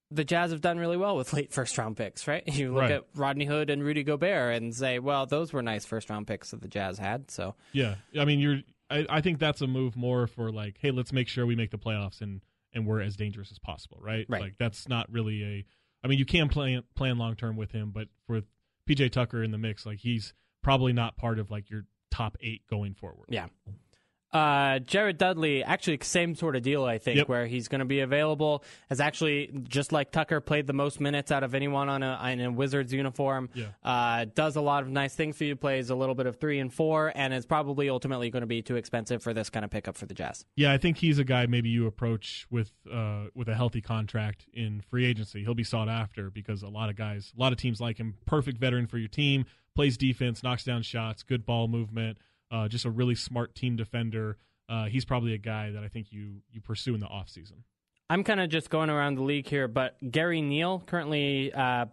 the 0.10 0.24
Jazz 0.24 0.52
have 0.52 0.62
done 0.62 0.78
really 0.78 0.97
well 0.97 1.15
with 1.17 1.34
late 1.34 1.52
first 1.54 1.78
round 1.78 1.97
picks, 1.97 2.28
right? 2.28 2.43
You 2.47 2.74
look 2.74 2.82
Right. 2.84 2.91
at 2.91 3.04
Rodney 3.15 3.45
Hood 3.45 3.69
and 3.69 3.84
Rudy 3.84 4.04
Gobert 4.04 4.56
and 4.56 4.74
say, 4.76 5.00
well, 5.00 5.26
those 5.26 5.52
were 5.54 5.62
nice 5.62 5.86
first 5.86 6.10
round 6.10 6.28
picks 6.28 6.52
that 6.52 6.62
the 6.62 6.67
Jazz 6.69 6.97
had. 6.97 7.30
So 7.30 7.56
Yeah, 7.74 7.95
I 8.17 8.26
mean, 8.26 8.39
you're. 8.39 8.60
I, 8.89 9.06
I 9.10 9.21
think 9.21 9.39
that's 9.39 9.62
a 9.62 9.67
move 9.67 9.95
more 9.95 10.28
for 10.28 10.52
like, 10.52 10.78
hey, 10.82 10.91
let's 10.91 11.13
make 11.13 11.30
sure 11.30 11.45
we 11.45 11.56
make 11.56 11.71
the 11.71 11.78
playoffs 11.78 12.21
and 12.21 12.41
and 12.74 12.86
we're 12.88 13.02
as 13.02 13.17
dangerous 13.17 13.52
as 13.52 13.60
possible, 13.60 13.97
right? 14.02 14.26
Right. 14.30 14.41
Like 14.41 14.54
that's 14.58 14.88
not 14.88 15.12
really 15.12 15.43
a. 15.43 15.65
I 16.03 16.07
mean, 16.07 16.19
you 16.19 16.25
can 16.25 16.49
plan 16.49 16.83
plan 16.95 17.17
long 17.17 17.35
term 17.35 17.55
with 17.55 17.71
him, 17.71 17.91
but 17.91 18.07
for 18.25 18.41
PJ 18.89 19.11
Tucker 19.11 19.43
in 19.43 19.51
the 19.51 19.57
mix, 19.57 19.85
like 19.85 19.99
he's 19.99 20.33
probably 20.61 20.93
not 20.93 21.17
part 21.17 21.39
of 21.39 21.51
like 21.51 21.69
your 21.69 21.85
top 22.09 22.37
eight 22.41 22.61
going 22.67 22.93
forward. 22.93 23.27
Yeah. 23.29 23.47
Uh, 24.33 24.79
Jared 24.79 25.17
Dudley, 25.17 25.61
actually, 25.63 25.99
same 26.03 26.35
sort 26.35 26.55
of 26.55 26.61
deal, 26.61 26.85
I 26.85 26.97
think, 26.99 27.17
Yep. 27.17 27.27
where 27.27 27.47
he's 27.47 27.67
going 27.67 27.79
to 27.79 27.85
be 27.85 27.99
available. 27.99 28.63
Has 28.89 29.01
actually, 29.01 29.51
just 29.63 29.91
like 29.91 30.11
Tucker, 30.11 30.39
played 30.39 30.67
the 30.67 30.73
most 30.73 31.01
minutes 31.01 31.31
out 31.31 31.43
of 31.43 31.53
anyone 31.53 31.89
on 31.89 32.01
a, 32.01 32.19
in 32.31 32.39
a 32.39 32.51
Wizards 32.51 32.93
uniform. 32.93 33.49
Yeah. 33.53 33.65
Uh, 33.83 34.25
does 34.33 34.55
a 34.55 34.61
lot 34.61 34.83
of 34.83 34.89
nice 34.89 35.13
things 35.15 35.37
for 35.37 35.43
you, 35.43 35.55
plays 35.57 35.89
a 35.89 35.95
little 35.95 36.15
bit 36.15 36.27
of 36.27 36.37
three 36.37 36.59
and 36.59 36.73
four, 36.73 37.11
and 37.13 37.33
is 37.33 37.45
probably 37.45 37.89
ultimately 37.89 38.29
going 38.29 38.41
to 38.41 38.47
be 38.47 38.61
too 38.61 38.77
expensive 38.77 39.21
for 39.21 39.33
this 39.33 39.49
kind 39.49 39.65
of 39.65 39.71
pickup 39.71 39.97
for 39.97 40.05
the 40.05 40.13
Jazz. 40.13 40.45
Yeah, 40.55 40.71
I 40.71 40.77
think 40.77 40.97
he's 40.97 41.19
a 41.19 41.23
guy 41.25 41.45
maybe 41.45 41.69
you 41.69 41.85
approach 41.85 42.47
with 42.49 42.71
uh, 42.91 43.25
with 43.35 43.49
a 43.49 43.55
healthy 43.55 43.81
contract 43.81 44.45
in 44.53 44.81
free 44.89 45.05
agency. 45.05 45.43
He'll 45.43 45.53
be 45.55 45.63
sought 45.65 45.89
after 45.89 46.29
because 46.29 46.63
a 46.63 46.69
lot 46.69 46.89
of 46.89 46.95
guys, 46.95 47.33
a 47.37 47.39
lot 47.41 47.51
of 47.51 47.57
teams 47.57 47.81
like 47.81 47.97
him. 47.97 48.15
Perfect 48.25 48.57
veteran 48.59 48.87
for 48.87 48.97
your 48.97 49.09
team, 49.09 49.45
plays 49.75 49.97
defense, 49.97 50.41
knocks 50.41 50.63
down 50.63 50.83
shots, 50.83 51.23
good 51.23 51.45
ball 51.45 51.67
movement, 51.67 52.17
uh, 52.51 52.67
just 52.67 52.85
a 52.85 52.89
really 52.91 53.15
smart 53.15 53.55
team 53.55 53.75
defender. 53.75 54.37
Uh, 54.69 54.85
he's 54.85 55.05
probably 55.05 55.33
a 55.33 55.37
guy 55.37 55.71
that 55.71 55.83
I 55.83 55.87
think 55.87 56.11
you 56.11 56.41
you 56.51 56.61
pursue 56.61 56.93
in 56.93 56.99
the 56.99 57.07
offseason. 57.07 57.63
I'm 58.09 58.23
kind 58.23 58.39
of 58.41 58.49
just 58.49 58.69
going 58.69 58.89
around 58.89 59.15
the 59.15 59.23
league 59.23 59.47
here, 59.47 59.67
but 59.67 59.95
Gary 60.11 60.41
Neal 60.41 60.83
currently 60.85 61.53
uh, 61.53 61.85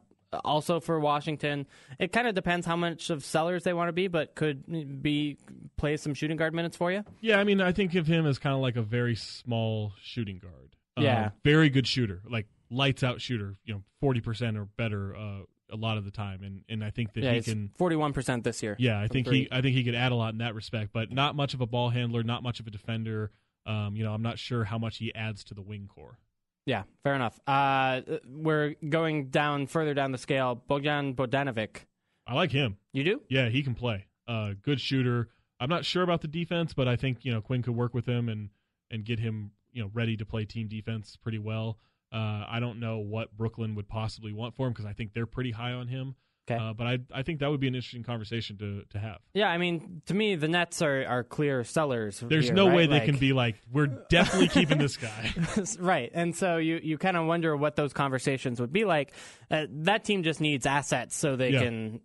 also 0.44 0.80
for 0.80 0.98
Washington. 1.00 1.66
It 1.98 2.12
kind 2.12 2.26
of 2.26 2.34
depends 2.34 2.66
how 2.66 2.76
much 2.76 3.10
of 3.10 3.24
sellers 3.24 3.62
they 3.62 3.72
want 3.72 3.88
to 3.88 3.92
be, 3.92 4.08
but 4.08 4.34
could 4.34 5.00
be 5.02 5.38
play 5.76 5.96
some 5.96 6.14
shooting 6.14 6.36
guard 6.36 6.54
minutes 6.54 6.76
for 6.76 6.90
you. 6.92 7.04
Yeah, 7.20 7.38
I 7.38 7.44
mean, 7.44 7.60
I 7.60 7.70
think 7.72 7.94
of 7.94 8.06
him 8.06 8.26
as 8.26 8.38
kind 8.38 8.54
of 8.54 8.60
like 8.60 8.76
a 8.76 8.82
very 8.82 9.14
small 9.14 9.92
shooting 10.02 10.38
guard. 10.38 10.74
Uh, 10.96 11.02
Yeah. 11.02 11.30
very 11.44 11.70
good 11.70 11.86
shooter, 11.86 12.20
like 12.28 12.46
lights 12.70 13.02
out 13.04 13.20
shooter. 13.20 13.54
You 13.64 13.74
know, 13.74 13.82
forty 14.00 14.20
percent 14.20 14.56
or 14.58 14.64
better 14.64 15.14
uh, 15.16 15.40
a 15.70 15.76
lot 15.76 15.98
of 15.98 16.04
the 16.04 16.10
time, 16.10 16.42
and 16.42 16.62
and 16.68 16.84
I 16.84 16.90
think 16.90 17.12
that 17.14 17.22
Yeah, 17.24 17.34
he 17.34 17.42
can. 17.42 17.70
41% 17.78 18.42
this 18.42 18.62
year. 18.62 18.76
Yeah, 18.78 19.00
I 19.00 19.08
think 19.08 19.28
he 19.28 19.48
I 19.50 19.60
think 19.60 19.76
he 19.76 19.84
could 19.84 19.94
add 19.94 20.12
a 20.12 20.14
lot 20.14 20.32
in 20.32 20.38
that 20.38 20.54
respect, 20.54 20.90
but 20.92 21.12
not 21.12 21.36
much 21.36 21.54
of 21.54 21.60
a 21.60 21.66
ball 21.66 21.90
handler, 21.90 22.22
not 22.22 22.42
much 22.42 22.60
of 22.60 22.66
a 22.66 22.70
defender. 22.70 23.30
Um, 23.66 23.96
you 23.96 24.04
know, 24.04 24.14
I'm 24.14 24.22
not 24.22 24.38
sure 24.38 24.64
how 24.64 24.78
much 24.78 24.96
he 24.98 25.14
adds 25.14 25.44
to 25.44 25.54
the 25.54 25.62
wing 25.62 25.88
core. 25.94 26.18
Yeah, 26.64 26.84
fair 27.02 27.14
enough. 27.14 27.38
Uh, 27.46 28.02
we're 28.26 28.74
going 28.86 29.28
down 29.28 29.66
further 29.66 29.94
down 29.94 30.12
the 30.12 30.18
scale. 30.18 30.54
Bogdan 30.54 31.14
Bogdanovic. 31.14 31.84
I 32.26 32.34
like 32.34 32.50
him. 32.50 32.76
You 32.92 33.04
do? 33.04 33.22
Yeah, 33.28 33.48
he 33.48 33.62
can 33.62 33.74
play. 33.74 34.06
Uh, 34.26 34.52
good 34.62 34.80
shooter. 34.80 35.28
I'm 35.60 35.70
not 35.70 35.84
sure 35.84 36.02
about 36.02 36.20
the 36.20 36.28
defense, 36.28 36.74
but 36.74 36.86
I 36.86 36.96
think 36.96 37.24
you 37.24 37.32
know 37.32 37.40
Quin 37.40 37.62
could 37.62 37.74
work 37.74 37.94
with 37.94 38.06
him 38.06 38.28
and 38.28 38.50
and 38.90 39.04
get 39.04 39.18
him 39.18 39.52
you 39.72 39.82
know 39.82 39.90
ready 39.94 40.16
to 40.16 40.26
play 40.26 40.44
team 40.44 40.68
defense 40.68 41.16
pretty 41.16 41.38
well. 41.38 41.78
Uh, 42.12 42.44
I 42.48 42.58
don't 42.60 42.80
know 42.80 42.98
what 42.98 43.36
Brooklyn 43.36 43.74
would 43.74 43.88
possibly 43.88 44.32
want 44.32 44.56
for 44.56 44.66
him 44.66 44.72
because 44.72 44.86
I 44.86 44.92
think 44.92 45.12
they're 45.14 45.26
pretty 45.26 45.50
high 45.50 45.72
on 45.72 45.88
him. 45.88 46.14
Okay. 46.50 46.58
Uh, 46.58 46.72
but 46.72 46.86
I 46.86 46.98
I 47.12 47.22
think 47.24 47.40
that 47.40 47.50
would 47.50 47.60
be 47.60 47.68
an 47.68 47.74
interesting 47.74 48.02
conversation 48.02 48.56
to 48.56 48.82
to 48.90 48.98
have. 48.98 49.18
Yeah, 49.34 49.48
I 49.50 49.58
mean, 49.58 50.00
to 50.06 50.14
me, 50.14 50.34
the 50.34 50.48
Nets 50.48 50.80
are, 50.80 51.04
are 51.06 51.22
clear 51.22 51.62
sellers. 51.62 52.20
There's 52.26 52.46
here, 52.46 52.54
no 52.54 52.68
right? 52.68 52.76
way 52.76 52.86
they 52.86 53.00
can 53.00 53.18
be 53.18 53.34
like 53.34 53.56
we're 53.70 53.88
definitely 54.08 54.48
keeping 54.48 54.78
this 54.78 54.96
guy. 54.96 55.34
right. 55.78 56.10
And 56.14 56.34
so 56.34 56.56
you, 56.56 56.80
you 56.82 56.96
kind 56.96 57.18
of 57.18 57.26
wonder 57.26 57.54
what 57.54 57.76
those 57.76 57.92
conversations 57.92 58.60
would 58.62 58.72
be 58.72 58.86
like. 58.86 59.12
Uh, 59.50 59.66
that 59.70 60.04
team 60.04 60.22
just 60.22 60.40
needs 60.40 60.64
assets 60.64 61.14
so 61.14 61.36
they 61.36 61.50
Yeah. 61.50 61.60
can 61.64 62.00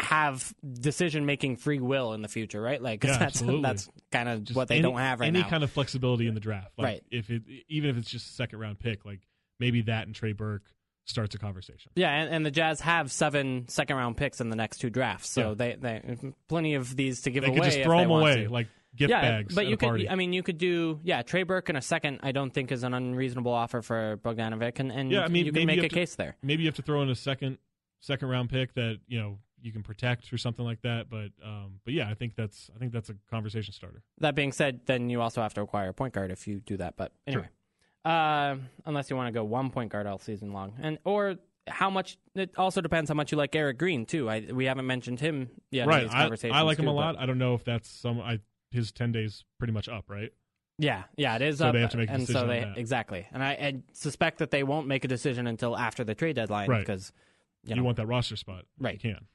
have 0.00 0.52
decision 0.80 1.26
making 1.26 1.56
free 1.56 1.78
will 1.80 2.12
in 2.14 2.22
the 2.22 2.28
future, 2.28 2.60
right? 2.60 2.80
Like 2.82 3.04
Yeah, 3.04 3.12
that's 3.12 3.22
absolutely. 3.22 3.62
that's 3.62 3.88
kind 4.10 4.28
of 4.28 4.44
Just 4.44 4.56
what 4.56 4.68
they 4.68 4.76
any- 4.76 4.82
don't 4.82 4.98
have 4.98 5.20
right 5.20 5.26
any 5.28 5.38
now. 5.38 5.44
Any 5.44 5.50
kind 5.50 5.64
of 5.64 5.70
flexibility 5.70 6.26
in 6.26 6.34
the 6.34 6.40
draft. 6.40 6.72
Like 6.78 6.84
Right. 6.84 7.02
If 7.10 7.30
it 7.30 7.42
even 7.68 7.90
if 7.90 7.96
it's 7.98 8.10
just 8.10 8.30
a 8.30 8.32
second 8.34 8.58
round 8.60 8.78
pick, 8.78 9.04
like 9.04 9.20
maybe 9.58 9.82
that 9.82 10.06
and 10.06 10.14
Trey 10.14 10.32
Burke 10.32 10.62
starts 11.06 11.34
a 11.34 11.38
conversation. 11.38 11.90
yeah, 11.96 12.10
and, 12.10 12.32
and 12.32 12.46
the 12.46 12.50
Jazz 12.50 12.80
have 12.82 13.10
seven 13.10 13.66
second 13.68 13.96
round 13.96 14.16
picks 14.16 14.40
in 14.40 14.48
the 14.48 14.56
next 14.56 14.78
two 14.78 14.90
drafts, 14.90 15.30
so 15.30 15.48
Yeah. 15.50 15.54
they 15.54 15.76
they 15.80 16.16
plenty 16.48 16.74
of 16.74 16.94
these 16.94 17.22
to 17.22 17.30
give 17.30 17.42
They 17.42 17.50
away. 17.50 17.58
could 17.58 17.64
just 17.66 17.82
throw 17.82 17.98
them 17.98 18.10
away 18.10 18.46
like 18.46 18.68
gift 18.96 19.10
yeah, 19.10 19.20
bags. 19.20 19.54
but 19.54 19.66
you 19.66 19.76
could. 19.76 19.86
party. 19.86 20.08
I 20.08 20.14
mean, 20.16 20.32
you 20.32 20.42
could 20.42 20.58
do. 20.58 21.00
Yeah, 21.04 21.22
Trey 21.22 21.42
Burke 21.44 21.68
in 21.70 21.76
a 21.76 21.82
second. 21.82 22.20
I 22.22 22.32
don't 22.32 22.52
think 22.52 22.70
is 22.72 22.82
an 22.84 22.92
unreasonable 22.94 23.52
offer 23.52 23.82
for 23.82 24.18
Bogdanovic, 24.18 24.78
and, 24.80 24.90
and 24.92 25.10
Yeah, 25.10 25.24
I 25.24 25.28
mean, 25.28 25.46
you 25.46 25.52
can 25.52 25.66
make 25.66 25.76
you 25.76 25.84
a 25.84 25.88
to- 25.88 25.94
case 25.94 26.14
there. 26.16 26.36
maybe 26.42 26.62
you 26.62 26.68
have 26.68 26.76
to 26.76 26.82
throw 26.82 27.02
in 27.02 27.08
a 27.10 27.14
second 27.14 27.58
second 28.00 28.28
round 28.28 28.48
pick 28.50 28.72
that 28.74 28.98
you 29.08 29.18
know 29.20 29.38
you 29.62 29.72
can 29.72 29.82
protect 29.82 30.32
or 30.32 30.38
something 30.38 30.64
like 30.64 30.82
that. 30.82 31.08
But 31.10 31.30
um, 31.44 31.80
but 31.84 31.94
yeah, 31.94 32.08
I 32.08 32.14
think 32.14 32.34
that's 32.36 32.70
I 32.74 32.78
think 32.78 32.92
that's 32.92 33.10
a 33.10 33.14
conversation 33.30 33.72
starter. 33.72 34.02
That 34.18 34.34
being 34.34 34.52
said, 34.52 34.80
then 34.86 35.10
you 35.10 35.20
also 35.20 35.42
have 35.42 35.54
to 35.54 35.60
acquire 35.62 35.88
a 35.90 35.94
point 35.94 36.14
guard 36.14 36.30
if 36.30 36.46
you 36.46 36.60
do 36.60 36.76
that. 36.78 36.96
But 36.96 37.12
anyway, 37.26 37.48
uh, 38.04 38.56
unless 38.86 39.10
you 39.10 39.16
want 39.16 39.28
to 39.28 39.32
go 39.32 39.44
one 39.44 39.70
point 39.70 39.92
guard 39.92 40.06
all 40.06 40.18
season 40.18 40.52
long, 40.52 40.74
and 40.80 40.98
or 41.04 41.36
how 41.68 41.90
much. 41.90 42.18
It 42.34 42.54
also 42.56 42.80
depends 42.80 43.10
how 43.10 43.14
much 43.14 43.32
you 43.32 43.38
like 43.38 43.54
Eric 43.54 43.78
Green 43.78 44.06
too. 44.06 44.28
I 44.30 44.46
we 44.52 44.64
haven't 44.64 44.86
mentioned 44.86 45.20
him 45.20 45.50
yet. 45.70 45.84
in 45.84 45.88
right. 45.88 46.02
these 46.04 46.14
I, 46.14 46.20
conversations 46.22 46.56
I 46.56 46.62
like 46.62 46.78
him 46.78 46.86
too, 46.86 46.90
a 46.90 46.92
lot. 46.92 47.18
I 47.18 47.26
don't 47.26 47.38
know 47.38 47.54
if 47.54 47.64
that's 47.64 47.88
some. 47.88 48.20
I 48.20 48.40
his 48.70 48.92
ten 48.92 49.12
days 49.12 49.44
pretty 49.58 49.72
much 49.72 49.88
up, 49.88 50.04
right? 50.08 50.30
Yeah, 50.78 51.02
yeah, 51.18 51.36
it 51.36 51.42
is. 51.42 51.58
So 51.58 51.66
up, 51.66 51.74
they 51.74 51.80
have 51.82 51.90
to 51.90 51.98
make 51.98 52.08
a 52.08 52.12
and 52.12 52.20
decision 52.22 52.40
so 52.40 52.42
on 52.44 52.48
they 52.48 52.60
that. 52.60 52.78
exactly. 52.78 53.26
And 53.32 53.42
I, 53.44 53.50
I 53.50 53.82
suspect 53.92 54.38
that 54.38 54.50
they 54.50 54.62
won't 54.62 54.86
make 54.86 55.04
a 55.04 55.08
decision 55.08 55.46
until 55.46 55.76
after 55.76 56.04
the 56.04 56.14
trade 56.14 56.36
deadline 56.36 56.70
Right. 56.70 56.80
because 56.80 57.12
you 57.64 57.70
You, 57.70 57.76
know 57.76 57.84
want 57.84 57.98
that 57.98 58.06
roster 58.06 58.36
spot, 58.36 58.64
Right. 58.78 58.94
You 58.94 59.12
can. 59.14 59.26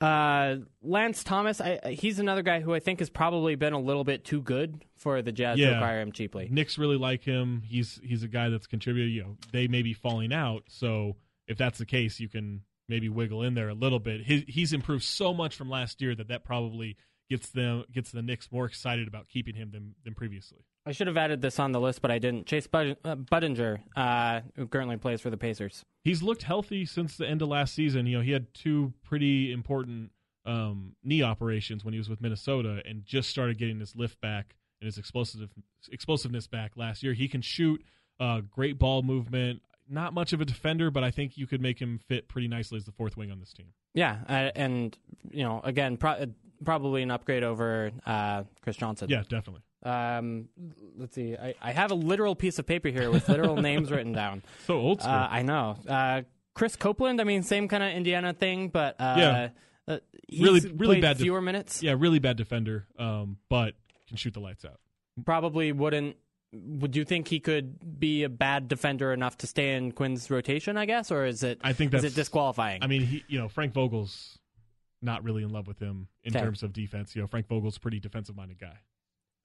Uh, 0.00 0.56
Lance 0.80 1.24
Thomas, 1.24 1.60
I, 1.60 1.80
he's 1.98 2.18
another 2.18 2.42
guy 2.42 2.60
who 2.60 2.72
I 2.72 2.78
think 2.78 3.00
has 3.00 3.10
probably 3.10 3.56
been 3.56 3.72
a 3.72 3.80
little 3.80 4.04
bit 4.04 4.24
too 4.24 4.40
good 4.40 4.84
for 4.96 5.22
the 5.22 5.32
Jazz 5.32 5.58
to 5.58 5.76
acquire 5.76 6.00
him 6.00 6.12
cheaply. 6.12 6.48
Knicks 6.50 6.78
really 6.78 6.96
like 6.96 7.24
him. 7.24 7.62
He's 7.66 8.00
he's 8.04 8.22
a 8.22 8.28
guy 8.28 8.48
that's 8.48 8.66
contributed. 8.66 9.12
You 9.12 9.22
know, 9.22 9.36
they 9.52 9.66
may 9.66 9.82
be 9.82 9.94
falling 9.94 10.32
out. 10.32 10.64
So 10.68 11.16
if 11.48 11.58
that's 11.58 11.78
the 11.78 11.86
case, 11.86 12.20
you 12.20 12.28
can 12.28 12.62
maybe 12.88 13.08
wiggle 13.08 13.42
in 13.42 13.54
there 13.54 13.68
a 13.68 13.74
little 13.74 13.98
bit. 13.98 14.24
His, 14.24 14.44
he's 14.46 14.72
improved 14.72 15.04
so 15.04 15.34
much 15.34 15.56
from 15.56 15.68
last 15.68 16.00
year 16.00 16.14
that 16.14 16.28
that 16.28 16.44
probably 16.44 16.96
gets 17.28 17.50
them 17.50 17.84
gets 17.92 18.10
the 18.10 18.22
Knicks 18.22 18.50
more 18.50 18.64
excited 18.66 19.08
about 19.08 19.28
keeping 19.28 19.54
him 19.54 19.70
than 19.70 19.94
than 20.04 20.14
previously. 20.14 20.58
I 20.86 20.92
should 20.92 21.06
have 21.06 21.16
added 21.18 21.42
this 21.42 21.58
on 21.58 21.72
the 21.72 21.80
list, 21.80 22.00
but 22.00 22.10
I 22.10 22.18
didn't. 22.18 22.46
Chase 22.46 22.66
Bud- 22.66 22.96
uh, 23.04 23.16
Budinger, 23.16 23.80
uh, 23.94 24.40
who 24.56 24.66
currently 24.66 24.96
plays 24.96 25.20
for 25.20 25.28
the 25.28 25.36
Pacers. 25.36 25.84
He's 26.02 26.22
looked 26.22 26.44
healthy 26.44 26.86
since 26.86 27.16
the 27.18 27.28
end 27.28 27.42
of 27.42 27.48
last 27.48 27.74
season. 27.74 28.06
You 28.06 28.18
know, 28.18 28.22
he 28.24 28.32
had 28.32 28.54
two 28.54 28.94
pretty 29.04 29.52
important 29.52 30.12
um, 30.46 30.96
knee 31.04 31.22
operations 31.22 31.84
when 31.84 31.92
he 31.92 31.98
was 31.98 32.08
with 32.08 32.22
Minnesota, 32.22 32.82
and 32.86 33.04
just 33.04 33.28
started 33.28 33.58
getting 33.58 33.80
his 33.80 33.94
lift 33.94 34.18
back 34.22 34.54
and 34.80 34.86
his 34.86 34.96
explosive 34.96 35.50
explosiveness 35.92 36.46
back 36.46 36.72
last 36.76 37.02
year. 37.02 37.12
He 37.12 37.28
can 37.28 37.42
shoot, 37.42 37.84
uh, 38.18 38.40
great 38.40 38.78
ball 38.78 39.02
movement. 39.02 39.60
Not 39.90 40.14
much 40.14 40.32
of 40.32 40.40
a 40.40 40.44
defender, 40.44 40.90
but 40.90 41.02
I 41.04 41.10
think 41.10 41.36
you 41.36 41.46
could 41.46 41.60
make 41.60 41.78
him 41.78 41.98
fit 41.98 42.28
pretty 42.28 42.48
nicely 42.48 42.76
as 42.76 42.84
the 42.84 42.92
fourth 42.92 43.16
wing 43.16 43.30
on 43.30 43.40
this 43.40 43.52
team. 43.52 43.68
Yeah, 43.94 44.18
uh, 44.28 44.50
and 44.54 44.96
you 45.30 45.42
know, 45.44 45.60
again, 45.64 45.96
pro- 45.98 46.26
probably 46.64 47.02
an 47.02 47.10
upgrade 47.10 47.42
over 47.44 47.90
uh, 48.06 48.44
Chris 48.62 48.76
Johnson. 48.76 49.08
Yeah, 49.10 49.22
definitely. 49.28 49.62
Um, 49.84 50.48
let's 50.96 51.14
see. 51.14 51.36
I, 51.36 51.54
I 51.62 51.72
have 51.72 51.90
a 51.90 51.94
literal 51.94 52.34
piece 52.34 52.58
of 52.58 52.66
paper 52.66 52.88
here 52.88 53.10
with 53.10 53.28
literal 53.28 53.56
names 53.62 53.90
written 53.90 54.12
down. 54.12 54.42
So 54.66 54.76
old 54.78 55.00
school. 55.00 55.12
Uh, 55.12 55.28
I 55.30 55.42
know. 55.42 55.76
Uh, 55.88 56.22
Chris 56.54 56.74
Copeland. 56.76 57.20
I 57.20 57.24
mean, 57.24 57.42
same 57.44 57.68
kind 57.68 57.82
of 57.82 57.90
Indiana 57.92 58.32
thing, 58.32 58.68
but 58.68 58.96
uh, 59.00 59.14
Yeah. 59.16 59.48
uh, 59.86 59.98
he's 60.28 60.40
Really- 60.42 60.72
really 60.72 61.00
bad 61.00 61.18
def- 61.18 61.22
fewer 61.24 61.40
minutes. 61.40 61.82
yeah, 61.82 61.94
really 61.96 62.18
bad 62.18 62.36
defender, 62.36 62.86
um, 62.98 63.36
but 63.48 63.74
can 64.08 64.16
shoot 64.16 64.34
the 64.34 64.40
lights 64.40 64.64
out. 64.64 64.80
Probably 65.24 65.72
wouldn't. 65.72 66.16
Would 66.52 66.96
you 66.96 67.04
think 67.04 67.28
he 67.28 67.40
could 67.40 68.00
be 68.00 68.22
a 68.24 68.28
bad 68.30 68.68
defender 68.68 69.12
enough 69.12 69.36
to 69.38 69.46
stay 69.46 69.74
in 69.76 69.92
Quin's 69.92 70.30
rotation? 70.30 70.76
I 70.78 70.86
guess, 70.86 71.10
or 71.10 71.26
is 71.26 71.42
it? 71.42 71.60
I 71.62 71.74
think 71.74 71.92
is 71.92 72.02
that's 72.02 72.14
it 72.14 72.16
disqualifying? 72.16 72.82
I 72.82 72.86
mean, 72.86 73.02
he, 73.02 73.22
you 73.28 73.38
know, 73.38 73.48
Frank 73.48 73.74
Vogel's 73.74 74.37
not 75.02 75.24
really 75.24 75.42
in 75.42 75.50
love 75.50 75.66
with 75.66 75.78
him 75.78 76.08
in 76.24 76.32
terms 76.32 76.62
of 76.62 76.72
defense. 76.72 77.14
You 77.14 77.22
know, 77.22 77.26
Frank 77.28 77.46
Vogel's 77.48 77.76
a 77.76 77.80
pretty 77.80 78.00
defensive 78.00 78.36
minded 78.36 78.58
guy. 78.58 78.78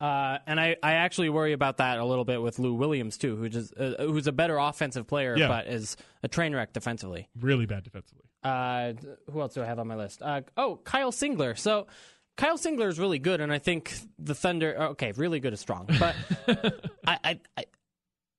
Uh, 0.01 0.39
and 0.47 0.59
I, 0.59 0.75
I 0.83 0.93
actually 0.93 1.29
worry 1.29 1.53
about 1.53 1.77
that 1.77 1.97
a 1.99 2.03
little 2.05 2.25
bit 2.25 2.41
with 2.41 2.59
Lou 2.59 2.73
Williams 2.73 3.17
too, 3.17 3.37
who 3.37 3.47
just 3.47 3.73
uh, 3.79 3.93
who's 3.99 4.27
a 4.27 4.31
better 4.33 4.57
offensive 4.57 5.07
player, 5.07 5.37
Yeah. 5.37 5.47
but 5.47 5.67
is 5.67 5.95
a 6.23 6.27
train 6.27 6.53
wreck 6.53 6.73
defensively. 6.73 7.29
Really 7.39 7.65
bad 7.65 7.83
defensively. 7.83 8.25
Uh, 8.43 8.93
who 9.31 9.39
else 9.39 9.53
do 9.53 9.61
I 9.61 9.65
have 9.65 9.79
on 9.79 9.87
my 9.87 9.95
list? 9.95 10.21
Uh, 10.21 10.41
oh, 10.57 10.77
Kyle 10.83 11.11
Singler. 11.13 11.57
So 11.57 11.87
Kyle 12.35 12.57
Singler 12.57 12.89
is 12.89 12.99
really 12.99 13.19
good, 13.19 13.39
and 13.39 13.53
I 13.53 13.59
think 13.59 13.93
the 14.19 14.35
Thunder. 14.35 14.75
Okay, 14.91 15.13
really 15.13 15.39
good 15.39 15.53
is 15.53 15.61
strong, 15.61 15.87
but 15.99 16.15
I, 17.07 17.39
I 17.55 17.63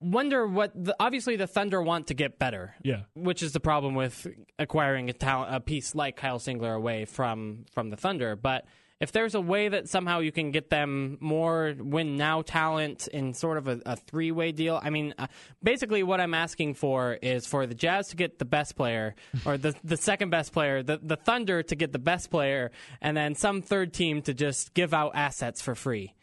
wonder 0.05 0.47
what 0.47 0.73
the, 0.75 0.95
obviously 1.01 1.37
the 1.37 1.47
Thunder 1.47 1.83
want 1.83 2.09
to 2.09 2.15
get 2.15 2.39
better. 2.39 2.75
Yeah. 2.83 3.03
Which 3.15 3.43
is 3.43 3.53
the 3.53 3.61
problem 3.61 3.95
with 3.95 4.27
acquiring 4.59 5.11
a, 5.11 5.13
talent, 5.13 5.55
a 5.55 5.61
piece 5.61 5.95
like 5.95 6.17
Kyle 6.17 6.39
Singler 6.39 6.77
away 6.77 7.05
from 7.05 7.65
from 7.73 7.91
the 7.91 7.97
Thunder, 7.97 8.37
but 8.37 8.67
if 9.01 9.13
there's 9.13 9.35
a 9.35 9.41
way 9.41 9.69
that 9.69 9.89
somehow 9.89 10.21
you 10.21 10.31
can 10.31 10.51
get 10.51 10.71
them 10.71 11.19
more 11.21 11.75
win 11.79 12.17
now 12.17 12.43
talent 12.43 13.09
in 13.09 13.35
sort 13.35 13.59
of 13.59 13.67
a, 13.69 13.81
a 13.85 13.97
three 13.97 14.31
way 14.31 14.53
deal, 14.53 14.81
I 14.83 14.91
mean, 14.91 15.15
uh, 15.19 15.27
basically 15.63 16.03
what 16.03 16.21
I'm 16.21 16.33
asking 16.33 16.75
for 16.75 17.19
is 17.21 17.47
for 17.47 17.67
the 17.67 17.75
Jazz 17.75 18.09
to 18.09 18.17
get 18.17 18.39
the 18.39 18.45
best 18.45 18.77
player 18.77 19.15
or 19.45 19.59
the 19.59 19.75
the 19.83 19.97
second 19.97 20.31
best 20.31 20.53
player, 20.53 20.83
the 20.83 21.01
the 21.03 21.17
Thunder 21.17 21.63
to 21.65 21.75
get 21.75 21.93
the 21.93 21.99
best 21.99 22.31
player, 22.31 22.71
and 23.01 23.17
then 23.17 23.35
some 23.35 23.63
third 23.63 23.93
team 23.93 24.23
to 24.23 24.35
just 24.35 24.75
give 24.75 24.95
out 24.95 25.13
assets 25.15 25.61
for 25.61 25.75
free. 25.75 26.15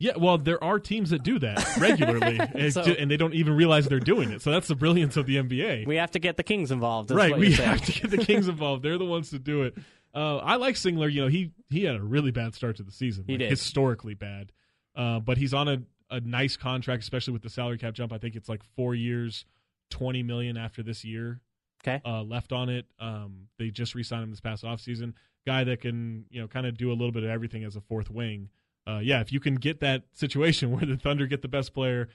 Yeah, 0.00 0.12
well, 0.16 0.38
there 0.38 0.62
are 0.64 0.80
teams 0.80 1.10
that 1.10 1.22
do 1.22 1.38
that 1.40 1.76
regularly, 1.78 2.40
and, 2.40 2.72
So- 2.72 2.82
and 2.82 3.10
they 3.10 3.18
don't 3.18 3.34
even 3.34 3.54
realize 3.54 3.86
they're 3.86 4.00
doing 4.00 4.30
it. 4.32 4.40
So 4.42 4.50
that's 4.50 4.66
the 4.66 4.74
brilliance 4.74 5.16
of 5.18 5.26
the 5.26 5.36
NBA. 5.36 5.86
We 5.86 5.96
have 5.96 6.10
to 6.12 6.18
get 6.18 6.36
the 6.38 6.42
Kings 6.42 6.70
involved. 6.72 7.10
right, 7.10 7.36
we 7.36 7.52
have 7.52 7.82
to 7.82 7.92
get 7.92 8.10
the 8.10 8.18
Kings 8.18 8.48
involved. 8.54 8.82
They're 8.82 8.98
the 8.98 9.04
ones 9.04 9.30
to 9.30 9.38
do 9.38 9.62
it. 9.64 9.76
Uh, 10.14 10.38
I 10.38 10.56
like 10.56 10.74
Singler. 10.74 11.12
You 11.12 11.22
know, 11.22 11.28
he 11.28 11.52
he 11.68 11.84
had 11.84 11.96
a 11.96 12.02
really 12.02 12.30
bad 12.30 12.54
start 12.54 12.76
to 12.78 12.82
the 12.82 12.90
season. 12.90 13.24
He 13.26 13.34
like, 13.34 13.40
did. 13.40 13.50
historically 13.50 14.14
bad. 14.14 14.50
Uh, 14.96 15.20
but 15.20 15.36
he's 15.38 15.54
on 15.54 15.68
a, 15.68 15.82
a 16.10 16.18
nice 16.20 16.56
contract, 16.56 17.02
especially 17.02 17.32
with 17.34 17.42
the 17.42 17.50
salary 17.50 17.78
cap 17.78 17.94
jump. 17.94 18.12
I 18.12 18.18
think 18.18 18.34
it's 18.34 18.48
like 18.48 18.62
four 18.74 18.94
years, 18.94 19.44
twenty 19.90 20.22
million 20.22 20.56
after 20.56 20.82
this 20.82 21.04
year. 21.04 21.40
Okay. 21.86 22.02
uh, 22.04 22.22
left 22.22 22.52
on 22.52 22.68
it. 22.68 22.86
Um, 22.98 23.48
they 23.58 23.70
just 23.70 23.94
re-signed 23.94 24.22
him 24.24 24.30
this 24.30 24.40
past 24.40 24.64
offseason. 24.64 25.14
Guy 25.46 25.64
that 25.64 25.80
can 25.80 26.24
you 26.30 26.40
know 26.40 26.48
kind 26.48 26.66
of 26.66 26.76
do 26.76 26.90
a 26.90 26.92
little 26.94 27.12
bit 27.12 27.22
of 27.22 27.30
everything 27.30 27.64
as 27.64 27.76
a 27.76 27.80
fourth 27.80 28.10
wing. 28.10 28.48
Uh, 28.86 28.98
yeah, 29.02 29.20
if 29.20 29.32
you 29.32 29.40
can 29.40 29.54
get 29.56 29.80
that 29.80 30.04
situation 30.12 30.70
where 30.72 30.84
the 30.86 30.96
Thunder 30.96 31.26
get 31.26 31.42
the 31.42 31.48
best 31.48 31.74
player, 31.74 32.08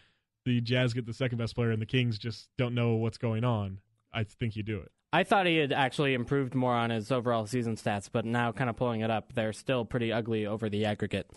the 0.46 0.62
Jazz 0.62 0.94
get 0.94 1.06
the 1.06 1.14
second 1.14 1.38
best 1.38 1.56
player, 1.56 1.72
and 1.72 1.82
the 1.82 1.86
Kings 1.86 2.18
just 2.18 2.50
don't 2.58 2.76
know 2.76 2.96
what's 2.96 3.18
going 3.18 3.44
on, 3.44 3.80
I 4.14 4.24
think 4.24 4.56
you 4.56 4.64
do 4.64 4.80
it. 4.80 4.92
I 5.14 5.24
thought 5.24 5.46
he 5.46 5.58
had 5.58 5.72
actually 5.72 6.14
improved 6.14 6.54
more 6.56 6.74
on 6.74 6.90
his 6.90 7.12
overall 7.12 7.46
season 7.48 7.76
stats, 7.78 8.10
but 8.12 8.26
now 8.26 8.52
kind 8.52 8.70
of 8.70 8.76
pulling 8.76 9.02
it 9.02 9.10
up, 9.10 9.34
they're 9.34 9.54
still 9.54 9.86
pretty 9.86 10.12
ugly 10.12 10.46
over 10.46 10.70
the 10.70 10.84
aggregate. 10.86 11.32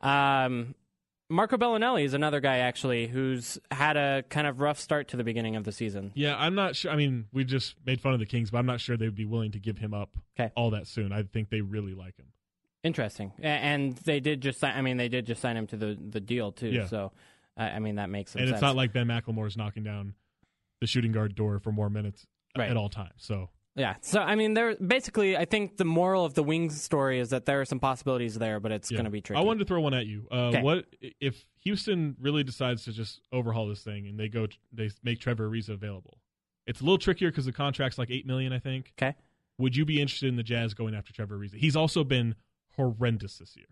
Um, 0.00 0.74
Marco 1.28 1.56
Belinelli 1.56 2.04
is 2.04 2.12
another 2.12 2.40
guy 2.40 2.58
actually 2.58 3.06
who's 3.06 3.56
had 3.70 3.96
a 3.96 4.24
kind 4.30 4.48
of 4.48 4.60
rough 4.60 4.80
start 4.80 5.06
to 5.08 5.16
the 5.16 5.22
beginning 5.22 5.54
of 5.54 5.62
the 5.62 5.70
season. 5.70 6.10
Yeah, 6.14 6.34
I'm 6.36 6.56
not 6.56 6.74
sure. 6.74 6.90
I 6.90 6.96
mean, 6.96 7.26
we 7.32 7.44
just 7.44 7.76
made 7.86 8.00
fun 8.00 8.14
of 8.14 8.18
the 8.18 8.26
Kings, 8.26 8.50
but 8.50 8.58
I'm 8.58 8.66
not 8.66 8.80
sure 8.80 8.96
they'd 8.96 9.14
be 9.14 9.26
willing 9.26 9.52
to 9.52 9.60
give 9.60 9.78
him 9.78 9.94
up 9.94 10.10
Okay. 10.38 10.50
all 10.56 10.70
that 10.70 10.88
soon. 10.88 11.12
I 11.12 11.22
think 11.22 11.50
they 11.50 11.60
really 11.60 11.94
like 11.94 12.16
him. 12.16 12.26
Interesting, 12.82 13.32
and 13.42 13.94
they 13.98 14.20
did 14.20 14.40
just 14.40 14.58
sign. 14.58 14.74
I 14.76 14.80
mean, 14.80 14.96
they 14.96 15.08
did 15.08 15.26
just 15.26 15.42
sign 15.42 15.56
him 15.56 15.66
to 15.68 15.76
the 15.76 15.98
the 16.00 16.20
deal 16.20 16.50
too. 16.50 16.68
Yeah. 16.68 16.86
So, 16.86 17.12
I 17.56 17.70
I 17.72 17.78
mean, 17.78 17.96
that 17.96 18.08
makes 18.08 18.30
some 18.32 18.40
and 18.40 18.48
sense. 18.48 18.56
it's 18.56 18.62
not 18.62 18.74
like 18.74 18.92
Ben 18.94 19.06
McLemore's 19.06 19.56
knocking 19.56 19.82
down 19.82 20.14
the 20.80 20.86
shooting 20.86 21.12
guard 21.12 21.34
door 21.34 21.58
for 21.58 21.72
more 21.72 21.90
minutes 21.90 22.26
Right. 22.56 22.70
at 22.70 22.76
all 22.78 22.88
times. 22.88 23.12
So 23.18 23.50
Yeah. 23.76 23.96
So 24.00 24.20
I 24.20 24.34
mean, 24.34 24.54
there 24.54 24.76
basically, 24.76 25.36
I 25.36 25.44
think 25.44 25.76
the 25.76 25.84
moral 25.84 26.24
of 26.24 26.32
the 26.32 26.42
Wings 26.42 26.80
story 26.80 27.20
is 27.20 27.28
that 27.30 27.44
there 27.44 27.60
are 27.60 27.66
some 27.66 27.80
possibilities 27.80 28.36
there, 28.38 28.60
but 28.60 28.72
it's 28.72 28.90
Yeah. 28.90 28.96
going 28.96 29.04
to 29.04 29.10
be 29.10 29.20
tricky. 29.20 29.38
I 29.38 29.44
wanted 29.44 29.58
to 29.58 29.64
throw 29.66 29.80
one 29.82 29.92
at 29.92 30.06
you. 30.06 30.26
Uh. 30.30 30.60
What 30.60 30.86
if 31.20 31.44
Houston 31.64 32.16
really 32.18 32.42
decides 32.44 32.84
to 32.84 32.92
just 32.92 33.20
overhaul 33.30 33.68
this 33.68 33.82
thing 33.84 34.06
and 34.06 34.18
they 34.18 34.28
go 34.30 34.46
they 34.72 34.88
make 35.04 35.20
Trevor 35.20 35.50
Ariza 35.50 35.70
available? 35.74 36.18
It's 36.66 36.80
a 36.80 36.84
little 36.84 36.98
trickier 36.98 37.30
because 37.30 37.44
the 37.44 37.52
contract's 37.52 37.98
like 37.98 38.10
eight 38.10 38.24
million, 38.26 38.54
I 38.54 38.58
think. 38.58 38.94
Okay. 39.00 39.14
Would 39.58 39.76
you 39.76 39.84
be 39.84 40.00
interested 40.00 40.30
in 40.30 40.36
the 40.36 40.42
Jazz 40.42 40.72
going 40.72 40.94
after 40.94 41.12
Trevor 41.12 41.36
Ariza? 41.38 41.56
He's 41.56 41.76
also 41.76 42.04
been 42.04 42.34
horrendous 42.76 43.38
this 43.38 43.56
year, 43.56 43.66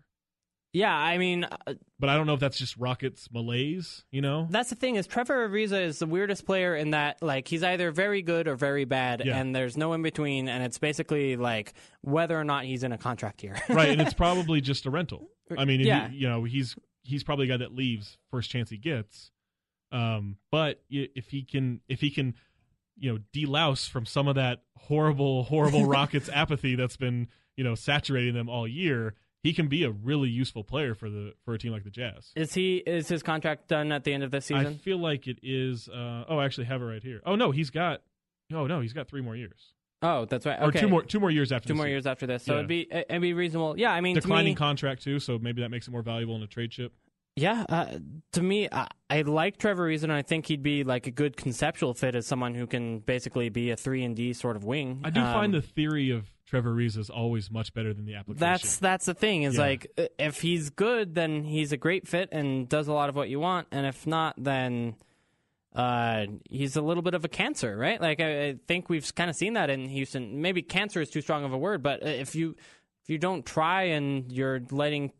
Yeah. 0.73 0.95
I 0.95 1.17
mean, 1.17 1.45
uh, 1.45 1.73
but 1.99 2.09
I 2.09 2.15
don't 2.15 2.27
know 2.27 2.33
if 2.35 2.39
that's 2.39 2.57
just 2.57 2.77
Rockets 2.77 3.29
malaise. 3.31 4.03
You 4.11 4.21
know? 4.21 4.47
that's 4.49 4.69
the 4.69 4.75
thing 4.75 4.95
is 4.95 5.07
Trevor 5.07 5.47
Ariza 5.49 5.81
is 5.83 5.99
the 5.99 6.05
weirdest 6.05 6.45
player 6.45 6.75
in 6.75 6.91
that 6.91 7.21
like 7.21 7.47
he's 7.47 7.63
either 7.63 7.91
very 7.91 8.21
good 8.21 8.47
or 8.47 8.55
very 8.55 8.85
bad, 8.85 9.23
Yeah. 9.25 9.37
and 9.37 9.55
there's 9.55 9.75
no 9.77 9.93
in 9.93 10.01
between, 10.01 10.47
and 10.47 10.63
it's 10.63 10.77
basically 10.77 11.35
like 11.37 11.73
whether 12.01 12.39
or 12.39 12.43
not 12.43 12.65
he's 12.65 12.83
in 12.83 12.91
a 12.91 12.97
contract 12.97 13.43
year. 13.43 13.57
right, 13.69 13.89
and 13.89 14.01
it's 14.01 14.13
probably 14.25 14.61
just 14.61 14.85
a 14.85 14.89
rental. 14.89 15.29
I 15.57 15.65
mean, 15.65 15.79
Yeah. 15.79 16.09
he, 16.09 16.17
you 16.17 16.29
know, 16.29 16.43
he's 16.43 16.75
he's 17.01 17.23
probably 17.23 17.45
a 17.45 17.49
guy 17.49 17.57
that 17.57 17.73
leaves 17.73 18.17
first 18.29 18.51
chance 18.51 18.69
he 18.69 18.77
gets. 18.77 19.31
Um, 19.91 20.37
but 20.51 20.83
if 20.91 21.29
he 21.29 21.43
can, 21.43 21.81
if 21.89 21.99
he 22.01 22.11
can, 22.11 22.35
you 22.95 23.11
know, 23.11 23.19
delouse 23.33 23.89
from 23.89 24.05
some 24.05 24.27
of 24.27 24.35
that 24.35 24.61
horrible, 24.75 25.43
horrible 25.45 25.85
Rockets 25.87 26.29
apathy 26.31 26.75
that's 26.75 26.97
been, 26.97 27.27
you 27.59 27.65
know, 27.65 27.75
saturating 27.75 28.33
them 28.33 28.47
all 28.47 28.65
year, 28.65 29.15
he 29.43 29.51
can 29.51 29.67
be 29.67 29.83
a 29.83 29.91
really 29.91 30.29
useful 30.29 30.63
player 30.63 30.95
for 30.95 31.09
the 31.09 31.33
for 31.43 31.53
a 31.53 31.57
team 31.59 31.73
like 31.73 31.83
the 31.83 31.89
Jazz. 31.89 32.31
is 32.37 32.53
he 32.53 32.77
is 32.77 33.09
his 33.09 33.21
contract 33.21 33.67
done 33.67 33.91
at 33.91 34.05
the 34.05 34.13
end 34.13 34.23
of 34.23 34.31
this 34.31 34.45
season? 34.45 34.65
I 34.65 34.73
feel 34.75 34.97
like 34.97 35.27
it 35.27 35.39
is. 35.43 35.89
Uh, 35.89 36.23
oh, 36.29 36.37
I 36.37 36.45
actually 36.45 36.67
have 36.67 36.81
it 36.81 36.85
right 36.85 37.03
here. 37.03 37.19
Oh 37.25 37.35
no, 37.35 37.51
he's 37.51 37.69
got. 37.69 38.01
Oh 38.53 38.65
no, 38.65 38.79
he's 38.79 38.93
got 38.93 39.09
three 39.09 39.21
more 39.21 39.35
years, 39.35 39.73
oh, 40.01 40.23
that's 40.23 40.45
right. 40.45 40.57
or 40.61 40.67
Okay. 40.69 40.79
two 40.79 40.87
more, 40.87 41.03
two 41.03 41.19
more 41.19 41.29
years 41.31 41.51
after. 41.51 41.67
Two 41.67 41.75
more 41.75 41.85
year. 41.85 41.95
years 41.97 42.07
after 42.07 42.25
this, 42.25 42.43
so 42.43 42.53
Yeah. 42.53 42.59
it'd 42.59 42.67
be 42.69 42.87
it'd 42.89 43.21
be 43.21 43.33
reasonable. 43.33 43.77
Yeah, 43.77 43.91
I 43.91 43.99
mean, 44.01 44.15
Declining 44.15 44.53
me, 44.53 44.55
contract 44.55 45.03
too, 45.03 45.19
so 45.19 45.37
maybe 45.37 45.61
that 45.61 45.69
makes 45.69 45.87
it 45.87 45.91
more 45.91 46.01
valuable 46.01 46.35
in 46.37 46.41
a 46.43 46.47
trade 46.47 46.71
chip. 46.71 46.93
Yeah, 47.35 47.65
uh, 47.69 47.99
to 48.33 48.41
me, 48.41 48.67
I, 48.71 48.87
I 49.09 49.21
like 49.21 49.57
Trevor 49.57 49.87
Ariza. 49.87 50.09
I 50.09 50.23
think 50.23 50.47
he'd 50.47 50.63
be 50.63 50.83
like 50.83 51.05
a 51.07 51.11
good 51.11 51.37
conceptual 51.37 51.93
fit 51.93 52.15
as 52.15 52.25
someone 52.25 52.53
who 52.55 52.65
can 52.67 52.99
basically 52.99 53.49
be 53.49 53.69
a 53.71 53.77
three 53.77 54.03
and 54.03 54.15
D 54.15 54.33
sort 54.33 54.55
of 54.57 54.63
wing. 54.65 55.01
I 55.05 55.09
do 55.11 55.21
Um, 55.21 55.33
find 55.33 55.53
the 55.53 55.61
theory 55.61 56.09
of 56.09 56.25
Trevor 56.49 56.73
Ariza 56.73 56.97
is 56.97 57.09
always 57.11 57.51
much 57.51 57.73
better 57.75 57.93
than 57.93 58.05
the 58.05 58.15
application. 58.15 58.39
that's 58.39 58.77
that's 58.77 59.05
the 59.05 59.13
thing 59.13 59.43
is 59.43 59.55
Yeah. 59.55 59.61
like 59.61 59.87
uh, 59.97 60.05
if 60.17 60.41
he's 60.41 60.69
good, 60.71 61.13
then 61.15 61.43
he's 61.43 61.71
a 61.71 61.77
great 61.77 62.07
fit 62.07 62.29
and 62.31 62.67
does 62.67 62.87
a 62.87 62.93
lot 62.93 63.07
of 63.09 63.15
what 63.15 63.29
you 63.29 63.39
want, 63.39 63.67
and 63.71 63.85
if 63.85 64.07
not, 64.07 64.33
then 64.37 64.95
uh, 65.75 66.25
he's 66.49 66.75
a 66.75 66.81
little 66.81 67.03
bit 67.03 67.13
of 67.13 67.23
a 67.23 67.27
cancer, 67.27 67.77
right? 67.77 68.01
Like 68.01 68.19
I, 68.19 68.47
I 68.47 68.55
think 68.67 68.89
we've 68.89 69.13
kind 69.13 69.29
of 69.29 69.35
seen 69.35 69.53
that 69.53 69.69
in 69.69 69.87
Houston. 69.87 70.41
Maybe 70.41 70.61
cancer 70.63 70.99
is 71.01 71.09
too 71.11 71.21
strong 71.21 71.43
of 71.45 71.53
a 71.53 71.57
word, 71.57 71.83
but 71.83 72.03
uh, 72.03 72.07
if 72.09 72.33
you 72.35 72.55
if 73.03 73.09
you 73.09 73.17
don't 73.19 73.45
try 73.45 73.83
and 73.83 74.31
you're 74.31 74.61
letting 74.71 75.11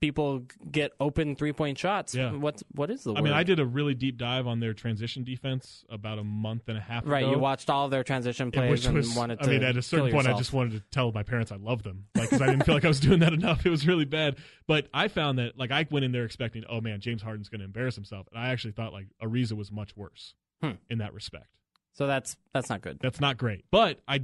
people 0.00 0.44
get 0.70 0.92
open 1.00 1.36
three 1.36 1.52
point 1.52 1.78
shots, 1.78 2.14
Yeah. 2.14 2.32
what 2.32 2.62
what 2.74 2.90
is 2.90 3.04
the 3.04 3.12
I 3.12 3.14
word? 3.20 3.24
mean, 3.24 3.32
I 3.32 3.42
did 3.42 3.60
a 3.60 3.64
really 3.66 3.94
deep 3.94 4.16
dive 4.18 4.46
on 4.46 4.60
their 4.60 4.72
transition 4.74 5.24
defense 5.24 5.84
about 5.88 6.18
a 6.18 6.24
month 6.24 6.68
and 6.68 6.76
a 6.78 6.80
half 6.80 7.02
ago. 7.04 7.12
Right, 7.12 7.22
ago. 7.24 7.32
you 7.32 7.38
watched 7.38 7.70
all 7.70 7.88
their 7.88 8.04
transition 8.04 8.50
plays 8.50 8.86
and 8.86 8.94
was, 8.96 9.14
wanted 9.16 9.40
to. 9.40 9.44
I 9.46 9.48
mean, 9.48 9.62
at 9.62 9.76
a 9.76 9.82
certain 9.82 10.10
point, 10.10 10.26
I 10.26 10.36
just 10.36 10.52
wanted 10.52 10.72
to 10.72 10.80
tell 10.90 11.12
my 11.12 11.22
parents 11.22 11.52
I 11.52 11.56
love 11.56 11.82
them, 11.82 12.06
like 12.14 12.30
because 12.30 12.42
I 12.42 12.46
didn't 12.46 12.64
feel 12.64 12.74
like 12.74 12.84
I 12.84 12.88
was 12.88 13.00
doing 13.00 13.20
that 13.20 13.32
enough. 13.34 13.64
It 13.66 13.70
was 13.70 13.86
really 13.86 14.04
bad. 14.04 14.36
But 14.66 14.88
I 14.94 15.08
found 15.08 15.38
that, 15.38 15.58
like, 15.58 15.70
I 15.70 15.86
went 15.90 16.04
in 16.04 16.12
there 16.12 16.24
expecting, 16.24 16.64
oh 16.68 16.80
man, 16.80 17.00
James 17.00 17.22
Harden's 17.22 17.48
going 17.48 17.58
to 17.60 17.64
embarrass 17.66 17.94
himself, 17.94 18.26
and 18.32 18.38
I 18.42 18.48
actually 18.48 18.72
thought 18.72 18.92
like 18.92 19.06
Ariza 19.22 19.52
was 19.52 19.70
much 19.72 19.96
worse 19.96 20.34
Hmm. 20.62 20.72
in 20.88 20.98
that 20.98 21.12
respect. 21.14 21.48
So 21.92 22.06
that's 22.06 22.36
that's 22.52 22.68
not 22.70 22.80
good. 22.80 22.98
That's 23.00 23.20
not 23.20 23.36
great, 23.38 23.64
but 23.70 24.00
I 24.08 24.22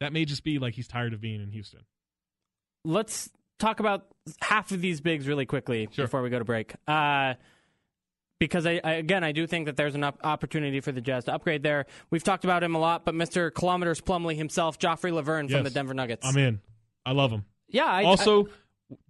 that 0.00 0.12
may 0.12 0.24
just 0.24 0.42
be 0.42 0.58
like 0.58 0.74
he's 0.74 0.88
tired 0.88 1.12
of 1.12 1.20
being 1.20 1.40
in 1.40 1.50
Houston. 1.52 1.80
Let's 2.84 3.30
talk 3.62 3.80
about 3.80 4.06
half 4.40 4.70
of 4.72 4.80
these 4.80 5.00
bigs 5.00 5.26
really 5.26 5.46
quickly 5.46 5.88
Sure. 5.92 6.04
before 6.06 6.20
we 6.22 6.28
go 6.30 6.38
to 6.38 6.44
break. 6.44 6.74
Uh, 6.86 7.34
because 8.38 8.66
I, 8.66 8.80
I 8.82 8.92
again 8.94 9.22
I 9.22 9.30
do 9.32 9.46
think 9.46 9.66
that 9.66 9.76
there's 9.76 9.94
an 9.94 10.02
op- 10.04 10.18
opportunity 10.24 10.80
for 10.80 10.90
the 10.92 11.00
Jazz 11.00 11.24
to 11.26 11.34
upgrade 11.34 11.62
there. 11.62 11.86
We've 12.10 12.24
talked 12.24 12.44
about 12.44 12.62
him 12.64 12.74
a 12.74 12.78
lot, 12.78 13.04
but 13.04 13.14
Mr. 13.14 13.54
Kilometers 13.54 14.00
Plumlee 14.00 14.36
himself, 14.36 14.78
Joffrey 14.78 15.12
Lauvergne 15.12 15.48
from 15.50 15.62
the 15.62 15.70
Denver 15.70 15.94
Nuggets. 15.94 16.26
I'm 16.26 16.36
in. 16.36 16.60
I 17.06 17.12
love 17.12 17.30
him. 17.30 17.44
yeah, 17.68 17.86
I, 17.86 18.04
also, 18.04 18.48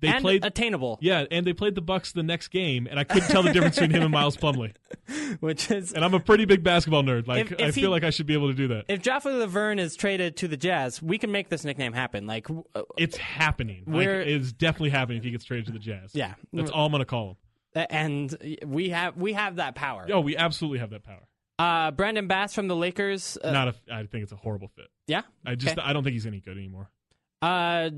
they 0.00 0.08
and 0.08 0.22
played. 0.22 0.44
attainable, 0.44 0.98
yeah, 1.00 1.24
and 1.30 1.46
they 1.46 1.52
played 1.52 1.74
the 1.74 1.80
Bucks 1.80 2.12
the 2.12 2.22
next 2.22 2.48
game, 2.48 2.86
and 2.90 2.98
I 2.98 3.04
couldn't 3.04 3.28
tell 3.28 3.42
the 3.42 3.52
difference 3.52 3.76
between 3.76 3.90
him 3.90 4.02
and 4.02 4.10
Miles 4.12 4.36
Plumlee. 4.36 4.72
which 5.40 5.70
is 5.70 5.92
And 5.92 6.04
I'm 6.04 6.14
a 6.14 6.20
pretty 6.20 6.44
big 6.44 6.62
basketball 6.62 7.02
nerd. 7.02 7.26
Like 7.26 7.50
If- 7.52 7.60
I 7.60 7.70
feel 7.70 7.84
he- 7.84 7.88
like 7.88 8.04
I 8.04 8.10
should 8.10 8.26
be 8.26 8.34
able 8.34 8.48
to 8.48 8.54
do 8.54 8.68
that. 8.68 8.84
if 8.88 9.02
Joffrey 9.02 9.32
Lauvergne 9.42 9.78
is 9.78 9.96
traded 9.96 10.36
to 10.38 10.48
the 10.48 10.56
Jazz, 10.56 11.02
we 11.02 11.18
can 11.18 11.32
make 11.32 11.48
this 11.48 11.64
nickname 11.64 11.92
happen. 11.92 12.26
Like, 12.26 12.48
uh, 12.50 12.82
It's 12.98 13.16
happening. 13.16 13.84
Like, 13.86 14.06
it's 14.08 14.52
definitely 14.52 14.90
happening 14.90 15.18
if 15.18 15.24
he 15.24 15.30
gets 15.30 15.44
traded 15.44 15.66
to 15.66 15.72
the 15.72 15.78
Jazz. 15.78 16.14
yeah, 16.14 16.34
That's 16.52 16.70
all 16.70 16.86
I'm 16.86 16.92
to 16.98 17.04
call 17.04 17.38
him. 17.74 17.86
and 17.90 18.58
we 18.66 18.90
have 18.90 19.16
we 19.16 19.32
have 19.32 19.56
that 19.56 19.74
power. 19.74 20.06
Oh, 20.12 20.20
we 20.20 20.36
absolutely 20.36 20.78
have 20.80 20.90
that 20.90 21.04
power. 21.04 21.26
Uh, 21.58 21.90
Brandon 21.90 22.26
Bass 22.26 22.54
from 22.54 22.68
the 22.68 22.76
Lakers. 22.76 23.38
Uh, 23.42 23.50
Not 23.52 23.68
a, 23.68 23.74
I 23.92 24.04
think 24.06 24.24
it's 24.24 24.32
a 24.32 24.36
horrible 24.36 24.68
fit. 24.68 24.86
yeah. 25.06 25.22
I 25.46 25.54
just 25.54 25.78
Okay. 25.78 25.86
I 25.86 25.92
don't 25.92 26.02
think 26.04 26.14
he's 26.14 26.26
any 26.26 26.40
good 26.40 26.56
anymore. 26.58 26.90
Uh, 27.40 27.90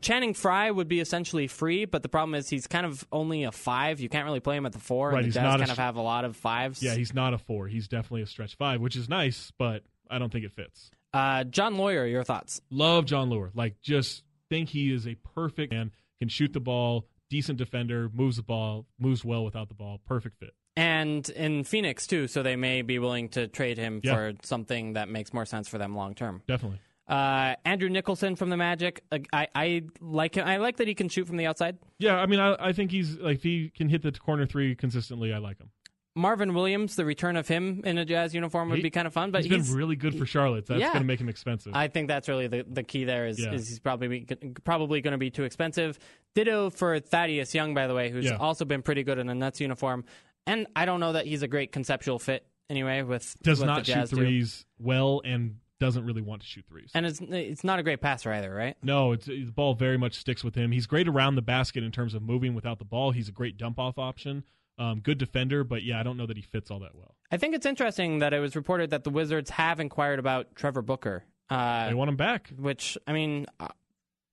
Channing 0.00 0.34
Frye 0.34 0.70
would 0.70 0.88
be 0.88 1.00
essentially 1.00 1.46
free, 1.46 1.84
but 1.84 2.02
the 2.02 2.08
problem 2.08 2.34
is 2.34 2.48
he's 2.48 2.66
kind 2.66 2.86
of 2.86 3.06
only 3.12 3.44
a 3.44 3.52
five. 3.52 4.00
You 4.00 4.08
can't 4.08 4.24
really 4.24 4.40
play 4.40 4.56
him 4.56 4.66
at 4.66 4.72
the 4.72 4.78
four. 4.78 5.10
Right, 5.10 5.16
and 5.16 5.24
the 5.24 5.26
he's 5.26 5.34
Jazz 5.34 5.42
not 5.42 5.54
a 5.56 5.58
kind 5.58 5.70
of 5.70 5.78
have 5.78 5.96
a 5.96 6.02
lot 6.02 6.24
of 6.24 6.36
fives. 6.36 6.82
Yeah, 6.82 6.94
he's 6.94 7.12
not 7.14 7.34
a 7.34 7.38
four. 7.38 7.68
He's 7.68 7.88
definitely 7.88 8.22
a 8.22 8.26
stretch 8.26 8.56
five, 8.56 8.80
which 8.80 8.96
is 8.96 9.08
nice, 9.08 9.52
but 9.58 9.82
I 10.10 10.18
don't 10.18 10.30
think 10.32 10.44
it 10.44 10.52
fits. 10.52 10.90
Uh, 11.12 11.44
Jon 11.44 11.76
Leuer, 11.76 12.10
your 12.10 12.24
thoughts? 12.24 12.60
Love 12.70 13.06
Jon 13.06 13.30
Leuer. 13.30 13.50
Like, 13.54 13.80
just 13.80 14.24
think 14.50 14.68
he 14.68 14.92
is 14.92 15.06
a 15.06 15.14
perfect 15.34 15.72
man. 15.72 15.90
Can 16.20 16.28
shoot 16.28 16.52
the 16.52 16.60
ball, 16.60 17.06
decent 17.30 17.58
defender, 17.58 18.10
moves 18.12 18.36
the 18.36 18.42
ball, 18.42 18.86
moves 18.98 19.24
well 19.24 19.44
without 19.44 19.68
the 19.68 19.74
ball. 19.74 20.00
Perfect 20.06 20.38
fit. 20.38 20.50
And 20.76 21.28
in 21.30 21.64
Phoenix 21.64 22.06
too, 22.06 22.28
so 22.28 22.42
they 22.42 22.56
may 22.56 22.82
be 22.82 22.98
willing 22.98 23.30
to 23.30 23.48
trade 23.48 23.78
him 23.78 24.00
Yeah. 24.04 24.14
for 24.14 24.32
something 24.42 24.92
that 24.92 25.08
makes 25.08 25.32
more 25.32 25.44
sense 25.44 25.68
for 25.68 25.76
them 25.78 25.96
long 25.96 26.14
term. 26.14 26.42
Definitely. 26.46 26.78
Uh, 27.08 27.54
Andrew 27.64 27.88
Nicholson 27.88 28.36
from 28.36 28.50
the 28.50 28.56
Magic. 28.56 29.02
uh, 29.10 29.18
I, 29.32 29.48
I 29.54 29.82
like 30.00 30.34
him. 30.34 30.46
I 30.46 30.58
like 30.58 30.76
that 30.76 30.86
he 30.88 30.94
can 30.94 31.08
shoot 31.08 31.26
from 31.26 31.38
the 31.38 31.46
outside. 31.46 31.78
Yeah, 31.98 32.16
I 32.18 32.26
mean, 32.26 32.38
I, 32.40 32.54
I 32.60 32.72
think 32.72 32.90
he's 32.90 33.16
like 33.16 33.40
he 33.40 33.70
can 33.70 33.88
hit 33.88 34.02
the 34.02 34.12
corner 34.12 34.46
three 34.46 34.74
consistently, 34.74 35.32
I 35.32 35.38
like 35.38 35.58
him. 35.58 35.70
Marvin 36.14 36.52
Williams, 36.52 36.96
the 36.96 37.04
return 37.04 37.36
of 37.36 37.46
him 37.46 37.80
in 37.84 37.96
a 37.96 38.04
Jazz 38.04 38.34
uniform 38.34 38.70
would 38.70 38.78
He- 38.78 38.82
be 38.82 38.90
kind 38.90 39.06
of 39.06 39.12
fun. 39.12 39.30
But 39.30 39.44
he's 39.44 39.50
been 39.68 39.76
really 39.76 39.94
good 39.94 40.18
for 40.18 40.26
Charlotte. 40.26 40.66
That's 40.66 40.80
yeah. 40.80 40.88
going 40.88 40.98
to 41.02 41.06
make 41.06 41.20
him 41.20 41.28
expensive. 41.28 41.72
I 41.76 41.86
think 41.86 42.08
that's 42.08 42.28
really 42.28 42.48
the, 42.48 42.64
the 42.68 42.82
key 42.82 43.04
there 43.04 43.26
is, 43.26 43.38
Yeah. 43.40 43.52
is 43.52 43.68
he's 43.68 43.78
probably 43.78 44.26
probably 44.64 45.00
going 45.00 45.12
to 45.12 45.18
be 45.18 45.30
too 45.30 45.44
expensive. 45.44 45.96
Ditto 46.34 46.70
for 46.70 46.98
Thaddeus 46.98 47.54
Young, 47.54 47.72
by 47.72 47.86
the 47.86 47.94
way, 47.94 48.10
who's 48.10 48.24
Yeah. 48.24 48.36
also 48.36 48.64
been 48.64 48.82
pretty 48.82 49.04
good 49.04 49.18
in 49.18 49.28
a 49.28 49.34
Nets 49.34 49.60
uniform. 49.60 50.04
And 50.46 50.66
I 50.74 50.86
don't 50.86 50.98
know 50.98 51.12
that 51.12 51.26
he's 51.26 51.42
a 51.42 51.48
great 51.48 51.70
conceptual 51.70 52.18
fit 52.18 52.44
anyway. 52.68 53.02
With 53.02 53.36
Does 53.42 53.60
what 53.60 53.66
not 53.66 53.78
the 53.80 53.84
shoot 53.84 53.94
Jazz 53.94 54.10
do. 54.10 54.16
threes 54.16 54.66
well 54.80 55.22
and 55.24 55.58
doesn't 55.80 56.04
really 56.04 56.22
want 56.22 56.42
to 56.42 56.46
shoot 56.46 56.64
threes. 56.68 56.90
and 56.94 57.06
it's 57.06 57.20
it's 57.20 57.64
not 57.64 57.78
a 57.78 57.82
great 57.82 58.00
passer 58.00 58.32
either, 58.32 58.52
right? 58.52 58.76
No, 58.82 59.12
it's, 59.12 59.26
the 59.26 59.44
ball 59.44 59.74
very 59.74 59.96
much 59.96 60.14
sticks 60.14 60.42
with 60.42 60.54
him. 60.54 60.72
He's 60.72 60.86
great 60.86 61.06
around 61.08 61.34
the 61.36 61.42
basket 61.42 61.82
in 61.84 61.92
terms 61.92 62.14
of 62.14 62.22
moving 62.22 62.54
without 62.54 62.78
the 62.78 62.84
ball. 62.84 63.12
He's 63.12 63.28
a 63.28 63.32
great 63.32 63.56
dump 63.56 63.78
off 63.78 63.98
option. 63.98 64.44
Um, 64.78 65.00
good 65.00 65.18
defender, 65.18 65.64
but 65.64 65.82
yeah, 65.82 65.98
I 65.98 66.02
don't 66.04 66.16
know 66.16 66.26
that 66.26 66.36
he 66.36 66.42
fits 66.42 66.70
all 66.70 66.78
that 66.80 66.94
well. 66.94 67.16
I 67.32 67.36
think 67.36 67.54
it's 67.54 67.66
interesting 67.66 68.20
that 68.20 68.32
it 68.32 68.38
was 68.38 68.54
reported 68.54 68.90
that 68.90 69.02
the 69.04 69.10
Wizards 69.10 69.50
have 69.50 69.80
inquired 69.80 70.18
about 70.20 70.54
Trevor 70.54 70.82
Booker. 70.82 71.24
Uh, 71.50 71.88
They 71.88 71.94
want 71.94 72.08
him 72.10 72.16
back. 72.16 72.50
which 72.56 72.96
I 73.06 73.12
mean, 73.12 73.46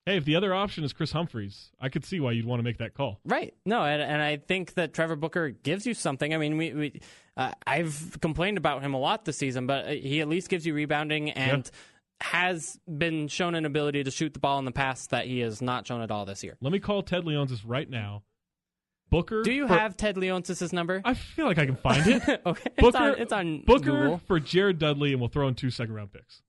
Hey, 0.06 0.16
if 0.16 0.24
the 0.24 0.36
other 0.36 0.54
option 0.54 0.84
is 0.84 0.92
Kris 0.92 1.10
Humphries, 1.10 1.72
I 1.80 1.88
could 1.88 2.04
see 2.04 2.20
why 2.20 2.30
you'd 2.30 2.46
want 2.46 2.60
to 2.60 2.62
make 2.62 2.78
that 2.78 2.94
call. 2.94 3.18
Right. 3.24 3.54
No, 3.66 3.82
and, 3.82 4.00
and 4.00 4.22
I 4.22 4.36
think 4.36 4.74
that 4.74 4.94
Trevor 4.94 5.16
Booker 5.16 5.50
gives 5.50 5.84
you 5.84 5.94
something. 5.94 6.32
I 6.32 6.38
mean, 6.38 6.56
we, 6.56 6.72
we 6.72 7.00
uh, 7.36 7.50
I've 7.66 8.16
complained 8.20 8.56
about 8.56 8.82
him 8.82 8.94
a 8.94 9.00
lot 9.00 9.24
this 9.24 9.36
season, 9.36 9.66
but 9.66 9.88
he 9.88 10.20
at 10.20 10.28
least 10.28 10.48
gives 10.48 10.64
you 10.64 10.74
rebounding 10.74 11.30
and 11.30 11.68
has 12.20 12.78
been 12.86 13.26
shown 13.26 13.56
an 13.56 13.66
ability 13.66 14.04
to 14.04 14.10
shoot 14.12 14.32
the 14.32 14.38
ball 14.38 14.60
in 14.60 14.64
the 14.64 14.70
past 14.70 15.10
that 15.10 15.26
he 15.26 15.40
has 15.40 15.60
not 15.60 15.88
shown 15.88 16.00
at 16.00 16.12
all 16.12 16.24
this 16.24 16.44
year. 16.44 16.56
Let 16.60 16.72
me 16.72 16.78
call 16.78 17.02
Ted 17.02 17.24
Leonsis 17.24 17.62
right 17.66 17.90
now. 17.90 18.22
Booker. 19.10 19.42
Do 19.42 19.52
you 19.52 19.66
for- 19.66 19.74
have 19.74 19.96
Ted 19.96 20.14
Leonsis' 20.14 20.72
number? 20.72 21.02
I 21.04 21.14
feel 21.14 21.46
like 21.46 21.58
I 21.58 21.66
can 21.66 21.76
find 21.76 22.06
it. 22.06 22.42
okay, 22.46 22.70
it's 22.76 22.80
Booker. 22.80 22.98
on, 22.98 23.18
it's 23.18 23.32
on 23.32 23.62
Booker 23.66 23.84
Google. 23.84 24.20
for 24.26 24.38
Jared 24.38 24.78
Dudley, 24.78 25.12
and 25.12 25.20
we'll 25.20 25.28
throw 25.30 25.48
in 25.48 25.54
two 25.54 25.70
second 25.70 25.94
round 25.94 26.12
picks. 26.12 26.42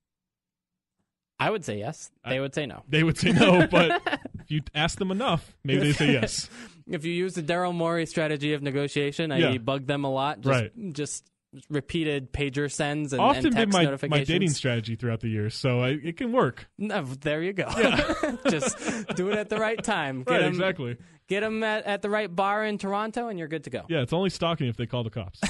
I 1.40 1.50
would 1.50 1.64
say 1.66 1.78
yes. 1.78 2.12
They 2.28 2.38
I- 2.38 2.40
would 2.40 2.54
say 2.56 2.66
no. 2.66 2.84
They 2.90 3.04
would 3.04 3.18
say 3.18 3.32
no, 3.32 3.68
but 3.72 4.02
if 4.40 4.50
you 4.52 4.62
ask 4.74 4.98
them 5.00 5.12
enough, 5.12 5.56
maybe 5.64 5.82
they 5.82 5.94
say 5.94 6.12
yes. 6.14 6.50
If 6.90 7.04
you 7.04 7.12
use 7.12 7.34
the 7.34 7.44
Daryl 7.44 7.74
Morey 7.76 8.06
strategy 8.06 8.54
of 8.54 8.62
negotiation, 8.64 9.30
I 9.34 9.40
Yeah. 9.40 9.58
bug 9.58 9.88
them 9.88 10.06
a 10.06 10.10
lot. 10.10 10.40
Just, 10.40 10.62
Right. 10.62 10.94
Just 10.94 11.26
repeated 11.70 12.32
pager 12.32 12.72
sends 12.72 13.12
and, 13.12 13.22
Often 13.22 13.48
and 13.48 13.56
been 13.72 13.72
text 13.72 14.04
my, 14.04 14.08
my 14.20 14.24
dating 14.24 14.52
strategy 14.52 14.96
throughout 14.96 15.20
the 15.20 15.28
years, 15.28 15.54
so 15.54 15.82
I, 15.82 15.90
it 16.02 16.16
can 16.16 16.32
work. 16.32 16.70
No, 16.78 17.04
there 17.04 17.42
you 17.42 17.52
go. 17.52 17.68
Just 18.50 18.78
do 19.18 19.30
it 19.32 19.38
at 19.38 19.50
the 19.50 19.58
right 19.58 19.82
time. 19.84 20.24
Get 20.24 20.32
Right, 20.34 20.42
'em- 20.44 20.48
exactly. 20.54 20.98
Get 21.28 21.42
them 21.42 21.62
at, 21.62 21.86
at 21.86 22.02
the 22.02 22.10
right 22.10 22.34
bar 22.34 22.64
in 22.64 22.78
Toronto, 22.78 23.28
and 23.28 23.38
you're 23.38 23.50
good 23.50 23.66
to 23.66 23.70
go. 23.70 23.84
Yeah, 23.90 24.00
it's 24.02 24.14
only 24.14 24.30
stalking 24.30 24.68
if 24.70 24.78
they 24.78 24.86
call 24.86 25.04
the 25.04 25.10
cops. 25.10 25.42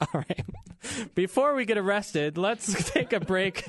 All 0.00 0.08
right. 0.14 0.44
Before 1.14 1.54
we 1.54 1.66
get 1.66 1.76
arrested, 1.76 2.38
let's 2.38 2.90
take 2.92 3.12
a 3.12 3.20
break 3.20 3.64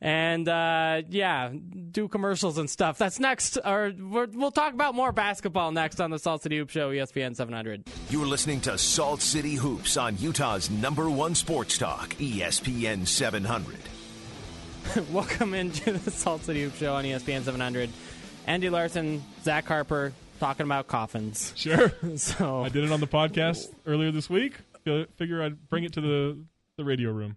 and 0.00 0.48
uh, 0.48 1.02
yeah, 1.08 1.50
do 1.90 2.08
commercials 2.08 2.58
and 2.58 2.68
stuff. 2.68 2.98
That's 2.98 3.18
next. 3.18 3.58
Or 3.64 3.92
we're, 3.98 4.26
we'll 4.26 4.50
talk 4.50 4.74
about 4.74 4.94
more 4.94 5.12
basketball 5.12 5.72
next 5.72 6.00
on 6.00 6.10
the 6.10 6.18
Salt 6.18 6.42
City 6.42 6.58
Hoop 6.58 6.70
Show, 6.70 6.90
ESPN 6.90 7.36
700. 7.36 7.84
You're 8.10 8.26
listening 8.26 8.60
to 8.62 8.78
Salt 8.78 9.20
City 9.20 9.54
Hoops 9.54 9.96
on 9.96 10.16
Utah's 10.18 10.70
number 10.70 11.08
one 11.10 11.34
sports 11.34 11.78
talk, 11.78 12.10
ESPN 12.14 13.06
700. 13.06 13.76
Welcome 15.12 15.54
into 15.54 15.92
the 15.92 16.10
Salt 16.10 16.42
City 16.44 16.62
Hoop 16.62 16.74
Show 16.74 16.94
on 16.94 17.04
ESPN 17.04 17.42
700. 17.42 17.90
Andy 18.46 18.70
Larsen, 18.70 19.22
Zach 19.42 19.66
Harper, 19.66 20.12
talking 20.40 20.64
about 20.64 20.86
coffins. 20.86 21.52
Sure. 21.56 21.92
So 22.16 22.62
I 22.62 22.68
did 22.70 22.84
it 22.84 22.92
on 22.92 23.00
the 23.00 23.06
podcast 23.06 23.68
earlier 23.86 24.10
this 24.10 24.30
week. 24.30 24.54
Figure 25.16 25.42
I'd 25.42 25.68
bring 25.68 25.84
it 25.84 25.92
to 25.94 26.00
the, 26.00 26.38
the 26.76 26.84
radio 26.84 27.10
room. 27.12 27.36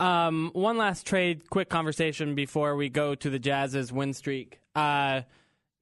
Um, 0.00 0.50
one 0.52 0.78
last 0.78 1.06
trade, 1.06 1.50
quick 1.50 1.68
conversation 1.68 2.34
before 2.34 2.76
we 2.76 2.88
go 2.88 3.14
to 3.16 3.30
the 3.30 3.38
Jazz's 3.38 3.92
win 3.92 4.12
streak. 4.12 4.60
Uh, 4.74 5.22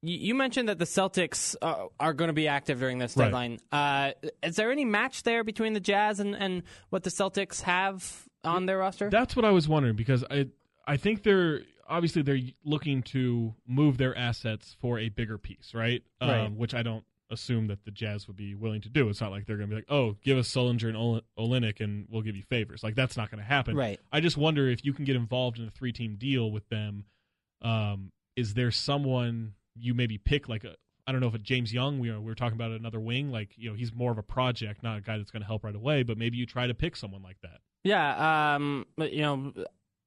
you, 0.01 0.35
mentioned 0.35 0.69
that 0.69 0.79
the 0.79 0.85
Celtics 0.85 1.55
uh, 1.61 1.87
are 1.99 2.13
going 2.13 2.29
to 2.29 2.33
be 2.33 2.47
active 2.47 2.79
during 2.79 2.97
this 2.97 3.15
Right. 3.17 3.25
deadline. 3.25 3.59
Uh, 3.71 4.11
is 4.43 4.55
there 4.55 4.71
any 4.71 4.85
match 4.85 5.23
there 5.23 5.43
between 5.43 5.73
the 5.73 5.79
Jazz 5.79 6.19
and, 6.19 6.35
and 6.35 6.63
what 6.89 7.03
the 7.03 7.09
Celtics 7.09 7.61
have 7.61 8.27
on 8.43 8.65
their 8.65 8.77
roster? 8.77 9.09
That's 9.09 9.35
what 9.35 9.45
I 9.45 9.51
was 9.51 9.67
wondering 9.67 9.95
because 9.95 10.23
I 10.29 10.47
I 10.85 10.97
think 10.97 11.23
they're 11.23 11.61
obviously 11.89 12.21
they're 12.21 12.39
looking 12.63 13.01
to 13.03 13.53
move 13.67 13.97
their 13.97 14.17
assets 14.17 14.75
for 14.79 14.99
a 14.99 15.09
bigger 15.09 15.37
piece, 15.37 15.73
right? 15.73 16.03
Right. 16.21 16.45
Um, 16.45 16.57
which 16.57 16.73
I 16.73 16.83
don't 16.83 17.03
assume 17.29 17.67
that 17.67 17.83
the 17.85 17.91
Jazz 17.91 18.27
would 18.27 18.37
be 18.37 18.55
willing 18.55 18.81
to 18.81 18.89
do. 18.89 19.09
It's 19.09 19.21
not 19.21 19.31
like 19.31 19.45
they're 19.45 19.57
going 19.57 19.69
to 19.69 19.75
be 19.75 19.81
like, 19.81 19.91
"Oh, 19.91 20.15
give 20.23 20.37
us 20.37 20.49
Sullinger 20.49 20.87
and 20.87 20.97
Ol- 20.97 21.21
Olynyk 21.37 21.81
and 21.81 22.07
we'll 22.09 22.21
give 22.21 22.35
you 22.35 22.43
favors." 22.43 22.83
Like 22.83 22.95
that's 22.95 23.17
not 23.17 23.31
going 23.31 23.41
to 23.41 23.47
happen. 23.47 23.75
Right. 23.75 23.99
I 24.11 24.19
just 24.19 24.37
wonder 24.37 24.67
if 24.67 24.85
you 24.85 24.93
can 24.93 25.05
get 25.05 25.15
involved 25.15 25.59
in 25.59 25.67
a 25.67 25.71
three-team 25.71 26.15
deal 26.17 26.51
with 26.51 26.67
them. 26.69 27.05
Um, 27.61 28.11
is 28.35 28.53
there 28.53 28.71
someone 28.71 29.53
you 29.75 29.93
maybe 29.93 30.17
pick 30.17 30.47
like 30.47 30.63
a 30.63 30.75
I 31.07 31.13
don't 31.13 31.21
know 31.21 31.27
if 31.27 31.33
a 31.35 31.39
James 31.39 31.73
Young. 31.73 31.99
We 31.99 32.11
were, 32.11 32.19
we 32.19 32.25
were 32.25 32.35
talking 32.35 32.57
about 32.57 32.71
another 32.71 32.99
wing. 32.99 33.31
Like 33.31 33.51
you 33.55 33.69
know, 33.69 33.75
he's 33.75 33.93
more 33.93 34.11
of 34.11 34.17
a 34.17 34.23
project, 34.23 34.83
not 34.83 34.97
a 34.97 35.01
guy 35.01 35.17
that's 35.17 35.31
going 35.31 35.41
to 35.41 35.47
help 35.47 35.63
right 35.63 35.75
away. 35.75 36.03
But 36.03 36.17
maybe 36.17 36.37
you 36.37 36.45
try 36.45 36.67
to 36.67 36.73
pick 36.73 36.95
someone 36.95 37.23
like 37.23 37.37
that. 37.41 37.59
Yeah, 37.83 38.55
um, 38.55 38.85
but, 38.97 39.13
you 39.13 39.21
know, 39.21 39.53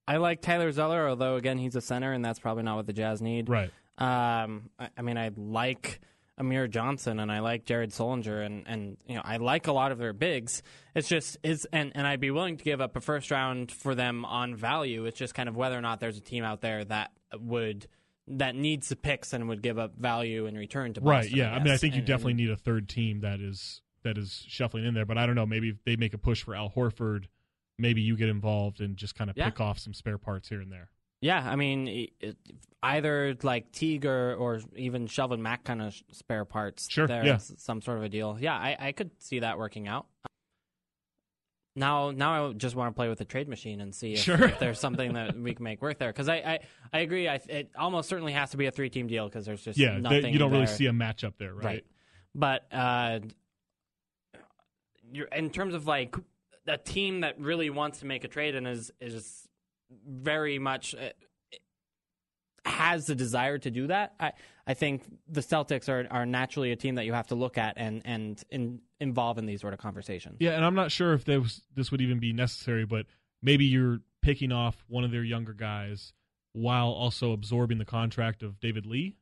I 0.06 0.18
like 0.18 0.42
Tyler 0.42 0.70
Zeller, 0.70 1.08
although 1.08 1.36
again 1.36 1.56
he's 1.56 1.76
a 1.76 1.80
center, 1.80 2.12
and 2.12 2.22
that's 2.22 2.38
probably 2.38 2.62
not 2.62 2.76
what 2.76 2.86
the 2.86 2.92
Jazz 2.92 3.22
need. 3.22 3.48
Right. 3.48 3.70
Um, 3.96 4.70
I, 4.78 4.88
I 4.98 5.02
mean, 5.02 5.16
I 5.16 5.30
like 5.34 6.00
Amir 6.40 6.66
Johnson 6.66 7.20
and 7.20 7.30
I 7.30 7.38
like 7.40 7.64
Jared 7.66 7.90
Sullinger, 7.90 8.44
and, 8.44 8.66
and 8.66 8.96
you 9.06 9.14
know 9.14 9.22
I 9.24 9.36
like 9.36 9.66
a 9.68 9.72
lot 9.72 9.92
of 9.92 9.98
their 9.98 10.12
bigs. 10.12 10.62
It's 10.94 11.06
just 11.08 11.36
is 11.44 11.66
and, 11.72 11.92
and 11.94 12.06
I'd 12.06 12.18
be 12.20 12.30
willing 12.32 12.56
to 12.56 12.64
give 12.64 12.80
up 12.80 12.96
a 12.96 13.00
first 13.00 13.30
round 13.30 13.70
for 13.70 13.94
them 13.94 14.24
on 14.24 14.56
value. 14.56 15.04
It's 15.04 15.18
just 15.18 15.34
kind 15.34 15.48
of 15.48 15.54
whether 15.56 15.76
or 15.78 15.80
not 15.82 16.00
there's 16.00 16.16
a 16.18 16.22
team 16.22 16.42
out 16.42 16.60
there 16.62 16.84
that 16.86 17.12
would 17.38 17.86
that 18.26 18.54
needs 18.56 18.88
the 18.88 18.96
picks 18.96 19.32
and 19.32 19.48
would 19.48 19.60
give 19.62 19.78
up 19.78 19.96
value 19.96 20.46
in 20.46 20.56
return 20.56 20.94
to 20.94 21.00
Right. 21.00 21.30
Yeah. 21.30 21.52
I, 21.52 21.58
mean, 21.58 21.72
I 21.72 21.76
think 21.76 21.94
you 21.94 21.98
And- 21.98 22.06
definitely 22.06 22.32
and- 22.32 22.40
need 22.40 22.50
a 22.50 22.56
third 22.56 22.88
team 22.88 23.20
that 23.20 23.40
is 23.40 23.82
that 24.02 24.16
is 24.16 24.44
shuffling 24.48 24.84
in 24.86 24.94
there. 24.94 25.04
But 25.04 25.18
I 25.18 25.26
don't 25.26 25.34
know. 25.34 25.46
Maybe 25.46 25.68
if 25.68 25.84
they 25.84 25.96
make 25.96 26.14
a 26.14 26.18
push 26.18 26.42
for 26.42 26.54
Al 26.54 26.70
Horford. 26.70 27.24
Maybe 27.78 28.02
you 28.02 28.14
get 28.16 28.28
involved 28.28 28.80
and 28.82 28.96
just 28.96 29.14
kind 29.14 29.30
of 29.30 29.36
Yeah. 29.38 29.46
pick 29.46 29.58
off 29.60 29.78
some 29.78 29.94
spare 29.94 30.18
parts 30.18 30.48
here 30.50 30.60
and 30.60 30.70
there. 30.70 30.90
Yeah, 31.20 31.44
I 31.46 31.56
mean, 31.56 31.88
it, 31.88 32.10
it- 32.20 32.36
either 32.82 33.36
like 33.42 33.72
Teague 33.72 34.06
or, 34.06 34.34
or 34.36 34.60
even 34.74 35.06
Shelvin 35.06 35.40
Mack 35.40 35.64
kind 35.64 35.82
of 35.82 35.94
spare 36.12 36.46
parts. 36.46 36.88
Sure, 36.90 37.06
there, 37.06 37.26
yeah. 37.26 37.36
some 37.36 37.82
sort 37.82 37.98
of 37.98 38.04
a 38.04 38.08
deal. 38.08 38.38
Yeah, 38.40 38.54
I, 38.54 38.74
I 38.80 38.92
could 38.92 39.10
see 39.18 39.40
that 39.40 39.58
working 39.58 39.86
out. 39.86 40.06
Now, 41.76 42.10
now 42.10 42.48
I 42.48 42.52
just 42.54 42.74
want 42.74 42.88
to 42.92 42.96
play 42.96 43.08
with 43.08 43.18
the 43.18 43.24
trade 43.24 43.48
machine 43.48 43.80
and 43.80 43.94
see 43.94 44.14
if, 44.14 44.20
Sure. 44.20 44.42
if 44.44 44.58
there's 44.58 44.80
something 44.80 45.12
that 45.12 45.38
we 45.38 45.54
can 45.54 45.62
make 45.62 45.80
work 45.82 45.98
there. 45.98 46.08
Because 46.10 46.28
I, 46.28 46.36
I, 46.36 46.58
I 46.92 46.98
agree. 47.00 47.28
I, 47.28 47.34
it 47.48 47.70
almost 47.78 48.08
certainly 48.08 48.32
has 48.32 48.50
to 48.52 48.56
be 48.56 48.66
a 48.66 48.70
three 48.70 48.88
team 48.90 49.06
deal 49.06 49.28
because 49.28 49.46
there's 49.46 49.62
just 49.62 49.78
Yeah. 49.78 49.98
nothing. 49.98 50.22
they- 50.22 50.30
you 50.30 50.38
don't 50.38 50.50
really 50.50 50.66
see 50.66 50.86
a 50.86 50.92
matchup 50.92 51.34
there, 51.38 51.54
right? 51.54 51.64
Right. 51.64 51.84
But 52.34 52.66
uh, 52.72 53.20
you're, 55.12 55.26
in 55.26 55.50
terms 55.50 55.74
of 55.74 55.86
like 55.86 56.16
a 56.66 56.78
team 56.78 57.20
that 57.20 57.38
really 57.38 57.70
wants 57.70 58.00
to 58.00 58.06
make 58.06 58.24
a 58.24 58.28
trade 58.28 58.54
and 58.54 58.66
is 58.66 58.90
is 59.00 59.48
very 60.06 60.58
much 60.58 60.94
uh, 60.94 61.10
has 62.64 63.06
the 63.06 63.14
desire 63.14 63.58
to 63.58 63.70
do 63.70 63.86
that, 63.88 64.14
I 64.20 64.32
I 64.66 64.74
think 64.74 65.02
the 65.28 65.40
Celtics 65.40 65.88
are 65.88 66.06
are 66.10 66.26
naturally 66.26 66.72
a 66.72 66.76
team 66.76 66.96
that 66.96 67.04
you 67.04 67.12
have 67.12 67.28
to 67.28 67.34
look 67.34 67.58
at 67.58 67.74
and 67.76 68.02
and 68.04 68.42
in, 68.50 68.80
involve 69.00 69.38
in 69.38 69.46
these 69.46 69.60
sort 69.60 69.72
of 69.72 69.78
conversations. 69.78 70.36
Yeah, 70.40 70.52
and 70.52 70.64
I'm 70.64 70.74
not 70.74 70.92
sure 70.92 71.12
if 71.14 71.26
was, 71.26 71.62
this 71.74 71.90
would 71.90 72.00
even 72.00 72.18
be 72.18 72.32
necessary, 72.32 72.84
but 72.84 73.06
maybe 73.42 73.64
you're 73.64 74.00
picking 74.22 74.52
off 74.52 74.84
one 74.88 75.04
of 75.04 75.10
their 75.10 75.24
younger 75.24 75.54
guys 75.54 76.12
while 76.52 76.88
also 76.88 77.32
absorbing 77.32 77.78
the 77.78 77.84
contract 77.84 78.42
of 78.42 78.60
David 78.60 78.86
Lee 78.86 79.16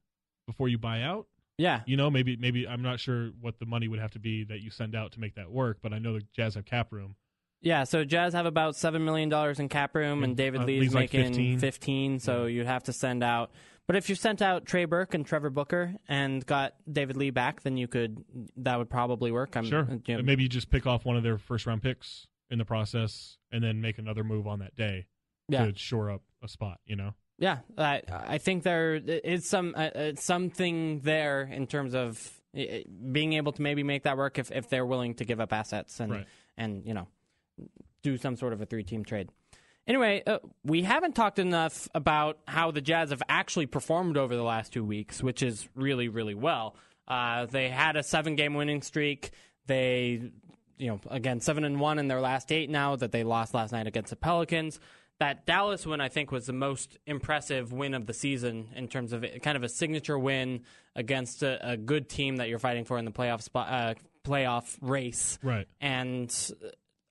before 0.46 0.68
you 0.68 0.78
buy 0.78 1.02
out. 1.02 1.26
Yeah. 1.58 1.80
You 1.86 1.96
know, 1.96 2.10
maybe 2.10 2.36
maybe 2.36 2.66
I'm 2.66 2.82
not 2.82 3.00
sure 3.00 3.30
what 3.40 3.58
the 3.58 3.66
money 3.66 3.88
would 3.88 3.98
have 3.98 4.12
to 4.12 4.18
be 4.18 4.44
that 4.44 4.60
you 4.60 4.70
send 4.70 4.94
out 4.94 5.12
to 5.12 5.20
make 5.20 5.34
that 5.34 5.50
work, 5.50 5.78
but 5.82 5.92
I 5.92 5.98
know 5.98 6.14
the 6.14 6.22
Jazz 6.32 6.54
have 6.54 6.64
cap 6.64 6.92
room. 6.92 7.16
Yeah, 7.60 7.84
so 7.84 8.04
Jazz 8.04 8.34
have 8.34 8.46
about 8.46 8.76
seven 8.76 9.04
million 9.04 9.28
dollars 9.28 9.58
in 9.58 9.68
cap 9.68 9.94
room, 9.94 10.22
and 10.22 10.36
David 10.36 10.60
uh, 10.62 10.64
Lee's 10.64 10.94
like 10.94 11.12
making 11.12 11.32
15. 11.32 11.58
15, 11.58 12.18
so 12.20 12.46
you'd 12.46 12.66
have 12.66 12.84
to 12.84 12.92
send 12.92 13.24
out. 13.24 13.50
But 13.86 13.96
if 13.96 14.08
you 14.08 14.14
sent 14.14 14.42
out 14.42 14.66
Trey 14.66 14.84
Burke 14.84 15.14
and 15.14 15.24
Trevor 15.26 15.50
Booker 15.50 15.94
and 16.08 16.44
got 16.44 16.74
David 16.90 17.16
Lee 17.16 17.30
back, 17.30 17.62
then 17.62 17.76
you 17.76 17.88
could. 17.88 18.22
That 18.58 18.76
would 18.78 18.90
probably 18.90 19.32
work. 19.32 19.56
I'm 19.56 19.64
Sure. 19.64 19.88
you 20.06 20.16
know, 20.18 20.22
maybe 20.22 20.42
you 20.42 20.48
just 20.48 20.70
pick 20.70 20.86
off 20.86 21.04
one 21.06 21.16
of 21.16 21.22
their 21.22 21.38
first 21.38 21.66
round 21.66 21.82
picks 21.82 22.26
in 22.50 22.58
the 22.58 22.64
process 22.64 23.38
and 23.50 23.64
then 23.64 23.80
make 23.80 23.98
another 23.98 24.22
move 24.24 24.46
on 24.46 24.58
that 24.60 24.76
day 24.76 25.06
yeah, 25.48 25.66
to 25.66 25.74
shore 25.76 26.10
up 26.10 26.22
a 26.42 26.48
spot, 26.48 26.80
you 26.86 26.96
know? 26.96 27.14
yeah. 27.38 27.58
I 27.76 28.02
I 28.08 28.38
think 28.38 28.62
there 28.62 28.94
is 28.96 29.48
some 29.48 29.74
uh, 29.76 29.80
uh, 29.80 30.12
something 30.16 31.00
there 31.00 31.42
in 31.42 31.66
terms 31.66 31.94
of 31.94 32.30
being 33.12 33.32
able 33.34 33.52
to 33.52 33.62
maybe 33.62 33.82
make 33.82 34.02
that 34.04 34.16
work 34.16 34.38
if 34.38 34.50
if 34.52 34.68
they're 34.68 34.86
willing 34.86 35.14
to 35.14 35.24
give 35.24 35.40
up 35.40 35.52
assets 35.52 36.00
and 36.00 36.12
Right. 36.12 36.26
and 36.56 36.84
you 36.86 36.94
know 36.94 37.08
do 38.02 38.16
some 38.16 38.36
sort 38.36 38.52
of 38.52 38.60
a 38.60 38.66
three 38.66 38.84
team 38.84 39.04
trade. 39.04 39.30
Anyway, 39.86 40.22
uh, 40.26 40.38
we 40.64 40.82
haven't 40.82 41.14
talked 41.14 41.38
enough 41.38 41.88
about 41.94 42.38
how 42.46 42.70
the 42.70 42.82
Jazz 42.82 43.10
have 43.10 43.22
actually 43.28 43.66
performed 43.66 44.18
over 44.18 44.36
the 44.36 44.42
last 44.42 44.72
two 44.72 44.84
weeks, 44.84 45.22
which 45.22 45.42
is 45.42 45.66
really, 45.74 46.08
really 46.08 46.34
well. 46.34 46.76
Uh, 47.06 47.46
they 47.46 47.70
had 47.70 47.96
a 47.96 48.02
seven 48.02 48.36
game 48.36 48.52
winning 48.52 48.82
streak. 48.82 49.30
They 49.66 50.30
you 50.78 50.88
know, 50.88 51.00
again, 51.10 51.40
seven 51.40 51.64
and 51.64 51.80
one 51.80 51.98
in 51.98 52.08
their 52.08 52.20
last 52.20 52.50
eight 52.52 52.70
now 52.70 52.96
that 52.96 53.12
they 53.12 53.24
lost 53.24 53.52
last 53.52 53.72
night 53.72 53.86
against 53.86 54.10
the 54.10 54.16
Pelicans. 54.16 54.80
That 55.18 55.46
Dallas 55.46 55.84
win, 55.84 56.00
I 56.00 56.08
think, 56.08 56.30
was 56.30 56.46
the 56.46 56.52
most 56.52 56.96
impressive 57.04 57.72
win 57.72 57.94
of 57.94 58.06
the 58.06 58.14
season 58.14 58.68
in 58.76 58.86
terms 58.86 59.12
of 59.12 59.24
kind 59.42 59.56
of 59.56 59.64
a 59.64 59.68
signature 59.68 60.16
win 60.16 60.62
against 60.94 61.42
a, 61.42 61.72
a 61.72 61.76
good 61.76 62.08
team 62.08 62.36
that 62.36 62.48
you're 62.48 62.60
fighting 62.60 62.84
for 62.84 62.98
in 62.98 63.04
the 63.04 63.10
playoff 63.10 63.42
spot, 63.42 63.68
uh, 63.68 63.94
playoff 64.24 64.76
race. 64.80 65.38
Right. 65.42 65.66
And 65.80 66.32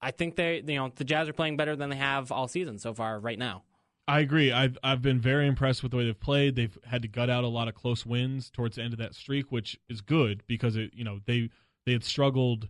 I 0.02 0.12
think 0.12 0.36
they, 0.36 0.64
you 0.66 0.76
know, 0.76 0.92
the 0.96 1.04
Jazz 1.04 1.28
are 1.28 1.34
playing 1.34 1.58
better 1.58 1.76
than 1.76 1.90
they 1.90 1.96
have 1.96 2.32
all 2.32 2.48
season 2.48 2.78
so 2.78 2.94
far 2.94 3.20
right 3.20 3.40
now. 3.40 3.64
I 4.08 4.22
agree. 4.22 4.52
I've 4.52 4.78
I've 4.84 5.02
been 5.02 5.20
very 5.20 5.48
impressed 5.48 5.84
with 5.84 5.92
the 5.92 5.98
way 5.98 6.06
they've 6.06 6.20
played. 6.20 6.56
They've 6.56 6.78
had 6.86 7.02
to 7.02 7.08
gut 7.08 7.30
out 7.30 7.44
a 7.44 7.48
lot 7.48 7.68
of 7.68 7.76
close 7.76 8.06
wins 8.06 8.50
towards 8.50 8.78
the 8.78 8.84
end 8.84 8.94
of 8.94 9.00
that 9.00 9.14
streak, 9.14 9.52
which 9.52 9.78
is 9.90 10.02
good 10.02 10.44
because 10.48 10.76
it 10.76 10.92
you 10.94 11.04
know 11.04 11.20
they 11.26 11.50
they 11.86 11.92
had 11.92 12.04
struggled 12.04 12.70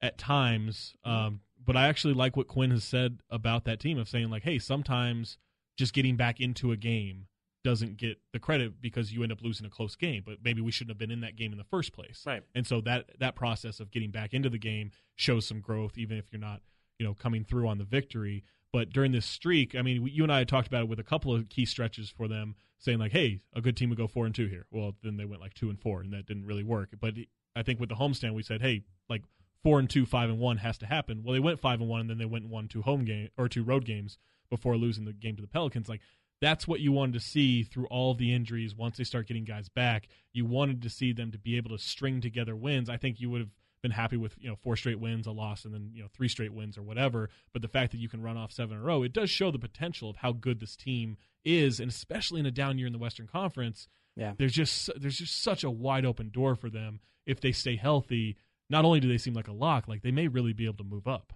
at 0.00 0.18
times. 0.18 0.94
Um, 1.04 1.40
but 1.64 1.76
I 1.76 1.88
actually 1.88 2.14
like 2.14 2.36
what 2.36 2.46
Quin 2.46 2.70
has 2.70 2.84
said 2.84 3.18
about 3.28 3.64
that 3.64 3.80
team 3.80 3.98
of 3.98 4.08
saying 4.08 4.30
like, 4.30 4.44
hey, 4.44 4.58
sometimes 4.58 5.38
just 5.76 5.94
getting 5.94 6.16
back 6.16 6.40
into 6.40 6.70
a 6.70 6.76
game 6.76 7.26
doesn't 7.64 7.96
get 7.96 8.18
the 8.32 8.38
credit 8.38 8.80
because 8.80 9.12
you 9.12 9.22
end 9.22 9.32
up 9.32 9.42
losing 9.42 9.66
a 9.66 9.70
close 9.70 9.96
game. 9.96 10.22
But 10.24 10.38
maybe 10.42 10.60
we 10.60 10.70
shouldn't 10.70 10.90
have 10.90 10.98
been 10.98 11.10
in 11.10 11.20
that 11.20 11.36
game 11.36 11.52
in 11.52 11.58
the 11.58 11.64
first 11.64 11.92
place. 11.92 12.22
Right. 12.26 12.42
And 12.54 12.66
so 12.66 12.80
that 12.82 13.10
that 13.18 13.34
process 13.34 13.80
of 13.80 13.90
getting 13.90 14.10
back 14.10 14.34
into 14.34 14.48
the 14.48 14.58
game 14.58 14.90
shows 15.16 15.46
some 15.46 15.60
growth, 15.60 15.98
even 15.98 16.16
if 16.16 16.32
you're 16.32 16.40
not 16.40 16.60
you 16.98 17.06
know 17.06 17.14
coming 17.14 17.44
through 17.44 17.68
on 17.68 17.78
the 17.78 17.84
victory. 17.84 18.44
But 18.72 18.90
during 18.90 19.12
this 19.12 19.24
streak, 19.24 19.74
I 19.74 19.82
mean, 19.82 20.06
you 20.12 20.22
and 20.22 20.32
I 20.32 20.38
had 20.38 20.48
talked 20.48 20.68
about 20.68 20.82
it 20.82 20.88
with 20.88 20.98
a 20.98 21.04
couple 21.04 21.34
of 21.34 21.48
key 21.48 21.64
stretches 21.64 22.10
for 22.10 22.28
them, 22.28 22.54
saying 22.78 22.98
like, 22.98 23.12
"Hey, 23.12 23.40
a 23.54 23.60
good 23.60 23.76
team 23.76 23.88
would 23.88 23.98
go 23.98 24.06
four 24.06 24.26
and 24.26 24.34
two 24.34 24.46
here." 24.46 24.66
Well, 24.70 24.94
then 25.02 25.16
they 25.16 25.24
went 25.24 25.40
like 25.40 25.54
two 25.54 25.70
and 25.70 25.80
four, 25.80 26.00
and 26.00 26.12
that 26.12 26.26
didn't 26.26 26.46
really 26.46 26.64
work. 26.64 26.90
But 27.00 27.14
I 27.56 27.62
think 27.62 27.80
with 27.80 27.88
the 27.88 27.94
homestand, 27.96 28.34
we 28.34 28.42
said, 28.42 28.60
"Hey, 28.60 28.82
like 29.08 29.22
four 29.62 29.78
and 29.78 29.88
two, 29.88 30.04
five 30.04 30.28
and 30.28 30.38
one 30.38 30.58
has 30.58 30.76
to 30.78 30.86
happen." 30.86 31.22
Well, 31.22 31.32
they 31.32 31.40
went 31.40 31.60
five 31.60 31.80
and 31.80 31.88
one, 31.88 32.02
and 32.02 32.10
then 32.10 32.18
they 32.18 32.26
went 32.26 32.44
and 32.44 32.52
won 32.52 32.68
two 32.68 32.82
home 32.82 33.04
game 33.04 33.30
or 33.38 33.48
two 33.48 33.64
road 33.64 33.84
games 33.86 34.18
before 34.50 34.76
losing 34.76 35.04
the 35.04 35.12
game 35.12 35.36
to 35.36 35.42
the 35.42 35.48
Pelicans. 35.48 35.88
Like 35.88 36.00
that's 36.40 36.68
what 36.68 36.80
you 36.80 36.92
wanted 36.92 37.14
to 37.14 37.20
see 37.20 37.62
through 37.62 37.86
all 37.86 38.14
the 38.14 38.32
injuries. 38.32 38.74
Once 38.74 38.96
they 38.96 39.04
start 39.04 39.26
getting 39.26 39.44
guys 39.44 39.68
back, 39.68 40.08
you 40.32 40.44
wanted 40.44 40.82
to 40.82 40.90
see 40.90 41.12
them 41.12 41.32
to 41.32 41.38
be 41.38 41.56
able 41.56 41.70
to 41.70 41.78
string 41.78 42.20
together 42.20 42.54
wins. 42.54 42.88
I 42.88 42.96
think 42.96 43.20
you 43.20 43.30
would 43.30 43.40
have 43.40 43.50
been 43.82 43.90
happy 43.92 44.16
with 44.16 44.34
you 44.40 44.48
know 44.48 44.56
four 44.56 44.76
straight 44.76 45.00
wins, 45.00 45.26
a 45.26 45.32
loss, 45.32 45.64
and 45.64 45.72
then 45.72 45.90
you 45.92 46.02
know 46.02 46.08
three 46.12 46.28
straight 46.28 46.52
wins 46.52 46.76
or 46.78 46.82
whatever. 46.82 47.30
But 47.52 47.62
the 47.62 47.68
fact 47.68 47.92
that 47.92 47.98
you 47.98 48.08
can 48.08 48.22
run 48.22 48.36
off 48.36 48.52
seven 48.52 48.76
in 48.76 48.82
a 48.82 48.84
row, 48.84 49.02
it 49.02 49.12
does 49.12 49.30
show 49.30 49.50
the 49.50 49.58
potential 49.58 50.10
of 50.10 50.16
how 50.16 50.32
good 50.32 50.60
this 50.60 50.76
team 50.76 51.16
is, 51.44 51.80
and 51.80 51.90
especially 51.90 52.40
in 52.40 52.46
a 52.46 52.50
down 52.50 52.78
year 52.78 52.86
in 52.86 52.92
the 52.92 52.98
Western 52.98 53.26
Conference. 53.26 53.88
Yeah, 54.16 54.32
there's 54.36 54.52
just 54.52 54.90
there's 54.96 55.18
just 55.18 55.42
such 55.42 55.64
a 55.64 55.70
wide 55.70 56.04
open 56.04 56.30
door 56.30 56.54
for 56.54 56.70
them 56.70 57.00
if 57.26 57.40
they 57.40 57.52
stay 57.52 57.76
healthy. 57.76 58.36
Not 58.70 58.84
only 58.84 59.00
do 59.00 59.08
they 59.08 59.18
seem 59.18 59.34
like 59.34 59.48
a 59.48 59.52
lock, 59.52 59.88
like 59.88 60.02
they 60.02 60.10
may 60.10 60.28
really 60.28 60.52
be 60.52 60.66
able 60.66 60.76
to 60.78 60.84
move 60.84 61.06
up. 61.06 61.32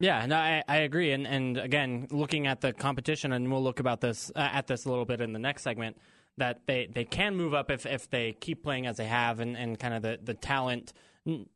Yeah, 0.00 0.24
no, 0.26 0.36
I, 0.36 0.64
I 0.66 0.78
agree, 0.78 1.12
and 1.12 1.26
and 1.26 1.58
again, 1.58 2.08
looking 2.10 2.46
at 2.46 2.62
the 2.62 2.72
competition, 2.72 3.32
and 3.32 3.52
we'll 3.52 3.62
look 3.62 3.80
about 3.80 4.00
this 4.00 4.32
uh, 4.34 4.38
at 4.40 4.66
this 4.66 4.86
a 4.86 4.88
little 4.88 5.04
bit 5.04 5.20
in 5.20 5.32
the 5.32 5.38
next 5.38 5.62
segment. 5.62 5.98
That 6.38 6.62
they, 6.66 6.88
they 6.90 7.04
can 7.04 7.36
move 7.36 7.52
up 7.52 7.70
if, 7.70 7.84
if 7.84 8.08
they 8.08 8.32
keep 8.32 8.62
playing 8.62 8.86
as 8.86 8.96
they 8.96 9.04
have, 9.04 9.40
and, 9.40 9.56
and 9.58 9.78
kind 9.78 9.92
of 9.92 10.00
the, 10.00 10.18
the 10.22 10.32
talent 10.32 10.94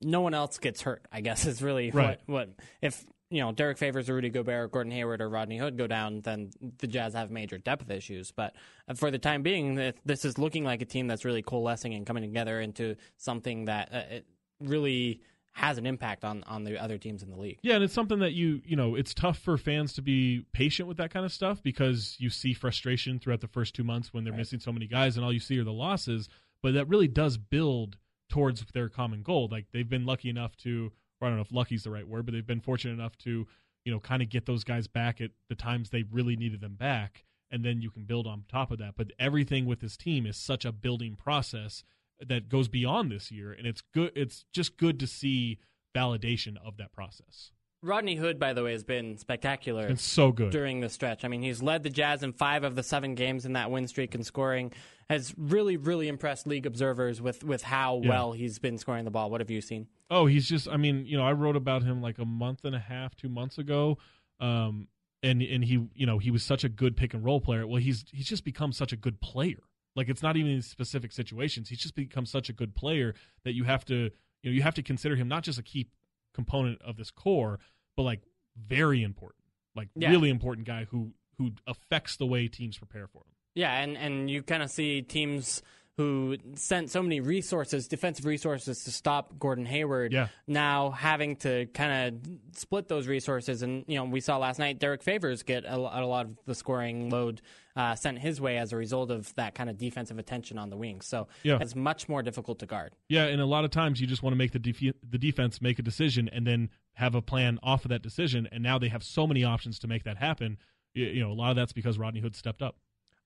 no 0.00 0.20
one 0.20 0.34
else 0.34 0.58
gets 0.58 0.82
hurt. 0.82 1.06
I 1.10 1.20
guess 1.20 1.46
is 1.46 1.62
really 1.62 1.90
right. 1.90 2.20
what, 2.26 2.48
what 2.48 2.48
if 2.82 3.04
you 3.30 3.40
know 3.40 3.52
Derrick 3.52 3.78
Favors 3.78 4.10
or 4.10 4.14
Rudy 4.14 4.28
Gobert, 4.28 4.64
or 4.64 4.68
Gordon 4.68 4.92
Hayward 4.92 5.20
or 5.20 5.28
Rodney 5.28 5.58
Hood 5.58 5.78
go 5.78 5.86
down, 5.86 6.20
then 6.20 6.50
the 6.78 6.86
Jazz 6.86 7.14
have 7.14 7.30
major 7.30 7.58
depth 7.58 7.90
issues. 7.90 8.30
But 8.30 8.54
uh, 8.88 8.94
for 8.94 9.10
the 9.10 9.18
time 9.18 9.42
being, 9.42 9.94
this 10.04 10.24
is 10.24 10.38
looking 10.38 10.64
like 10.64 10.82
a 10.82 10.86
team 10.86 11.06
that's 11.06 11.24
really 11.24 11.42
coalescing 11.42 11.94
and 11.94 12.06
coming 12.06 12.22
together 12.22 12.60
into 12.60 12.96
something 13.16 13.66
that 13.66 13.88
uh, 13.92 14.20
really 14.60 15.22
has 15.54 15.78
an 15.78 15.86
impact 15.86 16.24
on 16.24 16.42
on 16.44 16.64
the 16.64 16.80
other 16.80 16.98
teams 16.98 17.22
in 17.22 17.30
the 17.30 17.36
league. 17.36 17.58
Yeah, 17.62 17.76
and 17.76 17.84
it's 17.84 17.94
something 17.94 18.18
that 18.18 18.32
you 18.32 18.60
you 18.64 18.74
know 18.76 18.96
it's 18.96 19.14
tough 19.14 19.38
for 19.38 19.56
fans 19.56 19.92
to 19.94 20.02
be 20.02 20.44
patient 20.52 20.88
with 20.88 20.96
that 20.96 21.12
kind 21.12 21.24
of 21.24 21.32
stuff 21.32 21.62
because 21.62 22.16
you 22.18 22.28
see 22.28 22.54
frustration 22.54 23.20
throughout 23.20 23.40
the 23.40 23.48
first 23.48 23.74
two 23.74 23.84
months 23.84 24.12
when 24.12 24.24
they're 24.24 24.32
right. 24.32 24.38
missing 24.38 24.58
so 24.58 24.72
many 24.72 24.86
guys, 24.86 25.16
and 25.16 25.24
all 25.24 25.32
you 25.32 25.40
see 25.40 25.58
are 25.58 25.64
the 25.64 25.72
losses. 25.72 26.28
But 26.60 26.74
that 26.74 26.88
really 26.88 27.06
does 27.06 27.38
build 27.38 27.96
towards 28.28 28.64
their 28.72 28.88
common 28.88 29.22
goal. 29.22 29.48
Like 29.50 29.66
they've 29.72 29.88
been 29.88 30.04
lucky 30.04 30.28
enough 30.28 30.56
to, 30.58 30.90
or 31.20 31.28
I 31.28 31.30
don't 31.30 31.36
know 31.36 31.44
if 31.44 31.52
lucky 31.52 31.76
is 31.76 31.84
the 31.84 31.90
right 31.90 32.06
word, 32.06 32.26
but 32.26 32.32
they've 32.32 32.46
been 32.46 32.60
fortunate 32.60 32.94
enough 32.94 33.16
to, 33.18 33.46
you 33.84 33.92
know, 33.92 34.00
kind 34.00 34.22
of 34.22 34.28
get 34.28 34.46
those 34.46 34.64
guys 34.64 34.88
back 34.88 35.20
at 35.20 35.30
the 35.48 35.54
times 35.54 35.90
they 35.90 36.02
really 36.10 36.34
needed 36.34 36.60
them 36.60 36.74
back, 36.74 37.24
and 37.52 37.64
then 37.64 37.80
you 37.80 37.90
can 37.90 38.04
build 38.04 38.26
on 38.26 38.44
top 38.48 38.72
of 38.72 38.78
that. 38.78 38.94
But 38.96 39.12
everything 39.20 39.66
with 39.66 39.80
this 39.80 39.96
team 39.96 40.26
is 40.26 40.36
such 40.36 40.64
a 40.64 40.72
building 40.72 41.14
process 41.14 41.84
that 42.20 42.48
goes 42.48 42.68
beyond 42.68 43.10
this 43.10 43.30
year, 43.30 43.52
and 43.52 43.66
it's 43.66 43.82
good. 43.92 44.12
It's 44.14 44.44
just 44.52 44.76
good 44.76 45.00
to 45.00 45.06
see 45.06 45.58
validation 45.94 46.56
of 46.64 46.76
that 46.78 46.92
process. 46.92 47.52
Rodney 47.82 48.16
Hood, 48.16 48.38
by 48.38 48.54
the 48.54 48.62
way, 48.62 48.72
has 48.72 48.82
been 48.82 49.18
spectacular. 49.18 49.86
It's 49.86 50.02
so 50.02 50.32
good 50.32 50.50
during 50.50 50.80
the 50.80 50.88
stretch. 50.88 51.24
I 51.24 51.28
mean, 51.28 51.42
he's 51.42 51.62
led 51.62 51.82
the 51.82 51.90
Jazz 51.90 52.22
in 52.22 52.32
five 52.32 52.64
of 52.64 52.76
the 52.76 52.82
seven 52.82 53.14
games 53.14 53.44
in 53.44 53.52
that 53.52 53.70
win 53.70 53.86
streak 53.88 54.14
and 54.14 54.24
scoring. 54.24 54.72
Has 55.10 55.34
really, 55.36 55.76
really 55.76 56.08
impressed 56.08 56.46
league 56.46 56.64
observers 56.64 57.20
with 57.20 57.44
with 57.44 57.62
how 57.62 58.00
yeah. 58.02 58.08
well 58.08 58.32
he's 58.32 58.58
been 58.58 58.78
scoring 58.78 59.04
the 59.04 59.10
ball. 59.10 59.30
What 59.30 59.42
have 59.42 59.50
you 59.50 59.60
seen? 59.60 59.86
Oh, 60.10 60.26
he's 60.26 60.48
just. 60.48 60.66
I 60.66 60.78
mean, 60.78 61.04
you 61.04 61.16
know, 61.16 61.24
I 61.24 61.32
wrote 61.32 61.56
about 61.56 61.82
him 61.82 62.00
like 62.00 62.18
a 62.18 62.24
month 62.24 62.64
and 62.64 62.74
a 62.74 62.78
half, 62.80 63.14
two 63.14 63.28
months 63.28 63.58
ago. 63.58 63.98
Um, 64.40 64.88
and 65.22 65.42
and 65.42 65.64
he, 65.64 65.86
you 65.94 66.06
know, 66.06 66.18
he 66.18 66.30
was 66.30 66.42
such 66.42 66.64
a 66.64 66.68
good 66.70 66.96
pick 66.96 67.12
and 67.12 67.24
roll 67.24 67.40
player. 67.40 67.66
Well, 67.66 67.80
he's 67.80 68.04
he's 68.12 68.26
just 68.26 68.44
become 68.44 68.72
such 68.72 68.92
a 68.92 68.96
good 68.96 69.20
player. 69.20 69.62
Like 69.96 70.08
it's 70.08 70.22
not 70.22 70.36
even 70.36 70.50
in 70.50 70.62
specific 70.62 71.12
situations. 71.12 71.68
He's 71.68 71.78
just 71.78 71.94
become 71.94 72.26
such 72.26 72.48
a 72.48 72.52
good 72.52 72.74
player 72.74 73.14
that 73.44 73.54
you 73.54 73.64
have 73.64 73.84
to, 73.86 73.94
you 73.94 74.50
know, 74.50 74.50
you 74.50 74.62
have 74.62 74.74
to 74.74 74.82
consider 74.82 75.16
him 75.16 75.28
not 75.28 75.44
just 75.44 75.58
a 75.58 75.62
key 75.62 75.88
component 76.34 76.82
of 76.82 76.96
this 76.96 77.10
core, 77.10 77.60
but 77.96 78.02
like 78.02 78.22
very 78.56 79.02
important, 79.02 79.44
like 79.74 79.88
yeah. 79.94 80.10
really 80.10 80.30
important 80.30 80.66
guy 80.66 80.86
who 80.90 81.12
who 81.38 81.52
affects 81.66 82.16
the 82.16 82.26
way 82.26 82.48
teams 82.48 82.78
prepare 82.78 83.06
for 83.06 83.18
him. 83.18 83.34
Yeah, 83.54 83.72
and 83.80 83.96
and 83.96 84.30
you 84.30 84.42
kind 84.42 84.62
of 84.62 84.70
see 84.70 85.02
teams 85.02 85.62
who 85.96 86.36
sent 86.56 86.90
so 86.90 87.02
many 87.02 87.20
resources, 87.20 87.86
defensive 87.86 88.26
resources, 88.26 88.84
to 88.84 88.90
stop 88.90 89.38
Gordon 89.38 89.64
Hayward. 89.66 90.12
Yeah. 90.12 90.28
Now 90.46 90.90
having 90.90 91.36
to 91.36 91.66
kind 91.66 92.14
of 92.14 92.56
split 92.56 92.88
those 92.88 93.06
resources, 93.06 93.62
and 93.62 93.84
you 93.86 93.96
know 93.96 94.04
we 94.04 94.20
saw 94.20 94.38
last 94.38 94.58
night 94.58 94.78
Derrick 94.78 95.02
Favors 95.02 95.42
get 95.42 95.64
a, 95.64 95.76
a 95.76 96.04
lot 96.04 96.26
of 96.26 96.36
the 96.46 96.54
scoring 96.54 97.10
load 97.10 97.42
uh, 97.76 97.94
sent 97.94 98.18
his 98.18 98.40
way 98.40 98.58
as 98.58 98.72
a 98.72 98.76
result 98.76 99.10
of 99.10 99.32
that 99.36 99.54
kind 99.54 99.70
of 99.70 99.78
defensive 99.78 100.18
attention 100.18 100.58
on 100.58 100.70
the 100.70 100.76
wings. 100.76 101.06
So 101.06 101.28
yeah. 101.42 101.58
it's 101.60 101.74
much 101.74 102.08
more 102.08 102.22
difficult 102.22 102.60
to 102.60 102.66
guard. 102.66 102.94
Yeah, 103.08 103.24
and 103.24 103.40
a 103.40 103.46
lot 103.46 103.64
of 103.64 103.70
times 103.70 104.00
you 104.00 104.06
just 104.06 104.22
want 104.22 104.32
to 104.32 104.38
make 104.38 104.52
the 104.52 104.58
def- 104.58 104.94
the 105.08 105.18
defense 105.18 105.60
make 105.60 105.78
a 105.78 105.82
decision 105.82 106.28
and 106.28 106.46
then 106.46 106.70
have 106.94 107.14
a 107.14 107.22
plan 107.22 107.58
off 107.62 107.84
of 107.84 107.90
that 107.90 108.02
decision, 108.02 108.48
and 108.50 108.62
now 108.62 108.78
they 108.78 108.88
have 108.88 109.04
so 109.04 109.26
many 109.26 109.44
options 109.44 109.78
to 109.80 109.88
make 109.88 110.04
that 110.04 110.16
happen. 110.16 110.58
You, 110.94 111.06
you 111.06 111.20
know, 111.20 111.30
a 111.30 111.34
lot 111.34 111.50
of 111.50 111.56
that's 111.56 111.72
because 111.72 111.98
Rodney 111.98 112.20
Hood 112.20 112.34
stepped 112.34 112.62
up. 112.62 112.76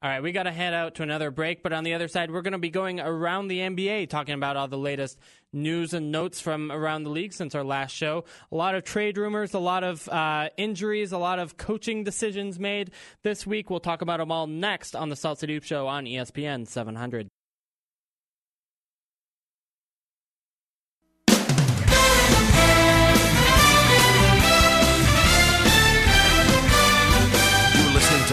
All 0.01 0.09
right, 0.09 0.23
we 0.23 0.31
got 0.31 0.45
to 0.45 0.53
head 0.53 0.75
out 0.75 0.95
to 0.97 1.03
another 1.03 1.33
break, 1.33 1.61
but 1.61 1.73
on 1.73 1.83
the 1.83 1.95
other 1.95 2.07
side, 2.07 2.31
we're 2.31 2.43
going 2.43 2.53
to 2.53 2.59
be 2.59 2.71
going 2.71 3.01
around 3.01 3.49
the 3.49 3.59
NBA, 3.59 4.09
talking 4.09 4.37
about 4.37 4.57
all 4.57 4.69
the 4.69 4.79
latest 4.79 5.19
news 5.53 5.93
and 5.93 6.13
notes 6.13 6.41
from 6.41 6.71
around 6.71 7.03
the 7.03 7.11
league 7.11 7.33
since 7.33 7.53
our 7.57 7.65
last 7.65 7.97
show. 7.97 8.25
A 8.53 8.55
lot 8.55 8.77
of 8.77 8.85
trade 8.85 9.19
rumors, 9.19 9.55
a 9.55 9.59
lot 9.59 9.83
of 9.83 10.09
uh, 10.09 10.51
injuries, 10.57 11.11
a 11.11 11.19
lot 11.19 11.41
of 11.41 11.57
coaching 11.57 12.05
decisions 12.05 12.61
made 12.61 12.93
this 13.25 13.45
week. 13.45 13.71
We'll 13.71 13.81
talk 13.81 14.01
about 14.01 14.19
them 14.19 14.31
all 14.31 14.47
next 14.47 14.95
on 14.95 15.09
the 15.09 15.17
Salt 15.17 15.41
City 15.41 15.59
Show 15.61 15.89
on 15.89 16.05
ESPN 16.05 16.69
700. 16.69 17.29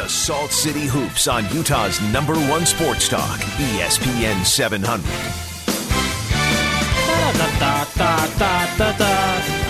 Salt 0.10 0.52
City 0.52 0.86
Hoops 0.86 1.28
on 1.28 1.44
Utah's 1.54 2.02
number 2.14 2.36
one 2.50 2.66
sports 2.66 3.08
talk, 3.08 3.40
ESPN 3.40 4.46
700. 4.46 5.45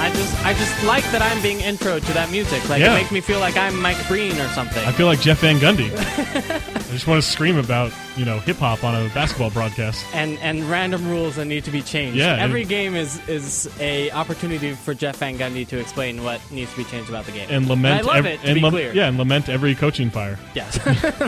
I 0.06 0.12
just 0.14 0.46
I 0.46 0.54
just 0.54 0.84
like 0.84 1.04
that 1.12 1.22
I'm 1.22 1.42
being 1.42 1.62
intro 1.62 2.00
to 2.00 2.14
that 2.14 2.30
music. 2.32 2.68
Like 2.70 2.80
yeah. 2.80 2.94
it 2.94 2.96
makes 2.96 3.12
me 3.12 3.22
feel 3.22 3.40
like 3.40 3.58
I'm 3.58 3.80
Mike 3.82 3.98
Breen 4.08 4.40
or 4.40 4.48
something. 4.50 4.84
I 4.86 4.92
feel 4.92 5.08
like 5.08 5.20
Jeff 5.20 5.40
Van 5.40 5.58
Gundy. 5.58 5.92
I 5.96 6.92
just 6.92 7.08
want 7.08 7.22
to 7.22 7.28
scream 7.28 7.58
about 7.58 7.92
you 8.16 8.26
know 8.26 8.40
hip 8.40 8.58
hop 8.58 8.84
on 8.84 8.94
a 8.96 9.10
basketball 9.14 9.50
broadcast. 9.50 10.06
And 10.14 10.38
and 10.40 10.64
random 10.66 11.08
rules 11.10 11.36
that 11.38 11.46
need 11.46 11.64
to 11.66 11.72
be 11.72 11.82
changed. 11.82 12.18
Yeah, 12.18 12.36
every 12.36 12.62
and, 12.62 12.70
game 12.70 12.96
is 12.96 13.20
is 13.28 13.70
a 13.80 14.12
opportunity 14.12 14.74
for 14.74 14.94
Jeff 14.94 15.18
Van 15.18 15.38
Gundy 15.38 15.68
to 15.70 15.80
explain 15.80 16.24
what 16.24 16.40
needs 16.52 16.72
to 16.72 16.78
be 16.78 16.84
changed 16.84 17.10
about 17.10 17.26
the 17.26 17.32
game. 17.32 17.48
And 17.50 17.68
lament. 17.68 18.02
I 18.02 18.06
love 18.06 18.18
ev- 18.18 18.26
it. 18.26 18.42
To 18.42 18.48
and 18.48 18.62
be 18.62 18.70
clear. 18.70 18.94
Yeah, 18.94 19.08
and 19.08 19.18
lament 19.18 19.50
every 19.50 19.76
coaching 19.76 20.10
fire. 20.10 20.38
Yes. 20.54 20.80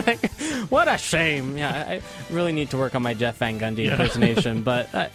like, 0.06 0.30
what 0.68 0.88
a 0.88 0.98
shame. 0.98 1.56
Yeah, 1.56 1.70
I 1.70 2.02
really 2.32 2.52
need 2.52 2.70
to 2.70 2.76
work 2.76 2.94
on 2.94 3.02
my 3.02 3.14
Jeff 3.14 3.38
Van 3.38 3.58
Gundy 3.58 3.90
impersonation, 3.90 4.62
but. 4.62 4.94
Uh, 4.94 5.08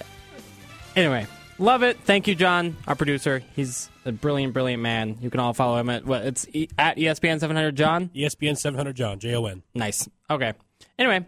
anyway, 0.96 1.28
Love 1.60 1.84
it. 1.84 2.00
Thank 2.00 2.28
you, 2.28 2.36
John, 2.36 2.76
our 2.88 2.96
producer. 2.96 3.44
He's 3.56 3.90
a 4.06 4.12
brilliant, 4.12 4.54
brilliant 4.54 4.82
man. 4.82 5.18
You 5.22 5.30
can 5.30 5.40
all 5.40 5.54
follow 5.54 5.78
him 5.78 5.90
at 5.90 6.06
what? 6.06 6.26
It's 6.26 6.48
e- 6.52 6.68
at 6.78 6.98
ESPN 6.98 7.40
700 7.40 7.76
John. 7.76 8.10
ESPN 8.16 8.58
700 8.58 8.96
John. 8.96 9.20
J 9.20 9.36
O 9.36 9.46
N. 9.46 9.62
Nice. 9.74 10.10
Okay. 10.30 10.54
Anyway, 10.98 11.26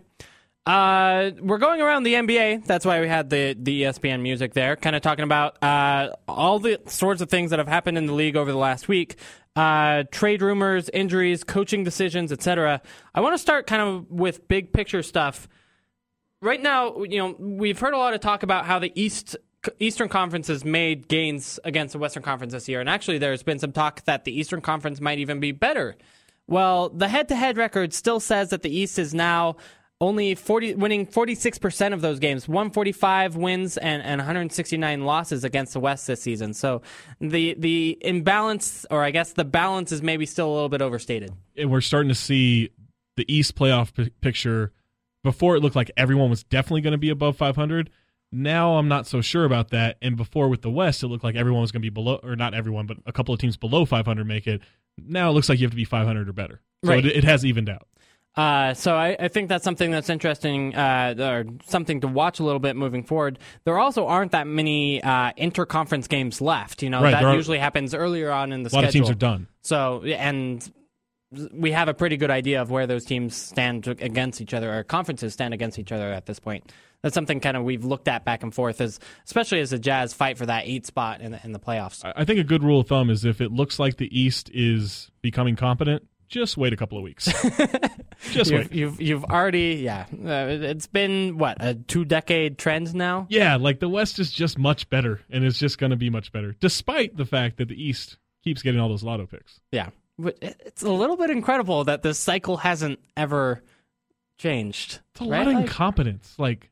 Uh, 0.66 1.30
we're 1.42 1.60
going 1.60 1.80
around 1.80 2.04
the 2.04 2.16
NBA. 2.16 2.66
That's 2.66 2.86
why 2.86 3.00
we 3.00 3.08
had 3.08 3.30
the, 3.30 3.56
the 3.58 3.84
ESPN 3.84 4.22
music 4.22 4.56
there, 4.56 4.76
kind 4.76 4.96
of 4.96 5.04
talking 5.04 5.24
about 5.24 5.62
uh, 5.64 6.10
all 6.28 6.58
the 6.58 6.82
sorts 6.88 7.22
of 7.22 7.30
things 7.30 7.52
that 7.52 7.60
have 7.60 7.68
happened 7.68 7.98
in 8.00 8.08
the 8.08 8.14
league 8.14 8.36
over 8.36 8.52
the 8.52 8.58
last 8.58 8.88
week. 8.88 9.18
Uh, 9.56 10.04
trade 10.12 10.42
rumors, 10.42 10.90
injuries, 10.90 11.44
coaching 11.44 11.84
decisions, 11.84 12.32
etc. 12.32 12.82
I 13.14 13.22
want 13.22 13.36
to 13.36 13.38
start 13.38 13.68
kind 13.68 13.82
of 13.84 14.10
with 14.12 14.48
big 14.48 14.74
picture 14.74 15.04
stuff. 15.04 15.48
Right 16.42 16.62
now, 16.62 17.04
you 17.04 17.20
know, 17.20 17.36
we've 17.40 17.80
heard 17.80 17.94
a 17.94 17.98
lot 17.98 18.14
of 18.16 18.20
talk 18.20 18.42
about 18.44 18.66
how 18.66 18.80
the 18.80 18.92
East 19.00 19.38
Eastern 19.80 20.10
Conference 20.10 20.48
has 20.48 20.64
made 20.66 21.08
gains 21.08 21.60
against 21.64 21.94
the 21.94 22.00
Western 22.00 22.24
Conference 22.24 22.54
this 22.54 22.68
year, 22.68 22.80
and 22.80 22.90
actually, 22.90 23.18
there's 23.18 23.44
been 23.44 23.60
some 23.60 23.72
talk 23.72 24.04
that 24.06 24.26
the 24.26 24.38
Eastern 24.38 24.62
Conference 24.62 25.02
might 25.02 25.20
even 25.20 25.40
be 25.40 25.52
better. 25.52 25.96
Well, 26.48 26.90
the 26.90 27.08
head-to-head 27.08 27.58
record 27.58 27.94
still 27.94 28.20
says 28.20 28.50
that 28.50 28.62
the 28.62 28.70
East 28.70 29.00
is 29.00 29.14
now 29.14 29.56
only 30.02 30.36
40 30.36 30.76
winning 30.76 31.08
46% 31.08 31.94
of 31.94 32.02
those 32.02 32.20
games 32.20 32.50
145 32.50 33.38
wins 33.38 33.78
and, 33.78 34.04
and 34.04 34.20
169 34.20 35.06
losses 35.06 35.46
against 35.46 35.72
the 35.72 35.80
west 35.80 36.06
this 36.06 36.22
season 36.22 36.54
so 36.54 36.82
the 37.22 37.56
the 37.58 37.98
imbalance 38.02 38.86
or 38.92 39.06
i 39.06 39.12
guess 39.12 39.32
the 39.32 39.46
balance 39.46 39.94
is 39.94 40.02
maybe 40.02 40.26
still 40.26 40.52
a 40.52 40.54
little 40.54 40.68
bit 40.68 40.82
overstated 40.82 41.32
And 41.56 41.72
we're 41.72 41.80
starting 41.80 42.10
to 42.10 42.16
see 42.16 42.72
the 43.16 43.26
East 43.34 43.56
playoff 43.56 43.94
p- 43.94 44.10
picture. 44.22 44.72
Before 45.24 45.56
it 45.56 45.62
looked 45.62 45.76
like 45.76 45.90
everyone 45.98 46.30
was 46.30 46.44
definitely 46.44 46.82
going 46.82 46.92
to 46.92 46.98
be 46.98 47.10
above 47.10 47.36
500. 47.38 47.90
Now 48.32 48.78
I'm 48.78 48.88
not 48.88 49.08
so 49.08 49.22
sure 49.22 49.46
about 49.46 49.70
that. 49.70 49.98
And 50.02 50.18
before 50.18 50.50
with 50.50 50.62
the 50.62 50.70
West, 50.70 51.04
it 51.04 51.08
looked 51.08 51.24
like 51.24 51.36
everyone 51.36 51.62
was 51.62 51.72
going 51.72 51.82
to 51.82 51.86
be 51.86 51.90
below, 51.90 52.20
or 52.24 52.36
not 52.36 52.54
everyone, 52.54 52.86
but 52.86 52.98
a 53.06 53.12
couple 53.12 53.34
of 53.34 53.40
teams 53.40 53.56
below 53.58 53.86
500 53.86 54.26
make 54.26 54.46
it. 54.48 54.62
Now 54.98 55.30
it 55.30 55.34
looks 55.34 55.50
like 55.50 55.60
you 55.60 55.66
have 55.66 55.72
to 55.72 55.78
be 55.78 55.86
500 55.86 56.28
or 56.28 56.34
better. 56.34 56.62
So 56.84 56.92
Right. 56.92 57.06
it, 57.06 57.18
it 57.18 57.24
has 57.24 57.46
evened 57.46 57.70
out. 57.70 57.88
Uh, 58.36 58.74
so 58.74 58.96
I, 58.96 59.16
I 59.18 59.28
think 59.30 59.48
that's 59.48 59.64
something 59.64 59.92
that's 59.92 60.10
interesting, 60.10 60.76
uh, 60.76 61.16
or 61.18 61.46
something 61.66 62.02
to 62.02 62.08
watch 62.08 62.42
a 62.42 62.44
little 62.44 62.60
bit 62.60 62.76
moving 62.76 63.04
forward. 63.04 63.40
There 63.64 63.80
also 63.80 64.08
aren't 64.08 64.34
that 64.34 64.46
many 64.46 65.02
uh, 65.02 65.32
interconference 65.38 66.10
games 66.10 66.42
left. 66.42 66.84
You 66.84 66.90
know 66.90 67.02
Right, 67.02 67.12
that 67.12 67.34
usually 67.34 67.60
happens 67.60 67.94
earlier 67.94 68.32
on 68.32 68.52
in 68.52 68.64
the 68.64 68.70
A 68.74 68.76
lot 68.76 68.84
of 68.84 68.92
teams 68.92 69.10
are 69.10 69.14
done. 69.14 69.48
So 69.62 70.04
and 70.04 70.70
we 71.54 71.72
have 71.72 71.88
a 71.88 71.94
pretty 71.94 72.18
good 72.18 72.30
idea 72.30 72.62
of 72.62 72.70
where 72.70 72.88
those 72.88 73.06
teams 73.06 73.36
stand 73.36 73.88
against 73.88 74.42
each 74.42 74.54
other, 74.54 74.78
or 74.78 74.84
conferences 74.84 75.32
stand 75.32 75.54
against 75.54 75.80
each 75.80 75.94
other 75.94 76.12
at 76.12 76.26
this 76.26 76.40
point. 76.40 76.74
That's 77.02 77.14
something 77.14 77.40
kind 77.40 77.56
of 77.56 77.64
we've 77.64 77.86
looked 77.86 78.08
at 78.08 78.26
back 78.26 78.42
and 78.44 78.54
forth, 78.54 78.82
as 78.82 79.00
especially 79.26 79.60
as 79.60 79.70
the 79.70 79.80
Jazz 79.80 80.14
fight 80.14 80.38
for 80.38 80.46
that 80.48 80.64
eight 80.66 80.86
spot 80.86 81.22
in 81.22 81.32
the, 81.34 81.40
in 81.44 81.52
the 81.52 81.60
playoffs. 81.60 82.02
I 82.16 82.26
think 82.26 82.40
a 82.40 82.44
good 82.44 82.64
rule 82.64 82.80
of 82.80 82.88
thumb 82.88 83.10
is 83.10 83.26
if 83.26 83.42
it 83.42 83.52
looks 83.52 83.78
like 83.80 83.98
the 83.98 84.20
East 84.20 84.50
is 84.54 85.12
becoming 85.22 85.56
competent, 85.56 86.08
just 86.28 86.58
wait 86.58 86.74
a 86.74 86.76
couple 86.76 86.98
of 86.98 87.04
weeks. 87.04 87.26
just 88.32 88.50
You've, 88.50 88.60
wait. 88.60 88.72
you've 88.74 89.00
you've 89.02 89.24
already 89.26 89.76
yeah. 89.84 90.06
Uh, 90.12 90.48
it's 90.50 90.88
been 90.88 91.38
what 91.38 91.58
a 91.60 91.76
two 91.76 92.06
decade 92.06 92.58
trend 92.58 92.96
now. 92.96 93.28
Yeah, 93.30 93.58
like 93.58 93.80
the 93.80 93.90
West 93.90 94.18
is 94.18 94.32
just 94.32 94.58
much 94.58 94.90
better, 94.90 95.22
and 95.30 95.44
it's 95.44 95.60
just 95.60 95.78
going 95.78 95.92
to 95.92 95.96
be 95.96 96.10
much 96.10 96.32
better, 96.32 96.56
despite 96.60 97.16
the 97.16 97.26
fact 97.26 97.58
that 97.58 97.68
the 97.70 97.82
East 97.82 98.18
keeps 98.44 98.64
getting 98.64 98.80
all 98.80 98.90
those 98.90 99.04
lotto 99.04 99.28
picks. 99.28 99.60
Yeah, 99.72 99.90
but 100.18 100.38
it's 100.42 100.82
a 100.82 100.92
little 100.92 101.16
bit 101.18 101.30
incredible 101.30 101.84
that 101.84 102.02
this 102.02 102.18
cycle 102.18 102.58
hasn't 102.58 103.00
ever 103.16 103.62
changed. 104.40 105.00
It's 105.12 105.22
a 105.22 105.26
right? 105.26 105.40
lot 105.40 105.48
of 105.48 105.54
Like, 105.54 105.66
incompetence. 105.68 106.36
Like, 106.38 106.72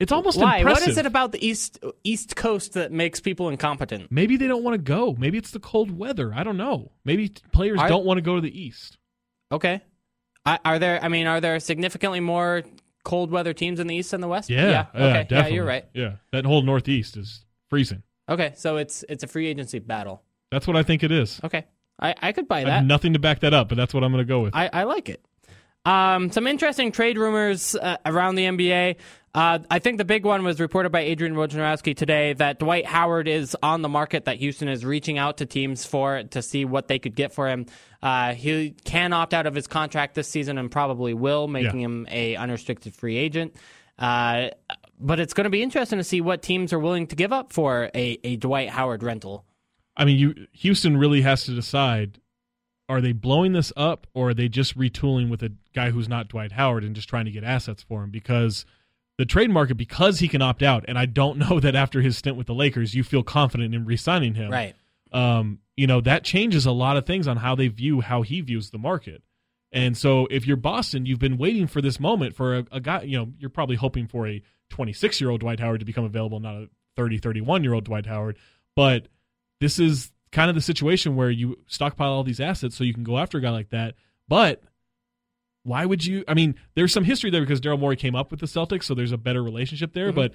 it's 0.00 0.12
almost 0.12 0.38
why? 0.38 0.58
impressive. 0.58 0.82
What 0.82 0.88
is 0.90 0.98
it 0.98 1.06
about 1.06 1.32
the 1.32 1.46
east 1.46 1.78
East 2.02 2.36
Coast 2.36 2.74
that 2.74 2.92
makes 2.92 3.20
people 3.20 3.48
incompetent? 3.48 4.10
Maybe 4.10 4.36
they 4.36 4.46
don't 4.46 4.62
want 4.64 4.74
to 4.74 4.82
go. 4.82 5.14
Maybe 5.18 5.38
it's 5.38 5.50
the 5.52 5.60
cold 5.60 5.90
weather. 5.96 6.32
I 6.34 6.42
don't 6.42 6.56
know. 6.56 6.92
Maybe 7.04 7.28
players 7.52 7.80
Are- 7.80 7.88
don't 7.88 8.04
want 8.04 8.18
to 8.18 8.22
go 8.22 8.34
to 8.34 8.40
the 8.40 8.60
East. 8.60 8.98
Okay. 9.52 9.80
I, 10.46 10.58
are 10.64 10.78
there? 10.78 11.02
I 11.02 11.08
mean, 11.08 11.26
are 11.26 11.40
there 11.40 11.58
significantly 11.60 12.20
more 12.20 12.62
cold 13.04 13.30
weather 13.30 13.52
teams 13.54 13.80
in 13.80 13.86
the 13.86 13.94
East 13.96 14.10
than 14.10 14.20
the 14.20 14.28
West? 14.28 14.50
Yeah, 14.50 14.86
Okay. 14.94 15.00
Yeah, 15.04 15.22
definitely. 15.22 15.54
you're 15.54 15.64
right. 15.64 15.84
Yeah, 15.94 16.14
that 16.32 16.44
whole 16.44 16.62
Northeast 16.62 17.16
is 17.16 17.44
freezing. 17.70 18.02
Okay. 18.28 18.52
So 18.56 18.76
it's 18.76 19.04
it's 19.08 19.22
a 19.24 19.26
free 19.26 19.46
agency 19.46 19.78
battle. 19.78 20.22
That's 20.50 20.66
what 20.66 20.76
I 20.76 20.82
think 20.82 21.02
it 21.02 21.12
is. 21.12 21.40
Okay. 21.44 21.64
I, 22.00 22.14
I 22.20 22.32
could 22.32 22.48
buy 22.48 22.56
I 22.56 22.60
have 22.60 22.66
that. 22.66 22.84
nothing 22.84 23.12
to 23.12 23.18
back 23.20 23.40
that 23.40 23.54
up, 23.54 23.68
but 23.68 23.76
that's 23.76 23.94
what 23.94 24.02
I'm 24.02 24.10
going 24.12 24.24
to 24.24 24.28
go 24.28 24.40
with. 24.40 24.54
I, 24.54 24.68
I 24.72 24.82
like 24.82 25.08
it. 25.08 25.24
Um, 25.84 26.30
some 26.32 26.46
interesting 26.46 26.90
trade 26.92 27.18
rumors 27.18 27.74
uh, 27.76 27.98
around 28.04 28.34
the 28.34 28.44
NBA. 28.46 28.96
Uh, 29.34 29.58
I 29.68 29.80
think 29.80 29.98
the 29.98 30.04
big 30.04 30.24
one 30.24 30.44
was 30.44 30.60
reported 30.60 30.90
by 30.90 31.00
Adrian 31.00 31.34
Wojnarowski 31.34 31.96
today 31.96 32.34
that 32.34 32.60
Dwight 32.60 32.86
Howard 32.86 33.26
is 33.26 33.56
on 33.64 33.82
the 33.82 33.88
market. 33.88 34.26
That 34.26 34.36
Houston 34.36 34.68
is 34.68 34.84
reaching 34.84 35.18
out 35.18 35.38
to 35.38 35.46
teams 35.46 35.84
for 35.84 36.22
to 36.22 36.40
see 36.40 36.64
what 36.64 36.86
they 36.86 37.00
could 37.00 37.16
get 37.16 37.32
for 37.32 37.48
him. 37.48 37.66
Uh, 38.00 38.34
he 38.34 38.76
can 38.84 39.12
opt 39.12 39.34
out 39.34 39.46
of 39.46 39.54
his 39.56 39.66
contract 39.66 40.14
this 40.14 40.28
season 40.28 40.56
and 40.56 40.70
probably 40.70 41.14
will, 41.14 41.48
making 41.48 41.80
Yeah. 41.80 41.86
him 41.86 42.06
a 42.10 42.36
unrestricted 42.36 42.94
free 42.94 43.16
agent. 43.16 43.56
Uh, 43.98 44.50
but 45.00 45.18
it's 45.18 45.34
going 45.34 45.44
to 45.44 45.50
be 45.50 45.64
interesting 45.64 45.98
to 45.98 46.04
see 46.04 46.20
what 46.20 46.40
teams 46.40 46.72
are 46.72 46.78
willing 46.78 47.08
to 47.08 47.16
give 47.16 47.32
up 47.32 47.52
for 47.52 47.90
a, 47.92 48.18
a 48.22 48.36
Dwight 48.36 48.68
Howard 48.70 49.02
rental. 49.02 49.44
I 49.96 50.04
mean, 50.04 50.16
you 50.16 50.46
Houston 50.52 50.96
really 50.96 51.22
has 51.22 51.44
to 51.46 51.52
decide: 51.54 52.20
are 52.88 53.00
they 53.00 53.12
blowing 53.12 53.52
this 53.52 53.72
up, 53.76 54.06
or 54.14 54.30
are 54.30 54.34
they 54.34 54.48
just 54.48 54.78
retooling 54.78 55.28
with 55.28 55.42
a 55.42 55.52
guy 55.74 55.90
who's 55.90 56.08
not 56.08 56.28
Dwight 56.28 56.52
Howard 56.52 56.84
and 56.84 56.94
just 56.94 57.08
trying 57.08 57.24
to 57.24 57.30
get 57.32 57.42
assets 57.42 57.82
for 57.82 58.04
him? 58.04 58.10
Because 58.10 58.64
the 59.18 59.24
trade 59.24 59.50
market, 59.50 59.76
because 59.76 60.18
he 60.18 60.28
can 60.28 60.42
opt 60.42 60.62
out, 60.62 60.84
and 60.88 60.98
I 60.98 61.06
don't 61.06 61.38
know 61.50 61.60
that 61.60 61.74
after 61.74 62.00
his 62.00 62.18
stint 62.18 62.36
with 62.36 62.46
the 62.46 62.54
Lakers, 62.54 62.94
you 62.94 63.02
feel 63.02 63.22
confident 63.22 63.74
in 63.74 63.84
re-signing 63.84 64.34
him. 64.34 64.50
Right. 64.50 64.74
Um, 65.12 65.60
you 65.76 65.86
know 65.86 66.00
that 66.00 66.24
changes 66.24 66.66
a 66.66 66.72
lot 66.72 66.96
of 66.96 67.06
things 67.06 67.28
on 67.28 67.36
how 67.36 67.54
they 67.54 67.68
view 67.68 68.00
how 68.00 68.22
he 68.22 68.40
views 68.40 68.70
the 68.70 68.78
market. 68.78 69.22
And 69.72 69.96
so, 69.96 70.28
if 70.30 70.46
you're 70.46 70.56
Boston, 70.56 71.04
you've 71.04 71.18
been 71.18 71.36
waiting 71.36 71.66
for 71.66 71.82
this 71.82 71.98
moment 71.98 72.36
for 72.36 72.58
a, 72.58 72.66
a 72.70 72.80
guy. 72.80 73.02
You 73.02 73.18
know, 73.18 73.32
you're 73.38 73.50
probably 73.50 73.76
hoping 73.76 74.06
for 74.06 74.26
a 74.28 74.42
26 74.70 75.20
year 75.20 75.30
old 75.30 75.40
Dwight 75.40 75.60
Howard 75.60 75.80
to 75.80 75.86
become 75.86 76.04
available, 76.04 76.38
not 76.38 76.54
a 76.54 76.68
30, 76.96 77.18
31 77.18 77.64
year 77.64 77.74
old 77.74 77.84
Dwight 77.84 78.06
Howard. 78.06 78.38
But 78.76 79.08
this 79.60 79.78
is 79.78 80.12
kind 80.30 80.48
of 80.48 80.54
the 80.54 80.62
situation 80.62 81.16
where 81.16 81.30
you 81.30 81.58
stockpile 81.66 82.10
all 82.10 82.24
these 82.24 82.40
assets 82.40 82.76
so 82.76 82.84
you 82.84 82.94
can 82.94 83.04
go 83.04 83.18
after 83.18 83.38
a 83.38 83.40
guy 83.40 83.50
like 83.50 83.70
that. 83.70 83.94
But 84.28 84.62
why 85.64 85.84
would 85.84 86.04
you? 86.04 86.24
I 86.28 86.34
mean, 86.34 86.54
there's 86.74 86.92
some 86.92 87.04
history 87.04 87.30
there 87.30 87.40
because 87.40 87.60
Daryl 87.60 87.80
Morey 87.80 87.96
came 87.96 88.14
up 88.14 88.30
with 88.30 88.40
the 88.40 88.46
Celtics, 88.46 88.84
so 88.84 88.94
there's 88.94 89.12
a 89.12 89.18
better 89.18 89.42
relationship 89.42 89.92
there. 89.92 90.12
Mhm. 90.12 90.14
But 90.14 90.32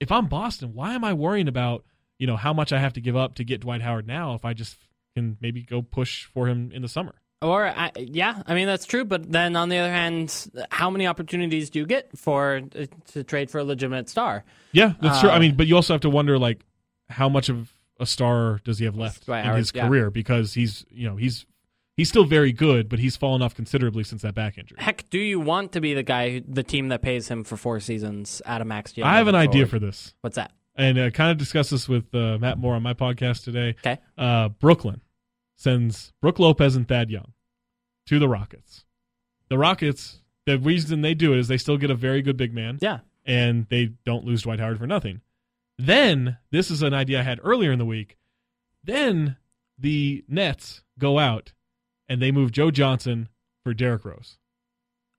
if 0.00 0.12
I'm 0.12 0.26
Boston, 0.26 0.74
why 0.74 0.94
am 0.94 1.04
I 1.04 1.12
worrying 1.14 1.48
about 1.48 1.84
you 2.18 2.26
know 2.26 2.36
how 2.36 2.52
much 2.52 2.72
I 2.72 2.78
have 2.78 2.92
to 2.94 3.00
give 3.00 3.16
up 3.16 3.36
to 3.36 3.44
get 3.44 3.60
Dwight 3.60 3.80
Howard 3.80 4.06
now 4.06 4.34
if 4.34 4.44
I 4.44 4.52
just 4.52 4.76
can 5.14 5.38
maybe 5.40 5.62
go 5.62 5.82
push 5.82 6.24
for 6.24 6.48
him 6.48 6.70
in 6.72 6.82
the 6.82 6.88
summer? 6.88 7.14
Or 7.40 7.66
I, 7.66 7.90
yeah, 7.96 8.42
I 8.46 8.54
mean 8.54 8.66
that's 8.66 8.84
true. 8.84 9.04
But 9.04 9.30
then 9.30 9.56
on 9.56 9.68
the 9.68 9.78
other 9.78 9.90
hand, 9.90 10.50
how 10.70 10.90
many 10.90 11.06
opportunities 11.06 11.70
do 11.70 11.78
you 11.78 11.86
get 11.86 12.16
for 12.16 12.62
uh, 12.78 12.86
to 13.12 13.24
trade 13.24 13.50
for 13.50 13.58
a 13.58 13.64
legitimate 13.64 14.08
star? 14.08 14.44
Yeah, 14.72 14.92
that's 15.00 15.20
true. 15.20 15.30
Uh, 15.30 15.34
I 15.34 15.38
mean, 15.38 15.56
but 15.56 15.66
you 15.66 15.76
also 15.76 15.94
have 15.94 16.02
to 16.02 16.10
wonder 16.10 16.38
like 16.38 16.60
how 17.08 17.28
much 17.28 17.48
of 17.48 17.72
a 17.98 18.06
star 18.06 18.60
does 18.64 18.78
he 18.78 18.84
have 18.84 18.96
left 18.96 19.28
in 19.28 19.54
his 19.56 19.72
yeah. 19.74 19.86
career 19.86 20.10
because 20.10 20.54
he's 20.54 20.84
you 20.90 21.08
know 21.08 21.16
he's 21.16 21.46
he's 21.96 22.08
still 22.08 22.24
very 22.24 22.52
good, 22.52 22.88
but 22.88 22.98
he's 22.98 23.16
fallen 23.16 23.42
off 23.42 23.54
considerably 23.54 24.04
since 24.04 24.22
that 24.22 24.34
back 24.34 24.58
injury. 24.58 24.76
Heck, 24.80 25.08
do 25.10 25.18
you 25.18 25.40
want 25.40 25.72
to 25.72 25.80
be 25.80 25.94
the 25.94 26.02
guy, 26.02 26.30
who- 26.30 26.40
the 26.46 26.62
team 26.62 26.88
that 26.88 27.02
pays 27.02 27.28
him 27.28 27.44
for 27.44 27.56
four 27.56 27.80
seasons 27.80 28.40
at 28.46 28.60
a 28.60 28.64
max 28.64 28.92
deal? 28.92 29.04
I 29.04 29.16
have 29.18 29.28
an 29.28 29.34
moving 29.34 29.48
idea 29.50 29.66
for 29.66 29.78
this. 29.78 30.14
What's 30.20 30.36
that? 30.36 30.52
and 30.74 30.98
I 30.98 31.10
kind 31.10 31.30
of 31.30 31.36
discussed 31.36 31.70
this 31.70 31.86
with 31.86 32.14
uh, 32.14 32.38
Matt 32.38 32.56
Moore 32.56 32.74
on 32.74 32.82
my 32.82 32.94
podcast 32.94 33.44
today. 33.44 33.76
Okay. 33.80 33.98
Uh, 34.16 34.48
Brooklyn 34.48 35.02
sends 35.56 36.12
Brook 36.22 36.38
Lopez 36.38 36.76
and 36.76 36.88
Thad 36.88 37.10
Young 37.10 37.32
to 38.06 38.18
the 38.18 38.26
Rockets. 38.28 38.84
The 39.50 39.58
Rockets, 39.58 40.22
the 40.46 40.58
reason 40.58 41.02
they 41.02 41.12
do 41.12 41.34
it 41.34 41.38
is 41.38 41.48
they 41.48 41.58
still 41.58 41.76
get 41.76 41.90
a 41.90 41.94
very 41.94 42.22
good 42.22 42.38
big 42.38 42.54
man, 42.54 42.78
Yeah. 42.80 43.00
and 43.26 43.66
they 43.68 43.90
don't 44.06 44.24
lose 44.24 44.42
Dwight 44.42 44.60
Howard 44.60 44.78
for 44.78 44.86
nothing. 44.86 45.20
Then 45.78 46.38
this 46.50 46.70
is 46.70 46.80
an 46.82 46.94
idea 46.94 47.20
I 47.20 47.22
had 47.22 47.38
earlier 47.42 47.70
in 47.70 47.78
the 47.78 47.84
week. 47.84 48.16
Then 48.82 49.36
the 49.78 50.24
Nets 50.26 50.82
go 50.98 51.18
out 51.18 51.52
and 52.12 52.20
they 52.20 52.30
move 52.30 52.52
Joe 52.52 52.70
Johnson 52.70 53.28
for 53.64 53.72
Derrick 53.72 54.04
Rose, 54.04 54.36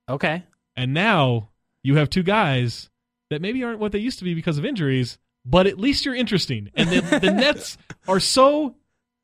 Okay. 0.08 0.44
and 0.76 0.92
now 0.94 1.48
you 1.82 1.96
have 1.96 2.10
two 2.10 2.22
guys 2.22 2.90
that 3.30 3.40
maybe 3.42 3.64
aren't 3.64 3.78
what 3.80 3.92
they 3.92 3.98
used 3.98 4.18
to 4.18 4.24
be 4.24 4.34
because 4.34 4.58
of 4.58 4.64
injuries, 4.64 5.18
but 5.44 5.66
at 5.66 5.78
least 5.78 6.04
you're 6.04 6.14
interesting. 6.14 6.70
And 6.74 6.88
the, 6.90 7.18
the 7.18 7.30
Nets 7.32 7.76
are 8.06 8.20
so 8.20 8.76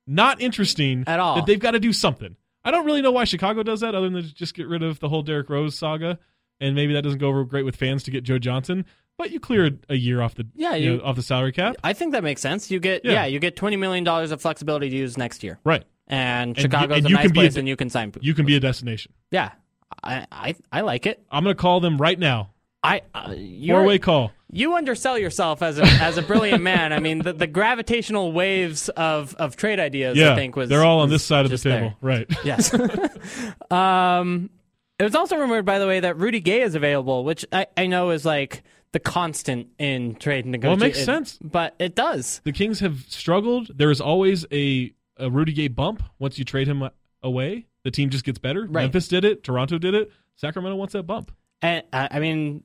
not 0.07 0.41
interesting 0.41 1.05
At 1.07 1.21
all. 1.21 1.37
that 1.37 1.47
they've 1.47 1.59
got 1.61 1.73
to 1.73 1.81
do 1.81 1.93
something. 1.93 2.37
I 2.65 2.71
don't 2.71 2.85
really 2.87 3.03
know 3.03 3.13
why 3.13 3.25
Chicago 3.25 3.63
does 3.63 3.81
that, 3.81 3.95
other 3.95 4.09
than 4.11 4.23
to 4.23 4.35
just 4.35 4.55
get 4.55 4.67
rid 4.69 4.83
of 4.83 5.01
the 5.01 5.09
whole 5.09 5.23
Derrick 5.23 5.49
Rose 5.49 5.77
saga, 5.79 6.19
and 6.61 6.75
maybe 6.75 6.93
that 6.95 7.03
doesn't 7.03 7.19
go 7.19 7.29
over 7.29 7.45
great 7.45 7.65
with 7.65 7.77
fans 7.77 8.03
to 8.05 8.11
get 8.11 8.25
Joe 8.25 8.39
Johnson. 8.39 8.85
But 9.19 9.31
you 9.31 9.41
clear 9.41 9.71
a 9.91 9.95
year 9.97 10.23
off 10.23 10.35
the 10.35 10.47
Yeah, 10.55 10.75
you 10.75 10.93
you- 10.93 10.97
know, 10.99 11.05
off 11.05 11.17
the 11.17 11.23
salary 11.23 11.53
cap, 11.53 11.77
I 11.85 11.93
think 11.93 12.13
that 12.13 12.25
makes 12.25 12.41
sense. 12.41 12.71
You 12.71 12.81
get 12.81 13.05
yeah, 13.05 13.13
Yeah. 13.13 13.27
you 13.27 13.39
get 13.39 13.55
twenty 13.55 13.77
million 13.77 14.03
dollars 14.03 14.31
of 14.31 14.41
flexibility 14.41 14.89
to 14.91 14.97
use 14.97 15.19
next 15.19 15.43
year, 15.45 15.59
right? 15.65 15.85
And 16.11 16.59
Chicago's 16.59 16.99
and 16.99 17.07
a 17.07 17.09
you 17.09 17.15
nice 17.15 17.25
be 17.25 17.31
a 17.31 17.35
place, 17.35 17.55
d- 17.55 17.61
and 17.61 17.69
you 17.69 17.77
can 17.77 17.89
sign. 17.89 18.13
You 18.21 18.35
can 18.35 18.45
be 18.45 18.57
a 18.57 18.61
destination. 18.61 19.13
yeah, 19.31 19.53
I, 20.03 20.27
I 20.31 20.55
I 20.71 20.81
like 20.83 21.07
it. 21.07 21.23
I'm 21.31 21.45
going 21.45 21.57
to 21.57 21.61
call 21.61 21.81
them 21.81 21.97
right 21.99 22.19
now. 22.19 22.51
I 22.83 23.03
uh, 23.15 23.35
Four 23.69 23.85
way 23.85 23.99
call. 23.99 24.33
you 24.51 24.75
undersell 24.75 25.19
yourself 25.19 25.61
as 25.63 25.79
a 25.79 25.85
as 25.85 26.17
a 26.17 26.23
brilliant 26.23 26.63
man. 26.63 26.93
I 26.95 26.99
mean, 26.99 27.19
the, 27.19 27.33
the 27.35 27.47
gravitational 27.47 28.33
waves 28.33 28.89
of, 28.91 29.35
of 29.37 29.57
trade 29.57 29.79
ideas. 29.79 30.17
Yeah, 30.17 30.33
I 30.33 30.35
think 30.37 30.57
was 30.57 30.69
they're 30.71 30.83
all 30.85 31.01
on 31.01 31.11
this 31.11 31.23
side 31.23 31.45
of 31.45 31.51
the 31.51 31.59
table, 31.59 31.89
there. 31.89 31.95
right? 32.01 32.27
Yes. 32.45 32.73
um, 33.71 34.51
It 34.99 35.05
was 35.05 35.15
also 35.15 35.37
rumored, 35.37 35.65
by 35.65 35.79
the 35.79 35.87
way, 35.87 36.01
that 36.01 36.17
Rudy 36.19 36.41
Gay 36.41 36.63
is 36.63 36.75
available, 36.75 37.25
which 37.25 37.45
I, 37.53 37.67
I 37.77 37.87
know 37.87 38.11
is 38.11 38.25
like 38.25 38.63
the 38.93 38.99
constant 39.01 39.69
in 39.79 40.15
trade 40.17 40.47
negotiations. 40.47 40.81
Well, 40.81 40.87
it 40.87 40.95
makes 40.95 41.05
sense. 41.05 41.39
but 41.43 41.75
it 41.79 41.95
does. 41.95 42.41
The 42.45 42.53
Kings 42.53 42.81
have 42.81 43.05
struggled. 43.09 43.71
There 43.77 43.91
is 43.91 44.01
always 44.01 44.45
a, 44.53 44.93
a 45.21 45.31
Rudy 45.31 45.53
Gay 45.53 45.69
bump 45.69 46.03
once 46.19 46.39
you 46.39 46.45
trade 46.45 46.67
him 46.67 46.89
away. 47.23 47.67
The 47.85 47.91
team 47.91 48.11
just 48.11 48.25
gets 48.25 48.39
better. 48.39 48.63
Right. 48.63 48.83
Memphis 48.83 49.09
did 49.09 49.25
it. 49.25 49.43
Toronto 49.43 49.79
did 49.79 49.95
it. 49.95 50.13
Sacramento 50.37 50.77
wants 50.77 50.93
that 50.93 51.05
bump. 51.05 51.33
And 51.63 51.85
uh, 51.93 52.09
I 52.11 52.21
mean, 52.21 52.63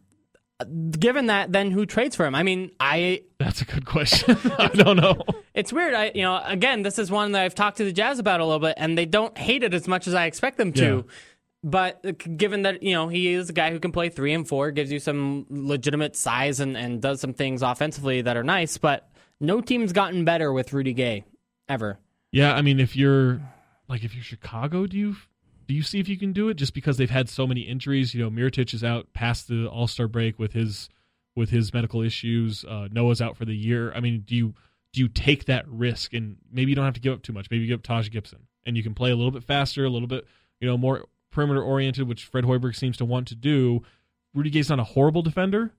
given 0.98 1.28
that, 1.28 1.52
then 1.52 1.72
who 1.72 1.86
trades 1.86 2.16
for 2.16 2.26
him? 2.26 2.36
I 2.36 2.44
mean, 2.44 2.72
I 2.80 3.24
That's 3.40 3.62
a 3.62 3.66
good 3.66 3.86
question. 3.86 4.38
I 4.58 4.68
don't 4.68 4.98
know. 4.98 5.22
it's 5.54 5.74
weird. 5.74 5.94
I 5.94 6.12
you 6.16 6.22
know, 6.22 6.42
again, 6.46 6.82
this 6.84 6.98
is 7.00 7.12
one 7.12 7.34
that 7.34 7.44
I've 7.44 7.56
talked 7.56 7.78
to 7.78 7.86
the 7.86 7.92
Jazz 7.92 8.20
about 8.20 8.40
a 8.40 8.46
little 8.46 8.60
bit, 8.60 8.76
and 8.78 8.98
they 8.98 9.06
don't 9.06 9.38
hate 9.38 9.64
it 9.64 9.74
as 9.74 9.88
much 9.88 10.08
as 10.08 10.14
I 10.14 10.26
expect 10.26 10.58
them 10.58 10.72
to. 10.74 11.06
Yeah. 11.08 11.14
But 11.64 12.06
uh, 12.06 12.12
given 12.12 12.62
that 12.62 12.84
you 12.84 12.94
know 12.94 13.10
he 13.10 13.34
is 13.34 13.50
a 13.50 13.54
guy 13.54 13.72
who 13.72 13.80
can 13.80 13.92
play 13.92 14.10
three 14.10 14.34
and 14.34 14.48
four, 14.48 14.72
gives 14.72 14.92
you 14.92 15.00
some 15.00 15.46
legitimate 15.50 16.16
size 16.16 16.60
and, 16.60 16.78
and 16.78 17.02
does 17.02 17.20
some 17.20 17.34
things 17.34 17.62
offensively 17.62 18.22
that 18.22 18.38
are 18.38 18.44
nice. 18.44 18.78
But 18.78 19.10
no 19.40 19.62
team's 19.62 19.92
gotten 19.92 20.24
better 20.26 20.54
with 20.54 20.72
Rudy 20.74 20.94
Gay 20.94 21.26
ever. 21.68 22.00
Yeah, 22.36 22.54
I 22.54 22.62
mean, 22.62 22.82
if 22.82 22.98
you're 22.98 23.40
like 23.88 24.04
if 24.04 24.14
you're 24.14 24.22
Chicago, 24.22 24.88
do 24.88 24.98
you 24.98 25.16
do 25.70 25.74
you 25.74 25.82
see 25.82 26.02
if 26.02 26.10
you 26.10 26.18
can 26.18 26.34
do 26.34 26.50
it? 26.50 26.56
Just 26.56 26.74
because 26.74 26.98
they've 26.98 27.10
had 27.10 27.30
so 27.30 27.48
many 27.48 27.62
injuries, 27.62 28.14
you 28.14 28.22
know, 28.22 28.30
Mirotic 28.30 28.74
is 28.74 28.84
out 28.84 29.14
past 29.14 29.48
the 29.48 29.68
All 29.68 29.88
Star 29.88 30.10
break 30.10 30.38
with 30.38 30.52
his 30.52 30.90
with 31.34 31.50
his 31.50 31.74
medical 31.74 32.02
issues. 32.02 32.66
Uh, 32.66 32.90
Noah's 32.92 33.22
out 33.22 33.38
for 33.38 33.46
the 33.46 33.56
year. 33.56 33.94
I 33.94 34.02
mean, 34.02 34.26
do 34.28 34.36
you 34.36 34.54
do 34.92 35.00
you 35.00 35.08
take 35.08 35.46
that 35.46 35.66
risk 35.70 36.14
and 36.14 36.36
maybe 36.52 36.72
you 36.72 36.76
don't 36.76 36.84
have 36.84 36.96
to 36.96 37.00
give 37.00 37.14
up 37.14 37.24
too 37.24 37.32
much? 37.32 37.50
Maybe 37.50 37.62
you 37.62 37.70
give 37.70 37.80
up 37.80 37.84
Taj 37.84 38.10
Gibson 38.10 38.40
and 38.66 38.76
you 38.76 38.84
can 38.84 38.94
play 38.94 39.12
a 39.12 39.16
little 39.16 39.32
bit 39.32 39.46
faster, 39.46 39.86
a 39.86 39.90
little 39.90 40.10
bit 40.10 40.28
you 40.60 40.68
know 40.68 40.78
more 40.78 41.06
perimeter 41.32 41.64
oriented, 41.64 42.06
which 42.06 42.26
Fred 42.26 42.44
Hoiberg 42.44 42.76
seems 42.76 42.98
to 42.98 43.06
want 43.06 43.30
to 43.30 43.36
do. 43.36 43.82
Rudy 44.34 44.50
Gay's 44.50 44.70
not 44.70 44.82
a 44.82 44.84
horrible 44.84 45.22
defender. 45.22 45.72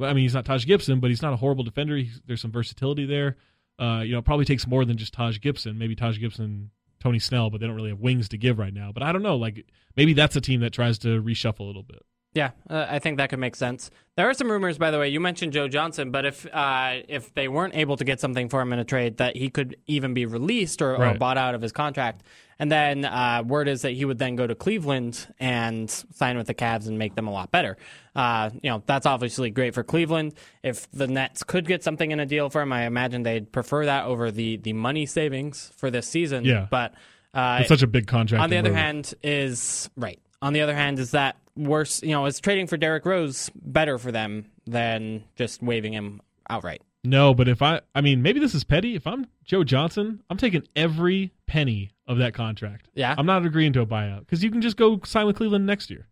I 0.00 0.12
mean, 0.12 0.24
he's 0.24 0.34
not 0.34 0.44
Taj 0.44 0.66
Gibson, 0.66 0.98
but 0.98 1.10
he's 1.10 1.22
not 1.22 1.34
a 1.34 1.36
horrible 1.36 1.62
defender. 1.62 1.94
He's, 1.94 2.20
there's 2.26 2.40
some 2.40 2.50
versatility 2.50 3.06
there. 3.06 3.36
Uh, 3.80 4.02
you 4.02 4.12
know, 4.12 4.18
it 4.18 4.24
probably 4.24 4.44
takes 4.44 4.66
more 4.66 4.84
than 4.84 4.96
just 4.96 5.14
Taj 5.14 5.40
Gibson. 5.40 5.78
Maybe 5.78 5.96
Taj 5.96 6.18
Gibson, 6.18 6.70
Tony 7.00 7.18
Snell, 7.18 7.48
but 7.50 7.60
they 7.60 7.66
don't 7.66 7.76
really 7.76 7.88
have 7.90 8.00
wings 8.00 8.28
to 8.28 8.36
give 8.36 8.58
right 8.58 8.74
now. 8.74 8.92
But 8.92 9.02
I 9.02 9.12
don't 9.12 9.22
know. 9.22 9.36
Like 9.36 9.66
maybe 9.96 10.12
that's 10.12 10.36
a 10.36 10.40
team 10.40 10.60
that 10.60 10.72
tries 10.72 10.98
to 10.98 11.22
reshuffle 11.22 11.60
a 11.60 11.64
little 11.64 11.82
bit. 11.82 12.02
Yeah, 12.32 12.50
uh, 12.68 12.86
I 12.88 13.00
think 13.00 13.16
that 13.16 13.28
could 13.30 13.40
make 13.40 13.56
sense. 13.56 13.90
There 14.16 14.28
are 14.28 14.34
some 14.34 14.48
rumors, 14.50 14.78
by 14.78 14.92
the 14.92 15.00
way. 15.00 15.08
You 15.08 15.18
mentioned 15.18 15.52
Joe 15.52 15.66
Johnson, 15.66 16.12
but 16.12 16.24
if 16.24 16.46
uh, 16.52 16.98
if 17.08 17.34
they 17.34 17.48
weren't 17.48 17.74
able 17.74 17.96
to 17.96 18.04
get 18.04 18.20
something 18.20 18.48
for 18.48 18.60
him 18.60 18.72
in 18.72 18.78
a 18.78 18.84
trade, 18.84 19.16
that 19.16 19.36
he 19.36 19.50
could 19.50 19.76
even 19.88 20.14
be 20.14 20.26
released 20.26 20.80
or, 20.80 20.94
or 20.94 21.14
bought 21.14 21.38
out 21.38 21.56
of 21.56 21.62
his 21.62 21.72
contract. 21.72 22.22
And 22.60 22.70
then 22.70 23.06
uh, 23.06 23.42
word 23.44 23.68
is 23.68 23.82
that 23.82 23.92
he 23.92 24.04
would 24.04 24.18
then 24.18 24.36
go 24.36 24.46
to 24.46 24.54
Cleveland 24.54 25.26
and 25.40 25.88
sign 25.90 26.36
with 26.36 26.46
the 26.46 26.52
Cavs 26.52 26.86
and 26.86 26.98
make 26.98 27.14
them 27.14 27.26
a 27.26 27.32
lot 27.32 27.50
better. 27.50 27.78
Uh, 28.14 28.50
you 28.62 28.68
know, 28.68 28.82
that's 28.84 29.06
obviously 29.06 29.48
great 29.48 29.72
for 29.72 29.82
Cleveland. 29.82 30.34
If 30.62 30.90
the 30.90 31.06
Nets 31.06 31.42
could 31.42 31.66
get 31.66 31.82
something 31.82 32.10
in 32.10 32.20
a 32.20 32.26
deal 32.26 32.50
for 32.50 32.60
him, 32.60 32.70
I 32.70 32.84
imagine 32.84 33.22
they'd 33.22 33.50
prefer 33.50 33.86
that 33.86 34.04
over 34.04 34.30
the 34.30 34.58
the 34.58 34.74
money 34.74 35.06
savings 35.06 35.72
for 35.78 35.90
this 35.90 36.06
season. 36.06 36.44
Yeah. 36.44 36.66
but 36.70 36.92
uh, 37.32 37.58
It's 37.60 37.68
such 37.70 37.82
a 37.82 37.86
big 37.86 38.06
contract. 38.06 38.42
on 38.42 38.50
the 38.50 38.58
other 38.58 38.74
hand 38.74 39.14
is 39.22 39.88
right 39.96 40.20
on 40.42 40.52
the 40.52 40.60
other 40.60 40.74
hand 40.74 40.98
is 40.98 41.12
that 41.12 41.36
worse 41.56 42.02
you 42.02 42.10
know 42.10 42.26
is 42.26 42.40
trading 42.40 42.66
for 42.66 42.76
Derrick 42.76 43.06
Rose 43.06 43.50
better 43.54 43.96
for 43.96 44.12
them 44.12 44.46
than 44.66 45.24
just 45.36 45.62
waving 45.62 45.94
him 45.94 46.20
outright 46.48 46.82
no, 47.02 47.32
but 47.32 47.48
if 47.48 47.62
I, 47.62 47.80
I 47.94 48.02
mean, 48.02 48.20
maybe 48.22 48.40
this 48.40 48.54
is 48.54 48.64
petty. 48.64 48.94
If 48.94 49.06
I'm 49.06 49.26
Joe 49.44 49.64
Johnson, 49.64 50.22
I'm 50.28 50.36
taking 50.36 50.64
every 50.76 51.32
penny 51.46 51.90
of 52.10 52.18
that 52.18 52.34
contract. 52.34 52.88
Yeah. 52.94 53.14
I'm 53.16 53.26
not 53.26 53.44
agreeing 53.46 53.72
to 53.74 53.80
a 53.80 53.86
buyout 53.86 54.20
because 54.20 54.42
you 54.44 54.50
can 54.50 54.60
just 54.60 54.76
go 54.76 55.00
sign 55.04 55.26
with 55.26 55.36
Cleveland 55.36 55.64
next 55.66 55.90
year. 55.90 56.06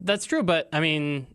that's 0.00 0.26
true 0.26 0.42
but 0.42 0.68
i 0.74 0.78
mean 0.80 1.26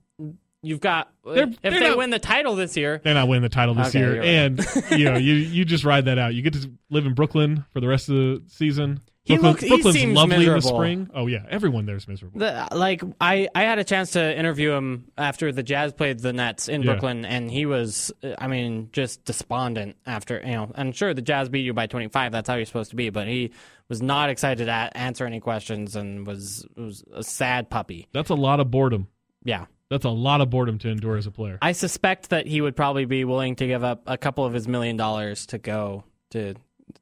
you've 0.62 0.80
got 0.80 1.12
They're- 1.26 1.46
if 1.48 1.60
they're 1.62 1.72
they 1.72 1.80
not- 1.90 1.98
win 1.98 2.12
the 2.12 2.20
title 2.20 2.56
this 2.56 2.78
year 2.78 3.02
They're 3.04 3.16
not 3.16 3.28
winning 3.28 3.42
the 3.42 3.50
title 3.50 3.74
this 3.74 3.88
Okay, 3.90 4.00
year, 4.00 4.20
right. 4.20 4.28
and 4.28 4.66
you 4.92 5.06
know, 5.06 5.18
you 5.18 5.34
you 5.34 5.66
just 5.66 5.84
ride 5.84 6.06
that 6.06 6.20
out. 6.20 6.36
You 6.36 6.44
get 6.44 6.54
to 6.54 6.72
live 6.92 7.08
in 7.08 7.14
Brooklyn 7.16 7.66
for 7.74 7.80
the 7.82 7.88
rest 7.88 8.08
of 8.10 8.16
the 8.16 8.44
season. 8.48 9.00
He 9.24 9.38
Brooklyn, 9.38 9.70
looks- 9.70 9.86
he 9.86 9.92
seems 9.92 10.16
lovely 10.16 10.36
in 10.38 10.42
the 10.46 10.54
miserable. 10.56 10.78
spring. 10.80 11.10
Oh 11.14 11.28
yeah, 11.28 11.46
everyone 11.50 11.86
there's 11.86 12.08
miserable. 12.08 12.40
the, 12.40 12.68
like 12.72 13.04
I, 13.22 13.48
I 13.54 13.62
had 13.64 13.78
a 13.78 13.84
chance 13.84 14.12
to 14.12 14.38
interview 14.40 14.72
him 14.72 15.12
after 15.18 15.52
the 15.52 15.62
Jazz 15.62 15.94
played 15.94 16.20
the 16.20 16.34
Nets 16.34 16.68
in 16.68 16.82
Yeah. 16.82 16.94
Brooklyn, 16.94 17.24
and 17.26 17.50
he 17.52 17.68
was, 17.68 18.12
I 18.40 18.48
mean, 18.48 18.90
just 18.92 19.24
despondent 19.24 19.96
after 20.08 20.42
you 20.44 20.54
know. 20.54 20.72
And 20.74 20.96
sure, 20.96 21.14
the 21.14 21.22
Jazz 21.22 21.50
beat 21.50 21.62
you 21.62 21.74
by 21.74 21.86
25. 21.86 22.32
That's 22.32 22.50
how 22.50 22.56
you're 22.56 22.66
supposed 22.66 22.90
to 22.90 22.96
be, 22.96 23.12
but 23.12 23.28
he 23.28 23.52
was 23.90 24.02
not 24.02 24.30
excited 24.32 24.66
to 24.66 24.72
answer 24.98 25.26
any 25.28 25.40
questions 25.40 25.96
and 25.96 26.26
was 26.26 26.66
was 26.76 27.04
a 27.14 27.24
sad 27.24 27.70
puppy. 27.70 28.08
That's 28.14 28.32
a 28.32 28.36
lot 28.36 28.60
of 28.60 28.72
boredom. 28.72 29.08
Yeah. 29.44 29.66
That's 29.92 30.06
a 30.06 30.10
lot 30.10 30.40
of 30.42 30.50
boredom 30.50 30.78
to 30.80 30.90
endure 30.90 31.18
as 31.18 31.28
a 31.28 31.32
player. 31.32 31.58
I 31.62 31.74
suspect 31.74 32.30
that 32.30 32.48
he 32.48 32.62
would 32.62 32.78
probably 32.78 33.04
be 33.06 33.26
willing 33.26 33.58
to 33.58 33.68
give 33.68 33.84
up 33.84 34.04
a 34.08 34.18
couple 34.18 34.46
of 34.46 34.54
his 34.54 34.66
million 34.68 34.96
dollars 34.98 35.46
to 35.48 35.58
go 35.58 36.06
to 36.30 36.56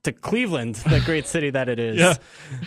to 0.04 0.12
Cleveland, 0.12 0.76
the 0.76 1.00
great 1.06 1.28
city 1.28 1.50
that 1.52 1.70
it 1.70 1.80
is. 1.80 1.98
Yeah. 1.98 2.16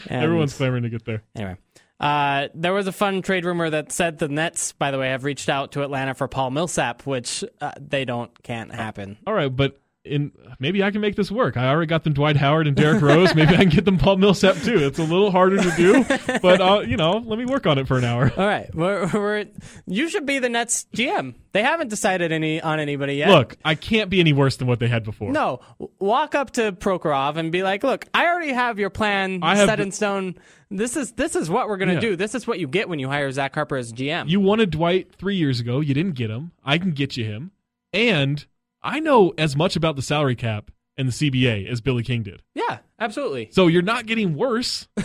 And- 0.08 0.22
Everyone's 0.24 0.54
clamoring 0.56 0.82
to 0.84 0.88
get 0.90 1.04
there. 1.04 1.22
Anyway, 1.34 1.56
uh, 2.00 2.48
there 2.54 2.72
was 2.72 2.86
a 2.86 2.92
fun 2.92 3.22
trade 3.22 3.44
rumor 3.44 3.70
that 3.70 3.92
said 3.92 4.18
the 4.18 4.28
Nets, 4.28 4.72
by 4.72 4.90
the 4.90 4.98
way, 4.98 5.08
have 5.10 5.24
reached 5.24 5.48
out 5.48 5.72
to 5.72 5.82
Atlanta 5.82 6.14
for 6.14 6.26
Paul 6.28 6.50
Millsap, 6.50 7.06
which 7.06 7.44
uh, 7.60 7.72
they 7.80 8.04
don't 8.04 8.42
can't 8.42 8.74
happen. 8.74 9.18
All 9.26 9.34
right, 9.34 9.54
but 9.54 9.80
in 10.04 10.32
maybe 10.58 10.82
I 10.82 10.90
can 10.90 11.00
make 11.00 11.14
this 11.14 11.30
work. 11.30 11.56
I 11.56 11.68
already 11.68 11.86
got 11.86 12.02
them 12.02 12.12
Dwight 12.12 12.36
Howard 12.36 12.66
and 12.66 12.76
Derrick 12.76 13.00
Rose. 13.00 13.34
Maybe 13.36 13.54
I 13.54 13.58
can 13.58 13.68
get 13.68 13.84
them 13.84 13.98
Paul 13.98 14.16
Millsap 14.16 14.56
too. 14.56 14.78
It's 14.78 14.98
a 14.98 15.04
little 15.04 15.30
harder 15.30 15.58
to 15.62 15.70
do, 15.76 16.04
but 16.42 16.60
uh, 16.60 16.80
you 16.80 16.96
know, 16.96 17.22
let 17.24 17.38
me 17.38 17.44
work 17.44 17.66
on 17.66 17.78
it 17.78 17.86
for 17.86 17.98
an 17.98 18.04
hour. 18.04 18.32
All 18.36 18.44
right, 18.46 18.72
we're, 18.74 19.08
we're, 19.12 19.46
you 19.86 20.08
should 20.08 20.26
be 20.26 20.40
the 20.40 20.48
Nets 20.48 20.86
GM. 20.94 21.34
They 21.52 21.62
haven't 21.62 21.88
decided 21.88 22.32
any 22.32 22.60
on 22.60 22.80
anybody 22.80 23.14
yet. 23.14 23.28
Look, 23.28 23.56
I 23.64 23.74
can't 23.76 24.10
be 24.10 24.18
any 24.18 24.32
worse 24.32 24.56
than 24.56 24.66
what 24.66 24.80
they 24.80 24.88
had 24.88 25.04
before. 25.04 25.30
No, 25.30 25.60
walk 26.00 26.34
up 26.34 26.50
to 26.52 26.72
Prokhorov 26.72 27.36
and 27.36 27.52
be 27.52 27.62
like, 27.62 27.84
"Look, 27.84 28.06
I 28.12 28.26
already 28.26 28.52
have 28.52 28.78
your 28.80 28.90
plan 28.90 29.38
I 29.42 29.54
set 29.64 29.78
in 29.78 29.92
stone. 29.92 30.34
This 30.70 30.96
is 30.96 31.12
this 31.12 31.36
is 31.36 31.48
what 31.48 31.68
we're 31.68 31.76
gonna 31.76 31.94
Yeah. 31.94 32.00
do. 32.00 32.16
This 32.16 32.34
is 32.34 32.46
what 32.46 32.58
you 32.58 32.66
get 32.66 32.88
when 32.88 32.98
you 32.98 33.08
hire 33.08 33.30
Zach 33.30 33.54
Harper 33.54 33.76
as 33.76 33.92
GM." 33.92 34.28
You 34.28 34.40
wanted 34.40 34.70
Dwight 34.70 35.12
three 35.16 35.36
years 35.36 35.60
ago. 35.60 35.80
You 35.80 35.94
didn't 35.94 36.14
get 36.14 36.30
him. 36.30 36.50
I 36.64 36.78
can 36.78 36.90
get 36.90 37.16
you 37.16 37.24
him, 37.24 37.52
and 37.92 38.44
I 38.82 39.00
know 39.00 39.32
as 39.38 39.54
much 39.56 39.76
about 39.76 39.96
the 39.96 40.02
salary 40.02 40.36
cap 40.36 40.70
and 40.96 41.08
the 41.08 41.12
CBA 41.12 41.68
as 41.68 41.80
Billy 41.80 42.02
King 42.02 42.22
did. 42.22 42.42
yeah, 42.54 42.78
absolutely. 42.98 43.48
So 43.52 43.66
you're 43.66 43.82
not 43.82 44.06
getting 44.06 44.34
worse. 44.34 44.88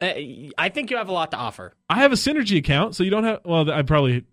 Uh, 0.00 0.14
I 0.58 0.68
think 0.68 0.90
you 0.90 0.96
have 0.96 1.08
a 1.08 1.12
lot 1.12 1.30
to 1.30 1.36
offer. 1.36 1.74
I 1.88 2.00
have 2.00 2.10
a 2.10 2.16
synergy 2.16 2.58
account, 2.58 2.96
so 2.96 3.04
you 3.04 3.10
don't 3.10 3.22
have. 3.22 3.38
Well, 3.44 3.70
I 3.70 3.82
probably, 3.82 4.24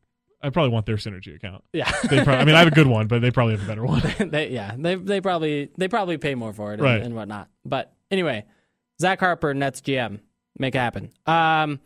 I 0.41 0.49
probably 0.49 0.71
want 0.71 0.87
their 0.87 0.95
synergy 0.95 1.35
account. 1.35 1.63
Yeah. 1.73 1.91
They 2.09 2.23
probably, 2.23 2.37
I 2.37 2.45
mean, 2.45 2.55
I 2.55 2.59
have 2.59 2.67
a 2.69 2.71
good 2.71 2.87
one, 2.87 3.05
but 3.05 3.21
they 3.21 3.29
probably 3.29 3.53
have 3.55 3.63
a 3.63 3.67
better 3.67 3.85
one. 3.85 4.01
they, 4.31 4.49
yeah, 4.49 4.73
they 4.75 4.95
they 4.95 5.21
probably 5.21 5.69
they 5.77 5.87
probably 5.87 6.17
pay 6.17 6.33
more 6.33 6.53
for 6.53 6.73
it 6.73 6.79
and, 6.79 7.03
and 7.03 7.15
whatnot. 7.15 7.49
But 7.63 7.93
anyway, 8.09 8.45
Zach 8.99 9.19
Harper, 9.19 9.53
Nets 9.53 9.81
GM, 9.81 10.21
make 10.57 10.73
it 10.73 10.79
happen. 10.79 11.11
Um, 11.27 11.79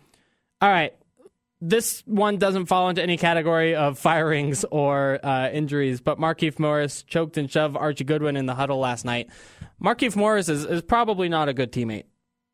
all 0.61 0.69
right, 0.69 0.93
this 1.65 2.03
one 2.05 2.37
doesn't 2.37 2.65
fall 2.65 2.89
into 2.89 3.01
any 3.01 3.15
category 3.15 3.73
of 3.73 3.97
firings 3.97 4.65
or 4.65 5.25
uh, 5.25 5.49
injuries, 5.49 6.01
but 6.01 6.19
Markieff 6.19 6.59
Morris 6.59 7.03
choked 7.03 7.37
and 7.37 7.49
shoved 7.49 7.77
Archie 7.77 8.03
Goodwin 8.03 8.35
in 8.35 8.47
the 8.47 8.55
huddle 8.55 8.79
last 8.79 9.05
night. 9.05 9.29
Markieff 9.81 10.15
Morris 10.17 10.49
is, 10.49 10.65
is 10.65 10.81
probably 10.81 11.29
not 11.29 11.47
a 11.47 11.53
good 11.53 11.71
teammate. 11.71 12.03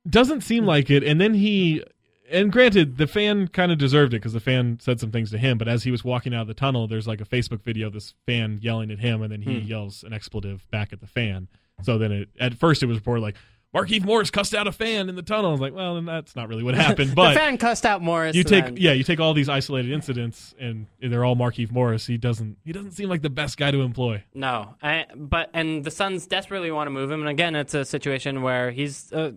Doesn't 0.08 0.42
seem 0.42 0.66
like 0.66 0.92
it. 0.92 1.04
And 1.04 1.20
then 1.20 1.34
he, 1.34 1.84
and 2.32 2.52
granted, 2.52 2.98
the 2.98 3.08
fan 3.08 3.48
kind 3.48 3.72
of 3.72 3.80
deserved 3.80 4.14
it 4.14 4.18
because 4.18 4.34
the 4.34 4.40
fan 4.40 4.78
said 4.80 5.00
some 5.00 5.12
things 5.12 5.32
to 5.32 5.40
him. 5.40 5.58
But 5.58 5.68
as 5.68 5.84
he 5.84 5.92
was 5.92 6.04
walking 6.04 6.36
out 6.36 6.42
of 6.42 6.48
the 6.48 6.54
tunnel, 6.54 6.88
there's 6.88 7.08
like 7.08 7.20
a 7.20 7.26
Facebook 7.26 7.64
video 7.64 7.88
of 7.88 7.94
this 7.94 8.14
fan 8.28 8.60
yelling 8.62 8.92
at 8.92 9.00
him, 9.00 9.24
and 9.24 9.32
then 9.32 9.42
he 9.42 9.58
yells 9.58 10.04
an 10.04 10.14
expletive 10.14 10.70
back 10.70 10.94
at 10.94 11.02
the 11.02 11.08
fan. 11.08 11.48
So 11.82 11.98
then 11.98 12.12
it, 12.12 12.30
at 12.40 12.54
first, 12.54 12.84
it 12.84 12.86
was 12.86 12.98
reported 12.98 13.22
like, 13.22 13.38
Markieff 13.76 14.04
Morris 14.04 14.32
cussed 14.32 14.56
out 14.56 14.66
a 14.68 14.72
fan 14.72 15.10
in 15.10 15.16
the 15.16 15.22
tunnel. 15.22 15.50
I 15.50 15.52
was 15.52 15.62
like, 15.62 15.74
well, 15.76 15.94
then 15.96 16.06
that's 16.06 16.36
not 16.36 16.50
really 16.50 16.64
what 16.64 16.74
happened. 16.74 17.14
But 17.16 17.34
the 17.34 17.40
fan 17.40 17.58
cussed 17.60 17.86
out 17.86 18.02
Morris. 18.02 18.36
you 18.36 18.44
take 18.44 18.66
then- 18.66 18.78
yeah 18.78 18.94
you 18.94 19.04
take 19.04 19.20
all 19.20 19.34
these 19.36 19.48
isolated 19.50 19.92
incidents 19.92 20.56
and 20.60 20.88
they're 21.00 21.24
all 21.24 21.36
Markieff 21.36 21.72
Morris. 21.72 22.08
He 22.08 22.18
doesn't 22.18 22.58
he 22.66 22.72
doesn't 22.72 22.94
seem 22.94 23.10
like 23.10 23.22
the 23.22 23.30
best 23.30 23.58
guy 23.58 23.70
to 23.72 23.82
employ. 23.82 24.24
No, 24.34 24.74
I, 24.82 25.06
but 25.16 25.50
and 25.54 25.84
the 25.84 25.92
Suns 25.92 26.26
desperately 26.26 26.72
want 26.72 26.88
to 26.88 26.92
move 26.92 27.12
him, 27.12 27.20
and 27.20 27.30
again, 27.30 27.56
it's 27.56 27.74
a 27.76 27.86
situation 27.86 28.42
where 28.42 28.72
he's 28.72 29.14
uh, 29.14 29.32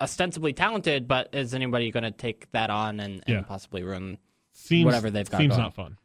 ostensibly 0.00 0.52
talented, 0.52 1.08
but 1.08 1.28
is 1.32 1.52
anybody 1.54 1.90
going 1.90 2.04
to 2.04 2.10
take 2.12 2.50
that 2.52 2.70
on 2.70 3.00
and, 3.00 3.22
and 3.26 3.36
Yeah. 3.36 3.42
possibly 3.42 3.82
ruin? 3.82 4.18
Seems 4.52 4.84
Whatever 4.84 5.10
they've 5.10 5.28
got 5.30 5.38
seems 5.38 5.50
going. 5.54 5.62
not 5.62 5.74
fun. 5.74 5.96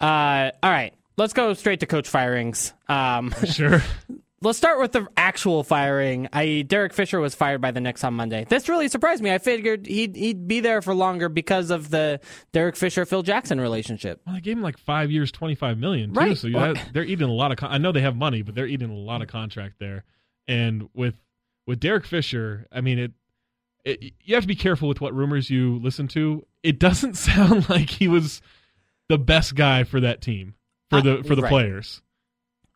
Uh, 0.00 0.50
all 0.62 0.70
right, 0.70 0.94
let's 1.16 1.32
go 1.32 1.54
straight 1.54 1.80
to 1.80 1.86
coach 1.86 2.08
firings. 2.08 2.72
Um, 2.88 3.34
Sure. 3.46 3.82
let's 4.42 4.58
start 4.58 4.78
with 4.80 4.92
the 4.92 5.06
actual 5.16 5.62
firing. 5.64 6.28
I 6.32 6.62
Derek 6.66 6.92
Fisher 6.92 7.20
was 7.20 7.34
fired 7.34 7.60
by 7.60 7.70
the 7.70 7.80
Knicks 7.80 8.04
on 8.04 8.14
Monday. 8.14 8.44
This 8.48 8.68
really 8.68 8.88
surprised 8.88 9.22
me. 9.22 9.32
I 9.32 9.38
figured 9.38 9.86
he'd 9.86 10.14
he'd 10.16 10.46
be 10.48 10.60
there 10.60 10.82
for 10.82 10.94
longer 10.94 11.28
because 11.28 11.70
of 11.70 11.90
the 11.90 12.20
Derek 12.52 12.76
Fisher 12.76 13.04
Phil 13.06 13.22
Jackson 13.22 13.60
relationship. 13.60 14.20
Well, 14.26 14.34
they 14.34 14.40
gave 14.40 14.56
him 14.56 14.62
like 14.62 14.78
five 14.78 15.10
years, 15.10 15.32
twenty 15.32 15.54
five 15.54 15.78
million. 15.78 16.12
Too, 16.12 16.20
Right. 16.20 16.36
So 16.38 16.46
you 16.48 16.58
have, 16.58 16.92
they're 16.92 17.04
eating 17.04 17.28
a 17.28 17.32
lot 17.32 17.50
of. 17.52 17.58
Con- 17.58 17.72
I 17.72 17.78
know 17.78 17.92
they 17.92 18.02
have 18.02 18.16
money, 18.16 18.42
but 18.42 18.54
they're 18.54 18.66
eating 18.66 18.90
a 18.90 18.94
lot 18.94 19.22
of 19.22 19.28
contract 19.28 19.76
there. 19.78 20.04
And 20.46 20.88
with 20.94 21.14
with 21.66 21.80
Derek 21.80 22.04
Fisher, 22.06 22.66
I 22.70 22.80
mean 22.80 22.98
it. 22.98 23.12
it, 23.84 24.12
you 24.22 24.34
have 24.34 24.44
to 24.44 24.48
be 24.48 24.54
careful 24.56 24.88
with 24.88 25.00
what 25.00 25.14
rumors 25.14 25.50
you 25.50 25.78
listen 25.78 26.08
to. 26.08 26.46
It 26.62 26.78
doesn't 26.78 27.14
sound 27.16 27.68
like 27.68 27.88
he 27.90 28.08
was 28.08 28.42
the 29.08 29.18
best 29.18 29.54
guy 29.54 29.84
for 29.84 30.00
that 30.00 30.20
team 30.20 30.54
for 30.90 30.98
Uh, 30.98 31.00
the 31.02 31.24
for 31.24 31.34
the 31.36 31.42
right. 31.42 31.48
players. 31.50 32.02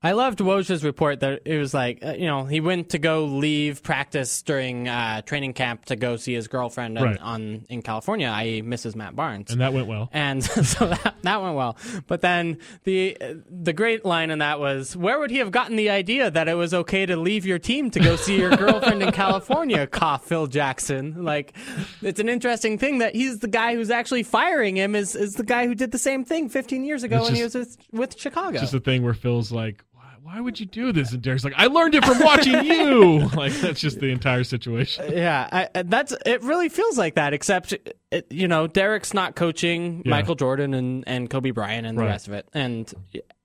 I 0.03 0.13
loved 0.13 0.39
Woj's 0.39 0.83
report 0.83 1.21
that 1.21 1.43
it 1.45 1.59
was 1.59 1.75
like, 1.75 2.03
uh, 2.03 2.13
you 2.13 2.27
know, 2.27 2.45
he 2.47 2.61
went 2.61 2.89
to 2.91 2.99
go 2.99 3.25
leave 3.27 3.83
practice 3.83 4.41
during 4.41 4.89
uh, 4.89 5.21
training 5.21 5.53
camp 5.53 5.85
to 5.87 5.97
go 5.97 6.17
see 6.17 6.33
his 6.33 6.49
girlfriend 6.49 6.97
on, 6.97 7.05
Right. 7.05 7.19
on 7.21 7.67
in 7.69 7.83
California, 7.83 8.29
i.e., 8.29 8.63
Mrs. 8.63 8.97
Matt 8.97 9.15
Barnes. 9.15 9.51
And 9.53 9.61
that 9.61 9.75
went 9.75 9.89
well. 9.89 10.09
And 10.11 10.43
so 10.45 10.87
that, 10.87 11.17
that 11.21 11.43
went 11.43 11.55
well. 11.55 11.77
But 12.07 12.23
then 12.23 12.59
the 12.85 13.15
the 13.51 13.75
great 13.75 14.07
line 14.07 14.31
in 14.31 14.39
that 14.39 14.59
was, 14.59 14.97
where 14.97 15.19
would 15.19 15.31
he 15.31 15.37
have 15.37 15.51
gotten 15.51 15.77
the 15.77 15.91
idea 15.91 16.31
that 16.31 16.49
it 16.49 16.55
was 16.55 16.73
okay 16.73 17.05
to 17.05 17.17
leave 17.19 17.45
your 17.45 17.59
team 17.59 17.91
to 17.91 18.01
go 18.01 18.17
see 18.17 18.39
your 18.39 18.57
girlfriend 18.57 19.03
in 19.03 19.13
California? 19.13 19.87
Cough, 19.91 20.25
Phil 20.25 20.47
Jackson. 20.47 21.25
Like, 21.25 21.55
it's 22.01 22.21
an 22.21 22.31
interesting 22.31 22.79
thing 22.79 22.99
that 22.99 23.15
he's 23.15 23.41
the 23.41 23.49
guy 23.49 23.75
who's 23.75 23.91
actually 23.91 24.23
firing 24.23 24.77
him 24.79 24.95
is 24.95 25.15
is 25.15 25.35
the 25.35 25.45
guy 25.45 25.67
who 25.67 25.75
did 25.75 25.91
the 25.93 25.99
same 25.99 26.25
thing 26.25 26.49
15 26.49 26.85
years 26.85 27.03
ago 27.03 27.19
It's 27.19 27.27
when 27.27 27.35
he 27.35 27.43
was 27.43 27.55
with, 27.55 27.77
with 27.93 28.19
Chicago. 28.19 28.59
Just 28.59 28.73
a 28.73 28.81
thing 28.81 29.03
where 29.03 29.13
Phil's 29.13 29.53
like, 29.53 29.85
why, 30.23 30.41
would 30.41 30.61
you 30.61 30.67
do 30.67 30.93
this? 30.93 31.13
And 31.13 31.23
Derek's 31.23 31.45
like, 31.45 31.55
I 31.57 31.67
learned 31.67 31.95
it 31.95 32.05
from 32.05 32.19
watching 32.21 32.65
you. 32.65 33.19
like 33.35 33.53
that's 33.55 33.81
just 33.81 34.01
the 34.01 34.09
entire 34.09 34.45
situation. 34.45 35.05
Uh, 35.07 35.13
yeah, 35.15 35.49
I, 35.51 35.69
I- 35.75 35.83
that's 35.83 36.15
it. 36.27 36.43
Really 36.43 36.69
feels 36.69 36.97
like 36.99 37.15
that. 37.17 37.33
Except, 37.33 37.73
it, 38.11 38.27
you 38.31 38.47
know, 38.49 38.67
Derek's 38.67 39.15
not 39.15 39.35
coaching 39.37 40.03
Yeah. 40.05 40.11
Michael 40.11 40.35
Jordan 40.35 40.75
and, 40.75 41.05
and 41.07 41.29
Kobe 41.31 41.51
Bryant 41.51 41.87
and 41.87 41.97
the 41.99 42.03
Right. 42.03 42.09
rest 42.11 42.29
of 42.29 42.35
it, 42.35 42.49
and 42.53 42.93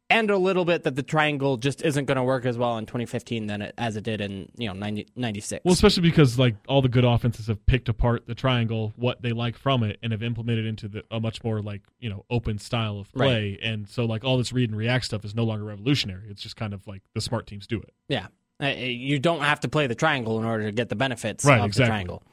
and 0.10 0.30
a 0.30 0.38
little 0.38 0.66
bit 0.66 0.84
that 0.84 0.96
the 0.96 1.02
triangle 1.04 1.58
just 1.58 1.82
isn't 1.84 2.06
going 2.06 2.18
to 2.18 2.24
work 2.24 2.46
as 2.46 2.58
well 2.58 2.78
in 2.78 2.86
2015 2.86 3.48
than 3.48 3.62
it 3.64 3.74
as 3.78 3.96
it 3.96 4.04
did 4.04 4.22
in 4.22 4.50
you 4.58 4.68
know 4.68 4.74
90, 4.74 5.08
96. 5.16 5.66
Well, 5.66 5.74
especially 5.74 6.02
because 6.04 6.38
like 6.38 6.56
all 6.68 6.82
the 6.82 6.90
good 6.90 7.04
offenses 7.06 7.48
have 7.48 7.66
picked 7.66 7.90
apart 7.90 8.28
the 8.28 8.36
triangle, 8.36 8.94
what 8.98 9.22
they 9.22 9.32
like 9.32 9.58
from 9.58 9.82
it, 9.84 9.98
and 10.04 10.12
have 10.12 10.22
implemented 10.22 10.66
into 10.66 10.88
the, 10.88 11.04
a 11.10 11.20
much 11.20 11.44
more 11.44 11.62
like 11.62 11.82
you 12.00 12.10
know 12.10 12.24
open 12.30 12.60
style 12.60 13.00
of 13.00 13.12
play. 13.14 13.58
And 13.62 13.90
so 13.90 14.06
like 14.06 14.24
all 14.24 14.38
this 14.38 14.54
read 14.54 14.70
and 14.70 14.78
react 14.78 15.06
stuff 15.06 15.26
is 15.26 15.34
no 15.34 15.44
longer 15.44 15.64
revolutionary. 15.66 16.30
It's 16.30 16.42
just 16.42 16.56
kind 16.56 16.74
of 16.74 16.86
like 16.88 17.02
the 17.14 17.22
smart 17.22 17.48
teams 17.48 17.66
do 17.68 17.80
it. 17.82 17.94
yeah, 18.08 18.28
Uh, 18.62 18.68
you 18.68 19.18
don't 19.20 19.42
have 19.42 19.60
to 19.62 19.68
play 19.68 19.88
the 19.88 19.96
triangle 19.96 20.38
in 20.40 20.46
order 20.46 20.66
to 20.66 20.72
get 20.72 20.90
the 20.90 20.96
benefits 20.96 21.44
Right, 21.44 21.60
of 21.60 21.66
exactly. 21.66 21.86
the 21.86 21.90
triangle. 21.90 22.24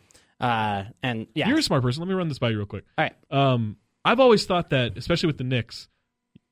Uh, 0.40 0.84
and 1.02 1.26
yeah, 1.34 1.48
You're 1.48 1.58
a 1.58 1.62
smart 1.62 1.82
person. 1.82 2.02
Let 2.02 2.08
me 2.08 2.14
run 2.14 2.28
this 2.28 2.38
by 2.38 2.50
you 2.50 2.56
real 2.58 2.66
quick. 2.66 2.84
all 2.98 3.04
right. 3.04 3.14
Um, 3.30 3.76
I've 4.04 4.18
always 4.18 4.44
thought 4.44 4.70
that, 4.70 4.98
especially 4.98 5.28
with 5.28 5.38
the 5.38 5.44
Knicks, 5.44 5.88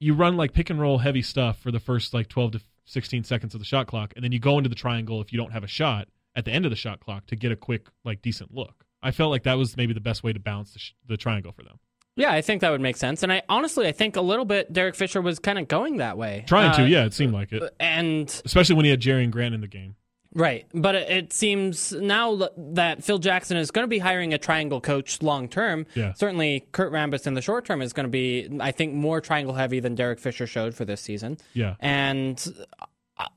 you 0.00 0.14
run 0.14 0.36
like 0.36 0.52
pick 0.52 0.70
and 0.70 0.80
roll 0.80 0.98
heavy 0.98 1.22
stuff 1.22 1.58
for 1.60 1.70
the 1.70 1.78
first 1.80 2.12
like 2.12 2.28
12 2.28 2.52
to 2.52 2.60
16 2.86 3.22
seconds 3.24 3.54
of 3.54 3.60
the 3.60 3.64
shot 3.66 3.86
clock, 3.86 4.12
and 4.16 4.24
then 4.24 4.32
you 4.32 4.40
go 4.40 4.58
into 4.58 4.68
the 4.68 4.74
triangle 4.74 5.20
if 5.20 5.32
you 5.32 5.38
don't 5.38 5.52
have 5.52 5.62
a 5.62 5.68
shot 5.68 6.08
at 6.34 6.44
the 6.44 6.50
end 6.50 6.64
of 6.64 6.70
the 6.70 6.76
shot 6.76 6.98
clock 7.00 7.26
to 7.26 7.36
get 7.36 7.52
a 7.52 7.56
quick 7.56 7.86
like 8.04 8.22
decent 8.22 8.52
look. 8.52 8.84
I 9.02 9.12
felt 9.12 9.30
like 9.30 9.44
that 9.44 9.54
was 9.58 9.76
maybe 9.76 9.92
the 9.94 10.00
best 10.00 10.22
way 10.24 10.32
to 10.32 10.40
balance 10.40 10.72
the, 10.72 10.78
sh- 10.78 10.92
the 11.06 11.16
triangle 11.16 11.52
for 11.52 11.62
them. 11.62 11.78
Yeah, 12.16 12.32
I 12.32 12.42
think 12.42 12.60
that 12.60 12.70
would 12.70 12.80
make 12.80 12.96
sense. 12.96 13.22
And 13.22 13.32
I 13.32 13.42
honestly, 13.48 13.86
I 13.86 13.92
think 13.92 14.16
a 14.16 14.20
little 14.20 14.44
bit 14.44 14.72
Derek 14.72 14.94
Fisher 14.94 15.22
was 15.22 15.38
kind 15.38 15.58
of 15.58 15.68
going 15.68 15.98
that 15.98 16.18
way, 16.18 16.44
Trying 16.46 16.74
to, 16.76 16.82
Uh, 16.82 16.86
yeah, 16.86 17.04
it 17.04 17.14
seemed 17.14 17.32
like 17.32 17.52
it, 17.52 17.62
and 17.78 18.28
especially 18.44 18.74
when 18.74 18.84
he 18.84 18.90
had 18.90 19.00
Jerian 19.00 19.30
Grant 19.30 19.54
in 19.54 19.60
the 19.60 19.68
game. 19.68 19.94
Right, 20.32 20.66
but 20.72 20.94
it, 20.94 21.32
seems 21.32 21.92
now 21.92 22.48
that 22.56 23.02
Phil 23.02 23.18
Jackson 23.18 23.56
is 23.56 23.72
going 23.72 23.82
to 23.82 23.88
be 23.88 23.98
hiring 23.98 24.32
a 24.32 24.38
triangle 24.38 24.80
coach 24.80 25.22
long 25.22 25.48
term. 25.48 25.86
Yeah. 25.94 26.12
Certainly, 26.12 26.66
Kurt 26.70 26.92
Rambis 26.92 27.26
in 27.26 27.34
the 27.34 27.42
short 27.42 27.64
term 27.64 27.82
is 27.82 27.92
going 27.92 28.04
to 28.04 28.10
be, 28.10 28.48
I 28.60 28.70
think, 28.70 28.94
more 28.94 29.20
triangle 29.20 29.54
heavy 29.54 29.80
than 29.80 29.96
Derek 29.96 30.20
Fisher 30.20 30.46
showed 30.46 30.74
for 30.74 30.84
this 30.84 31.00
season. 31.00 31.38
Yeah. 31.52 31.74
And 31.80 32.40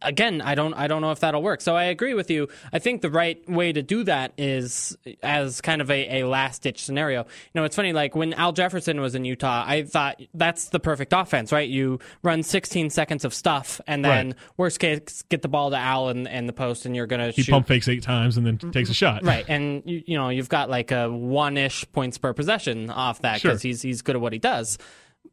again, 0.02 0.42
I 0.42 0.56
don't, 0.56 0.74
I 0.74 0.88
don't 0.88 1.02
know 1.02 1.12
if 1.12 1.20
that'll 1.22 1.42
work. 1.44 1.62
So 1.62 1.76
I 1.76 1.86
agree 1.86 2.14
with 2.14 2.30
you. 2.32 2.48
I 2.72 2.80
think 2.80 3.02
the 3.02 3.10
right 3.10 3.38
way 3.50 3.72
to 3.74 3.82
do 3.82 4.04
that 4.06 4.34
is 4.38 4.98
as 5.22 5.62
kind 5.62 5.82
of 5.82 5.90
a, 5.92 6.22
a 6.22 6.28
last 6.28 6.62
ditch 6.64 6.84
scenario. 6.84 7.22
You 7.24 7.28
know, 7.56 7.64
it's 7.64 7.76
funny. 7.76 7.94
Like 7.94 8.16
when 8.16 8.34
Al 8.34 8.52
Jefferson 8.54 9.00
was 9.02 9.16
in 9.16 9.26
Utah, 9.26 9.64
I 9.66 9.84
thought 9.84 10.22
that's 10.34 10.70
the 10.70 10.80
perfect 10.80 11.14
offense, 11.14 11.52
right? 11.52 11.68
You 11.70 12.00
run 12.24 12.44
16 12.44 12.90
seconds 12.90 13.26
of 13.26 13.34
stuff, 13.34 13.80
and 13.88 14.04
then 14.04 14.28
Right. 14.28 14.36
worst 14.58 14.80
case, 14.80 15.24
get 15.30 15.42
the 15.42 15.48
ball 15.48 15.72
to 15.72 15.78
Al 15.78 16.10
in, 16.10 16.28
in 16.28 16.46
the 16.48 16.54
post, 16.54 16.86
and 16.86 16.96
you're 16.96 17.08
going 17.08 17.22
to 17.22 17.32
He 17.32 17.42
shoot. 17.44 17.52
pump 17.52 17.68
fakes 17.68 17.88
eight 17.88 18.04
times 18.04 18.38
and 18.38 18.46
then 18.46 18.58
takes 18.72 18.90
a 18.90 18.94
shot. 18.94 19.24
Right, 19.34 19.46
and 19.48 19.82
you, 19.86 20.04
you 20.06 20.18
know 20.18 20.30
you've 20.30 20.50
got 20.50 20.70
like 20.70 20.92
a 20.92 21.10
one-ish 21.12 21.86
points 21.92 22.18
per 22.18 22.34
possession 22.34 22.90
off 22.90 23.22
that 23.22 23.42
Sure. 23.42 23.52
because 23.52 23.62
he's 23.62 23.82
he's 23.82 24.02
good 24.02 24.16
at 24.16 24.22
what 24.22 24.34
he 24.34 24.40
does. 24.40 24.78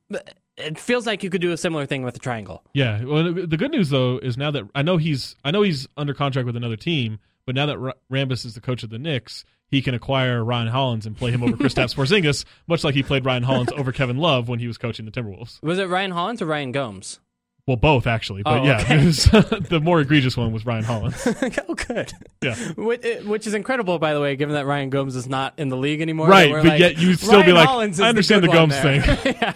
But 0.09 0.35
it 0.61 0.79
feels 0.79 1.07
like 1.07 1.23
you 1.23 1.31
could 1.31 1.41
do 1.41 1.53
a 1.53 1.57
similar 1.57 1.87
thing 1.87 2.03
with 2.03 2.15
the 2.15 2.21
triangle. 2.21 2.63
Yeah. 2.75 3.03
Well, 3.05 3.33
the 3.33 3.57
good 3.57 3.71
news 3.71 3.91
though 3.91 4.19
is 4.19 4.37
now 4.37 4.51
that 4.51 4.65
I 4.75 4.83
know 4.83 4.97
he's 4.97 5.37
I 5.45 5.51
know 5.51 5.63
he's 5.63 5.87
under 5.97 6.15
contract 6.15 6.47
with 6.47 6.57
another 6.57 6.77
team, 6.77 7.19
but 7.47 7.55
now 7.55 7.67
that 7.67 7.77
R- 7.79 7.95
Rambis 8.13 8.45
is 8.45 8.55
the 8.55 8.61
coach 8.61 8.83
of 8.83 8.91
the 8.91 8.99
Knicks, 8.99 9.45
he 9.69 9.83
can 9.83 9.95
acquire 9.95 10.45
Ryan 10.45 10.69
Hollins 10.69 11.07
and 11.07 11.17
play 11.17 11.31
him 11.31 11.43
over 11.43 11.57
Kristaps 11.57 11.95
Porzingis, 11.97 12.45
much 12.67 12.85
like 12.85 12.95
he 12.95 13.03
played 13.03 13.25
Ryan 13.25 13.43
Hollins 13.45 13.73
over 13.73 13.93
Kevin 13.93 14.19
Love 14.19 14.49
when 14.49 14.59
he 14.59 14.67
was 14.67 14.79
coaching 14.79 15.05
the 15.07 15.13
Timberwolves. 15.13 15.63
Was 15.63 15.79
it 15.79 15.89
Ryan 15.89 16.11
Hollins 16.11 16.43
or 16.43 16.47
Ryan 16.47 16.73
Gomes? 16.73 17.21
Well, 17.67 17.77
both 17.77 18.07
actually, 18.09 18.43
but 18.43 18.61
Oh, 18.61 18.65
yeah, 18.65 18.81
okay. 18.81 19.05
was- 19.07 19.25
the 19.25 19.81
more 19.81 20.01
egregious 20.01 20.37
one 20.37 20.51
was 20.53 20.67
Ryan 20.67 20.83
Hollins. 20.83 21.23
oh, 21.69 21.75
good. 21.75 22.13
Yeah. 22.43 22.55
Which, 22.77 23.47
is 23.47 23.55
incredible, 23.55 23.99
by 24.01 24.13
the 24.15 24.21
way, 24.21 24.35
given 24.35 24.55
that 24.57 24.67
Ryan 24.67 24.91
Gomes 24.91 25.15
is 25.15 25.29
not 25.29 25.55
in 25.57 25.69
the 25.69 25.77
league 25.77 26.01
anymore. 26.01 26.27
Right, 26.27 26.51
but 26.51 26.65
like, 26.65 26.81
yet 26.81 26.99
you'd 26.99 27.21
still 27.21 27.45
be 27.45 27.53
like, 27.53 27.69
Hollins 27.69 28.01
I 28.01 28.09
understand 28.09 28.43
the, 28.43 28.49
the 28.49 28.53
Gomes 28.55 28.75
there. 28.83 29.19
yeah. 29.25 29.53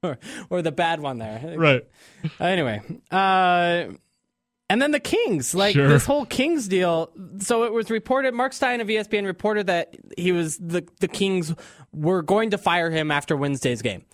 or, 0.02 0.18
or 0.48 0.62
the 0.62 0.72
bad 0.72 1.00
one 1.00 1.18
there. 1.18 1.54
right. 1.58 1.86
Anyway, 2.38 2.80
uh, 3.10 3.84
and 4.68 4.80
then 4.80 4.92
the 4.92 5.00
Kings, 5.00 5.54
like 5.54 5.74
Sure. 5.74 5.88
this 5.88 6.06
whole 6.06 6.24
Kings 6.24 6.68
deal. 6.68 7.10
So 7.38 7.64
it 7.64 7.72
was 7.72 7.90
reported. 7.90 8.34
Marc 8.34 8.52
Stein 8.52 8.80
of 8.80 8.86
ESPN 8.88 9.26
reported 9.26 9.66
that 9.66 9.96
he 10.16 10.32
was 10.32 10.56
the 10.58 10.86
the 11.00 11.08
Kings 11.08 11.54
were 11.92 12.22
going 12.22 12.50
to 12.50 12.58
fire 12.58 12.90
him 12.90 13.10
after 13.10 13.36
Wednesday's 13.36 13.82
game, 13.82 14.04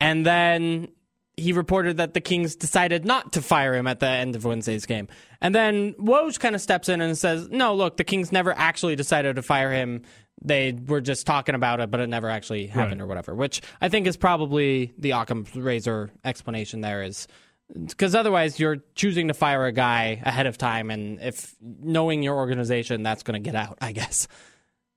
and 0.00 0.24
then 0.24 0.88
he 1.36 1.52
reported 1.52 1.98
that 1.98 2.14
the 2.14 2.20
Kings 2.22 2.56
decided 2.56 3.04
not 3.04 3.34
to 3.34 3.42
fire 3.42 3.74
him 3.74 3.86
at 3.86 4.00
the 4.00 4.08
end 4.08 4.36
of 4.36 4.44
Wednesday's 4.46 4.86
game. 4.86 5.06
And 5.42 5.54
then 5.54 5.92
Woj 5.94 6.40
kind 6.40 6.54
of 6.54 6.62
steps 6.62 6.88
in 6.88 7.00
and 7.02 7.18
says, 7.18 7.48
"No, 7.50 7.74
look, 7.74 7.98
the 7.98 8.04
Kings 8.04 8.32
never 8.32 8.54
actually 8.56 8.96
decided 8.96 9.36
to 9.36 9.42
fire 9.42 9.72
him." 9.72 10.02
They 10.44 10.72
were 10.86 11.00
just 11.00 11.26
talking 11.26 11.54
about 11.54 11.80
it, 11.80 11.90
but 11.90 12.00
it 12.00 12.08
never 12.08 12.28
actually 12.28 12.66
happened 12.66 13.00
Right. 13.00 13.04
or 13.04 13.08
whatever. 13.08 13.34
Which 13.34 13.62
I 13.80 13.88
think 13.88 14.06
is 14.06 14.16
probably 14.16 14.92
the 14.98 15.12
Occam's 15.12 15.54
razor 15.56 16.10
explanation. 16.24 16.82
There 16.82 17.02
is 17.02 17.26
because 17.74 18.14
otherwise 18.14 18.60
you're 18.60 18.76
choosing 18.94 19.28
to 19.28 19.34
fire 19.34 19.64
a 19.66 19.72
guy 19.72 20.20
ahead 20.24 20.46
of 20.46 20.56
time, 20.58 20.90
and 20.90 21.20
if 21.20 21.56
knowing 21.60 22.22
your 22.22 22.36
organization, 22.36 23.02
that's 23.02 23.22
going 23.22 23.42
to 23.42 23.44
get 23.50 23.56
out. 23.56 23.78
I 23.80 23.92
guess 23.92 24.28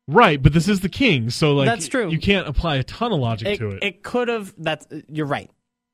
Right, 0.08 0.42
but 0.42 0.54
this 0.54 0.68
is 0.68 0.80
the 0.80 0.90
Kings, 0.90 1.36
so 1.36 1.54
like 1.54 1.68
That's 1.68 1.88
true. 1.88 2.10
You 2.10 2.18
can't 2.20 2.48
apply 2.48 2.78
a 2.78 2.84
ton 2.84 3.12
of 3.12 3.20
logic 3.20 3.48
it, 3.48 3.58
to 3.60 3.70
it. 3.70 3.84
it 3.84 4.04
could 4.04 4.28
have. 4.28 4.54
That's 4.58 4.88
you're 5.08 5.28
right. 5.28 5.52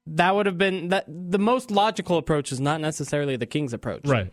That 0.07 0.35
would 0.35 0.45
have 0.45 0.57
been 0.57 0.89
that. 0.89 1.05
The 1.07 1.39
most 1.39 1.69
logical 1.69 2.17
approach 2.17 2.51
is 2.53 2.59
not 2.61 2.79
necessarily 2.79 3.35
the 3.35 3.45
Kings' 3.45 3.73
approach. 3.73 4.07
right. 4.07 4.31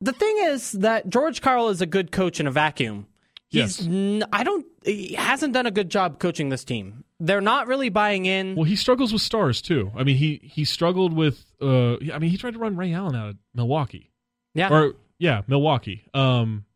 The 0.00 0.12
thing 0.12 0.36
is 0.42 0.72
that 0.72 1.08
George 1.08 1.40
Karl 1.40 1.68
is 1.68 1.80
a 1.80 1.86
good 1.86 2.12
coach 2.12 2.38
in 2.40 2.46
a 2.46 2.50
vacuum. 2.50 3.06
He's 3.48 3.80
Yes. 3.80 3.86
n- 3.86 4.24
I 4.32 4.44
don't. 4.44 4.66
He 4.84 5.14
hasn't 5.14 5.54
done 5.54 5.66
a 5.66 5.70
good 5.70 5.88
job 5.90 6.18
coaching 6.18 6.48
this 6.48 6.64
team. 6.64 7.04
They're 7.20 7.40
not 7.40 7.66
really 7.66 7.88
buying 7.88 8.26
in. 8.26 8.56
Well, 8.56 8.64
he 8.64 8.76
struggles 8.76 9.12
with 9.12 9.22
stars 9.22 9.62
too. 9.62 9.90
I 9.96 10.02
mean, 10.04 10.16
he 10.16 10.40
he 10.42 10.64
struggled 10.64 11.12
with. 11.14 11.44
Uh, 11.62 11.94
I 12.12 12.18
mean, 12.18 12.30
he 12.30 12.36
tried 12.36 12.54
to 12.54 12.58
run 12.58 12.76
Ray 12.76 12.92
Allen 12.92 13.14
out 13.14 13.28
of 13.30 13.36
Milwaukee. 13.54 14.10
yeah. 14.54 14.68
or 14.70 14.94
yeah, 15.18 15.42
Milwaukee. 15.46 16.04
Um, 16.12 16.66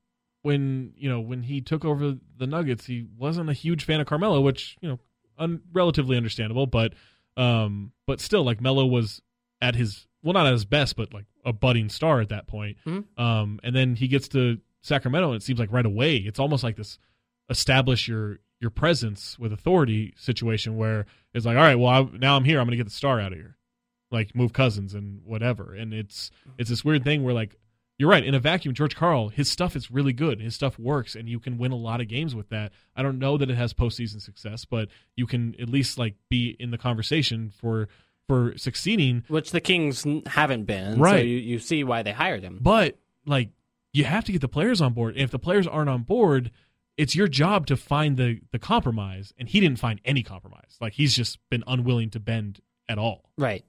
when 0.43 0.93
you 0.97 1.11
know 1.11 1.21
when 1.21 1.43
he 1.43 1.61
took 1.61 1.85
over 1.85 2.17
the 2.39 2.47
Nuggets, 2.47 2.87
he 2.87 3.07
wasn't 3.19 3.51
a 3.51 3.53
huge 3.53 3.85
fan 3.85 4.01
of 4.01 4.07
Carmelo, 4.07 4.41
which 4.41 4.79
you 4.81 4.89
know, 4.89 4.99
un- 5.39 5.61
relatively 5.73 6.17
understandable. 6.17 6.67
But 6.67 6.95
um, 7.37 7.93
but 8.07 8.21
still, 8.21 8.45
like 8.45 8.61
Melo 8.63 8.87
was 8.87 9.21
at 9.61 9.75
his 9.75 10.07
well, 10.23 10.35
not 10.35 10.47
at 10.47 10.53
his 10.53 10.65
best, 10.65 10.97
but 10.97 11.13
like 11.15 11.27
a 11.45 11.53
budding 11.53 11.89
star 11.89 12.21
at 12.21 12.29
that 12.29 12.47
point. 12.47 12.77
Mhm. 12.87 13.05
Um, 13.19 13.61
and 13.63 13.75
then 13.75 13.97
he 13.97 14.09
gets 14.09 14.29
to 14.29 14.59
Sacramento, 14.83 15.29
and 15.29 15.37
it 15.37 15.43
seems 15.43 15.59
like 15.59 15.73
right 15.73 15.87
away, 15.87 16.17
it's 16.17 16.39
almost 16.39 16.63
like 16.65 16.77
this 16.77 16.99
establish 17.49 18.09
your 18.09 18.39
your 18.61 18.71
presence 18.71 19.39
with 19.39 19.53
authority 19.55 20.13
situation 20.19 20.77
where 20.77 21.07
it's 21.33 21.47
like, 21.47 21.57
all 21.57 21.63
right, 21.63 21.77
well, 21.79 21.89
I, 21.89 22.19
now 22.19 22.37
I'm 22.37 22.45
here, 22.45 22.61
I'm 22.61 22.67
going 22.67 22.73
to 22.73 22.77
get 22.77 22.85
the 22.85 22.91
star 22.91 23.19
out 23.19 23.33
of 23.33 23.39
here, 23.39 23.57
like 24.11 24.37
move 24.37 24.53
Cousins 24.53 24.93
and 24.93 25.23
whatever. 25.25 25.75
And 25.75 25.95
it's 25.95 26.31
it's 26.59 26.69
this 26.69 26.85
weird 26.85 27.03
thing 27.05 27.25
where 27.25 27.35
like 27.35 27.57
you're 27.99 28.11
right 28.11 28.25
in 28.25 28.35
a 28.35 28.39
vacuum. 28.39 28.75
George 28.75 28.97
Karl, 28.97 29.29
his 29.29 29.51
stuff 29.51 29.77
is 29.77 29.91
really 29.91 30.13
good. 30.15 30.41
His 30.41 30.55
stuff 30.55 30.79
works, 30.79 31.15
and 31.15 31.29
you 31.29 31.39
can 31.39 31.59
win 31.59 31.73
a 31.73 31.77
lot 31.77 32.01
of 32.01 32.09
games 32.09 32.35
with 32.35 32.49
that. 32.51 32.73
I 32.97 33.03
don't 33.03 33.19
know 33.19 33.37
that 33.39 33.51
it 33.51 33.57
has 33.57 33.75
postseason 33.75 34.21
success, 34.23 34.65
but 34.65 34.89
you 35.17 35.27
can 35.27 35.55
at 35.61 35.69
least 35.69 35.99
like 35.99 36.15
be 36.31 36.57
in 36.59 36.71
the 36.71 36.79
conversation 36.79 37.51
for 37.51 37.89
for 38.31 38.57
succeeding. 38.57 39.25
which 39.29 39.51
the 39.51 39.61
Kings 39.61 40.07
haven't 40.27 40.65
been. 40.65 40.95
So 40.97 41.01
Right. 41.03 41.25
you, 41.27 41.37
you 41.39 41.59
see 41.59 41.85
why 41.85 42.03
they 42.03 42.13
hired 42.13 42.43
him. 42.43 42.59
But 42.61 42.99
like 43.27 43.51
you 43.93 44.05
have 44.05 44.25
to 44.27 44.33
get 44.33 44.41
the 44.41 44.49
players 44.49 44.81
on 44.81 44.93
board. 44.93 45.15
And 45.15 45.23
if 45.25 45.31
the 45.31 45.39
players 45.39 45.67
aren't 45.67 45.91
on 45.91 46.03
board, 46.03 46.51
it's 46.97 47.15
your 47.17 47.27
job 47.29 47.67
to 47.67 47.77
find 47.77 48.17
the 48.17 48.41
the 48.53 48.59
compromise. 48.59 49.33
And 49.39 49.49
he 49.49 49.59
didn't 49.61 49.79
find 49.79 50.01
any 50.05 50.23
compromise. 50.23 50.77
Like 50.81 50.93
he's 50.93 51.15
just 51.15 51.39
been 51.51 51.65
unwilling 51.67 52.11
to 52.11 52.21
bend 52.21 52.61
at 52.89 52.99
all. 52.99 53.31
Right. 53.37 53.65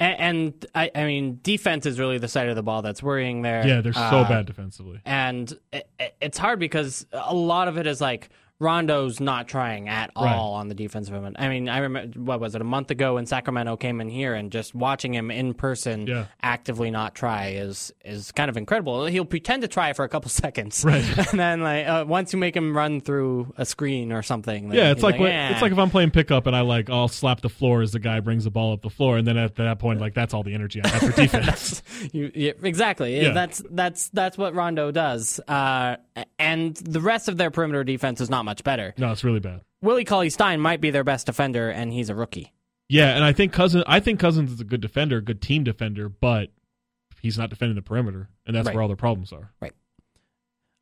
And, 0.00 0.20
and 0.20 0.66
I, 0.74 0.90
I 0.94 1.04
mean, 1.04 1.38
defense 1.42 1.86
is 1.86 1.98
really 2.00 2.18
the 2.18 2.26
side 2.28 2.48
of 2.48 2.56
the 2.56 2.62
ball 2.64 2.82
that's 2.82 3.00
worrying 3.02 3.42
there. 3.42 3.66
Yeah, 3.66 3.80
they're 3.80 3.92
so 3.92 4.00
Uh, 4.00 4.28
bad 4.28 4.44
defensively. 4.46 5.00
and 5.04 5.52
it- 5.72 5.88
it's 6.20 6.36
hard 6.38 6.58
because 6.58 7.06
a 7.12 7.34
lot 7.34 7.68
of 7.68 7.78
it 7.78 7.86
is 7.86 8.00
like 8.00 8.28
Rondo's 8.60 9.18
not 9.20 9.48
trying 9.48 9.88
at 9.88 10.10
all 10.14 10.24
Right. 10.24 10.34
on 10.60 10.68
the 10.68 10.74
defensive 10.74 11.14
end. 11.14 11.36
I 11.38 11.48
mean, 11.48 11.68
I 11.68 11.78
remember 11.78 12.20
what 12.20 12.40
was 12.40 12.54
it 12.54 12.60
a 12.60 12.64
month 12.64 12.90
ago 12.90 13.14
when 13.16 13.26
Sacramento 13.26 13.76
came 13.76 14.00
in 14.00 14.08
here 14.08 14.34
and 14.34 14.50
just 14.52 14.74
watching 14.74 15.12
him 15.12 15.30
in 15.30 15.54
person 15.54 16.06
Yeah. 16.06 16.26
actively 16.42 16.90
not 16.90 17.14
try 17.14 17.48
is 17.48 17.92
is 18.04 18.30
kind 18.32 18.48
of 18.48 18.56
incredible. 18.56 19.06
He'll 19.06 19.24
pretend 19.24 19.62
to 19.62 19.68
try 19.68 19.92
for 19.92 20.04
a 20.04 20.08
couple 20.08 20.28
seconds, 20.44 20.84
Right. 20.84 21.04
and 21.32 21.38
then 21.40 21.62
like 21.62 21.86
uh, 21.86 22.04
once 22.06 22.32
you 22.32 22.38
make 22.38 22.56
him 22.56 22.76
run 22.76 23.00
through 23.00 23.52
a 23.58 23.64
screen 23.66 24.12
or 24.12 24.22
something, 24.22 24.72
Yeah, 24.72 24.90
it's 24.92 24.98
he's 24.98 25.02
like, 25.04 25.18
when, 25.20 25.32
"Eh." 25.32 25.50
it's 25.52 25.62
like 25.62 25.72
if 25.72 25.78
I'm 25.78 25.90
playing 25.90 26.10
pickup 26.12 26.46
and 26.46 26.54
I 26.54 26.60
like 26.60 26.88
I'll 26.90 27.08
slap 27.08 27.40
the 27.40 27.48
floor 27.48 27.82
as 27.82 27.92
the 27.92 27.98
guy 27.98 28.20
brings 28.20 28.44
the 28.44 28.50
ball 28.50 28.72
up 28.72 28.82
the 28.82 28.90
floor, 28.90 29.18
and 29.18 29.26
then 29.26 29.36
at 29.36 29.56
that 29.56 29.78
point, 29.78 30.00
like 30.00 30.14
that's 30.14 30.32
all 30.32 30.42
the 30.44 30.54
energy 30.54 30.80
I 30.82 30.88
have 30.88 31.00
for 31.00 31.12
defense. 31.20 31.82
You, 32.12 32.30
yeah, 32.34 32.52
exactly. 32.62 33.20
Yeah. 33.20 33.30
That's 33.32 33.62
that's 33.70 34.08
that's 34.10 34.36
what 34.38 34.54
Rondo 34.54 34.90
does. 34.90 35.40
Uh, 35.48 35.96
and 36.38 36.76
the 36.76 37.00
rest 37.00 37.28
of 37.28 37.36
their 37.36 37.50
perimeter 37.50 37.82
defense 37.82 38.20
is 38.20 38.28
not 38.30 38.43
much 38.44 38.62
better. 38.64 38.94
no, 38.98 39.10
it's 39.12 39.24
really 39.24 39.40
bad. 39.40 39.62
Willie 39.82 40.04
Cauley 40.04 40.30
Stein 40.30 40.60
might 40.60 40.80
be 40.80 40.90
their 40.90 41.04
best 41.04 41.26
defender, 41.26 41.70
and 41.70 41.92
he's 41.92 42.08
a 42.08 42.14
rookie. 42.14 42.52
Yeah, 42.88 43.14
and 43.14 43.24
I 43.24 43.32
think 43.32 43.52
Cousins. 43.52 43.84
I 43.86 44.00
think 44.00 44.20
Cousins 44.20 44.52
is 44.52 44.60
a 44.60 44.64
good 44.64 44.80
defender, 44.80 45.20
good 45.20 45.40
team 45.42 45.64
defender, 45.64 46.08
but 46.08 46.50
he's 47.20 47.36
not 47.38 47.50
defending 47.50 47.76
the 47.76 47.82
perimeter, 47.82 48.28
and 48.46 48.54
that's 48.54 48.66
Right. 48.66 48.74
where 48.74 48.82
all 48.82 48.88
their 48.88 48.96
problems 48.96 49.32
are. 49.32 49.52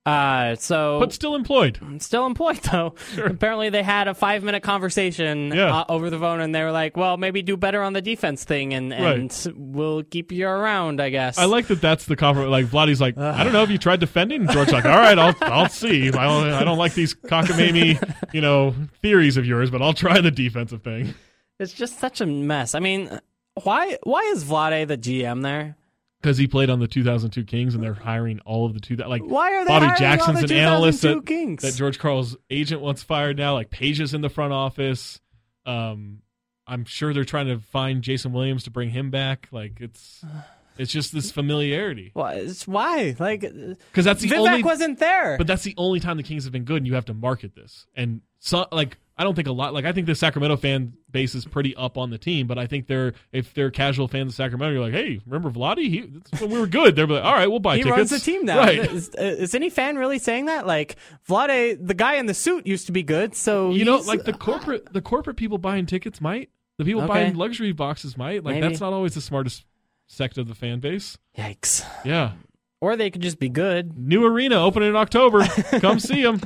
Uh, 0.05 0.57
so 0.57 0.99
But 0.99 1.13
still 1.13 1.37
employed. 1.37 1.79
still 1.99 2.27
employed 2.27 2.59
though. 2.73 2.95
Apparently, 3.17 3.71
they 3.71 3.85
had 3.85 4.09
a 4.09 4.15
five 4.15 4.43
minute 4.43 4.63
conversation 4.65 5.53
Yeah. 5.55 5.73
uh, 5.73 5.85
over 5.89 6.11
the 6.11 6.19
phone, 6.19 6.41
and 6.41 6.53
they 6.53 6.65
were 6.65 6.73
like, 6.73 6.97
"Well, 6.97 7.17
maybe 7.17 7.41
do 7.41 7.57
better 7.57 7.83
on 7.83 7.93
the 7.93 8.03
defense 8.03 8.43
thing, 8.43 8.75
and 8.75 8.93
and 8.93 9.53
we'll 9.55 10.03
keep 10.03 10.33
you 10.33 10.49
around, 10.49 11.01
I 11.01 11.11
guess." 11.11 11.39
I 11.39 11.45
like 11.45 11.69
that. 11.69 11.81
That's 11.81 12.07
the 12.07 12.17
conference. 12.17 12.51
Like 12.51 12.67
Vladdy's 12.67 13.01
like, 13.01 13.17
I 13.17 13.45
don't 13.45 13.53
know. 13.53 13.63
if 13.63 13.71
you 13.71 13.79
tried 13.79 14.01
defending? 14.01 14.49
George's 14.49 14.73
like, 14.73 14.85
all 14.87 14.91
right, 14.99 15.17
I'll 15.17 15.37
I'll 15.43 15.69
see. 15.69 16.09
I 16.09 16.25
don't 16.25 16.49
I 16.53 16.65
don't 16.65 16.79
like 16.79 16.95
these 16.95 17.15
cockamamie, 17.15 18.03
you 18.35 18.41
know, 18.41 18.75
theories 19.03 19.37
of 19.37 19.47
yours, 19.47 19.71
but 19.71 19.83
I'll 19.83 19.95
try 19.95 20.21
the 20.21 20.33
defensive 20.33 20.83
thing. 20.83 21.15
It's 21.61 21.73
just 21.73 22.01
such 22.01 22.21
a 22.21 22.27
mess. 22.27 22.75
I 22.75 22.81
mean, 22.81 23.21
why 23.63 23.99
why 24.03 24.23
is 24.35 24.43
Vlade 24.43 24.89
the 24.89 24.99
GM 24.99 25.43
there? 25.45 25.77
Because 26.23 26.39
he 26.39 26.47
played 26.47 26.71
on 26.71 26.79
the 26.79 26.87
2002 26.87 27.45
Kings, 27.45 27.75
and 27.75 27.83
they're 27.83 27.95
hiring 27.95 28.39
all 28.47 28.65
of 28.65 28.75
the 28.75 28.81
two 28.81 28.95
that 28.97 29.09
like 29.09 29.23
Why 29.23 29.55
are 29.55 29.65
they 29.65 29.69
Bobby 29.69 29.87
Jackson's 29.99 30.37
all 30.41 30.47
the 30.47 30.55
an 30.55 30.61
analyst 30.61 31.03
2002 31.03 31.21
that, 31.21 31.27
Kings? 31.27 31.63
that 31.63 31.77
George 31.77 31.99
Karl's 31.99 32.37
agent 32.49 32.81
wants 32.81 33.03
fired 33.03 33.37
now. 33.37 33.55
Like 33.55 33.71
Peja 33.71 34.01
is 34.03 34.15
in 34.15 34.21
the 34.21 34.29
front 34.29 34.53
office. 34.53 35.21
Um, 35.67 36.23
I'm 36.67 36.85
sure 36.85 37.13
they're 37.13 37.25
trying 37.25 37.49
to 37.49 37.59
find 37.59 38.03
Jason 38.03 38.33
Williams 38.33 38.65
to 38.65 38.71
bring 38.71 38.91
him 38.91 39.11
back. 39.11 39.49
Like 39.51 39.81
it's 39.81 40.25
it's 40.79 40.93
just 40.93 41.13
this 41.13 41.31
familiarity 41.33 42.11
Why? 42.15 42.35
it's- 42.35 42.67
Why? 42.69 43.17
Like 43.19 43.41
because 43.41 44.05
that's 44.05 44.23
the 44.23 44.29
Vivek 44.29 44.39
only. 44.39 44.63
wasn't 44.63 45.01
there. 45.01 45.37
But 45.39 45.49
that's 45.49 45.65
the 45.65 45.75
only 45.77 45.99
time 45.99 46.17
the 46.19 46.23
Kings 46.23 46.45
have 46.45 46.53
been 46.53 46.65
good, 46.65 46.79
and 46.79 46.87
you 46.87 46.95
have 46.95 47.07
to 47.07 47.15
market 47.15 47.55
this. 47.57 47.87
And 47.97 48.21
so, 48.39 48.67
like, 48.73 48.97
I 49.17 49.25
don't 49.25 49.35
think 49.35 49.47
a 49.49 49.53
lot. 49.53 49.75
Like, 49.75 49.85
I 49.85 49.93
think 49.93 50.07
the 50.07 50.15
Sacramento 50.15 50.57
fan 50.57 50.95
base 51.11 51.35
is 51.35 51.45
pretty 51.45 51.77
up 51.77 51.99
on 51.99 52.09
the 52.11 52.17
team, 52.19 52.47
but 52.47 52.59
I 52.59 52.67
think 52.67 52.87
they're 52.87 53.13
if 53.33 53.53
they're 53.53 53.71
casual 53.71 54.09
fans 54.09 54.33
of 54.33 54.37
Sacramento, 54.37 54.73
you're 54.73 54.83
like, 54.83 54.95
hey, 54.95 55.21
remember 55.27 55.51
Vladdy? 55.51 55.89
He 55.91 56.01
that's 56.01 56.41
when 56.41 56.51
we 56.51 56.59
were 56.59 56.67
good. 56.67 56.97
They're 56.97 57.07
like, 57.07 57.23
all 57.23 57.35
right, 57.35 57.47
we'll 57.49 57.59
buy 57.61 57.77
he 57.77 57.83
tickets. 57.83 57.97
runs 57.99 58.11
the 58.11 58.19
team 58.21 58.45
now. 58.47 58.59
right? 58.59 58.79
Is, 58.79 59.11
is 59.15 59.55
any 59.55 59.69
fan 59.71 59.97
really 59.97 60.19
saying 60.19 60.47
that? 60.47 60.67
Like 60.67 60.97
Vlade, 61.29 61.87
the 61.87 61.95
guy 61.95 62.15
in 62.15 62.27
the 62.27 62.35
suit 62.35 62.67
used 62.67 62.87
to 62.87 62.93
be 62.93 63.03
good, 63.03 63.35
so 63.37 63.73
You 63.73 63.85
know, 63.85 63.99
like 63.99 64.25
the 64.25 64.33
corporate 64.33 64.93
the 64.93 65.03
corporate 65.03 65.37
people 65.37 65.59
buying 65.59 65.85
tickets 65.87 66.21
might. 66.21 66.49
The 66.79 66.85
people 66.87 67.03
Okay. 67.03 67.13
buying 67.13 67.35
luxury 67.37 67.73
boxes 67.73 68.17
might. 68.17 68.43
Like 68.43 68.55
Maybe. 68.55 68.67
that's 68.67 68.81
not 68.81 68.95
always 68.95 69.15
the 69.15 69.21
smartest 69.21 69.67
sect 70.09 70.39
of 70.39 70.49
the 70.49 70.55
fan 70.55 70.81
base. 70.81 71.19
yikes. 71.37 71.85
Yeah. 72.05 72.33
Or 72.81 72.97
they 72.97 73.11
could 73.11 73.23
just 73.23 73.39
be 73.39 73.49
good. 73.49 73.97
New 73.97 74.25
arena 74.25 74.57
opening 74.57 74.89
in 74.89 74.97
October. 74.97 75.45
Come 75.81 76.01
see 76.01 76.21
him. 76.23 76.41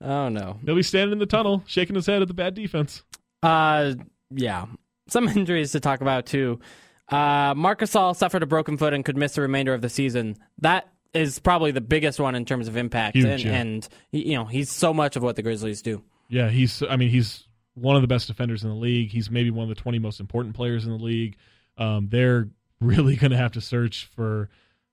Oh 0.00 0.28
no. 0.28 0.58
He'll 0.64 0.74
be 0.76 0.82
standing 0.82 1.12
in 1.12 1.18
the 1.18 1.26
tunnel, 1.26 1.62
shaking 1.66 1.96
his 1.96 2.06
head 2.06 2.22
at 2.22 2.28
the 2.28 2.34
bad 2.34 2.54
defense. 2.54 3.02
Uh, 3.42 3.94
yeah. 4.30 4.66
Some 5.08 5.28
injuries 5.36 5.72
to 5.72 5.80
talk 5.80 6.00
about 6.00 6.26
too. 6.26 6.60
Uh, 7.08 7.54
Marc 7.56 7.80
Gasol 7.80 8.14
suffered 8.14 8.42
a 8.42 8.46
broken 8.46 8.76
foot 8.76 8.92
and 8.92 9.04
could 9.04 9.16
miss 9.16 9.34
the 9.34 9.40
remainder 9.42 9.72
of 9.74 9.80
the 9.80 9.88
season. 9.88 10.36
That 10.58 10.88
is 11.14 11.38
probably 11.38 11.70
the 11.70 11.80
biggest 11.80 12.20
one 12.20 12.34
in 12.34 12.44
terms 12.44 12.68
of 12.68 12.76
impact, 12.76 13.16
Huge, 13.16 13.26
and, 13.26 13.44
yeah. 13.44 13.52
and 13.52 13.88
you 14.12 14.34
know 14.34 14.44
he's 14.44 14.70
so 14.70 14.92
much 14.92 15.16
of 15.16 15.22
what 15.22 15.36
the 15.36 15.42
Grizzlies 15.42 15.80
do. 15.82 16.02
Yeah, 16.28 16.50
he's. 16.50 16.82
I 16.82 16.96
mean, 16.96 17.08
he's 17.08 17.44
one 17.74 17.96
of 17.96 18.02
the 18.02 18.08
best 18.08 18.26
defenders 18.26 18.62
in 18.62 18.68
the 18.68 18.76
league. 18.76 19.10
He's 19.10 19.30
maybe 19.30 19.50
one 19.50 19.70
of 19.70 19.74
the 19.74 19.80
twenty 19.80 19.98
most 19.98 20.20
important 20.20 20.54
players 20.54 20.84
in 20.84 20.90
the 20.90 21.02
league. 21.02 21.36
Um, 21.78 22.08
they're 22.10 22.48
really 22.80 23.16
going 23.16 23.30
to 23.30 23.36
have 23.38 23.52
to 23.52 23.60
search 23.62 24.10
for 24.14 24.50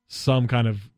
some 0.07 0.47
kind 0.47 0.67
of 0.67 0.89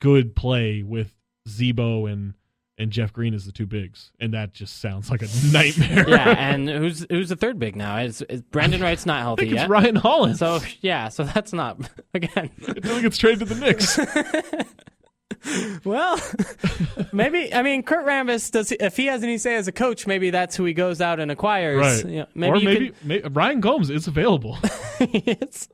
good 0.00 0.36
play 0.36 0.82
with 0.82 1.14
Z-Bo 1.48 2.06
and 2.06 2.34
and 2.78 2.90
Jeff 2.90 3.12
Green 3.12 3.32
is 3.34 3.46
the 3.46 3.52
two 3.52 3.66
bigs, 3.66 4.10
and 4.20 4.34
that 4.34 4.52
just 4.52 4.80
sounds 4.80 5.10
like 5.10 5.22
a 5.22 5.28
nightmare. 5.52 6.08
Yeah, 6.08 6.34
and 6.38 6.68
who's 6.68 7.06
who's 7.10 7.28
the 7.30 7.36
third 7.36 7.58
big 7.58 7.76
now? 7.76 7.98
Is, 7.98 8.22
is 8.22 8.42
Brandan 8.42 8.80
Wright's 8.82 9.06
not 9.06 9.18
I 9.18 9.22
healthy 9.22 9.46
it's 9.46 9.54
yet? 9.54 9.68
Ryan 9.68 9.96
Hollins. 9.96 10.38
So 10.38 10.60
yeah, 10.80 11.08
so 11.08 11.24
that's 11.24 11.52
not 11.52 11.78
again. 12.14 12.50
until 12.66 12.96
he 12.96 13.02
gets 13.02 13.18
traded 13.18 13.40
to 13.40 13.44
the 13.46 13.54
Knicks. 13.54 13.98
Well, 15.84 16.20
maybe 17.12 17.52
I 17.54 17.62
mean 17.62 17.82
Kurt 17.82 18.06
Rambis 18.06 18.50
does 18.50 18.72
if 18.72 18.96
he 18.96 19.06
has 19.06 19.22
any 19.22 19.38
say 19.38 19.54
as 19.56 19.68
a 19.68 19.72
coach, 19.72 20.06
maybe 20.06 20.30
that's 20.30 20.56
who 20.56 20.64
he 20.64 20.72
goes 20.74 21.00
out 21.00 21.20
and 21.20 21.30
acquires. 21.30 22.04
right. 22.04 22.12
You 22.12 22.18
know, 22.20 22.26
maybe 22.34 22.58
or 22.58 22.60
maybe, 22.64 22.92
may 23.04 23.20
Ryan 23.20 23.60
Gomes 23.60 23.90
is 23.90 24.06
available. 24.06 24.58
it's, 25.00 25.68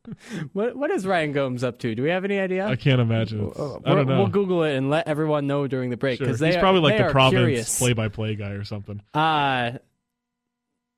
what 0.53 0.77
what 0.77 0.91
is 0.91 1.07
Ryan 1.07 1.33
Gomes 1.33 1.65
up 1.65 1.79
to? 1.79 1.95
Do 1.95 2.03
we 2.03 2.11
have 2.11 2.25
any 2.25 2.39
idea? 2.39 2.67
I 2.67 2.77
can't 2.77 3.01
imagine. 3.01 3.53
Uh, 3.57 3.77
I 3.77 3.79
don't 3.79 3.83
we'll- 3.85 4.05
know. 4.05 4.19
We'll 4.19 4.29
Google 4.29 4.65
it 4.65 4.77
and 4.77 4.91
let 4.91 5.09
everyone 5.09 5.47
know 5.47 5.67
during 5.67 5.91
the 5.91 5.97
break 5.97 6.19
Sure. 6.19 6.27
because 6.27 6.41
He's 6.41 6.55
they 6.55 6.61
probably 6.61 6.81
like 6.81 6.99
the 6.99 7.11
province 7.11 7.79
play-by-play 7.79 8.35
guy 8.37 8.51
or 8.51 8.65
something. 8.65 9.01
Uh, 9.15 9.73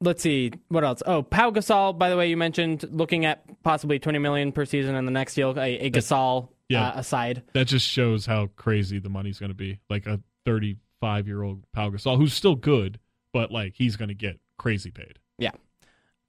let's 0.00 0.22
see 0.22 0.52
what 0.68 0.84
else. 0.84 1.02
Oh, 1.06 1.22
Pau 1.22 1.50
Gasol. 1.50 1.96
By 1.98 2.10
the 2.10 2.16
way, 2.16 2.28
you 2.28 2.36
mentioned 2.36 2.84
looking 2.90 3.24
at 3.24 3.62
possibly 3.62 3.98
twenty 3.98 4.18
million 4.18 4.52
per 4.52 4.64
season 4.64 4.94
in 4.94 5.04
the 5.04 5.10
next 5.12 5.34
deal. 5.34 5.50
A, 5.58 5.86
a 5.86 5.90
Gasol 5.90 6.48
yeah. 6.68 6.88
uh, 6.88 6.92
aside. 7.00 7.42
that 7.54 7.66
just 7.66 7.86
shows 7.88 8.26
how 8.26 8.48
crazy 8.56 8.98
the 8.98 9.08
money's 9.10 9.38
going 9.38 9.50
to 9.50 9.54
be. 9.56 9.80
Like 9.90 10.06
a 10.06 10.20
35 10.46 11.26
year 11.26 11.42
old 11.42 11.64
Pau 11.72 11.90
Gasol, 11.90 12.16
who's 12.16 12.32
still 12.34 12.54
good, 12.54 12.98
but 13.32 13.50
like 13.50 13.74
he's 13.76 13.96
going 13.96 14.08
to 14.08 14.14
get 14.14 14.38
crazy 14.58 14.90
paid. 14.90 15.18
Yeah. 15.38 15.50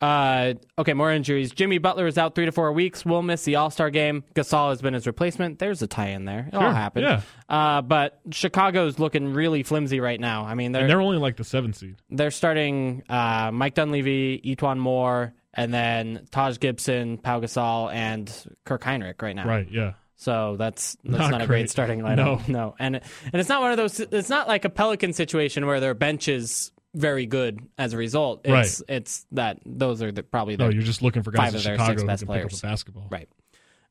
Uh, 0.02 0.54
okay, 0.78 0.94
more 0.94 1.12
injuries. 1.12 1.52
Jimmy 1.52 1.78
Butler 1.78 2.06
is 2.06 2.18
out 2.18 2.36
three 2.36 2.46
to 2.46 2.52
four 2.52 2.72
weeks. 2.74 3.06
Will 3.06 3.22
miss 3.22 3.44
the 3.46 3.56
All 3.56 3.70
Star 3.72 3.90
game. 3.90 4.24
Gasol 4.36 4.70
has 4.70 4.82
been 4.82 4.94
his 4.94 5.08
replacement. 5.08 5.58
There's 5.58 5.82
a 5.82 5.88
tie 5.88 6.10
in 6.10 6.26
there. 6.26 6.50
It 6.52 6.54
all 6.54 6.62
Sure, 6.62 6.74
happened. 6.74 7.06
yeah. 7.06 7.22
Uh, 7.48 7.82
but 7.82 8.20
Chicago's 8.32 9.00
looking 9.00 9.34
really 9.34 9.64
flimsy 9.64 10.02
right 10.02 10.20
now. 10.20 10.46
I 10.46 10.54
mean, 10.54 10.74
they're 10.74 10.82
And 10.82 10.90
they're 10.92 11.02
only 11.02 11.18
like 11.18 11.38
the 11.38 11.46
seventh 11.46 11.78
seed. 11.78 11.96
they're 12.10 12.30
starting 12.30 13.04
uh, 13.10 13.52
Mike 13.54 13.74
Dunleavy, 13.76 14.42
E'Twaun 14.46 14.78
Moore, 14.80 15.34
and 15.54 15.74
then 15.74 16.28
Taj 16.30 16.60
Gibson, 16.60 17.18
Pau 17.18 17.40
Gasol, 17.40 17.92
and 17.94 18.32
Kirk 18.66 18.84
Hinrich 18.84 19.22
right 19.22 19.36
now. 19.36 19.48
Right. 19.48 19.68
Yeah. 19.72 19.94
So 20.16 20.56
that's 20.58 20.96
that's 21.04 21.18
Not 21.20 21.32
not, 21.32 21.42
a 21.42 21.48
great 21.48 21.70
starting 21.70 22.00
lineup. 22.00 22.16
No. 22.16 22.42
no, 22.48 22.76
And 22.80 22.96
and 22.96 23.34
it's 23.34 23.50
not 23.50 23.62
one 23.62 23.72
of 23.72 23.78
those 23.78 24.00
it's 24.00 24.30
not 24.30 24.48
like 24.48 24.64
a 24.66 24.70
Pelican 24.70 25.12
situation 25.14 25.66
where 25.66 25.80
their 25.80 25.94
bench 25.94 26.28
is 26.28 26.72
very 26.94 27.26
good 27.26 27.60
as 27.78 27.92
a 27.94 27.98
result. 27.98 28.42
It's 28.46 28.82
it's 28.88 29.26
that 29.34 29.60
those 29.66 30.02
are 30.02 30.12
the, 30.14 30.24
probably 30.24 30.56
No, 30.56 30.68
the 30.70 30.74
you're 30.76 30.84
just 30.84 31.02
looking 31.02 31.24
for 31.24 31.32
guys 31.32 31.48
Five 31.54 31.56
in 31.56 31.62
Chicago 31.62 31.98
six 32.08 32.22
who 32.22 32.26
can 32.26 32.28
players. 32.28 32.46
pick 32.46 32.64
up 32.64 32.72
basketball. 32.72 33.08
right. 33.12 33.28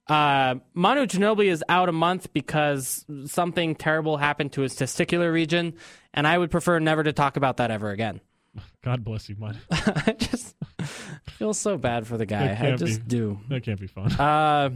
Uh, 0.07 0.57
Manu 0.75 1.07
Ginobili 1.07 1.47
is 1.47 1.64
out 1.68 1.89
a 1.89 1.93
month 1.93 2.31
because 2.35 3.07
something 3.25 3.75
terrible 3.75 4.18
happened 4.18 4.53
to 4.53 4.61
his 4.61 4.75
testicular 4.75 5.33
region, 5.33 5.75
and 6.13 6.26
I 6.26 6.37
would 6.37 6.51
prefer 6.51 6.79
never 6.79 7.03
to 7.03 7.13
talk 7.14 7.37
about 7.38 7.57
that 7.57 7.71
ever 7.71 7.91
again. 7.91 8.21
God 8.83 9.03
bless 9.03 9.30
you, 9.30 9.37
man. 9.38 9.59
I 9.71 10.14
just 10.18 10.55
feel 11.30 11.55
so 11.55 11.79
bad 11.79 12.07
for 12.07 12.18
the 12.18 12.26
guy. 12.26 12.55
I 12.61 12.76
just 12.76 13.01
be. 13.03 13.09
do. 13.09 13.41
That 13.49 13.63
can't 13.64 13.80
be 13.80 13.87
fun. 13.87 14.13
Uh, 14.13 14.71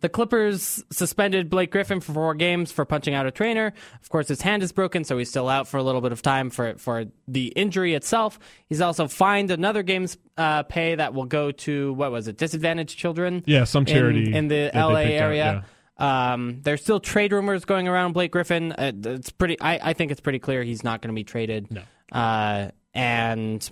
the 0.00 0.08
Clippers 0.08 0.84
suspended 0.90 1.48
Blake 1.48 1.70
Griffin 1.70 2.00
for 2.00 2.12
four 2.12 2.34
games 2.34 2.70
for 2.70 2.84
punching 2.84 3.14
out 3.14 3.26
a 3.26 3.30
trainer. 3.30 3.72
Of 4.02 4.08
course, 4.08 4.28
his 4.28 4.42
hand 4.42 4.62
is 4.62 4.72
broken, 4.72 5.04
so 5.04 5.16
he's 5.18 5.30
still 5.30 5.48
out 5.48 5.68
for 5.68 5.78
a 5.78 5.82
little 5.82 6.00
bit 6.00 6.12
of 6.12 6.22
time 6.22 6.50
for 6.50 6.74
for 6.78 7.06
the 7.26 7.46
injury 7.48 7.94
itself. 7.94 8.38
He's 8.68 8.80
also 8.80 9.08
fined 9.08 9.50
another 9.50 9.82
game's 9.82 10.18
uh, 10.36 10.64
pay 10.64 10.94
that 10.94 11.14
will 11.14 11.24
go 11.24 11.50
to 11.50 11.92
what 11.94 12.12
was 12.12 12.28
it, 12.28 12.36
disadvantaged 12.36 12.98
children? 12.98 13.42
yeah, 13.46 13.64
some 13.64 13.84
charity 13.84 14.34
in, 14.34 14.48
the 14.48 14.70
LA 14.74 15.04
picked 15.04 15.20
out, 15.20 15.22
area. 15.22 15.64
Um, 15.98 16.60
there's 16.62 16.82
still 16.82 17.00
trade 17.00 17.32
rumors 17.32 17.64
going 17.64 17.88
around 17.88 18.12
Blake 18.12 18.32
Griffin. 18.32 18.72
Uh, 18.72 18.92
it's 18.94 19.30
pretty. 19.30 19.58
I, 19.60 19.90
I 19.90 19.92
think 19.94 20.10
it's 20.10 20.20
pretty 20.20 20.38
clear 20.38 20.62
he's 20.62 20.84
not 20.84 21.00
going 21.00 21.14
to 21.14 21.18
be 21.18 21.24
traded. 21.24 21.70
No. 21.70 21.82
Uh, 22.12 22.70
and 22.92 23.68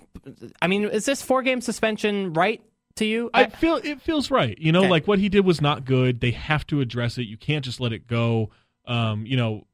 I 0.61 0.67
mean, 0.67 0.85
is 0.85 1.05
this 1.05 1.21
four 1.21 1.43
game 1.43 1.61
suspension 1.61 2.33
right 2.33 2.61
to 2.95 3.05
you? 3.05 3.29
I 3.33 3.47
feel 3.47 3.77
it 3.77 4.01
feels 4.01 4.31
right. 4.31 4.57
You 4.57 4.71
know, 4.71 4.81
Okay. 4.81 4.89
like 4.89 5.07
what 5.07 5.19
he 5.19 5.29
did 5.29 5.45
was 5.45 5.61
not 5.61 5.85
good. 5.85 6.21
They 6.21 6.31
have 6.31 6.65
to 6.67 6.81
address 6.81 7.17
it. 7.17 7.23
You 7.23 7.37
can't 7.37 7.63
just 7.63 7.79
let 7.79 7.93
it 7.93 8.07
go. 8.07 8.49
Um, 8.85 9.25
you 9.25 9.37
know, 9.37 9.67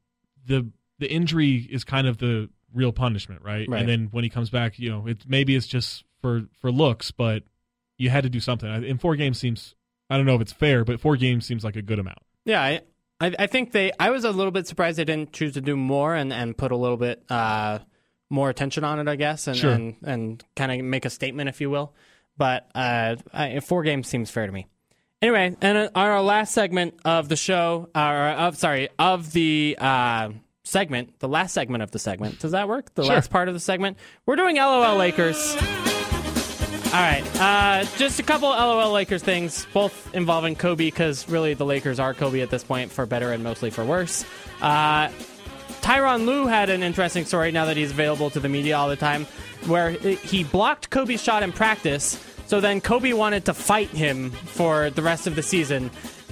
the 0.46 0.68
the 1.00 1.12
injury 1.12 1.68
is 1.72 1.84
kind 1.84 2.08
of 2.08 2.18
the 2.18 2.50
real 2.74 2.92
punishment, 2.92 3.42
right? 3.44 3.68
Right. 3.68 3.80
And 3.82 3.90
then 3.90 4.08
when 4.12 4.24
he 4.24 4.30
comes 4.30 4.50
back, 4.50 4.80
you 4.80 4.90
know, 4.90 5.08
it 5.08 5.24
maybe 5.28 5.56
it's 5.56 5.68
just 5.68 6.04
for 6.22 6.44
for 6.60 6.72
looks, 6.72 7.12
but 7.12 7.44
you 7.98 8.10
had 8.10 8.24
to 8.24 8.30
do 8.30 8.40
something. 8.40 8.70
In 8.84 8.98
four 8.98 9.16
games 9.16 9.38
seems 9.40 9.76
I 10.10 10.18
don't 10.18 10.26
know 10.26 10.36
if 10.36 10.42
it's 10.42 10.54
fair, 10.54 10.84
but 10.84 11.00
four 11.00 11.16
games 11.18 11.46
seems 11.46 11.64
like 11.64 11.76
a 11.76 11.82
good 11.82 12.00
amount. 12.00 12.20
Yeah, 12.46 12.62
I, 12.62 12.82
I, 13.20 13.36
I 13.40 13.48
think 13.48 13.72
they. 13.72 13.92
I 14.00 14.10
was 14.10 14.24
a 14.24 14.32
little 14.32 14.52
bit 14.52 14.66
surprised 14.68 14.98
they 14.98 15.06
didn't 15.06 15.32
choose 15.32 15.54
to 15.54 15.62
do 15.62 15.78
more 15.78 16.16
and, 16.16 16.34
and 16.34 16.58
put 16.58 16.72
a 16.72 16.76
little 16.76 16.98
bit 16.98 17.24
uh, 17.30 17.80
more 18.30 18.50
attention 18.50 18.84
on 18.84 19.00
it, 19.00 19.08
I 19.08 19.16
guess, 19.16 19.46
and 19.48 19.56
Sure. 19.56 19.72
and, 19.72 19.96
and 20.04 20.44
kind 20.56 20.72
of 20.72 20.84
make 20.86 21.06
a 21.06 21.10
statement, 21.10 21.50
if 21.50 21.62
you 21.62 21.70
will. 21.70 21.94
But 22.38 22.70
uh, 22.74 23.18
I, 23.34 23.60
four 23.60 23.84
games 23.84 24.08
seems 24.08 24.30
fair 24.32 24.46
to 24.48 24.52
me. 24.52 24.68
Anyway, 25.22 25.56
and 25.62 25.78
on 25.78 25.90
our 25.94 26.22
last 26.22 26.54
segment 26.54 26.96
of 27.06 27.30
the 27.30 27.36
show, 27.36 27.90
or 27.94 28.00
of 28.30 28.58
sorry, 28.58 28.90
of 28.98 29.32
the 29.34 29.78
uh, 29.80 30.30
segment, 30.64 31.20
the 31.20 31.28
last 31.28 31.54
segment 31.54 31.84
of 31.84 31.92
the 31.92 32.00
segment. 32.00 32.40
Does 32.40 32.54
that 32.54 32.68
work? 32.68 32.94
The 32.96 33.04
Sure. 33.04 33.14
last 33.16 33.30
part 33.30 33.48
of 33.48 33.54
the 33.54 33.60
segment. 33.60 33.98
We're 34.26 34.36
doing 34.38 34.56
LOL 34.56 34.96
Lakers. 34.98 35.56
All 36.94 37.00
right, 37.00 37.24
uh, 37.40 37.86
just 37.98 38.20
a 38.20 38.24
couple 38.24 38.50
LOL 38.50 38.92
Lakers 38.92 39.24
things, 39.24 39.66
both 39.74 40.14
involving 40.14 40.56
Kobe, 40.56 40.86
because 40.88 41.30
really 41.30 41.54
the 41.54 41.66
Lakers 41.66 42.00
are 42.00 42.14
Kobe 42.14 42.42
at 42.42 42.50
this 42.50 42.64
point, 42.66 42.92
for 42.92 43.06
better 43.06 43.32
and 43.32 43.44
mostly 43.44 43.70
for 43.70 43.86
worse. 43.86 44.26
Uh, 44.62 45.08
Tyronn 45.82 46.26
Lue 46.26 46.48
had 46.48 46.70
an 46.70 46.84
interesting 46.84 47.24
story 47.26 47.52
now 47.52 47.66
that 47.66 47.78
he's 47.78 47.92
available 47.92 48.30
to 48.32 48.40
the 48.42 48.50
media 48.50 48.76
all 48.78 48.90
the 48.90 48.98
time, 48.98 49.26
where 49.68 49.92
he 49.92 50.44
blocked 50.44 50.90
Kobe's 50.90 51.22
shot 51.22 51.44
in 51.44 51.52
practice. 51.52 52.24
So 52.48 52.60
then 52.60 52.82
Kobe 52.82 53.14
wanted 53.14 53.46
to 53.46 53.54
fight 53.54 53.90
him 53.90 54.32
for 54.32 54.90
the 54.90 55.02
rest 55.02 55.26
of 55.28 55.36
the 55.36 55.44
season, 55.44 55.90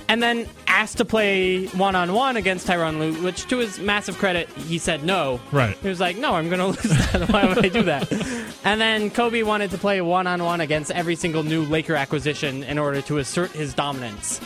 and 0.10 0.22
then 0.22 0.47
asked 0.68 0.97
to 0.97 1.06
play 1.06 1.68
one 1.68 1.95
on 1.95 2.14
one 2.14 2.35
against 2.35 2.68
Tyronn 2.68 2.99
Lue, 2.99 3.14
which 3.23 3.47
to 3.47 3.60
his 3.60 3.80
massive 3.80 4.18
credit, 4.18 4.49
he 4.49 4.80
said 4.80 5.03
no. 5.03 5.39
Right. 5.51 5.77
He 5.77 5.88
was 5.88 5.99
like, 5.99 6.18
no, 6.18 6.34
I'm 6.34 6.49
going 6.49 6.60
to 6.60 6.68
lose 6.68 7.11
that. 7.11 7.30
Why 7.31 7.45
would 7.47 7.64
I 7.65 7.69
do 7.69 7.84
that? 7.84 8.11
And 8.65 8.81
then 8.81 9.10
Kobe 9.10 9.41
wanted 9.43 9.72
to 9.72 9.77
play 9.77 10.01
one 10.01 10.27
on 10.27 10.43
one 10.43 10.60
against 10.60 10.91
every 10.91 11.15
single 11.15 11.43
new 11.43 11.64
Laker 11.64 11.95
acquisition 11.95 12.61
in 12.64 12.77
order 12.77 13.01
to 13.03 13.19
assert 13.19 13.51
his 13.51 13.73
dominance. 13.73 14.41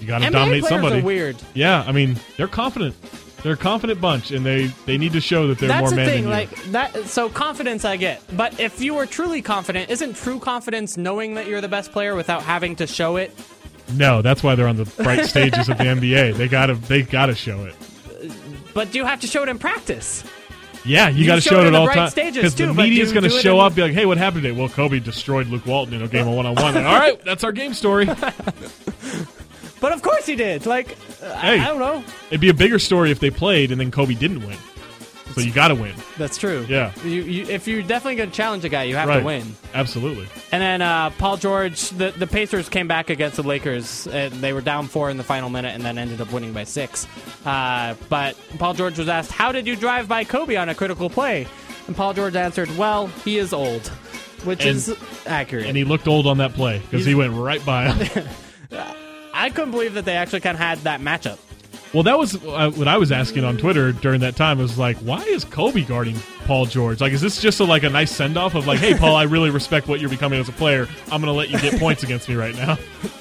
You 0.00 0.08
got 0.08 0.22
to 0.22 0.30
dominate 0.30 0.64
somebody. 0.64 0.98
are 1.00 1.04
weird. 1.04 1.36
Yeah, 1.54 1.84
I 1.86 1.92
mean 1.92 2.16
they're 2.36 2.48
confident. 2.48 2.96
They're 3.42 3.52
a 3.52 3.56
confident 3.56 4.00
bunch, 4.00 4.30
and 4.32 4.44
they 4.44 4.66
they 4.86 4.98
need 4.98 5.12
to 5.12 5.20
show 5.20 5.46
that 5.46 5.58
they're 5.58 5.68
That's 5.68 5.80
more 5.80 5.90
the 5.90 5.96
man 5.96 6.06
thing, 6.08 6.24
than 6.24 6.30
you. 6.32 6.36
like 6.36 6.50
that. 6.72 7.04
So 7.06 7.28
confidence, 7.28 7.84
I 7.84 7.96
get, 7.96 8.20
but 8.36 8.58
if 8.58 8.80
you 8.80 8.94
were 8.94 9.06
truly 9.06 9.42
confident, 9.42 9.90
isn't 9.90 10.14
true 10.16 10.40
confidence 10.40 10.96
knowing 10.96 11.34
that 11.34 11.46
you're 11.46 11.60
the 11.60 11.68
best 11.68 11.92
player 11.92 12.14
without 12.16 12.42
having 12.42 12.74
to 12.76 12.86
show 12.86 13.16
it? 13.16 13.32
No, 13.94 14.22
that's 14.22 14.42
why 14.42 14.54
they're 14.56 14.66
on 14.68 14.76
the 14.76 14.84
bright 15.02 15.24
stages 15.26 15.68
of 15.68 15.78
the 15.78 15.84
NBA. 15.94 16.34
They 16.36 16.48
gotta 16.48 16.74
they 16.74 17.02
gotta 17.02 17.34
show 17.34 17.64
it. 17.64 17.74
But 18.74 18.90
do 18.92 18.98
you 18.98 19.04
have 19.04 19.20
to 19.20 19.26
show 19.26 19.44
it 19.44 19.48
in 19.48 19.58
practice? 19.58 20.24
Yeah, 20.84 21.08
you, 21.08 21.20
You 21.20 21.26
got 21.26 21.34
to 21.34 21.40
show 21.40 21.60
it 21.60 21.64
it 21.64 21.68
at 21.68 21.74
all 21.74 21.86
times 21.88 22.12
stages, 22.12 22.54
the 22.54 22.66
but 22.68 22.76
media's 22.76 23.12
going 23.12 23.24
to 23.24 23.28
show 23.30 23.58
in- 23.60 23.66
up, 23.66 23.74
be 23.74 23.82
like, 23.82 23.92
"Hey, 23.92 24.06
what 24.06 24.16
happened 24.16 24.44
today?" 24.44 24.58
Well, 24.58 24.68
Kobe 24.68 25.00
destroyed 25.00 25.48
Luke 25.48 25.66
Walton 25.66 25.92
in 25.94 26.02
a 26.02 26.08
game 26.08 26.26
of 26.26 26.34
one 26.34 26.46
on 26.46 26.54
one. 26.54 26.76
All 26.76 26.82
right, 26.98 27.22
that's 27.24 27.44
our 27.44 27.52
game 27.52 27.74
story. 27.74 28.08
But 29.80 29.92
of 29.92 30.02
course 30.02 30.26
he 30.26 30.36
did. 30.36 30.66
Like, 30.66 30.96
uh, 31.22 31.26
I- 31.36 31.58
I 31.58 31.66
don't 31.66 31.78
know. 31.78 32.04
It'd 32.30 32.40
be 32.40 32.48
a 32.48 32.54
bigger 32.54 32.78
story 32.78 33.10
if 33.10 33.20
they 33.20 33.30
played 33.30 33.70
and 33.72 33.80
then 33.80 33.90
Kobe 33.90 34.14
didn't 34.14 34.46
win. 34.46 34.56
So 35.34 35.42
you 35.42 35.52
got 35.52 35.68
to 35.68 35.74
win. 35.74 35.94
That's 36.16 36.38
true. 36.38 36.64
Yeah. 36.68 36.90
You, 37.04 37.22
you, 37.22 37.44
if 37.44 37.68
you're 37.68 37.82
definitely 37.82 38.16
going 38.16 38.30
to 38.30 38.34
challenge 38.34 38.64
a 38.64 38.68
guy, 38.68 38.84
you 38.84 38.96
have 38.96 39.08
right. 39.08 39.20
to 39.20 39.24
win. 39.24 39.54
Absolutely. 39.74 40.26
And 40.50 40.60
then 40.60 40.82
uh, 40.82 41.10
Paul 41.10 41.36
George, 41.36 41.90
the, 41.90 42.10
the 42.10 42.26
Pacers 42.26 42.68
came 42.68 42.88
back 42.88 43.10
against 43.10 43.36
the 43.36 43.42
Lakers. 43.42 44.06
And 44.08 44.32
they 44.34 44.52
were 44.52 44.62
down 44.62 44.88
four 44.88 45.10
in 45.10 45.16
the 45.16 45.22
final 45.22 45.50
minute 45.50 45.74
and 45.74 45.84
then 45.84 45.98
ended 45.98 46.20
up 46.20 46.32
winning 46.32 46.52
by 46.54 46.64
six. 46.64 47.06
Uh, 47.44 47.94
but 48.08 48.36
Paul 48.58 48.74
George 48.74 48.98
was 48.98 49.08
asked, 49.08 49.30
How 49.30 49.52
did 49.52 49.66
you 49.66 49.76
drive 49.76 50.08
by 50.08 50.24
Kobe 50.24 50.56
on 50.56 50.70
a 50.70 50.74
critical 50.74 51.10
play? 51.10 51.46
And 51.86 51.94
Paul 51.94 52.14
George 52.14 52.34
answered, 52.34 52.74
Well, 52.76 53.08
he 53.24 53.38
is 53.38 53.52
old, 53.52 53.86
which 54.44 54.64
And- 54.64 54.76
is 54.76 54.96
accurate. 55.26 55.66
And 55.66 55.76
he 55.76 55.84
looked 55.84 56.08
old 56.08 56.26
on 56.26 56.38
that 56.38 56.54
play 56.54 56.80
because 56.90 57.06
he 57.06 57.14
went 57.14 57.34
right 57.34 57.64
by 57.64 57.92
him. 57.92 58.26
I 59.42 59.50
couldn't 59.50 59.70
believe 59.70 59.94
that 59.94 60.04
they 60.04 60.16
actually 60.16 60.40
kind 60.40 60.54
of 60.54 60.60
had 60.60 60.78
that 60.78 61.00
matchup. 61.00 61.38
Well, 61.94 62.02
that 62.02 62.18
was 62.18 62.34
uh, 62.44 62.70
what 62.72 62.86
I 62.86 62.98
was 62.98 63.10
asking 63.10 63.44
on 63.44 63.56
Twitter 63.56 63.92
during 63.92 64.20
that 64.20 64.36
time. 64.36 64.58
It 64.58 64.62
was 64.62 64.76
like, 64.76 64.98
why 64.98 65.22
is 65.22 65.44
Kobe 65.44 65.82
guarding 65.82 66.16
Paul 66.44 66.66
George? 66.66 67.00
Like, 67.00 67.12
is 67.12 67.22
this 67.22 67.40
just 67.40 67.60
a, 67.60 67.64
like 67.64 67.82
a 67.82 67.88
nice 67.88 68.10
send 68.10 68.36
off 68.36 68.54
of 68.54 68.66
like, 68.66 68.78
hey, 68.78 68.94
Paul, 68.94 69.16
I 69.16 69.22
really 69.22 69.48
respect 69.48 69.88
what 69.88 69.98
you're 69.98 70.10
becoming 70.10 70.38
as 70.38 70.50
a 70.50 70.52
player. 70.52 70.86
I'm 71.10 71.22
going 71.22 71.32
to 71.32 71.32
let 71.32 71.48
you 71.48 71.58
get 71.58 71.80
points 71.80 72.02
against 72.02 72.28
me 72.28 72.34
right 72.34 72.54
now. 72.54 72.76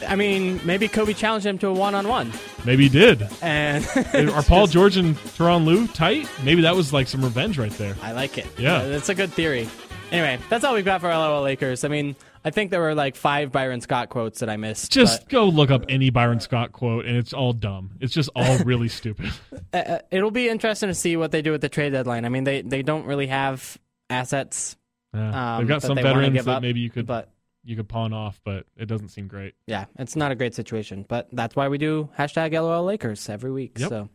I 0.05 0.17
mean, 0.17 0.59
maybe 0.65 0.89
Kobe 0.89 1.13
challenged 1.13 1.45
him 1.45 1.57
to 1.59 1.67
a 1.67 1.73
one 1.73 1.95
on 1.95 2.09
one. 2.09 2.33
Maybe 2.65 2.83
he 2.83 2.89
did. 2.89 3.25
And 3.41 3.87
Are 4.33 4.43
Paul 4.43 4.67
George 4.67 4.97
and 4.97 5.15
Tyronn 5.15 5.63
Lue 5.65 5.87
tight? 5.87 6.29
Maybe 6.43 6.61
that 6.63 6.75
was 6.75 6.91
like 6.91 7.07
some 7.07 7.23
revenge 7.23 7.57
right 7.57 7.71
there. 7.73 7.95
I 8.01 8.11
like 8.11 8.37
it. 8.37 8.47
Yeah. 8.57 8.85
That's 8.85 9.07
a 9.07 9.15
good 9.15 9.31
theory. 9.31 9.69
Anyway, 10.11 10.39
that's 10.49 10.65
all 10.65 10.73
we've 10.73 10.85
got 10.85 10.99
for 11.01 11.09
LOL 11.09 11.41
Lakers. 11.41 11.83
I 11.85 11.87
mean, 11.87 12.15
I 12.47 12.51
think 12.51 12.71
there 12.71 12.79
were 12.79 12.95
like 12.95 13.17
five 13.17 13.51
Byron 13.51 13.81
Scott 13.81 14.07
quotes 14.07 14.39
that 14.39 14.49
I 14.49 14.55
missed. 14.55 14.89
Just 14.89 15.27
go 15.27 15.47
look 15.47 15.69
up 15.69 15.83
any 15.89 16.11
Byron 16.11 16.39
Scott 16.39 16.71
quote, 16.71 17.05
and 17.05 17.17
it's 17.17 17.33
all 17.33 17.51
dumb. 17.51 17.91
It's 17.99 18.13
just 18.13 18.29
all 18.37 18.57
really 18.63 18.87
stupid. 18.87 19.33
uh, 19.73 19.99
it'll 20.11 20.31
be 20.31 20.47
interesting 20.47 20.87
to 20.87 20.93
see 20.95 21.17
what 21.17 21.31
they 21.31 21.41
do 21.41 21.51
with 21.51 21.59
the 21.59 21.67
trade 21.67 21.89
deadline. 21.89 22.23
I 22.23 22.29
mean, 22.29 22.45
they, 22.45 22.61
they 22.61 22.83
don't 22.83 23.05
really 23.05 23.27
have 23.27 23.77
assets. 24.09 24.77
Yeah. 25.13 25.55
Um, 25.55 25.59
They've 25.59 25.67
got 25.67 25.81
some 25.81 25.97
veterans 25.97 26.45
that 26.45 26.55
up, 26.55 26.61
maybe 26.61 26.79
you 26.79 26.89
could 26.89 27.05
But 27.05 27.31
you 27.65 27.75
could 27.75 27.89
pawn 27.89 28.13
off, 28.13 28.39
but 28.45 28.65
it 28.77 28.85
doesn't 28.85 29.09
seem 29.09 29.27
great. 29.27 29.53
yeah, 29.65 29.85
it's 29.99 30.15
not 30.15 30.31
a 30.31 30.35
great 30.35 30.55
situation. 30.55 31.05
But 31.05 31.27
that's 31.33 31.53
why 31.53 31.67
we 31.67 31.77
do 31.77 32.07
hashtag 32.17 32.53
LOL 32.53 32.85
Lakers 32.85 33.27
every 33.27 33.51
week. 33.51 33.77
Yep. 33.77 33.89
So, 33.89 34.09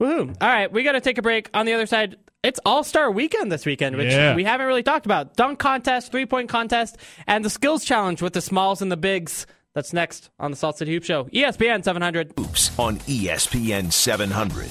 woohoo! 0.00 0.36
All 0.40 0.48
right, 0.48 0.72
we 0.72 0.82
got 0.82 0.92
to 0.92 1.00
take 1.00 1.18
a 1.18 1.22
break. 1.22 1.48
On 1.54 1.64
the 1.64 1.74
other 1.74 1.86
side, 1.86 2.16
it's 2.44 2.60
All 2.64 2.84
Star 2.84 3.10
Weekend 3.10 3.50
this 3.50 3.66
weekend, 3.66 3.96
which 3.96 4.12
Yeah. 4.12 4.34
we 4.34 4.44
haven't 4.44 4.66
really 4.66 4.82
talked 4.82 5.06
about. 5.06 5.34
Dunk 5.36 5.58
contest, 5.58 6.12
three 6.12 6.26
point 6.26 6.48
contest, 6.48 6.96
and 7.26 7.44
the 7.44 7.50
skills 7.50 7.84
challenge 7.84 8.22
with 8.22 8.32
the 8.32 8.40
smalls 8.40 8.80
and 8.80 8.92
the 8.92 8.96
bigs. 8.96 9.46
That's 9.74 9.92
next 9.92 10.30
on 10.40 10.50
the 10.50 10.56
Salt 10.56 10.78
City 10.78 10.92
Hoops 10.94 11.06
Show, 11.06 11.24
ESPN 11.32 11.82
700. 11.84 12.32
Hoops 12.38 12.76
on 12.78 12.98
ESPN 13.00 13.92
700. 13.92 14.68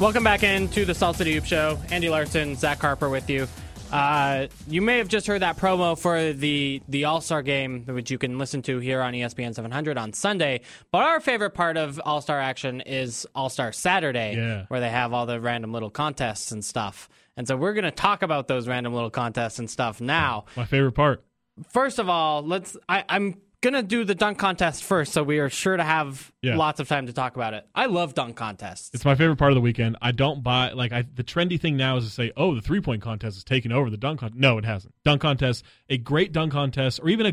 Welcome 0.00 0.24
back 0.24 0.42
into 0.42 0.84
the 0.84 0.94
Salt 0.94 1.16
City 1.16 1.34
Hoops 1.34 1.48
Show. 1.48 1.78
Andy 1.90 2.08
Larsen, 2.08 2.56
Zach 2.56 2.80
Harper 2.80 3.08
with 3.08 3.30
you. 3.30 3.46
Uh, 3.94 4.48
you 4.66 4.82
may 4.82 4.98
have 4.98 5.06
just 5.08 5.26
heard 5.28 5.42
that 5.42 5.56
promo 5.56 5.96
for 5.96 6.32
the 6.32 6.82
the 6.88 7.04
All 7.04 7.20
Star 7.20 7.42
game, 7.42 7.84
which 7.86 8.10
you 8.10 8.18
can 8.18 8.38
listen 8.38 8.60
to 8.62 8.78
here 8.80 9.00
on 9.00 9.12
ESPN 9.12 9.54
700 9.54 9.96
on 9.96 10.12
Sunday. 10.12 10.62
But 10.90 11.04
our 11.04 11.20
favorite 11.20 11.50
part 11.50 11.76
of 11.76 12.00
All 12.04 12.20
Star 12.20 12.40
action 12.40 12.80
is 12.80 13.24
All 13.36 13.48
Star 13.48 13.72
Saturday, 13.72 14.34
Yeah. 14.36 14.64
where 14.68 14.80
they 14.80 14.90
have 14.90 15.12
all 15.12 15.26
the 15.26 15.40
random 15.40 15.72
little 15.72 15.90
contests 15.90 16.50
and 16.50 16.64
stuff. 16.64 17.08
And 17.36 17.46
so 17.46 17.56
we're 17.56 17.72
going 17.74 17.84
to 17.84 17.90
talk 17.92 18.22
about 18.22 18.48
those 18.48 18.66
random 18.66 18.94
little 18.94 19.10
contests 19.10 19.58
and 19.60 19.70
stuff 19.70 20.00
now. 20.00 20.44
My 20.56 20.64
favorite 20.64 20.92
part. 20.92 21.22
First 21.70 21.98
of 22.00 22.08
all, 22.08 22.42
let's. 22.42 22.76
I, 22.88 23.04
I'm 23.08 23.36
gonna 23.64 23.82
do 23.82 24.04
the 24.04 24.14
dunk 24.14 24.38
contest 24.38 24.84
first, 24.84 25.12
so 25.12 25.22
we 25.24 25.38
are 25.40 25.48
sure 25.50 25.76
to 25.76 25.82
have 25.82 26.30
Yeah. 26.42 26.56
lots 26.56 26.78
of 26.78 26.86
time 26.88 27.06
to 27.06 27.12
talk 27.12 27.34
about 27.34 27.54
it. 27.54 27.66
I 27.74 27.86
love 27.86 28.14
dunk 28.14 28.36
contests. 28.36 28.90
It's 28.94 29.04
my 29.04 29.14
favorite 29.16 29.36
part 29.36 29.50
of 29.50 29.54
the 29.56 29.60
weekend. 29.60 29.96
I 30.00 30.12
don't 30.12 30.42
buy 30.42 30.70
like 30.72 30.92
I 30.92 31.02
the 31.02 31.24
trendy 31.24 31.58
thing 31.60 31.76
now 31.76 31.96
is 31.96 32.04
to 32.04 32.10
say, 32.10 32.30
"Oh, 32.36 32.54
the 32.54 32.60
three 32.62 32.80
point 32.80 33.02
contest 33.02 33.36
is 33.36 33.42
taking 33.44 33.72
over 33.72 33.90
the 33.90 33.96
dunk 33.96 34.20
contest." 34.20 34.38
No, 34.40 34.58
it 34.58 34.64
hasn't. 34.64 34.94
Dunk 35.04 35.22
contest, 35.22 35.64
a 35.88 35.98
great 35.98 36.30
dunk 36.32 36.52
contest, 36.52 37.00
or 37.02 37.08
even 37.08 37.26
a 37.26 37.32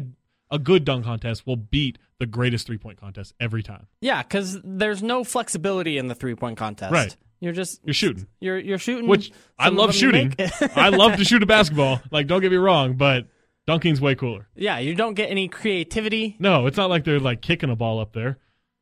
a 0.54 0.60
good 0.60 0.84
dunk 0.84 1.06
contest 1.06 1.48
will 1.48 1.56
beat 1.56 1.98
the 2.20 2.26
greatest 2.26 2.68
three 2.68 2.78
point 2.78 3.00
contest 3.00 3.34
every 3.40 3.64
time. 3.64 3.88
Yeah, 4.02 4.22
because 4.24 4.60
there's 4.64 5.02
no 5.04 5.24
flexibility 5.24 5.98
in 5.98 6.08
the 6.08 6.16
three 6.16 6.36
point 6.36 6.58
contest. 6.58 6.92
Right. 6.92 7.16
You're 7.40 7.54
just 7.54 7.80
You're 7.86 7.94
shooting, 7.94 8.28
you're 8.40 8.60
you're 8.60 8.78
shooting. 8.78 9.08
which 9.08 9.32
I 9.58 9.70
love 9.70 9.96
shooting. 9.96 10.36
I 10.76 10.90
love 10.90 11.16
to 11.18 11.24
shoot 11.30 11.42
a 11.42 11.46
basketball. 11.46 12.02
Like, 12.12 12.28
don't 12.28 12.42
get 12.42 12.52
me 12.52 12.58
wrong, 12.58 12.94
but 12.98 13.28
dunking's 13.68 14.02
way 14.02 14.16
cooler. 14.16 14.48
yeah, 14.56 14.80
you 14.80 14.96
don't 14.96 15.14
get 15.14 15.30
any 15.30 15.48
creativity. 15.48 16.36
No, 16.40 16.66
it's 16.68 16.78
not 16.78 16.90
like 16.90 17.04
they're 17.04 17.20
like 17.20 17.42
kicking 17.42 17.70
a 17.70 17.76
ball 17.76 18.00
up 18.00 18.14
there. 18.14 18.38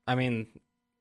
I 0.07 0.15
mean, 0.15 0.47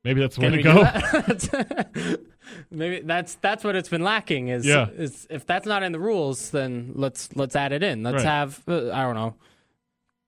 Maybe 0.04 0.20
that's 0.20 0.36
the 0.36 0.42
way 0.42 0.50
to 0.50 0.62
go. 0.62 0.74
that? 0.84 2.20
Maybe 2.70 3.00
that's 3.00 3.34
that's 3.36 3.64
what 3.64 3.76
it's 3.76 3.88
been 3.88 4.02
lacking. 4.02 4.48
Is, 4.48 4.64
Yeah. 4.64 4.88
is 4.88 5.26
if 5.28 5.44
that's 5.46 5.66
not 5.66 5.82
in 5.82 5.92
the 5.92 5.98
rules, 6.00 6.50
then 6.50 6.92
let's 6.94 7.34
let's 7.36 7.54
add 7.56 7.72
it 7.72 7.82
in. 7.82 8.02
Let's 8.02 8.16
Right. 8.16 8.24
have 8.24 8.62
uh, 8.68 8.90
I 8.92 9.02
don't 9.02 9.14
know, 9.16 9.34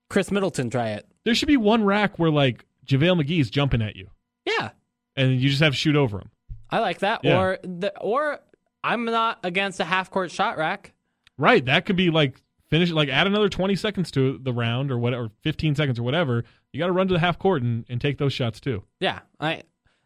Khris 0.09 0.29
Middleton 0.31 0.69
try 0.69 0.89
it. 0.89 1.07
There 1.23 1.33
should 1.35 1.47
be 1.47 1.57
one 1.57 1.83
rack 1.83 2.19
where 2.19 2.29
like 2.31 2.65
JaVale 2.85 3.23
McGee's 3.23 3.49
jumping 3.49 3.81
at 3.81 3.95
you, 3.95 4.09
Yeah, 4.45 4.69
and 5.15 5.39
you 5.39 5.49
just 5.49 5.61
have 5.61 5.73
to 5.73 5.77
shoot 5.77 5.95
over 5.95 6.19
him. 6.19 6.29
I 6.69 6.79
like 6.79 6.99
that. 6.99 7.23
Yeah. 7.23 7.39
Or 7.39 7.59
the 7.63 7.97
or 7.99 8.39
I'm 8.83 9.05
not 9.05 9.39
against 9.43 9.79
a 9.79 9.85
half 9.85 10.11
court 10.11 10.31
shot 10.31 10.57
rack. 10.57 10.93
Right. 11.37 11.63
That 11.65 11.85
could 11.85 11.95
be 11.95 12.09
like 12.11 12.39
finish 12.71 12.89
like 12.89 13.09
add 13.09 13.27
another 13.27 13.49
twenty 13.49 13.75
seconds 13.75 14.09
to 14.11 14.39
the 14.41 14.51
round 14.51 14.89
or 14.91 14.97
whatever, 14.97 15.29
fifteen 15.43 15.75
seconds 15.75 15.99
or 15.99 16.03
whatever. 16.03 16.43
You 16.73 16.79
got 16.79 16.87
to 16.87 16.93
run 16.93 17.07
to 17.09 17.13
the 17.13 17.19
half 17.19 17.37
court 17.37 17.61
and, 17.61 17.85
and 17.89 18.01
take 18.01 18.17
those 18.17 18.33
shots 18.33 18.59
too. 18.59 18.83
Yeah, 18.99 19.19
I. 19.39 19.61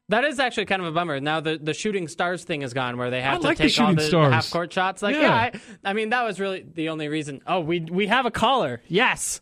That 0.09 0.23
is 0.23 0.39
actually 0.39 0.65
kind 0.65 0.83
of 0.83 0.87
a 0.87 0.91
bummer. 0.91 1.19
Now 1.19 1.39
the, 1.39 1.57
the 1.59 1.73
shooting 1.73 2.07
stars 2.07 2.43
thing 2.43 2.61
is 2.61 2.75
gone, 2.75 2.97
where 2.97 3.09
they 3.09 3.23
have 3.23 3.35
I 3.35 3.37
to 3.37 3.43
like 3.43 3.57
the 3.57 3.63
take 3.69 3.79
all 3.79 3.87
shooting 3.87 3.95
the 3.95 4.03
stars. 4.03 4.33
half 4.33 4.51
court 4.51 4.71
shots. 4.71 5.01
Like, 5.01 5.15
Yeah. 5.15 5.21
yeah, 5.21 5.33
I, 5.83 5.89
I 5.89 5.93
mean 5.93 6.11
that 6.11 6.23
was 6.23 6.39
really 6.39 6.63
the 6.63 6.89
only 6.89 7.07
reason. 7.07 7.41
Oh, 7.47 7.61
we 7.61 7.79
we 7.79 8.05
have 8.05 8.27
a 8.27 8.31
caller. 8.31 8.81
Yes, 8.87 9.41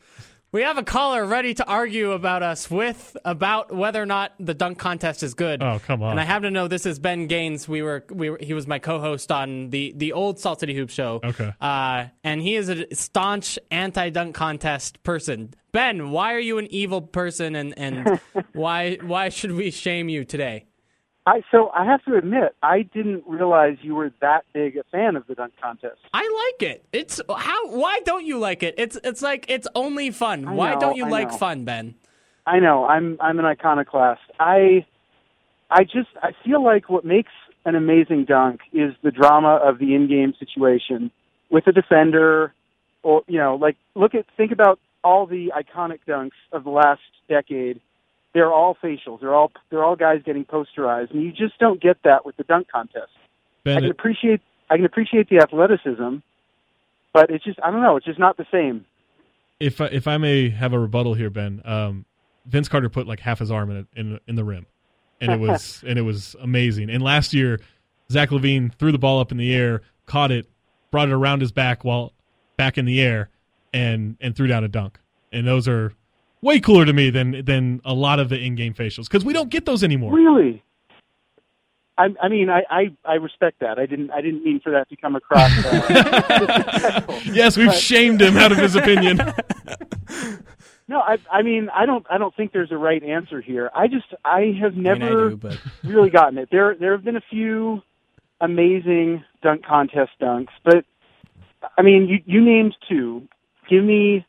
We 0.54 0.62
have 0.62 0.78
a 0.78 0.84
caller 0.84 1.26
ready 1.26 1.56
to 1.56 1.66
argue 1.66 2.12
about 2.12 2.44
us 2.44 2.70
with 2.70 3.18
about 3.26 3.76
whether 3.76 4.00
or 4.00 4.06
not 4.06 4.34
the 4.40 4.54
dunk 4.54 4.78
contest 4.78 5.24
is 5.24 5.34
good. 5.34 5.64
Oh, 5.64 5.82
come 5.84 6.04
on. 6.04 6.12
And 6.12 6.20
I 6.20 6.26
happen 6.26 6.44
to 6.44 6.52
know 6.52 6.68
this 6.68 6.86
is 6.86 7.00
Ben 7.00 7.26
Gaines. 7.26 7.68
We 7.68 7.82
were 7.82 8.06
we 8.12 8.30
were, 8.30 8.38
he 8.40 8.54
was 8.54 8.68
my 8.68 8.78
co-host 8.78 9.32
on 9.32 9.72
the 9.72 9.94
the 9.98 10.14
old 10.14 10.40
Salt 10.40 10.60
City 10.60 10.76
Hoops 10.76 10.94
show. 10.94 11.22
Okay. 11.24 11.52
Uh, 11.60 12.06
and 12.24 12.40
he 12.40 12.56
is 12.56 12.70
a 12.70 12.86
staunch 12.94 13.58
anti-dunk 13.72 14.36
contest 14.36 15.02
person. 15.02 15.56
Ben, 15.72 16.12
why 16.12 16.36
are 16.36 16.40
you 16.40 16.60
an 16.60 16.68
evil 16.70 17.02
person 17.02 17.56
and 17.56 17.74
and 17.76 18.20
why 18.54 19.00
why 19.02 19.30
should 19.30 19.54
we 19.54 19.72
shame 19.72 20.08
you 20.08 20.24
today? 20.24 20.68
I 21.26 21.42
so 21.52 21.70
I 21.74 21.86
have 21.86 22.04
to 22.06 22.16
admit 22.16 22.56
I 22.62 22.82
didn't 22.82 23.24
realize 23.26 23.78
you 23.82 23.96
were 23.96 24.12
that 24.22 24.44
big 24.54 24.76
a 24.76 24.84
fan 24.92 25.16
of 25.16 25.26
the 25.28 25.36
dunk 25.36 25.54
contest. 25.62 26.00
I 26.14 26.52
like 26.60 26.70
it. 26.70 26.86
It's 26.92 27.22
how 27.30 27.70
why 27.70 28.02
don't 28.04 28.26
you 28.26 28.38
like 28.40 28.62
it? 28.62 28.76
It's 28.78 28.98
it's 29.04 29.22
like 29.22 29.46
it's 29.48 29.68
only 29.74 30.12
fun. 30.12 30.48
I 30.48 30.54
why 30.54 30.74
know, 30.74 30.80
don't 30.80 30.98
you 30.98 31.06
I 31.06 31.10
like 31.10 31.32
know. 31.32 31.38
fun, 31.38 31.64
Ben? 31.64 31.96
I 32.46 32.60
know 32.60 32.86
I'm 32.86 33.18
I'm 33.22 33.40
an 33.40 33.46
iconoclast. 33.46 34.22
I 34.40 34.86
I 35.70 35.84
just 35.84 36.10
I 36.22 36.32
feel 36.44 36.62
like 36.64 36.90
what 36.90 37.06
makes 37.06 37.32
an 37.66 37.76
amazing 37.76 38.26
dunk 38.26 38.60
is 38.74 38.94
the 39.02 39.12
drama 39.12 39.56
of 39.64 39.80
the 39.80 39.96
in-game 39.96 40.34
situation 40.38 41.10
with 41.50 41.64
the 41.64 41.72
defender, 41.72 42.54
or 43.02 43.24
you 43.28 43.38
know, 43.38 43.56
like 43.56 43.78
look 43.96 44.14
at 44.14 44.26
think 44.36 44.52
about 44.52 44.80
all 45.06 45.26
the 45.26 45.54
iconic 45.56 46.00
dunks 46.06 46.32
of 46.52 46.66
the 46.66 46.70
last 46.70 47.02
decade. 47.30 47.80
They're 48.34 48.52
all 48.52 48.76
facials. 48.84 49.20
They're 49.22 49.34
all 49.36 49.52
they're 49.70 49.84
all 49.84 49.96
guys 49.96 50.22
getting 50.26 50.46
posterized, 50.46 51.12
and 51.12 51.22
you 51.22 51.32
just 51.32 51.60
don't 51.60 51.82
get 51.82 51.98
that 52.04 52.26
with 52.26 52.36
the 52.38 52.44
dunk 52.44 52.68
contest. 52.72 53.12
I 53.66 53.80
can 53.80 53.92
appreciate 53.92 54.42
I 54.70 54.76
can 54.78 54.86
appreciate 54.86 55.30
the 55.30 55.38
athleticism, 55.38 56.18
but 57.14 57.30
it's 57.30 57.44
just 57.44 57.60
I 57.64 57.72
don't 57.72 57.82
know. 57.82 57.96
It's 57.98 58.06
just 58.06 58.20
not 58.20 58.38
the 58.38 58.46
same. 58.52 58.86
if 59.60 59.80
I, 59.80 59.86
if 59.86 60.08
I 60.08 60.18
may 60.18 60.50
have 60.50 60.74
a 60.74 60.80
rebuttal 60.80 61.14
here, 61.14 61.30
Ben, 61.30 61.62
um, 61.64 62.06
Vince 62.46 62.68
Carter 62.68 62.90
put 62.90 63.08
like 63.08 63.20
half 63.20 63.40
his 63.40 63.52
arm 63.52 63.70
in 63.72 63.78
it, 63.78 63.88
in 63.96 64.20
in 64.28 64.36
the 64.36 64.44
rim, 64.44 64.66
and 65.22 65.32
it 65.32 65.40
was 65.40 65.84
and 65.88 66.00
it 66.00 66.04
was 66.04 66.36
amazing. 66.42 66.90
And 66.90 67.04
last 67.04 67.34
year, 67.34 67.60
Zach 68.12 68.30
LaVine 68.30 68.74
threw 68.74 68.92
the 68.92 69.00
ball 69.00 69.20
up 69.20 69.32
in 69.32 69.38
the 69.38 69.54
air, 69.54 69.82
caught 70.08 70.32
it, 70.32 70.50
brought 70.92 71.08
it 71.08 71.14
around 71.14 71.42
his 71.42 71.52
back 71.52 71.84
while 71.84 72.14
back 72.58 72.78
in 72.78 72.86
the 72.86 73.00
air, 73.02 73.30
and 73.74 74.18
and 74.20 74.36
threw 74.36 74.48
down 74.48 74.64
a 74.64 74.68
dunk. 74.68 75.00
And 75.32 75.48
those 75.48 75.68
are 75.68 75.94
way 76.44 76.60
cooler 76.60 76.86
to 76.86 76.94
me 76.94 77.10
than 77.10 77.44
than 77.46 77.82
a 77.86 77.94
lot 77.94 78.20
of 78.20 78.30
the 78.30 78.38
in-game 78.40 78.74
facials 78.74 79.06
because 79.06 79.26
we 79.26 79.34
don't 79.34 79.50
get 79.50 79.66
those 79.66 79.84
anymore. 79.84 80.14
Really? 80.14 80.62
I, 81.96 82.08
I 82.24 82.28
mean, 82.28 82.50
I, 82.50 82.64
I, 82.72 82.92
I 83.06 83.14
respect 83.16 83.60
that. 83.60 83.78
I 83.78 83.86
didn't 83.86 84.10
I 84.12 84.22
didn't 84.22 84.44
mean 84.44 84.60
for 84.60 84.72
that 84.72 84.90
to 84.90 84.96
come 84.96 85.16
across. 85.16 85.52
Uh. 85.66 87.02
Yes, 87.26 87.56
we've 87.58 87.68
But- 87.76 87.78
shamed 87.78 88.22
him 88.22 88.38
out 88.38 88.52
of 88.52 88.58
his 88.58 88.76
opinion. 88.76 89.22
No, 90.86 91.00
I, 91.00 91.18
I 91.32 91.42
mean, 91.44 91.70
I 91.74 91.86
don't 91.86 92.06
I 92.10 92.18
don't 92.18 92.36
think 92.36 92.52
there's 92.52 92.72
a 92.72 92.78
right 92.78 93.02
answer 93.02 93.40
here. 93.40 93.72
I 93.74 93.88
just 93.88 94.14
I 94.26 94.54
have 94.62 94.74
I 94.74 94.76
mean, 94.76 94.88
I 94.88 94.94
never 94.98 95.30
do, 95.30 95.38
but 95.38 95.58
really 95.82 96.10
gotten 96.10 96.38
it. 96.38 96.50
There 96.52 96.76
there 96.76 96.92
have 96.92 97.06
been 97.06 97.16
a 97.16 97.24
few 97.30 97.82
amazing 98.42 99.24
dunk 99.42 99.66
contest 99.66 100.12
dunks, 100.22 100.50
but 100.66 100.84
I 101.78 101.84
mean, 101.84 102.10
you 102.10 102.20
you 102.26 102.42
named 102.44 102.76
two. 102.90 103.26
Give 103.70 103.82
me 103.84 104.26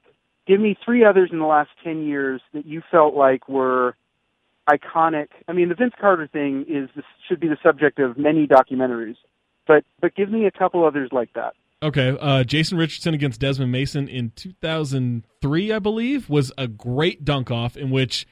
give 0.47 0.61
me 0.61 0.77
three 0.85 1.05
others 1.05 1.31
in 1.33 1.39
the 1.39 1.47
last 1.47 1.71
10 1.83 2.07
years 2.07 2.41
that 2.53 2.67
you 2.67 2.83
felt 2.91 3.15
like 3.15 3.49
were 3.49 3.97
iconic. 4.69 5.29
I 5.49 5.53
mean, 5.53 5.69
the 5.69 5.75
Vince 5.75 5.95
Carter 6.01 6.27
thing 6.27 6.65
is 6.69 6.89
this 6.97 7.05
should 7.29 7.41
be 7.41 7.49
the 7.49 7.59
subject 7.63 7.99
of 7.99 8.17
many 8.17 8.47
documentaries. 8.47 9.17
But 9.67 9.85
but 10.01 10.15
give 10.15 10.31
me 10.31 10.47
a 10.47 10.51
couple 10.51 10.85
others 10.85 11.11
like 11.13 11.33
that. 11.35 11.55
Okay, 11.83 12.17
uh, 12.21 12.45
Jason 12.45 12.79
Richardson 12.79 13.15
against 13.15 13.41
Desmond 13.41 13.73
Mason 13.73 14.09
in 14.09 14.33
2003, 14.37 15.73
I 15.73 15.79
believe, 15.79 16.31
was 16.31 16.53
a 16.57 16.67
great 16.67 17.25
dunk 17.25 17.51
off 17.51 17.77
in 17.77 17.91
which 17.91 18.27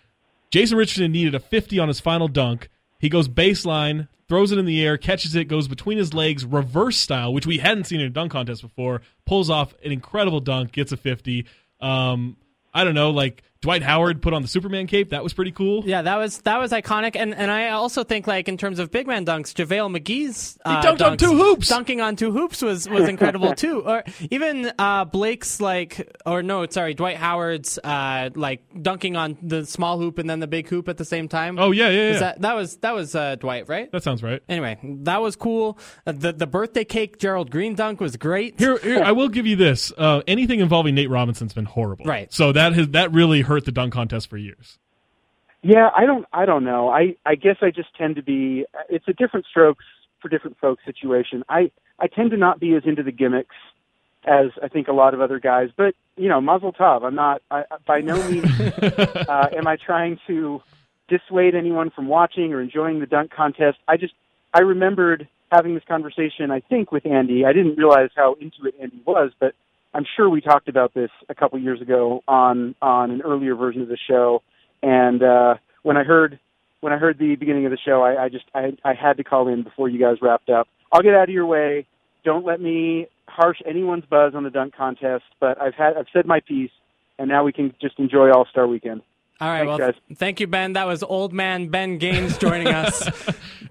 Jason 0.51 0.79
Richardson 0.79 1.13
needed 1.13 1.35
a 1.35 1.41
50 1.41 1.79
on 1.79 1.89
his 1.89 2.01
final 2.01 2.29
dunk. 2.29 2.71
He 2.99 3.09
goes 3.11 3.29
baseline, 3.29 4.09
throws 4.29 4.53
it 4.53 4.59
in 4.59 4.65
the 4.65 4.83
air, 4.83 4.97
catches 4.97 5.35
it, 5.35 5.49
goes 5.49 5.69
between 5.69 5.99
his 5.99 6.15
legs, 6.15 6.47
reverse 6.47 6.97
style, 6.97 7.35
which 7.35 7.47
we 7.47 7.59
hadn't 7.59 7.85
seen 7.85 8.01
in 8.01 8.07
a 8.07 8.11
dunk 8.11 8.33
contest 8.33 8.63
before, 8.63 9.03
pulls 9.27 9.51
off 9.51 9.75
an 9.85 9.93
incredible 9.93 10.41
dunk, 10.41 10.73
gets 10.73 10.93
a 10.93 10.97
50. 10.97 11.45
Um, 11.83 12.37
I 12.73 12.85
don't 12.85 12.95
know, 12.95 13.11
like 13.11 13.43
Dwight 13.63 13.83
Howard 13.83 14.21
put 14.21 14.35
on 14.35 14.43
the 14.43 14.49
Superman 14.49 14.89
cape. 14.89 15.11
That 15.11 15.23
was 15.23 15.33
pretty 15.33 15.53
cool. 15.53 15.85
yeah, 15.87 16.03
that 16.03 16.17
was 16.17 16.39
that 16.43 16.59
was 16.59 16.73
iconic, 16.73 17.15
and 17.15 17.33
and 17.33 17.51
I 17.51 17.71
also 17.71 18.03
think 18.03 18.27
like 18.27 18.49
in 18.49 18.57
terms 18.57 18.81
of 18.81 18.91
big 18.91 19.07
man 19.07 19.25
dunks, 19.25 19.55
JaVale 19.55 19.97
McGee's 19.97 20.59
uh, 20.65 20.83
dunked 20.83 21.01
on 21.05 21.17
two 21.17 21.33
hoops. 21.33 21.69
dunking 21.69 22.01
on 22.01 22.17
two 22.17 22.33
hoops 22.33 22.61
was 22.61 22.89
was 22.89 23.09
incredible 23.09 23.55
too. 23.55 23.83
Or 23.87 24.03
even 24.31 24.73
uh, 24.79 25.05
Blake's 25.05 25.61
like, 25.61 26.13
or 26.27 26.43
no, 26.43 26.67
sorry, 26.67 26.95
Dwight 26.95 27.17
Howard's 27.17 27.79
uh, 27.79 28.31
like 28.35 28.63
dunking 28.83 29.15
on 29.15 29.39
the 29.41 29.65
small 29.65 29.97
hoop 29.99 30.19
and 30.19 30.29
then 30.29 30.41
the 30.41 30.49
big 30.49 30.69
hoop 30.69 30.89
at 30.89 30.97
the 30.97 31.05
same 31.05 31.29
time. 31.29 31.57
Oh, 31.59 31.71
yeah, 31.71 31.89
yeah, 31.89 32.13
yeah. 32.13 32.19
That 32.19 32.41
that 32.43 32.55
was 32.57 32.77
that 32.79 32.95
was 32.95 33.15
uh, 33.15 33.37
Dwight, 33.37 33.69
right? 33.69 33.93
that 33.93 34.03
sounds 34.03 34.25
right. 34.25 34.43
Anyway, 34.49 34.79
that 34.83 35.23
was 35.23 35.37
cool. 35.37 35.79
Uh, 36.05 36.11
the 36.11 36.33
the 36.33 36.49
birthday 36.49 36.85
cake 36.85 37.19
Gerald 37.19 37.53
Green 37.53 37.77
dunk 37.77 38.01
was 38.01 38.17
great. 38.17 38.59
Here, 38.59 38.77
here 38.79 39.05
I 39.05 39.13
will 39.13 39.29
give 39.29 39.47
you 39.47 39.55
this. 39.55 39.93
Uh, 39.97 40.23
anything 40.27 40.59
involving 40.59 40.97
Nate 40.97 41.11
Robinson's 41.11 41.53
been 41.55 41.65
horrible. 41.65 42.07
Right. 42.07 42.33
So 42.33 42.51
that 42.51 42.73
has 42.73 42.89
that 42.89 43.13
really 43.13 43.43
hurt 43.43 43.52
the 43.61 43.73
dunk 43.73 43.93
contest 43.93 44.29
for 44.29 44.37
years. 44.37 44.79
Yeah, 45.63 45.91
I 45.97 46.07
don't 46.07 46.27
I 46.33 46.45
don't 46.45 46.65
know. 46.65 46.89
I 46.89 47.17
I 47.25 47.37
guess 47.37 47.57
I 47.63 47.71
just 47.71 47.95
tend 47.97 48.17
to 48.17 48.23
be 48.23 48.67
it's 48.89 49.07
a 49.07 49.13
different 49.13 49.47
strokes 49.47 49.85
for 50.21 50.29
different 50.29 50.59
folks 50.59 50.85
situation. 50.85 51.45
I 51.49 51.71
I 51.99 52.09
tend 52.09 52.33
to 52.33 52.37
not 52.37 52.59
be 52.59 52.75
as 52.75 52.83
into 52.85 53.03
the 53.03 53.13
gimmicks 53.13 53.55
as 54.25 54.47
I 54.63 54.69
think 54.69 54.89
a 54.89 54.93
lot 54.93 55.15
of 55.15 55.21
other 55.21 55.39
guys, 55.39 55.71
but 55.77 55.95
you 56.17 56.29
know, 56.29 56.41
Mazel 56.41 56.73
Tov. 56.73 57.05
I'm 57.05 57.15
not 57.15 57.43
I, 57.51 57.65
by 57.87 58.01
no 58.01 58.17
means 58.29 58.61
uh, 58.61 59.49
am 59.57 59.67
I 59.67 59.77
trying 59.77 60.19
to 60.27 60.63
dissuade 61.09 61.55
anyone 61.55 61.91
from 61.91 62.09
watching 62.09 62.53
or 62.53 62.61
enjoying 62.61 63.01
the 63.01 63.07
dunk 63.07 63.31
contest. 63.31 63.79
I 63.87 63.97
just 63.97 64.15
I 64.55 64.63
remembered 64.63 65.29
having 65.51 65.75
this 65.75 65.85
conversation 65.87 66.51
I 66.51 66.61
think 66.61 66.91
with 66.91 67.07
Andy. 67.07 67.45
I 67.45 67.53
didn't 67.53 67.77
realize 67.77 68.11
how 68.17 68.35
into 68.41 68.65
it 68.65 68.75
Andy 68.81 69.01
was, 69.07 69.31
but 69.39 69.55
I'm 69.95 70.05
sure 70.17 70.29
we 70.29 70.41
talked 70.41 70.69
about 70.69 70.95
this 70.95 71.11
a 71.29 71.35
couple 71.35 71.59
years 71.59 71.81
ago 71.81 72.23
on 72.27 72.75
on 72.81 73.11
an 73.11 73.23
earlier 73.23 73.55
version 73.55 73.83
of 73.83 73.89
the 73.89 73.99
show. 74.09 74.43
And 74.83 75.23
uh, 75.23 75.55
when 75.83 75.97
I 75.97 76.05
heard 76.05 76.39
when 76.81 76.93
I 76.93 76.99
heard 76.99 77.19
the 77.19 77.37
beginning 77.37 77.67
of 77.67 77.71
the 77.71 77.79
show, 77.85 78.03
I, 78.03 78.25
I 78.25 78.29
just 78.29 78.45
I, 78.55 78.73
I 78.85 78.95
had 78.95 79.19
to 79.19 79.25
call 79.25 79.49
in 79.49 79.63
before 79.63 79.89
you 79.89 80.01
guys 80.01 80.17
wrapped 80.23 80.51
up. 80.51 80.67
I'll 80.93 81.03
get 81.03 81.15
out 81.15 81.29
of 81.29 81.35
your 81.35 81.47
way. 81.47 81.87
Don't 82.25 82.45
let 82.45 82.61
me 82.61 83.07
harsh 83.27 83.59
anyone's 83.67 84.05
buzz 84.09 84.35
on 84.35 84.45
the 84.45 84.51
dunk 84.51 84.75
contest. 84.75 85.25
But 85.41 85.61
I've 85.61 85.75
had 85.75 85.97
I've 85.97 86.07
said 86.13 86.27
my 86.27 86.41
piece, 86.41 86.71
and 87.19 87.29
now 87.29 87.45
we 87.45 87.53
can 87.53 87.75
just 87.81 87.99
enjoy 87.99 88.31
All 88.31 88.47
Star 88.51 88.67
Weekend. 88.67 89.03
All 89.43 89.49
right, 89.49 89.67
Thanks, 89.67 89.79
well, 89.81 89.91
guys. 89.93 90.01
thank 90.19 90.39
you, 90.41 90.47
Ben. 90.47 90.75
That 90.75 90.87
was 90.87 91.03
old 91.03 91.33
man 91.33 91.69
Ben 91.69 91.99
Gaines 91.99 92.39
joining 92.39 92.69
us, 92.75 93.03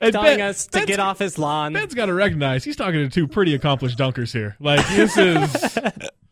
And 0.01 0.11
telling 0.11 0.37
Ben- 0.37 0.41
us 0.49 0.65
to 0.65 0.71
Ben's- 0.79 0.85
get 0.87 0.99
off 0.99 1.17
his 1.19 1.39
lawn. 1.39 1.71
Ben's 1.73 1.93
got 1.93 2.07
to 2.07 2.13
recognize 2.13 2.63
he's 2.65 2.75
talking 2.75 2.99
to 2.99 3.09
two 3.09 3.25
pretty 3.27 3.55
accomplished 3.55 3.97
dunkers 3.97 4.33
here. 4.33 4.57
Like 4.59 4.85
this 4.89 5.15
is, 5.17 5.77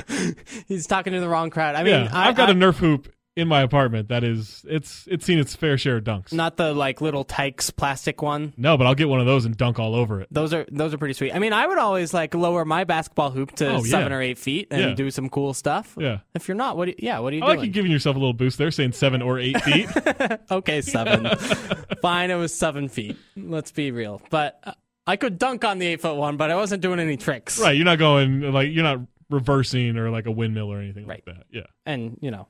He's 0.67 0.87
talking 0.87 1.13
to 1.13 1.19
the 1.19 1.29
wrong 1.29 1.49
crowd. 1.51 1.75
I 1.75 1.83
mean, 1.83 1.93
yeah. 2.05 2.09
I, 2.11 2.27
I've 2.29 2.35
got 2.35 2.49
I- 2.49 2.51
a 2.51 2.55
Nerf 2.55 2.75
hoop 2.77 3.07
in 3.35 3.47
my 3.47 3.61
apartment 3.61 4.09
that 4.09 4.23
is 4.23 4.65
it's 4.67 5.07
it's 5.09 5.25
seen 5.25 5.39
its 5.39 5.55
fair 5.55 5.77
share 5.77 5.97
of 5.97 6.03
dunks. 6.03 6.33
not 6.33 6.57
the 6.57 6.73
like 6.73 6.99
Little 6.99 7.23
Tikes 7.23 7.69
plastic 7.69 8.21
one. 8.21 8.53
no, 8.57 8.77
but 8.77 8.85
I'll 8.87 8.95
get 8.95 9.07
one 9.07 9.19
of 9.21 9.25
those 9.25 9.45
and 9.45 9.55
dunk 9.55 9.79
all 9.79 9.95
over 9.95 10.19
it. 10.21 10.27
Those 10.31 10.53
are 10.53 10.65
those 10.71 10.93
are 10.93 10.97
pretty 10.97 11.13
sweet. 11.13 11.33
I 11.33 11.39
mean, 11.39 11.53
I 11.53 11.65
would 11.67 11.77
always 11.77 12.13
like 12.13 12.33
lower 12.35 12.65
my 12.65 12.83
basketball 12.83 13.29
hoop 13.31 13.51
to 13.57 13.67
Oh, 13.69 13.75
yeah. 13.83 13.91
seven 13.91 14.11
or 14.11 14.21
eight 14.21 14.37
feet 14.37 14.67
and 14.71 14.81
Yeah. 14.81 14.93
do 14.95 15.09
some 15.11 15.29
cool 15.29 15.53
stuff. 15.53 15.95
Yeah. 15.97 16.19
If 16.33 16.47
you're 16.47 16.55
not, 16.57 16.75
what? 16.75 16.85
Do 16.85 16.91
you, 16.91 16.97
yeah, 16.99 17.19
what 17.19 17.31
are 17.31 17.35
you 17.37 17.43
I 17.43 17.47
like 17.47 17.57
doing? 17.59 17.67
you 17.67 17.73
giving 17.73 17.91
yourself 17.91 18.15
a 18.15 18.19
little 18.19 18.33
boost 18.33 18.57
there, 18.57 18.71
saying 18.71 18.91
seven 18.93 19.21
or 19.21 19.39
eight 19.39 19.61
feet. 19.61 19.89
okay, 20.51 20.81
seven. 20.81 21.29
Fine, 22.01 22.31
it 22.31 22.35
was 22.35 22.53
seven 22.53 22.89
feet. 22.89 23.17
Let's 23.37 23.71
be 23.71 23.91
real. 23.91 24.21
But 24.29 24.59
uh, 24.65 24.73
I 25.07 25.15
could 25.15 25.37
dunk 25.37 25.63
on 25.65 25.79
the 25.79 25.87
eight 25.87 26.01
foot 26.01 26.15
one, 26.15 26.35
but 26.37 26.51
I 26.51 26.55
wasn't 26.55 26.81
doing 26.81 26.99
any 26.99 27.15
tricks. 27.17 27.59
right, 27.59 27.75
you're 27.75 27.85
not 27.85 27.99
going 27.99 28.41
like 28.51 28.69
you're 28.71 28.83
not 28.83 28.99
reversing 29.29 29.95
or 29.97 30.09
like 30.09 30.25
a 30.25 30.31
windmill 30.31 30.71
or 30.73 30.79
anything 30.79 31.05
Right. 31.05 31.23
like 31.25 31.37
that. 31.37 31.45
Yeah. 31.51 31.67
and 31.85 32.17
you 32.21 32.31
know, 32.31 32.47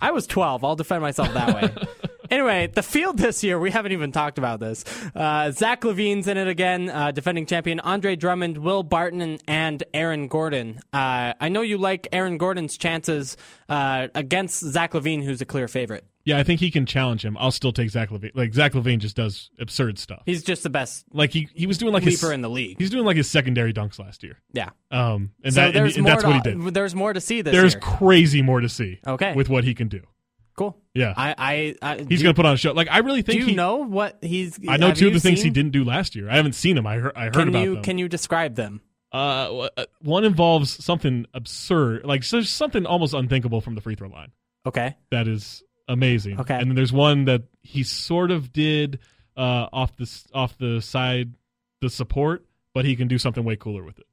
I 0.00 0.10
was 0.10 0.26
12. 0.26 0.64
I'll 0.64 0.76
defend 0.76 1.02
myself 1.02 1.32
that 1.34 1.54
way. 1.54 1.74
anyway, 2.30 2.66
the 2.68 2.82
field 2.82 3.18
this 3.18 3.42
year, 3.44 3.58
we 3.58 3.70
haven't 3.70 3.92
even 3.92 4.12
talked 4.12 4.38
about 4.38 4.60
this. 4.60 4.84
Uh, 5.14 5.50
Zach 5.50 5.82
LaVine's 5.82 6.26
in 6.28 6.36
it 6.36 6.48
again, 6.48 6.88
uh, 6.90 7.10
defending 7.10 7.46
champion 7.46 7.80
Andre 7.80 8.16
Drummond, 8.16 8.58
Will 8.58 8.82
Barton, 8.82 9.38
and, 9.46 9.82
Aaron 9.94 10.28
Gordon. 10.28 10.80
Uh, 10.92 11.32
I 11.40 11.48
know 11.48 11.62
you 11.62 11.78
like 11.78 12.08
Aaron 12.12 12.38
Gordon's 12.38 12.76
chances 12.76 13.36
uh, 13.68 14.08
against 14.14 14.60
Zach 14.60 14.92
LaVine, 14.92 15.24
who's 15.24 15.40
a 15.40 15.44
clear 15.44 15.68
favorite. 15.68 16.04
Yeah, 16.24 16.38
I 16.38 16.42
think 16.42 16.58
he 16.58 16.72
can 16.72 16.86
challenge 16.86 17.24
him. 17.24 17.36
I'll 17.38 17.52
still 17.52 17.72
take 17.72 17.88
Zach 17.90 18.10
LaVine. 18.10 18.32
Like 18.34 18.52
Zach 18.52 18.72
LaVine 18.72 18.98
just 18.98 19.14
does 19.14 19.48
absurd 19.60 19.96
stuff. 19.96 20.22
He's 20.26 20.42
just 20.42 20.64
the 20.64 20.70
best 20.70 21.04
Like 21.12 21.30
he 21.30 21.48
he 21.54 21.68
was 21.68 21.78
doing 21.78 21.92
like 21.92 22.02
his 22.02 22.20
leaper 22.20 22.32
in 22.32 22.40
the 22.42 22.50
league. 22.50 22.78
he's 22.80 22.90
doing 22.90 23.04
like 23.04 23.16
his 23.16 23.30
secondary 23.30 23.72
dunks 23.72 24.00
last 24.00 24.24
year. 24.24 24.40
Yeah. 24.52 24.70
Um, 24.90 25.30
and 25.44 25.54
So 25.54 25.60
that 25.60 25.66
and, 25.66 25.76
there's 25.76 25.96
and 25.96 26.02
more 26.02 26.12
that's 26.12 26.24
to, 26.24 26.28
what 26.28 26.36
he 26.36 26.42
did. 26.42 26.74
There's 26.74 26.96
more 26.96 27.12
to 27.12 27.20
see 27.20 27.42
this 27.42 27.52
There's 27.52 27.74
year. 27.74 27.80
crazy 27.80 28.42
more 28.42 28.60
to 28.60 28.68
see. 28.68 28.98
Okay. 29.06 29.34
with 29.34 29.48
what 29.48 29.62
he 29.62 29.72
can 29.74 29.86
do. 29.86 30.02
Cool. 30.56 30.76
Yeah, 30.94 31.12
I, 31.16 31.34
I, 31.38 31.74
I 31.82 31.96
he's 31.98 32.20
do, 32.20 32.22
gonna 32.24 32.34
put 32.34 32.46
on 32.46 32.54
a 32.54 32.56
show. 32.56 32.72
Like 32.72 32.88
I 32.90 32.98
really 32.98 33.22
think. 33.22 33.40
Do 33.40 33.40
you 33.40 33.50
he. 33.50 33.54
know 33.54 33.76
what 33.76 34.18
he's? 34.22 34.58
I 34.68 34.76
know 34.76 34.92
two 34.92 35.08
of 35.08 35.14
the 35.14 35.20
things 35.20 35.42
he 35.42 35.50
didn't 35.50 35.72
do 35.72 35.84
last 35.84 36.14
year. 36.16 36.28
I 36.30 36.36
haven't 36.36 36.54
seen 36.54 36.76
them. 36.76 36.86
I 36.86 36.96
heard. 36.96 37.12
I 37.14 37.24
heard 37.24 37.34
Can 37.34 37.48
about 37.48 37.62
you 37.62 37.74
them. 37.74 37.82
can 37.82 37.98
you 37.98 38.08
describe 38.08 38.54
them? 38.54 38.80
Uh, 39.12 39.68
uh, 39.76 39.86
one 40.00 40.24
involves 40.24 40.84
something 40.84 41.26
absurd, 41.32 42.04
like 42.04 42.24
so 42.24 42.40
something 42.42 42.84
almost 42.86 43.14
unthinkable 43.14 43.60
from 43.60 43.74
the 43.74 43.80
free 43.80 43.94
throw 43.94 44.08
line. 44.08 44.32
Okay. 44.66 44.96
that 45.10 45.28
is 45.28 45.62
amazing. 45.88 46.40
Okay. 46.40 46.54
And 46.54 46.68
then 46.68 46.74
there's 46.74 46.92
one 46.92 47.26
that 47.26 47.42
he 47.62 47.84
sort 47.84 48.32
of 48.32 48.52
did 48.52 48.98
uh, 49.36 49.68
off 49.72 49.96
the 49.96 50.10
off 50.34 50.58
the 50.58 50.80
side, 50.82 51.34
the 51.80 51.88
support, 51.88 52.44
but 52.74 52.84
he 52.84 52.96
can 52.96 53.06
do 53.06 53.16
something 53.16 53.44
way 53.44 53.54
cooler 53.56 53.84
with 53.84 53.98
it. 53.98 54.06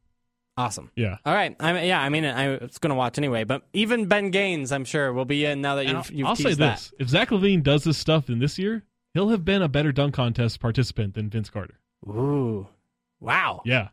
Awesome. 0.55 0.91
Yeah. 0.95 1.17
All 1.25 1.33
right. 1.33 1.55
I 1.59 1.73
mean, 1.73 1.85
yeah. 1.85 1.99
I 2.01 2.09
mean, 2.09 2.25
I 2.25 2.57
was 2.57 2.77
going 2.77 2.89
to 2.89 2.95
watch 2.95 3.17
anyway, 3.17 3.43
but 3.43 3.63
even 3.73 4.05
Ben 4.05 4.29
Gaines, 4.29 4.71
I'm 4.71 4.85
sure, 4.85 5.11
will 5.11 5.25
be 5.25 5.45
in 5.45 5.61
now 5.61 5.75
that 5.75 5.87
you've, 5.87 6.11
you've 6.11 6.27
I'll 6.27 6.35
say 6.35 6.53
that. 6.53 6.57
this: 6.75 6.93
if 6.99 7.09
Zach 7.09 7.29
LaVine 7.29 7.63
does 7.63 7.83
this 7.83 7.97
stuff 7.97 8.29
in 8.29 8.37
this 8.39 8.59
year, 8.59 8.83
he'll 9.15 9.29
have 9.29 9.43
been 9.43 9.63
a 9.63 9.67
better 9.67 9.91
dunk 9.91 10.13
contest 10.13 10.59
participant 10.59 11.15
than 11.15 11.29
Vince 11.29 11.49
Carter. 11.49 11.79
Ooh. 12.07 12.67
Wow. 13.19 13.61
Yeah. 13.65 13.89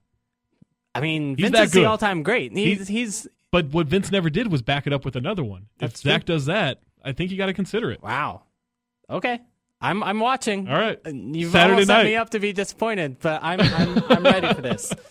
I 0.94 1.00
mean, 1.00 1.36
He's 1.36 1.48
Vince 1.50 1.66
is 1.68 1.72
the 1.72 1.84
all-time 1.86 2.22
great. 2.22 2.52
He's, 2.52 2.88
He- 2.88 2.94
he's 3.00 3.28
But 3.52 3.66
what 3.70 3.86
Vince 3.86 4.10
never 4.10 4.28
did 4.28 4.50
was 4.52 4.60
back 4.60 4.86
it 4.86 4.92
up 4.92 5.04
with 5.04 5.16
another 5.16 5.44
one. 5.44 5.66
If 5.80 5.96
Zach 5.96 6.26
true. 6.26 6.34
does 6.34 6.46
that, 6.46 6.80
I 7.04 7.12
think 7.12 7.30
you 7.30 7.38
got 7.38 7.46
to 7.46 7.54
consider 7.54 7.90
it. 7.90 8.02
wow. 8.02 8.42
Okay. 9.08 9.40
I'm 9.80 10.02
I'm 10.02 10.20
watching. 10.20 10.68
All 10.68 10.76
right. 10.78 10.98
You've 11.06 11.52
Saturday 11.52 11.72
almost 11.72 11.86
set 11.86 12.04
me 12.04 12.16
up 12.16 12.30
to 12.30 12.38
be 12.38 12.52
disappointed, 12.52 13.16
but 13.20 13.42
I'm 13.42 13.60
I'm, 13.60 14.02
I'm 14.10 14.22
ready 14.24 14.52
for 14.52 14.60
this. 14.60 14.92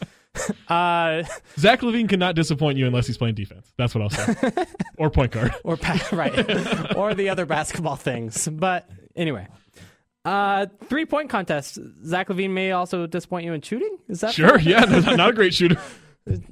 Uh, 0.70 1.24
Zach 1.58 1.82
LaVine 1.82 2.08
cannot 2.08 2.36
disappoint 2.36 2.78
you 2.78 2.86
unless 2.86 3.08
he's 3.08 3.18
playing 3.18 3.34
defense. 3.36 3.74
That's 3.78 3.96
what 3.96 4.04
I'll 4.04 4.10
say. 4.12 4.36
or 4.98 5.10
point 5.10 5.32
guard. 5.32 5.54
or 5.64 5.78
pa- 5.78 6.08
right, 6.12 6.96
or 6.96 7.16
the 7.16 7.30
other 7.30 7.48
basketball 7.48 7.96
things. 7.96 8.48
But 8.48 8.88
anyway, 9.16 9.48
uh, 10.26 10.68
three 10.86 11.06
point 11.06 11.30
contest. 11.32 11.80
Zach 12.06 12.28
LaVine 12.30 12.52
may 12.52 12.72
also 12.72 13.08
disappoint 13.08 13.46
you 13.46 13.54
in 13.54 13.62
shooting. 13.62 13.98
Is 14.08 14.22
that 14.22 14.34
Sure. 14.36 14.60
fair? 14.60 14.60
Yeah. 14.60 14.82
no, 14.86 15.16
not 15.16 15.30
a 15.32 15.34
great 15.34 15.54
shooter. 15.56 15.78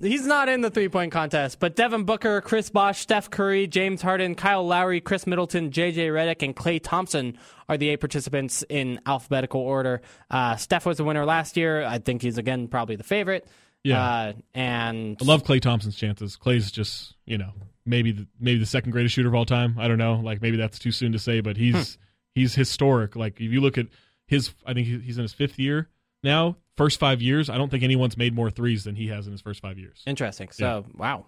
He's 0.02 0.26
not 0.26 0.50
in 0.50 0.62
the 0.62 0.72
three 0.72 0.90
point 0.90 1.12
contest, 1.12 1.60
but 1.60 1.76
Devin 1.76 2.06
Booker, 2.06 2.42
Chris 2.42 2.72
Bosh, 2.72 3.00
Steph 3.00 3.30
Curry, 3.30 3.68
James 3.68 4.02
Harden, 4.02 4.34
Kyle 4.34 4.66
Lowry, 4.66 5.00
Khris 5.02 5.28
Middleton, 5.28 5.70
JJ 5.70 6.08
Redick, 6.10 6.42
and 6.42 6.56
Klay 6.56 6.82
Thompson 6.82 7.38
are 7.70 7.78
the 7.78 7.90
eight 7.90 8.00
participants 8.00 8.64
in 8.70 9.00
alphabetical 9.06 9.62
order. 9.62 10.02
Uh, 10.32 10.56
Steph 10.56 10.88
was 10.88 10.98
the 10.98 11.04
winner 11.04 11.26
last 11.26 11.58
year. 11.58 11.84
I 11.86 12.00
think 12.00 12.24
he's 12.24 12.40
again 12.40 12.68
probably 12.68 12.96
the 12.96 13.04
favorite. 13.04 13.48
Yeah. 13.84 14.04
Uh, 14.04 14.34
and 14.54 15.18
I 15.22 15.26
love 15.26 15.44
Klay 15.44 15.62
Thompson's 15.62 15.96
chances. 15.96 16.38
Klay's 16.38 16.72
just, 16.72 17.16
you 17.26 17.38
know, 17.38 17.52
maybe 17.86 18.12
the, 18.12 18.28
maybe 18.40 18.60
the 18.60 18.66
second 18.66 18.92
greatest 18.92 19.16
shooter 19.16 19.30
of 19.30 19.36
all 19.36 19.46
time. 19.46 19.78
I 19.80 19.88
don't 19.88 19.98
know. 19.98 20.16
Like 20.16 20.42
maybe 20.42 20.58
that's 20.58 20.78
too 20.80 20.92
soon 20.92 21.12
to 21.14 21.20
say, 21.20 21.40
but 21.42 21.56
he's 21.58 21.96
Hmm. 21.96 22.02
he's 22.36 22.56
historic. 22.56 23.16
Like 23.16 23.36
if 23.40 23.52
you 23.52 23.62
look 23.62 23.78
at 23.78 23.88
his, 24.28 24.54
I 24.66 24.74
think 24.74 24.88
he's 24.88 25.18
in 25.18 25.22
his 25.24 25.34
fifth 25.34 25.58
year 25.60 25.90
now. 26.24 26.58
First 26.76 27.00
five 27.00 27.24
years, 27.24 27.50
I 27.50 27.58
don't 27.58 27.70
think 27.72 27.84
anyone's 27.84 28.18
made 28.18 28.36
more 28.36 28.52
threes 28.52 28.84
than 28.84 28.96
he 28.96 29.08
has 29.08 29.26
in 29.26 29.32
his 29.32 29.42
first 29.42 29.62
five 29.62 29.80
years. 29.80 30.04
interesting. 30.06 30.50
So 30.52 30.86
wow, 30.96 31.26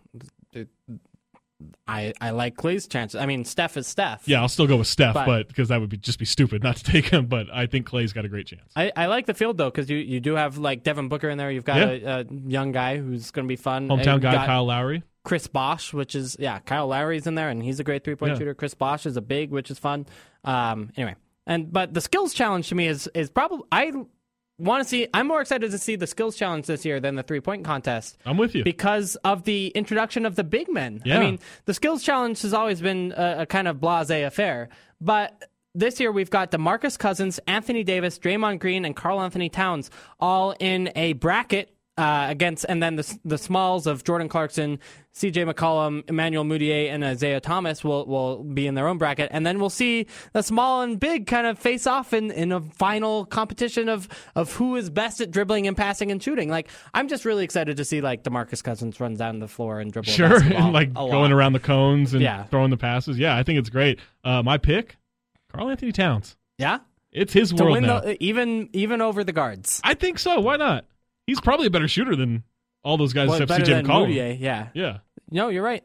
I 1.87 2.13
I 2.21 2.29
like 2.31 2.55
Klay's 2.55 2.87
chances. 2.87 3.19
I 3.19 3.25
mean, 3.25 3.43
Steph 3.43 3.75
is 3.77 3.85
Steph. 3.87 4.27
Yeah, 4.27 4.41
I'll 4.41 4.47
still 4.47 4.67
go 4.67 4.77
with 4.77 4.87
Steph, 4.87 5.13
But- 5.13 5.25
but 5.25 5.47
because 5.47 5.69
that 5.69 5.79
would 5.81 5.89
be 5.89 5.97
just 5.97 6.19
be 6.19 6.25
stupid 6.25 6.63
not 6.63 6.77
to 6.77 6.83
take 6.83 7.05
him. 7.07 7.25
But 7.25 7.47
I 7.53 7.65
think 7.65 7.87
Klay's 7.89 8.13
got 8.13 8.25
a 8.25 8.29
great 8.29 8.47
chance. 8.47 8.71
I, 8.75 8.91
I 8.95 9.07
like 9.07 9.25
the 9.25 9.33
field 9.33 9.57
though 9.57 9.69
because 9.69 9.89
you, 9.89 9.97
you 9.97 10.19
do 10.19 10.35
have 10.35 10.57
like 10.57 10.83
Devin 10.83 11.09
Booker 11.09 11.29
in 11.29 11.37
there. 11.37 11.51
You've 11.51 11.65
got 11.65 11.77
Yeah. 12.01 12.17
a, 12.17 12.19
a 12.21 12.25
young 12.47 12.71
guy 12.71 12.97
who's 12.97 13.31
going 13.31 13.45
to 13.45 13.49
be 13.49 13.55
fun. 13.57 13.87
Hometown 13.89 14.21
guy 14.21 14.45
Kyle 14.45 14.65
Lowry. 14.65 15.03
Chris 15.25 15.47
Bosh, 15.47 15.93
which 15.93 16.15
is 16.15 16.37
yeah, 16.39 16.59
Kyle 16.59 16.87
Lowry's 16.87 17.27
in 17.27 17.35
there, 17.35 17.49
and 17.49 17.61
he's 17.61 17.79
a 17.79 17.83
great 17.83 18.03
three 18.03 18.15
point 18.15 18.31
Yeah. 18.33 18.37
shooter. 18.39 18.53
Chris 18.53 18.73
Bosh 18.73 19.05
is 19.05 19.17
a 19.17 19.21
big, 19.21 19.51
which 19.51 19.69
is 19.69 19.77
fun. 19.77 20.05
Um, 20.45 20.91
anyway, 20.95 21.15
and 21.45 21.71
but 21.71 21.93
the 21.93 22.01
skills 22.01 22.33
challenge 22.33 22.69
to 22.69 22.75
me 22.75 22.87
is 22.87 23.09
is 23.13 23.29
probably 23.29 23.65
I 23.71 23.91
want 24.59 24.83
to 24.83 24.89
see. 24.89 25.07
I'm 25.13 25.27
more 25.27 25.41
excited 25.41 25.71
to 25.71 25.77
see 25.77 25.95
the 25.95 26.07
skills 26.07 26.35
challenge 26.35 26.67
this 26.67 26.85
year 26.85 26.99
than 26.99 27.15
the 27.15 27.23
three 27.23 27.39
point 27.39 27.65
contest 27.65 28.17
I'm 28.25 28.37
with 28.37 28.53
you. 28.55 28.63
because 28.63 29.15
of 29.23 29.43
the 29.43 29.67
introduction 29.69 30.25
of 30.25 30.35
the 30.35 30.43
big 30.43 30.71
men. 30.71 31.01
Yeah. 31.05 31.17
I 31.17 31.19
mean, 31.19 31.39
the 31.65 31.73
skills 31.73 32.03
challenge 32.03 32.41
has 32.41 32.53
always 32.53 32.81
been 32.81 33.13
a, 33.15 33.39
a 33.39 33.45
kind 33.45 33.67
of 33.67 33.77
blasé 33.77 34.25
affair, 34.25 34.69
but 35.01 35.49
this 35.75 35.99
year 35.99 36.11
we've 36.11 36.29
got 36.29 36.51
DeMarcus 36.51 36.97
Cousins, 36.97 37.39
Anthony 37.47 37.83
Davis, 37.83 38.19
Draymond 38.19 38.59
Green, 38.59 38.85
and 38.85 38.95
Karl-Anthony 38.95 39.49
Towns 39.49 39.89
all 40.19 40.55
in 40.59 40.91
a 40.95 41.13
bracket. 41.13 41.75
Uh, 41.99 42.27
against 42.29 42.65
and 42.69 42.81
then 42.81 42.95
the 42.95 43.19
the 43.25 43.37
smalls 43.37 43.85
of 43.85 44.05
Jordan 44.05 44.29
Clarkson, 44.29 44.79
C.J. 45.11 45.43
McCollum, 45.43 46.09
Emmanuel 46.09 46.45
Mudiay, 46.45 46.87
and 46.89 47.03
Isaiah 47.03 47.41
Thomas 47.41 47.83
will 47.83 48.05
will 48.05 48.41
be 48.41 48.67
in 48.67 48.75
their 48.75 48.87
own 48.87 48.97
bracket, 48.97 49.27
and 49.33 49.45
then 49.45 49.59
we'll 49.59 49.69
see 49.69 50.05
the 50.31 50.41
small 50.41 50.81
and 50.81 50.97
big 50.97 51.27
kind 51.27 51.45
of 51.45 51.59
face 51.59 51.85
off 51.85 52.13
in, 52.13 52.31
in 52.31 52.53
a 52.53 52.61
final 52.61 53.25
competition 53.25 53.89
of 53.89 54.07
of 54.33 54.53
who 54.53 54.77
is 54.77 54.89
best 54.89 55.19
at 55.19 55.29
dribbling 55.29 55.67
and 55.67 55.75
passing 55.75 56.09
and 56.09 56.23
shooting. 56.23 56.47
Like 56.49 56.69
I'm 56.93 57.09
just 57.09 57.25
really 57.25 57.43
excited 57.43 57.75
to 57.75 57.83
see 57.83 57.99
like 57.99 58.23
DeMarcus 58.23 58.63
Cousins 58.63 58.99
run 59.01 59.15
down 59.15 59.39
the 59.39 59.49
floor 59.49 59.81
and 59.81 59.91
dribble. 59.91 60.09
Sure, 60.11 60.41
and 60.53 60.71
like 60.71 60.91
a 60.95 61.03
lot. 61.03 61.11
going 61.11 61.33
around 61.33 61.51
the 61.51 61.59
cones 61.59 62.13
and 62.13 62.21
Yeah. 62.23 62.43
throwing 62.45 62.69
the 62.69 62.77
passes. 62.77 63.19
Yeah, 63.19 63.35
I 63.35 63.43
think 63.43 63.59
it's 63.59 63.69
great. 63.69 63.99
Uh, 64.23 64.41
my 64.41 64.57
pick, 64.57 64.95
Karl-Anthony 65.51 65.91
Towns. 65.91 66.37
Yeah, 66.57 66.79
It's 67.11 67.33
his 67.33 67.51
to 67.51 67.63
world 67.63 67.73
win 67.73 67.83
now. 67.87 67.99
the, 67.99 68.23
even 68.23 68.69
even 68.71 69.01
over 69.01 69.25
the 69.25 69.33
guards. 69.33 69.81
I 69.83 69.95
think 69.95 70.17
so. 70.17 70.39
Why 70.39 70.55
not? 70.55 70.85
He's 71.29 71.39
probably 71.41 71.67
a 71.67 71.69
better 71.69 71.87
shooter 71.87 72.15
than 72.15 72.43
all 72.83 72.97
those 72.97 73.13
guys 73.13 73.29
Well, 73.29 73.39
except 73.41 73.61
CJ 73.67 73.83
McCollum. 73.83 74.09
Mudiay, 74.15 74.37
yeah. 74.39 74.69
Yeah, 74.73 74.97
No, 75.29 75.49
you're 75.49 75.63
right. 75.63 75.83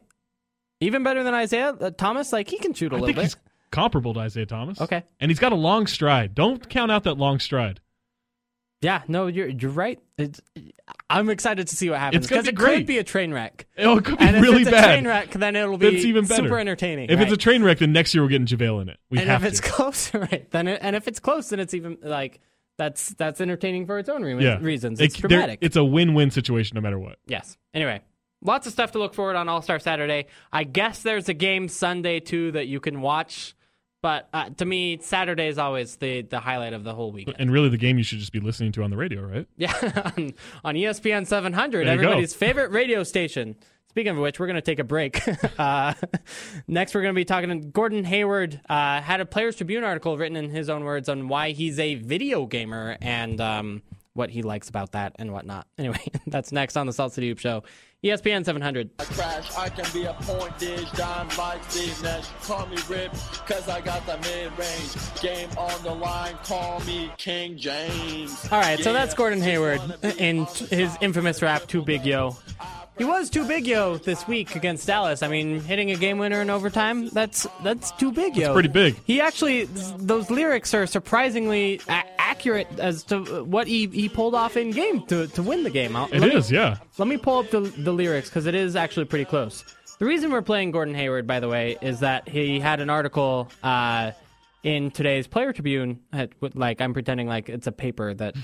Even 0.81 1.03
better 1.03 1.23
than 1.23 1.33
Isaiah 1.35 1.69
uh, 1.79 1.91
Thomas. 1.91 2.33
Like 2.33 2.49
he 2.49 2.57
can 2.57 2.73
shoot 2.73 2.91
a 2.91 2.95
I 2.95 2.99
little 2.99 3.15
bit. 3.15 3.21
he's 3.23 3.35
comparable 3.71 4.13
to 4.15 4.21
Isaiah 4.21 4.45
Thomas. 4.47 4.81
Okay. 4.81 5.03
and 5.19 5.29
he's 5.29 5.39
got 5.39 5.51
a 5.51 5.55
long 5.55 5.85
stride. 5.87 6.33
Don't 6.33 6.67
count 6.67 6.91
out 6.91 7.03
that 7.03 7.15
long 7.17 7.39
stride. 7.39 7.79
Yeah, 8.81 9.01
no, 9.07 9.27
you're 9.27 9.47
you're 9.47 9.71
right. 9.71 9.99
It's, 10.17 10.41
I'm 11.09 11.29
excited 11.29 11.67
to 11.67 11.75
see 11.75 11.89
what 11.89 11.99
happens 11.99 12.27
because 12.27 12.43
be 12.43 12.49
it 12.49 12.55
great. 12.55 12.77
could 12.79 12.85
be 12.87 12.97
a 12.99 13.03
train 13.03 13.33
wreck. 13.33 13.65
Oh, 13.77 13.97
it 13.97 14.05
could 14.05 14.19
be 14.19 14.25
And 14.25 14.41
really 14.41 14.61
if 14.61 14.67
it's 14.67 14.71
bad. 14.71 14.83
a 14.83 14.87
train 14.93 15.07
wreck, 15.07 15.31
then 15.31 15.55
it'll 15.55 15.77
be 15.77 15.91
That's 15.91 16.05
even 16.05 16.25
better. 16.25 16.43
super 16.43 16.59
entertaining. 16.59 17.09
if 17.09 17.19
it's 17.19 17.31
a 17.31 17.37
train 17.37 17.63
wreck, 17.63 17.79
then 17.79 17.93
next 17.93 18.13
year 18.13 18.21
we're 18.23 18.29
getting 18.29 18.47
JaVale 18.47 18.81
in 18.83 18.89
it. 18.89 18.97
We 19.09 19.19
and 19.19 19.29
have 19.29 19.43
if 19.43 19.51
it's 19.53 19.61
close, 19.61 20.13
right? 20.13 20.49
Then 20.51 20.67
it, 20.67 20.79
and 20.83 20.95
if 20.95 21.07
it's 21.07 21.19
close, 21.19 21.49
then 21.49 21.59
it's 21.59 21.73
even 21.73 21.97
like 22.03 22.41
that's 22.77 23.09
that's 23.15 23.41
entertaining 23.41 23.85
for 23.85 23.97
its 23.99 24.09
own 24.09 24.21
re- 24.23 24.43
yeah. 24.43 24.57
reasons. 24.59 24.99
It's 24.99 25.19
there- 25.19 25.29
dramatic. 25.29 25.59
It's 25.61 25.75
a 25.75 25.83
win-win 25.83 26.31
situation 26.31 26.75
no 26.75 26.81
matter 26.81 26.99
what. 26.99 27.17
Yes. 27.27 27.57
Anyway, 27.73 28.01
lots 28.41 28.67
of 28.67 28.73
stuff 28.73 28.91
to 28.93 28.99
look 28.99 29.13
forward 29.13 29.35
on 29.35 29.47
All 29.49 29.61
Star 29.61 29.79
Saturday. 29.79 30.27
I 30.51 30.63
guess 30.63 31.01
there's 31.03 31.29
a 31.29 31.33
game 31.33 31.67
Sunday 31.67 32.19
too 32.19 32.51
that 32.51 32.67
you 32.67 32.79
can 32.79 33.01
watch, 33.01 33.55
but 34.05 34.29
uh, 34.33 34.51
to 34.57 34.65
me, 34.65 34.99
Saturday 35.01 35.47
is 35.47 35.57
always 35.57 35.95
the 35.95 36.21
the 36.21 36.39
highlight 36.39 36.73
of 36.73 36.83
the 36.83 36.93
whole 36.93 37.11
weekend. 37.11 37.37
And 37.39 37.51
really, 37.51 37.69
the 37.69 37.77
game 37.77 37.97
you 37.97 38.03
should 38.03 38.19
just 38.19 38.31
be 38.31 38.39
listening 38.39 38.71
to 38.73 38.83
on 38.83 38.91
the 38.91 38.97
radio, 38.97 39.23
right? 39.23 39.47
Yeah, 39.57 39.73
on, 40.15 40.33
on 40.63 40.75
ESPN 40.75 41.25
700, 41.25 41.87
There 41.87 41.95
you 41.95 42.01
go. 42.01 42.05
everybody's 42.05 42.35
favorite 42.35 42.69
radio 42.69 43.01
station. 43.01 43.55
Speaking 43.89 44.11
of 44.11 44.17
which, 44.19 44.39
we're 44.39 44.45
going 44.45 44.57
to 44.57 44.61
take 44.61 44.77
a 44.77 44.83
break. 44.83 45.23
uh, 45.59 45.95
next, 46.67 46.93
we're 46.93 47.01
going 47.01 47.15
to 47.15 47.19
be 47.19 47.25
talking 47.25 47.49
to 47.49 47.55
Gordon 47.55 48.03
Hayward. 48.03 48.61
Uh, 48.69 49.01
had 49.01 49.21
a 49.21 49.25
Players 49.25 49.55
Tribune 49.55 49.83
article 49.83 50.19
written 50.19 50.37
in 50.37 50.51
his 50.51 50.69
own 50.69 50.83
words 50.83 51.09
on 51.09 51.27
why 51.27 51.49
he's 51.49 51.79
a 51.79 51.95
video 51.95 52.45
gamer 52.45 52.97
and 53.01 53.41
um, 53.41 53.81
what 54.15 54.31
he 54.31 54.41
likes 54.41 54.69
about 54.69 54.93
that 54.93 55.13
and 55.19 55.31
whatnot. 55.31 55.67
Anyway, 55.77 55.99
that's 56.25 56.51
next 56.51 56.77
on 56.77 56.87
the 56.87 56.93
Salt 56.93 57.13
City 57.13 57.27
Hoops 57.27 57.41
Show, 57.41 57.63
ESPN 58.03 58.43
700. 58.45 58.89
I 58.97 59.03
crash, 59.03 59.55
I 59.55 59.69
can 59.69 59.85
be 59.93 60.05
a 60.05 60.13
point 60.13 60.57
dish, 60.57 60.89
dime 60.91 61.27
like 61.37 61.63
Steve 61.69 62.01
Nash. 62.01 62.27
Call 62.41 62.65
me 62.67 62.77
Rip, 62.89 63.11
cause 63.45 63.67
I 63.69 63.81
got 63.81 64.05
the 64.05 64.17
mid-range. 64.17 65.21
Game 65.21 65.49
on 65.57 65.83
the 65.83 65.93
line, 65.93 66.35
call 66.43 66.79
me 66.85 67.11
King 67.17 67.57
James. 67.57 68.47
All 68.51 68.59
right, 68.59 68.79
so 68.79 68.93
that's 68.93 69.13
Gordon 69.13 69.41
Hayward 69.41 69.81
in 70.17 70.45
his 70.45 70.97
infamous 71.01 71.41
rap 71.41 71.67
"Too 71.67 71.83
Big 71.83 72.05
Yo." 72.05 72.35
He 72.97 73.03
was 73.03 73.29
too 73.29 73.45
big 73.45 73.67
yo 73.67 73.97
this 73.97 74.25
week 74.27 74.55
against 74.55 74.87
Dallas. 74.87 75.21
I 75.21 75.27
mean, 75.27 75.59
hitting 75.59 75.91
a 75.91 75.95
game 75.95 76.17
winner 76.17 76.41
in 76.41 76.49
overtime, 76.49 77.09
that's 77.09 77.45
that's 77.63 77.91
too 77.91 78.11
big 78.11 78.37
yo. 78.37 78.53
pretty 78.53 78.69
big. 78.69 78.95
He 79.05 79.19
actually 79.19 79.65
those 79.97 80.29
lyrics 80.31 80.73
are 80.73 80.85
surprisingly 80.87 81.81
a- 81.89 82.03
accurate 82.17 82.67
as 82.79 83.03
to 83.05 83.43
what 83.43 83.67
he, 83.67 83.87
he 83.87 84.07
pulled 84.09 84.33
off 84.35 84.55
in 84.57 84.71
game 84.71 85.05
to, 85.07 85.27
to 85.27 85.43
win 85.43 85.63
the 85.63 85.69
game. 85.69 85.95
I'll- 85.95 86.09
It 86.11 86.19
let 86.21 86.33
me- 86.33 86.55
yeah. 86.55 86.77
let 86.97 87.07
me 87.07 87.17
pull 87.17 87.39
up 87.39 87.49
the, 87.49 87.59
the 87.61 87.91
lyrics 87.91 88.29
because 88.29 88.45
it 88.45 88.55
is 88.55 88.75
actually 88.75 89.05
pretty 89.05 89.25
close. 89.25 89.63
The 89.99 90.05
reason 90.05 90.31
we're 90.31 90.41
playing 90.41 90.71
Gordon 90.71 90.93
Hayward, 90.95 91.25
by 91.27 91.39
the 91.39 91.47
way, 91.47 91.77
is 91.81 91.99
that 92.01 92.27
he 92.27 92.59
had 92.59 92.79
an 92.81 92.89
article 92.89 93.49
uh, 93.63 94.11
in 94.63 94.91
today's 94.91 95.27
Player 95.27 95.53
Tribune. 95.53 95.99
Like 96.53 96.81
I'm 96.81 96.93
pretending 96.93 97.27
like 97.27 97.47
it's 97.49 97.67
a 97.67 97.71
paper 97.71 98.13
that 98.13 98.35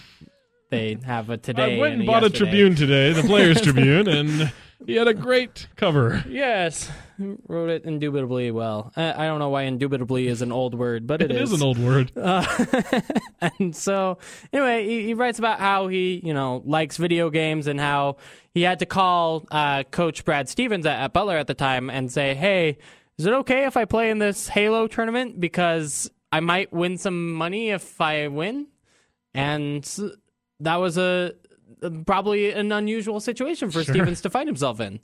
they 0.71 0.97
have 1.05 1.29
a 1.29 1.37
today. 1.37 1.75
I 1.75 1.79
went 1.79 1.93
and 1.95 2.03
a 2.03 2.05
bought 2.05 2.23
a. 2.23 2.29
Tribune 2.29 2.75
today, 2.75 3.13
the 3.13 3.23
Players 3.23 3.61
Tribune, 3.63 4.07
and 4.07 4.51
he 4.85 4.95
had 4.95 5.07
a 5.07 5.13
great 5.13 5.67
cover. 5.75 6.23
Yes, 6.27 6.89
wrote 7.19 7.69
it 7.69 7.83
indubitably 7.83 8.51
well. 8.51 8.91
I, 8.95 9.25
I 9.25 9.27
don't 9.27 9.39
know 9.39 9.49
why 9.49 9.63
indubitably 9.63 10.27
is 10.27 10.41
an 10.41 10.51
old 10.51 10.73
word, 10.73 11.05
but 11.05 11.21
It 11.21 11.31
is 11.31 11.51
an 11.51 11.61
old 11.61 11.77
word. 11.77 12.11
and 12.15 13.75
so 13.75 14.17
anyway, 14.51 14.87
he, 14.87 15.05
he 15.07 15.13
writes 15.13 15.39
about 15.39 15.59
how 15.59 15.87
he, 15.87 16.21
you 16.23 16.33
know, 16.33 16.63
likes 16.65 16.97
video 16.97 17.29
games 17.29 17.67
and 17.67 17.79
how 17.79 18.15
he 18.53 18.61
had 18.61 18.79
to 18.79 18.85
call 18.85 19.45
uh, 19.51 19.83
Coach 19.83 20.25
Brad 20.25 20.49
Stevens 20.49 20.85
at, 20.85 20.99
at 20.99 21.13
Butler 21.13 21.37
at 21.37 21.47
the 21.47 21.53
time 21.53 21.89
and 21.89 22.11
say, 22.11 22.33
"Hey, 22.33 22.77
is 23.17 23.25
it 23.25 23.33
okay 23.33 23.65
if 23.65 23.77
I 23.77 23.85
play 23.85 24.09
in 24.09 24.19
this 24.19 24.47
Halo 24.47 24.87
tournament 24.87 25.39
because 25.39 26.09
I 26.31 26.39
might 26.39 26.71
win 26.71 26.97
some 26.97 27.33
money 27.33 27.69
if 27.69 27.99
I 27.99 28.29
win?" 28.29 28.67
And 29.33 29.85
that 30.61 30.77
was 30.77 30.97
a 30.97 31.33
probably 32.05 32.51
an 32.51 32.71
unusual 32.71 33.19
situation 33.19 33.69
for 33.71 33.83
Sure. 33.83 33.93
Stevens 33.93 34.21
to 34.21 34.29
find 34.29 34.47
himself 34.47 34.79
in. 34.79 34.99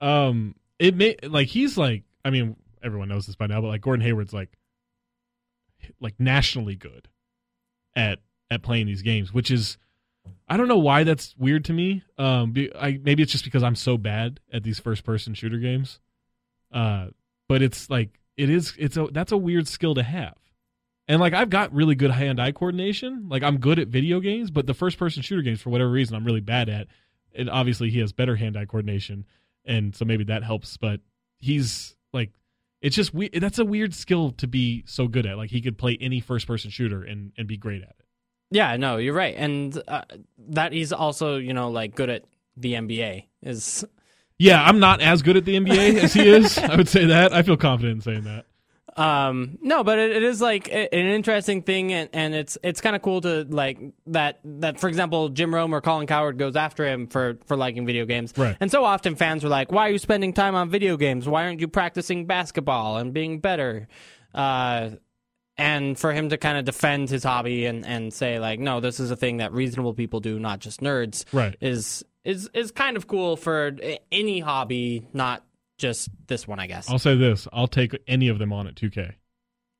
um, 0.00 0.54
it 0.78 0.94
may 0.94 1.16
like 1.22 1.48
he's 1.48 1.78
like. 1.78 2.02
I 2.24 2.30
mean, 2.30 2.56
everyone 2.82 3.08
knows 3.08 3.26
this 3.26 3.36
by 3.36 3.46
now, 3.46 3.60
but 3.60 3.68
like 3.68 3.80
Gordon 3.80 4.04
Hayward's 4.04 4.32
like 4.32 4.50
like 6.00 6.14
nationally 6.18 6.74
good 6.76 7.08
at 7.94 8.18
at 8.50 8.62
playing 8.62 8.86
these 8.86 9.02
games, 9.02 9.32
which 9.32 9.50
is 9.50 9.78
I 10.48 10.56
don't 10.56 10.68
know 10.68 10.78
why 10.78 11.04
that's 11.04 11.34
weird 11.38 11.64
to 11.66 11.72
me. 11.72 12.02
Um, 12.18 12.52
I, 12.78 12.98
maybe 13.02 13.22
it's 13.22 13.32
just 13.32 13.44
because 13.44 13.62
I'm 13.62 13.76
so 13.76 13.96
bad 13.96 14.40
at 14.52 14.64
these 14.64 14.78
first 14.80 15.04
person 15.04 15.34
shooter 15.34 15.58
games. 15.58 16.00
Uh, 16.72 17.08
but 17.48 17.62
it's 17.62 17.88
like 17.88 18.18
it 18.36 18.50
is. 18.50 18.74
It's 18.78 18.96
a 18.96 19.06
that's 19.12 19.32
a 19.32 19.36
weird 19.36 19.68
skill 19.68 19.94
to 19.94 20.02
have. 20.02 20.34
And 21.08 21.20
like 21.20 21.34
I've 21.34 21.50
got 21.50 21.72
really 21.72 21.94
good 21.94 22.10
hand 22.10 22.40
eye 22.40 22.52
coordination. 22.52 23.28
Like 23.28 23.42
I'm 23.42 23.58
good 23.58 23.78
at 23.78 23.88
video 23.88 24.20
games, 24.20 24.50
but 24.50 24.66
the 24.66 24.74
first 24.74 24.98
person 24.98 25.22
shooter 25.22 25.42
games 25.42 25.60
for 25.60 25.70
whatever 25.70 25.90
reason 25.90 26.16
I'm 26.16 26.24
really 26.24 26.40
bad 26.40 26.68
at. 26.68 26.88
And 27.34 27.48
obviously 27.48 27.90
he 27.90 28.00
has 28.00 28.12
better 28.12 28.34
hand 28.34 28.56
eye 28.56 28.64
coordination, 28.64 29.26
and 29.64 29.94
so 29.94 30.04
maybe 30.04 30.24
that 30.24 30.42
helps. 30.42 30.76
But 30.78 31.00
he's 31.38 31.94
like, 32.12 32.32
it's 32.80 32.96
just 32.96 33.12
we. 33.12 33.28
That's 33.28 33.58
a 33.58 33.64
weird 33.64 33.94
skill 33.94 34.32
to 34.32 34.46
be 34.46 34.84
so 34.86 35.06
good 35.06 35.26
at. 35.26 35.36
Like 35.36 35.50
he 35.50 35.60
could 35.60 35.76
play 35.76 35.98
any 36.00 36.20
first 36.20 36.46
person 36.46 36.70
shooter 36.70 37.02
and 37.02 37.32
and 37.36 37.46
be 37.46 37.56
great 37.56 37.82
at 37.82 37.90
it. 37.90 38.06
Yeah, 38.50 38.76
no, 38.76 38.96
you're 38.96 39.14
right, 39.14 39.34
and 39.36 39.80
uh, 39.86 40.02
that 40.48 40.72
he's 40.72 40.92
also 40.92 41.36
you 41.36 41.52
know 41.52 41.70
like 41.70 41.94
good 41.94 42.10
at 42.10 42.24
the 42.56 42.74
NBA 42.74 43.26
is. 43.42 43.84
Yeah, 44.38 44.62
I'm 44.62 44.78
not 44.80 45.00
as 45.00 45.22
good 45.22 45.36
at 45.36 45.44
the 45.44 45.56
NBA 45.56 45.96
as 45.96 46.12
he 46.12 46.28
is. 46.28 46.58
I 46.58 46.76
would 46.76 46.88
say 46.88 47.06
that. 47.06 47.32
I 47.32 47.42
feel 47.42 47.56
confident 47.56 47.96
in 47.96 48.00
saying 48.02 48.24
that. 48.24 48.46
Um, 48.96 49.58
no, 49.60 49.84
but 49.84 49.98
it, 49.98 50.10
it 50.10 50.22
is 50.22 50.40
like 50.40 50.68
an 50.72 50.88
interesting 50.90 51.62
thing, 51.62 51.92
and, 51.92 52.08
and 52.12 52.34
it's 52.34 52.56
it's 52.62 52.80
kind 52.80 52.96
of 52.96 53.02
cool 53.02 53.20
to 53.20 53.44
like 53.48 53.78
that 54.06 54.40
that 54.44 54.80
for 54.80 54.88
example, 54.88 55.28
Jim 55.28 55.54
Rome 55.54 55.74
or 55.74 55.82
Colin 55.82 56.06
Cowherd 56.06 56.38
goes 56.38 56.56
after 56.56 56.86
him 56.86 57.06
for 57.06 57.38
for 57.44 57.56
liking 57.56 57.84
video 57.84 58.06
games, 58.06 58.32
Right. 58.36 58.56
And 58.58 58.70
so 58.70 58.84
often 58.84 59.14
fans 59.14 59.44
were 59.44 59.50
like, 59.50 59.70
"Why 59.70 59.88
are 59.88 59.92
you 59.92 59.98
spending 59.98 60.32
time 60.32 60.54
on 60.54 60.70
video 60.70 60.96
games? 60.96 61.28
Why 61.28 61.44
aren't 61.44 61.60
you 61.60 61.68
practicing 61.68 62.26
basketball 62.26 62.96
and 62.96 63.12
being 63.12 63.40
better?" 63.40 63.86
Uh, 64.34 64.90
and 65.58 65.98
for 65.98 66.12
him 66.12 66.28
to 66.30 66.36
kind 66.36 66.58
of 66.58 66.64
defend 66.64 67.08
his 67.08 67.24
hobby 67.24 67.66
and, 67.66 67.84
and 67.86 68.12
say 68.12 68.38
like, 68.38 68.60
"No, 68.60 68.80
this 68.80 68.98
is 68.98 69.10
a 69.10 69.16
thing 69.16 69.38
that 69.38 69.52
reasonable 69.52 69.94
people 69.94 70.20
do, 70.20 70.38
not 70.38 70.60
just 70.60 70.80
nerds," 70.80 71.24
Right. 71.32 71.54
Is 71.60 72.02
is 72.24 72.48
is 72.54 72.70
kind 72.70 72.96
of 72.96 73.06
cool 73.06 73.36
for 73.36 73.76
any 74.10 74.40
hobby, 74.40 75.06
not 75.12 75.44
just 75.78 76.08
this 76.26 76.46
one, 76.48 76.58
I 76.60 76.66
guess. 76.66 76.88
I'll 76.90 76.98
say 76.98 77.16
this: 77.16 77.46
I'll 77.52 77.66
take 77.68 77.96
any 78.06 78.28
of 78.28 78.38
them 78.38 78.52
on 78.52 78.66
at 78.66 78.74
2K. 78.74 79.12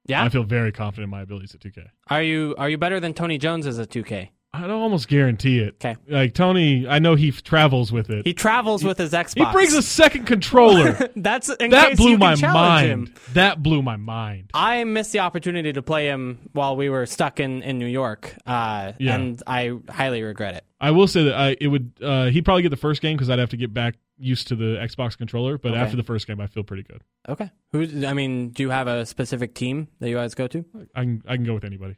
yeah. 0.06 0.22
I 0.24 0.28
feel 0.28 0.44
very 0.44 0.72
confident 0.72 1.04
in 1.04 1.10
my 1.10 1.22
abilities 1.22 1.54
at 1.54 1.60
2K. 1.60 1.86
Are 2.08 2.22
you 2.22 2.54
are 2.58 2.68
you 2.68 2.78
better 2.78 3.00
than 3.00 3.14
Tony 3.14 3.38
Jones 3.38 3.66
as 3.66 3.78
a 3.78 3.86
2K? 3.86 4.28
I'd 4.52 4.70
almost 4.70 5.08
guarantee 5.08 5.58
it. 5.58 5.74
Okay. 5.84 5.96
Like 6.08 6.32
Tony, 6.32 6.88
I 6.88 6.98
know 6.98 7.14
he 7.14 7.28
f- 7.28 7.42
travels 7.42 7.92
with 7.92 8.08
it. 8.08 8.24
He 8.26 8.32
travels 8.32 8.82
with 8.82 8.96
his 8.96 9.12
Xbox. 9.12 9.46
He 9.46 9.52
brings 9.52 9.74
a 9.74 9.82
second 9.82 10.24
controller. 10.24 10.92
That's 11.16 11.48
that 11.48 11.94
blew 11.98 12.16
my 12.16 12.36
mind. 12.36 12.86
him. 12.86 13.14
That 13.34 13.62
blew 13.62 13.82
my 13.82 13.96
mind. 13.96 14.50
I 14.54 14.84
missed 14.84 15.12
the 15.12 15.18
opportunity 15.18 15.74
to 15.74 15.82
play 15.82 16.06
him 16.06 16.48
while 16.52 16.74
we 16.74 16.88
were 16.88 17.04
stuck 17.04 17.38
in, 17.38 17.60
in 17.62 17.78
New 17.78 17.86
York, 17.86 18.34
uh, 18.46 18.92
Yeah. 18.98 19.16
and 19.16 19.42
I 19.46 19.72
highly 19.90 20.22
regret 20.22 20.54
it. 20.54 20.64
I 20.80 20.90
will 20.90 21.06
say 21.06 21.24
that 21.24 21.34
I 21.34 21.56
it 21.60 21.68
would 21.68 21.92
uh, 22.02 22.26
he'd 22.26 22.44
probably 22.44 22.62
get 22.62 22.68
the 22.70 22.76
first 22.76 23.00
game 23.02 23.16
because 23.16 23.30
I'd 23.30 23.38
have 23.38 23.50
to 23.50 23.56
get 23.56 23.72
back 23.72 23.94
used 24.18 24.48
to 24.48 24.56
the 24.56 24.76
Xbox 24.80 25.16
controller. 25.16 25.56
But 25.58 25.72
Okay. 25.72 25.80
after 25.80 25.96
the 25.96 26.02
first 26.02 26.26
game, 26.26 26.40
I 26.40 26.46
feel 26.46 26.62
pretty 26.64 26.82
good. 26.82 27.02
Okay. 27.28 27.50
Who? 27.72 28.06
I 28.06 28.12
mean, 28.12 28.50
do 28.50 28.62
you 28.62 28.70
have 28.70 28.86
a 28.88 29.04
specific 29.06 29.54
team 29.54 29.88
that 30.00 30.08
you 30.08 30.16
guys 30.16 30.34
go 30.34 30.46
to? 30.48 30.64
I 30.94 31.02
can 31.02 31.22
I 31.26 31.36
can 31.36 31.44
go 31.44 31.54
with 31.54 31.64
anybody. 31.64 31.96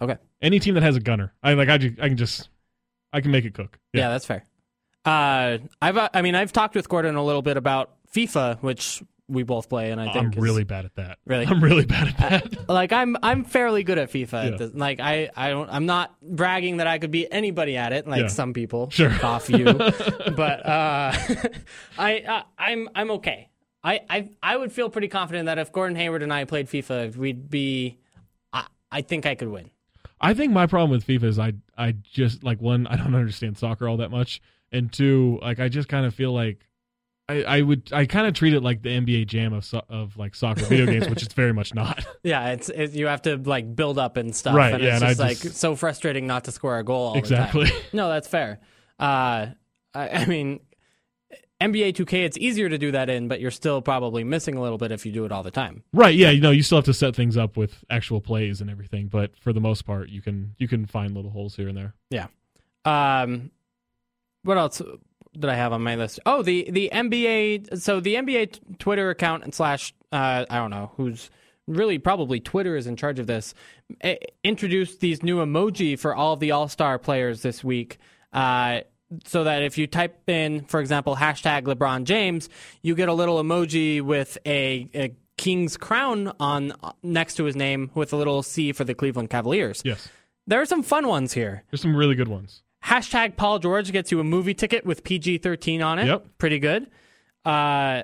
Okay. 0.00 0.16
Any 0.40 0.58
team 0.60 0.74
that 0.74 0.82
has 0.82 0.96
a 0.96 1.00
gunner, 1.00 1.32
I 1.42 1.54
like. 1.54 1.68
I, 1.68 1.74
I 1.74 2.08
can 2.08 2.16
just 2.16 2.48
I 3.12 3.20
can 3.20 3.30
make 3.30 3.44
it 3.44 3.54
cook. 3.54 3.78
Yeah, 3.92 4.08
that's 4.08 4.24
fair. 4.26 4.44
Uh, 5.04 5.58
I've 5.80 5.96
uh, 5.96 6.08
I 6.14 6.22
mean 6.22 6.34
I've 6.34 6.52
talked 6.52 6.74
with 6.74 6.88
Gordon 6.88 7.16
a 7.16 7.24
little 7.24 7.42
bit 7.42 7.56
about 7.56 7.90
FIFA, 8.14 8.60
which 8.62 9.02
we 9.28 9.44
both 9.44 9.68
play, 9.68 9.90
and 9.92 10.00
I 10.00 10.12
think 10.12 10.36
I'm 10.36 10.42
really 10.42 10.64
bad 10.64 10.84
at 10.84 10.94
that. 10.96 11.18
Really? 11.24 11.46
I'm 11.46 11.62
really 11.62 11.86
bad 11.86 12.08
at 12.08 12.18
that. 12.18 12.68
like 12.68 12.92
I'm 12.92 13.16
I'm 13.22 13.44
fairly 13.44 13.82
good 13.84 13.98
at 13.98 14.10
FIFA. 14.10 14.32
Yeah. 14.32 14.50
At 14.52 14.58
this- 14.58 14.74
Like 14.74 15.00
I 15.00 15.30
I 15.36 15.48
don't 15.50 15.70
I'm 15.70 15.86
not 15.86 16.14
bragging 16.20 16.78
that 16.78 16.86
I 16.86 16.98
could 16.98 17.10
beat 17.10 17.28
anybody 17.30 17.76
at 17.76 17.92
it 17.92 18.06
like 18.06 18.22
Yeah. 18.22 18.26
some 18.28 18.52
people. 18.52 18.90
Sure. 18.90 19.12
Off 19.24 19.48
you. 19.48 19.64
but 20.36 20.66
uh 20.66 21.12
I 21.98 22.20
uh, 22.20 22.42
I'm 22.58 22.88
I'm 22.94 23.10
okay. 23.12 23.48
I, 23.84 24.00
I 24.08 24.28
I 24.42 24.56
would 24.56 24.72
feel 24.72 24.90
pretty 24.90 25.08
confident 25.08 25.46
that 25.46 25.58
if 25.58 25.72
Gordon 25.72 25.96
Hayward 25.96 26.22
and 26.22 26.32
I 26.32 26.44
played 26.44 26.66
FIFA, 26.68 27.16
we'd 27.16 27.50
be 27.50 27.98
I, 28.52 28.66
I 28.90 29.02
think 29.02 29.26
I 29.26 29.34
could 29.34 29.48
win. 29.48 29.70
I 30.20 30.34
think 30.34 30.52
my 30.52 30.66
problem 30.66 30.90
with 30.90 31.06
FIFA 31.06 31.24
is 31.24 31.38
I 31.38 31.54
I 31.76 31.92
just 31.92 32.44
like 32.44 32.60
one 32.60 32.86
I 32.86 32.96
don't 32.96 33.14
understand 33.14 33.58
soccer 33.58 33.88
all 33.88 33.96
that 33.96 34.10
much, 34.10 34.40
and 34.70 34.92
two 34.92 35.38
like 35.42 35.58
I 35.58 35.68
just 35.68 35.88
kind 35.88 36.06
of 36.06 36.14
feel 36.14 36.32
like 36.32 36.60
I, 37.28 37.42
I 37.44 37.60
would 37.62 37.88
I 37.92 38.04
kind 38.06 38.26
of 38.26 38.34
treat 38.34 38.52
it 38.52 38.62
like 38.62 38.82
the 38.82 38.88
NBA 38.90 39.26
Jam 39.28 39.52
of 39.52 39.64
so, 39.64 39.82
of 39.88 40.16
like 40.16 40.34
soccer 40.34 40.64
video 40.64 40.86
games, 40.86 41.08
which 41.08 41.22
it's 41.22 41.34
very 41.34 41.52
much 41.52 41.74
not. 41.74 42.04
Yeah, 42.24 42.50
it's 42.50 42.68
it, 42.68 42.92
you 42.92 43.06
have 43.06 43.22
to 43.22 43.36
like 43.36 43.74
build 43.74 43.98
up 43.98 44.16
and 44.16 44.34
stuff, 44.34 44.54
Right, 44.54 44.74
and 44.74 44.82
yeah, 44.82 44.94
it's 44.96 45.02
and 45.02 45.20
I 45.20 45.24
like 45.24 45.40
just- 45.40 45.56
so 45.56 45.74
frustrating 45.76 46.26
not 46.26 46.44
to 46.44 46.52
score 46.52 46.78
a 46.78 46.84
goal. 46.84 47.08
All 47.08 47.14
Exactly. 47.16 47.64
The 47.64 47.70
time. 47.70 47.80
No, 47.92 48.08
that's 48.08 48.28
fair. 48.28 48.60
Uh, 48.98 49.46
I, 49.94 50.08
I 50.08 50.24
mean, 50.26 50.60
NBA 51.60 51.94
2K, 51.94 52.24
it's 52.24 52.36
easier 52.38 52.68
to 52.68 52.76
do 52.78 52.90
that 52.92 53.08
in, 53.08 53.28
but 53.28 53.40
you're 53.40 53.50
still 53.52 53.80
probably 53.82 54.24
missing 54.24 54.56
a 54.56 54.62
little 54.62 54.78
bit 54.78 54.90
if 54.92 55.04
you 55.06 55.12
do 55.12 55.24
it 55.24 55.32
all 55.32 55.42
the 55.42 55.50
time. 55.50 55.82
right? 55.92 56.14
Yeah, 56.14 56.30
you 56.30 56.40
know 56.40 56.50
you 56.50 56.62
still 56.62 56.78
have 56.78 56.84
to 56.86 56.94
set 56.94 57.14
things 57.16 57.36
up 57.36 57.56
with 57.56 57.84
actual 57.90 58.20
plays 58.20 58.60
and 58.60 58.68
everything, 58.70 59.06
but 59.08 59.36
for 59.38 59.52
the 59.52 59.60
most 59.60 59.82
part, 59.86 60.08
you 60.08 60.22
can 60.22 60.54
you 60.58 60.66
can 60.68 60.86
find 60.86 61.14
little 61.14 61.30
holes 61.30 61.54
here 61.56 61.68
and 61.68 61.76
there. 61.76 61.94
Yeah. 62.10 62.26
Um, 62.84 63.50
what 64.42 64.58
else 64.58 64.82
did 65.34 65.46
I 65.50 65.54
have 65.54 65.72
on 65.72 65.82
my 65.82 65.96
list? 65.96 66.20
Oh, 66.26 66.42
the 66.42 66.68
the 66.70 66.90
NBA. 66.92 67.80
So 67.80 68.00
the 68.00 68.14
NBA 68.16 68.52
t- 68.52 68.60
Twitter 68.78 69.10
account 69.10 69.44
and 69.44 69.54
slash 69.54 69.94
uh, 70.12 70.44
I 70.48 70.56
don't 70.58 70.70
know 70.70 70.92
who's 70.96 71.30
really 71.66 71.98
probably 71.98 72.40
Twitter 72.40 72.76
is 72.76 72.86
in 72.86 72.96
charge 72.96 73.18
of 73.18 73.26
this. 73.26 73.54
eh, 74.00 74.16
introduced 74.44 75.00
these 75.00 75.22
new 75.22 75.38
emoji 75.38 75.98
for 75.98 76.14
all 76.14 76.34
of 76.34 76.40
the 76.40 76.50
All 76.50 76.68
Star 76.68 76.98
players 76.98 77.42
this 77.42 77.62
week. 77.64 77.98
Uh, 78.32 78.80
so 79.26 79.44
that 79.44 79.62
if 79.62 79.76
you 79.76 79.86
type 79.86 80.28
in, 80.28 80.64
for 80.64 80.80
example, 80.80 81.16
hashtag 81.16 81.62
LeBron 81.64 82.04
James, 82.04 82.48
you 82.82 82.94
get 82.94 83.08
a 83.10 83.12
little 83.14 83.42
emoji 83.42 84.00
with 84.00 84.38
a, 84.46 84.88
a 84.94 85.14
king's 85.36 85.76
crown 85.76 86.32
on 86.40 86.72
next 87.02 87.34
to 87.34 87.44
his 87.44 87.54
name 87.54 87.90
with 87.94 88.12
a 88.14 88.16
little 88.16 88.42
C 88.42 88.72
for 88.72 88.84
the 88.84 88.94
Cleveland 88.94 89.28
Cavaliers. 89.28 89.82
Yes, 89.84 90.08
There 90.46 90.60
are 90.62 90.66
some 90.66 90.82
fun 90.82 91.06
ones 91.08 91.34
here. 91.34 91.62
there's 91.70 91.82
some 91.82 91.94
really 91.94 92.14
good 92.14 92.28
ones. 92.28 92.62
Hashtag 92.84 93.36
Paul 93.36 93.58
George 93.58 93.92
gets 93.92 94.10
you 94.10 94.20
a 94.20 94.24
movie 94.24 94.54
ticket 94.54 94.84
with 94.84 95.04
PG 95.04 95.38
13 95.38 95.82
on 95.82 95.98
it. 95.98 96.06
Yep. 96.06 96.26
Pretty 96.38 96.58
good. 96.58 96.88
Uh, 97.44 98.02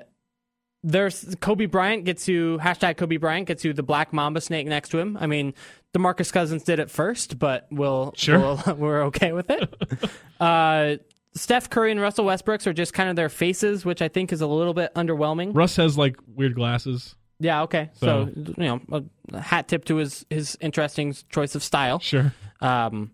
there's 0.83 1.35
Kobe 1.41 1.65
Bryant 1.65 2.05
gets 2.05 2.27
you, 2.27 2.57
hashtag 2.61 2.95
Kobe 2.97 3.17
Bryant 3.17 3.47
gets 3.47 3.65
you 3.65 3.73
the 3.73 3.83
black 3.83 4.13
mamba 4.13 4.39
snake 4.39 4.65
next 4.67 4.89
to 4.89 4.97
him. 4.99 5.17
I 5.19 5.27
mean, 5.27 5.53
DeMarcus 5.93 6.31
Cousins 6.31 6.63
did 6.63 6.79
it 6.79 6.89
first, 6.89 7.37
but 7.37 7.67
we'll, 7.69 8.13
Sure. 8.15 8.39
we'll 8.39 8.75
we're 8.77 9.03
okay 9.07 9.33
with 9.33 9.49
it. 9.49 9.73
uh, 10.39 10.95
Steph 11.35 11.69
Curry 11.69 11.91
and 11.91 11.99
Russell 11.99 12.25
Westbrooks 12.25 12.65
are 12.65 12.73
just 12.73 12.93
kind 12.93 13.09
of 13.09 13.15
their 13.17 13.29
faces, 13.29 13.83
which 13.85 14.01
I 14.01 14.07
think 14.07 14.31
is 14.31 14.39
a 14.41 14.47
little 14.47 14.73
bit 14.73 14.93
underwhelming. 14.95 15.53
Russ 15.53 15.75
has 15.75 15.97
like 15.97 16.15
weird 16.33 16.55
glasses. 16.55 17.15
Yeah, 17.41 17.63
okay. 17.63 17.89
So, 17.95 18.29
So- 18.33 18.53
you 18.57 18.79
know, 18.89 19.03
a 19.33 19.41
hat 19.41 19.67
tip 19.67 19.83
to 19.85 19.97
his, 19.97 20.25
his 20.29 20.57
interesting 20.61 21.13
choice 21.29 21.55
of 21.55 21.63
style. 21.63 21.99
Sure. 21.99 22.33
Um, 22.61 23.11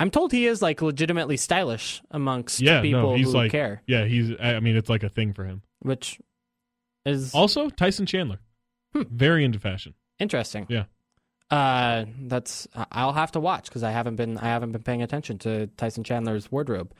I'm 0.00 0.10
told 0.10 0.32
he 0.32 0.46
is 0.46 0.60
like 0.62 0.80
legitimately 0.82 1.36
stylish 1.36 2.02
amongst 2.10 2.60
Yeah. 2.60 2.80
people 2.80 3.10
no, 3.10 3.14
he's 3.14 3.26
who 3.26 3.32
like 3.34 3.52
care, 3.52 3.82
yeah. 3.86 4.06
He's 4.06 4.32
I 4.40 4.58
mean 4.60 4.74
it's 4.76 4.88
like 4.88 5.02
a 5.04 5.08
thing 5.08 5.32
for 5.34 5.44
him. 5.44 5.62
which 5.80 6.18
is 7.06 7.34
Also, 7.34 7.68
Tyson 7.70 8.06
Chandler, 8.06 8.40
Hmm. 8.94 9.02
very 9.10 9.44
into 9.44 9.58
fashion. 9.60 9.94
interesting. 10.18 10.66
Yeah. 10.68 10.84
Uh, 11.50 12.04
that's 12.22 12.66
I'll 12.92 13.12
have 13.12 13.32
to 13.32 13.40
watch 13.40 13.64
because 13.68 13.82
I 13.82 13.90
haven't 13.90 14.16
been 14.16 14.38
I 14.38 14.46
haven't 14.46 14.72
been 14.72 14.82
paying 14.82 15.02
attention 15.02 15.36
to 15.40 15.66
Tyson 15.76 16.02
Chandler's 16.04 16.50
wardrobe. 16.50 16.92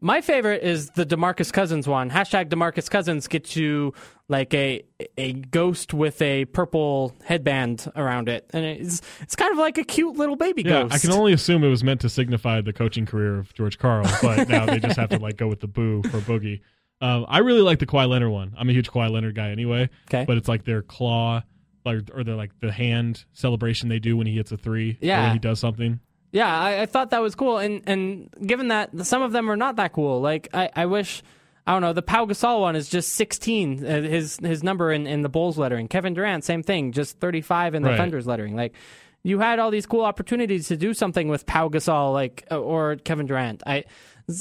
My 0.00 0.20
favorite 0.20 0.62
is 0.62 0.90
the 0.90 1.04
Demarcus 1.04 1.52
Cousins 1.52 1.88
one. 1.88 2.08
Hashtag 2.10 2.48
Demarcus 2.50 2.88
Cousins 2.88 3.26
gets 3.26 3.56
you 3.56 3.94
like 4.28 4.54
a 4.54 4.84
a 5.16 5.32
ghost 5.32 5.92
with 5.92 6.22
a 6.22 6.44
purple 6.44 7.16
headband 7.24 7.90
around 7.96 8.28
it, 8.28 8.48
and 8.52 8.64
it's 8.64 9.02
it's 9.20 9.34
kind 9.34 9.50
of 9.50 9.58
like 9.58 9.76
a 9.76 9.82
cute 9.82 10.16
little 10.16 10.36
baby 10.36 10.62
Yeah, 10.62 10.82
ghost. 10.82 10.94
I 10.94 10.98
can 10.98 11.10
only 11.10 11.32
assume 11.32 11.64
it 11.64 11.68
was 11.68 11.82
meant 11.82 12.00
to 12.02 12.08
signify 12.08 12.60
the 12.60 12.72
coaching 12.72 13.06
career 13.06 13.38
of 13.38 13.52
George 13.54 13.78
Karl, 13.78 14.06
but 14.22 14.48
now 14.48 14.66
they 14.66 14.78
just 14.78 14.96
have 14.96 15.08
to 15.10 15.18
like 15.18 15.36
go 15.36 15.48
with 15.48 15.60
the 15.60 15.66
boo 15.68 16.02
for 16.04 16.18
Boogie. 16.20 16.60
Um, 17.00 17.26
I 17.28 17.38
really 17.38 17.62
like 17.62 17.80
the 17.80 17.86
Kawhi 17.86 18.08
Leonard 18.08 18.30
one. 18.30 18.54
I'm 18.56 18.68
a 18.68 18.72
huge 18.72 18.90
Kawhi 18.90 19.10
Leonard 19.10 19.34
guy 19.34 19.50
anyway. 19.50 19.88
Okay. 20.08 20.24
but 20.24 20.36
it's 20.36 20.48
like 20.48 20.64
their 20.64 20.82
claw, 20.82 21.42
like 21.84 22.02
or 22.14 22.22
the 22.22 22.36
like 22.36 22.52
the 22.60 22.70
hand 22.70 23.24
celebration 23.32 23.88
they 23.88 23.98
do 23.98 24.16
when 24.16 24.28
he 24.28 24.36
hits 24.36 24.52
a 24.52 24.56
three. 24.56 24.92
or 24.92 24.96
Yeah. 25.00 25.24
when 25.24 25.32
he 25.32 25.38
does 25.40 25.58
something. 25.58 25.98
Yeah, 26.30 26.46
I, 26.54 26.82
I 26.82 26.86
thought 26.86 27.10
that 27.10 27.22
was 27.22 27.34
cool, 27.34 27.58
and 27.58 27.82
and 27.86 28.28
given 28.46 28.68
that 28.68 28.90
some 29.06 29.22
of 29.22 29.32
them 29.32 29.50
are 29.50 29.56
not 29.56 29.76
that 29.76 29.92
cool, 29.92 30.20
like 30.20 30.48
I, 30.52 30.68
I 30.76 30.86
wish 30.86 31.22
I 31.66 31.72
don't 31.72 31.80
know 31.80 31.92
the 31.94 32.02
Pau 32.02 32.26
Gasol 32.26 32.60
one 32.60 32.76
is 32.76 32.88
just 32.88 33.14
sixteen, 33.14 33.84
uh, 33.84 34.02
his 34.02 34.38
his 34.42 34.62
number 34.62 34.92
in, 34.92 35.06
in 35.06 35.22
the 35.22 35.28
Bulls 35.30 35.56
lettering. 35.56 35.88
Kevin 35.88 36.12
Durant, 36.14 36.44
same 36.44 36.62
thing, 36.62 36.92
just 36.92 37.18
thirty 37.18 37.40
five 37.40 37.74
in 37.74 37.82
the 37.82 37.90
Right. 37.90 37.96
Thunder's 37.96 38.26
lettering. 38.26 38.56
Like 38.56 38.74
you 39.22 39.38
had 39.40 39.58
all 39.58 39.70
these 39.70 39.86
cool 39.86 40.04
opportunities 40.04 40.68
to 40.68 40.76
do 40.76 40.92
something 40.92 41.28
with 41.28 41.46
Pau 41.46 41.68
Gasol, 41.68 42.12
like 42.12 42.44
uh, 42.50 42.58
or 42.60 42.96
Kevin 42.96 43.26
Durant. 43.26 43.62
I, 43.66 43.84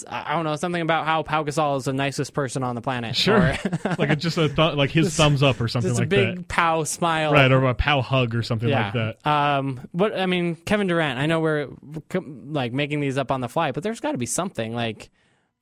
I 0.07 0.33
don't 0.33 0.43
know 0.43 0.55
something 0.57 0.81
about 0.81 1.05
how 1.05 1.23
Pau 1.23 1.43
Gasol 1.43 1.77
is 1.77 1.85
the 1.85 1.93
nicest 1.93 2.33
person 2.33 2.61
on 2.63 2.75
the 2.75 2.81
planet. 2.81 3.15
Sure, 3.15 3.37
or 3.37 3.95
like 3.97 4.09
a, 4.09 4.15
just 4.15 4.37
a 4.37 4.49
th- 4.49 4.75
like 4.75 4.89
his 4.89 5.15
thumbs 5.15 5.41
up 5.41 5.61
or 5.61 5.67
something 5.67 5.89
just 5.89 5.99
a 5.99 6.03
like 6.03 6.09
big 6.09 6.35
that, 6.37 6.47
Pau 6.47 6.83
smile, 6.83 7.31
right? 7.31 7.51
Or 7.51 7.63
a 7.65 7.73
pow 7.73 8.01
hug 8.01 8.35
or 8.35 8.43
something 8.43 8.67
yeah. 8.67 8.91
like 8.93 8.93
that. 9.23 9.29
Um, 9.29 9.87
but 9.93 10.17
I 10.17 10.25
mean, 10.25 10.55
Kevin 10.55 10.87
Durant. 10.87 11.19
I 11.19 11.25
know 11.25 11.39
we're 11.39 11.69
like 12.13 12.73
making 12.73 12.99
these 12.99 13.17
up 13.17 13.31
on 13.31 13.41
the 13.41 13.49
fly, 13.49 13.71
but 13.71 13.83
there's 13.83 13.99
got 13.99 14.11
to 14.11 14.17
be 14.17 14.25
something 14.25 14.73
like. 14.73 15.09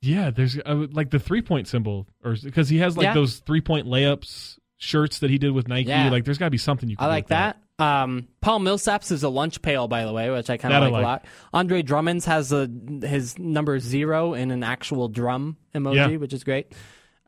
Yeah, 0.02 0.30
there's 0.30 0.58
uh, 0.58 0.86
like 0.92 1.10
the 1.10 1.18
three 1.18 1.42
point 1.42 1.68
symbol, 1.68 2.06
or 2.24 2.36
because 2.42 2.68
he 2.68 2.78
has 2.78 2.96
like 2.96 3.04
Yeah. 3.04 3.14
those 3.14 3.38
three 3.38 3.60
point 3.60 3.86
layups 3.86 4.58
shirts 4.78 5.20
that 5.20 5.30
he 5.30 5.38
did 5.38 5.52
with 5.52 5.68
Nike. 5.68 5.88
Yeah. 5.88 6.10
Like, 6.10 6.24
there's 6.24 6.38
got 6.38 6.46
to 6.46 6.50
be 6.50 6.58
something 6.58 6.88
you. 6.88 6.96
can 6.96 7.06
I 7.06 7.08
like 7.08 7.24
with 7.24 7.28
that. 7.30 7.58
Um, 7.78 8.28
Paul 8.40 8.60
Millsap's 8.60 9.10
is 9.10 9.22
a 9.22 9.28
lunch 9.28 9.60
pail, 9.60 9.86
by 9.88 10.04
the 10.04 10.12
way, 10.12 10.30
which 10.30 10.48
I 10.48 10.56
kind 10.56 10.72
of 10.72 10.82
like, 10.82 10.92
like. 10.92 11.02
a 11.02 11.06
lot. 11.06 11.24
Andre 11.52 11.82
Drummond's 11.82 12.24
has 12.24 12.52
a, 12.52 12.70
his 13.02 13.38
number 13.38 13.78
zero 13.78 14.32
in 14.34 14.50
an 14.50 14.62
actual 14.62 15.08
drum 15.08 15.56
emoji, 15.74 15.94
Yeah. 15.94 16.16
which 16.16 16.32
is 16.32 16.42
great. 16.42 16.72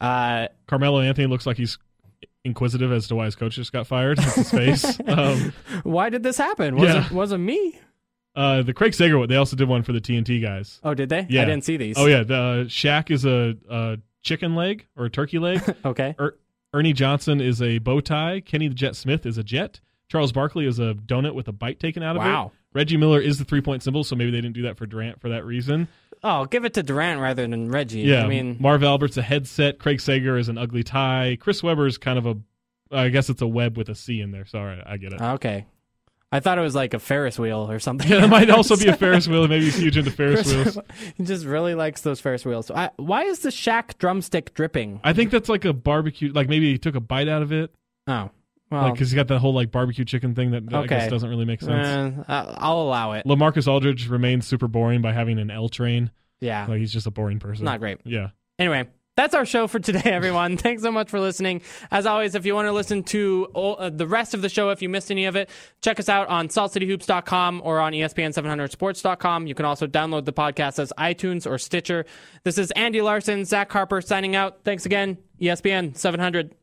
Uh, 0.00 0.48
Carmelo 0.66 1.00
Anthony 1.00 1.26
looks 1.26 1.46
like 1.46 1.56
he's 1.58 1.76
inquisitive 2.44 2.92
as 2.92 3.08
to 3.08 3.14
why 3.14 3.26
his 3.26 3.34
coach 3.36 3.56
just 3.56 3.72
got 3.72 3.86
fired. 3.86 4.16
That's 4.18 4.34
his 4.36 4.50
face. 4.50 5.00
um, 5.06 5.52
why 5.82 6.08
did 6.08 6.22
this 6.22 6.38
happen? 6.38 6.76
Was 6.76 6.88
Yeah. 6.88 7.06
it 7.06 7.12
wasn't 7.12 7.44
me? 7.44 7.78
uh, 8.34 8.62
the 8.62 8.72
Craig 8.72 8.94
Sager 8.94 9.18
one, 9.18 9.28
they 9.28 9.36
also 9.36 9.56
did 9.56 9.68
one 9.68 9.82
for 9.82 9.92
the 9.92 10.00
TNT 10.00 10.40
guys. 10.40 10.80
Oh, 10.84 10.94
did 10.94 11.08
they? 11.08 11.26
Yeah. 11.28 11.42
I 11.42 11.44
didn't 11.44 11.64
see 11.64 11.76
these. 11.76 11.96
Oh 11.98 12.06
yeah, 12.06 12.22
the 12.22 12.34
uh, 12.36 12.64
Shaq 12.66 13.10
is 13.10 13.24
a, 13.24 13.54
a 13.68 13.98
chicken 14.22 14.54
leg 14.54 14.86
or 14.96 15.06
a 15.06 15.10
turkey 15.10 15.38
leg. 15.38 15.60
Okay. 15.84 16.14
er, 16.18 16.38
Ernie 16.72 16.92
Johnson 16.92 17.40
is 17.40 17.60
a 17.60 17.78
bow 17.78 18.00
tie. 18.00 18.40
Kenny 18.40 18.68
the 18.68 18.74
Jet 18.74 18.94
Smith 18.94 19.26
is 19.26 19.36
a 19.38 19.42
jet. 19.42 19.80
Charles 20.08 20.32
Barkley 20.32 20.66
is 20.66 20.78
a 20.78 20.94
donut 20.94 21.34
with 21.34 21.48
a 21.48 21.52
bite 21.52 21.78
taken 21.80 22.02
out 22.02 22.16
of 22.16 22.22
it. 22.22 22.26
Wow. 22.26 22.46
it. 22.46 22.52
Reggie 22.74 22.96
Miller 22.96 23.20
is 23.20 23.38
the 23.38 23.44
three 23.44 23.60
point 23.60 23.82
symbol, 23.82 24.04
so 24.04 24.16
maybe 24.16 24.30
they 24.30 24.40
didn't 24.40 24.54
do 24.54 24.62
that 24.62 24.76
for 24.76 24.86
Durant 24.86 25.20
for 25.20 25.28
that 25.30 25.44
reason. 25.44 25.88
Oh, 26.22 26.46
give 26.46 26.64
it 26.64 26.74
to 26.74 26.82
Durant 26.82 27.20
rather 27.20 27.46
than 27.46 27.70
Reggie. 27.70 28.00
Yeah, 28.00 28.24
I 28.24 28.28
mean, 28.28 28.56
Marv 28.58 28.82
Albert's 28.82 29.16
a 29.16 29.22
headset. 29.22 29.78
Craig 29.78 30.00
Sager 30.00 30.36
is 30.36 30.48
an 30.48 30.58
ugly 30.58 30.82
tie. 30.82 31.36
Chris 31.40 31.62
Webber 31.62 31.86
is 31.86 31.96
kind 31.98 32.18
of 32.18 32.26
a, 32.26 32.36
I 32.90 33.08
guess 33.10 33.30
it's 33.30 33.40
a 33.42 33.46
web 33.46 33.76
with 33.76 33.88
a 33.88 33.94
C 33.94 34.20
in 34.20 34.32
there. 34.32 34.44
Sorry, 34.44 34.82
I 34.84 34.96
get 34.96 35.12
it. 35.12 35.20
okay. 35.20 35.66
I 36.30 36.40
thought 36.40 36.58
it 36.58 36.62
was 36.62 36.74
like 36.74 36.92
a 36.92 36.98
Ferris 36.98 37.38
wheel 37.38 37.70
or 37.70 37.78
something. 37.78 38.06
Yeah, 38.10 38.20
that 38.20 38.28
might 38.28 38.50
also 38.50 38.76
be 38.76 38.86
a 38.88 38.96
Ferris 38.98 39.26
wheel. 39.26 39.48
Maybe 39.48 39.64
he's 39.64 39.76
huge 39.78 39.96
into 39.96 40.10
Ferris 40.10 40.46
wheels. 40.52 40.78
he 41.16 41.24
just 41.24 41.46
really 41.46 41.74
likes 41.74 42.02
those 42.02 42.20
Ferris 42.20 42.44
wheels. 42.44 42.66
So 42.66 42.74
I, 42.74 42.90
why 42.96 43.22
is 43.24 43.38
the 43.38 43.48
Shaq 43.48 43.96
drumstick 43.96 44.52
dripping? 44.52 45.00
I 45.04 45.14
think 45.14 45.30
that's 45.30 45.48
like 45.48 45.64
a 45.64 45.72
barbecue. 45.72 46.30
Like 46.32 46.48
maybe 46.50 46.70
he 46.70 46.76
took 46.78 46.96
a 46.96 47.00
bite 47.00 47.28
out 47.28 47.40
of 47.40 47.50
it, 47.52 47.72
Oh, 48.06 48.30
well, 48.70 48.82
like 48.84 48.94
because 48.94 49.10
he's 49.10 49.14
got 49.16 49.28
that 49.28 49.38
whole 49.38 49.54
like 49.54 49.70
barbecue 49.70 50.04
chicken 50.04 50.34
thing 50.34 50.50
that 50.52 50.62
I 50.72 50.86
guess 50.86 51.02
Okay. 51.02 51.08
doesn't 51.10 51.28
really 51.28 51.44
make 51.44 51.60
sense. 51.60 51.86
eh, 51.86 52.22
I- 52.28 52.54
I'll 52.58 52.80
allow 52.82 53.12
it. 53.12 53.24
LaMarcus 53.26 53.66
Aldridge 53.68 54.08
remains 54.08 54.46
super 54.46 54.68
boring 54.68 55.00
by 55.02 55.12
having 55.12 55.38
an 55.38 55.50
L 55.50 55.68
train. 55.68 56.10
Yeah, 56.40 56.66
Like 56.68 56.78
he's 56.78 56.92
just 56.92 57.06
a 57.06 57.10
boring 57.10 57.38
person. 57.40 57.64
not 57.64 57.80
great. 57.80 57.98
Yeah. 58.04 58.28
Anyway, 58.58 58.86
that's 59.16 59.34
our 59.34 59.44
show 59.44 59.66
for 59.66 59.80
today, 59.80 60.02
everyone. 60.04 60.56
Thanks 60.56 60.82
so 60.82 60.92
much 60.92 61.10
for 61.10 61.18
listening. 61.18 61.62
As 61.90 62.06
always, 62.06 62.36
if 62.36 62.46
you 62.46 62.54
want 62.54 62.68
to 62.68 62.72
listen 62.72 63.02
to 63.04 63.48
all, 63.54 63.74
uh, 63.80 63.90
the 63.90 64.06
rest 64.06 64.34
of 64.34 64.42
the 64.42 64.48
show, 64.48 64.70
if 64.70 64.80
you 64.80 64.88
missed 64.88 65.10
any 65.10 65.24
of 65.24 65.34
it, 65.34 65.50
check 65.80 65.98
us 65.98 66.08
out 66.08 66.28
on 66.28 66.46
saltcityhoops.com 66.48 67.62
or 67.64 67.80
on 67.80 67.94
E 67.94 68.02
ESPN700sports.com. 68.02 69.46
You 69.46 69.54
can 69.54 69.64
also 69.64 69.86
download 69.86 70.24
the 70.24 70.32
podcast 70.32 70.78
as 70.78 70.92
iTunes 70.98 71.50
or 71.50 71.58
Stitcher. 71.58 72.04
This 72.44 72.58
is 72.58 72.70
Andy 72.72 73.00
Larsen, 73.02 73.44
Zach 73.44 73.70
Harper 73.72 74.00
signing 74.00 74.36
out. 74.36 74.58
Thanks 74.64 74.86
again, 74.86 75.18
ESPN 75.40 75.96
700. 75.96 76.54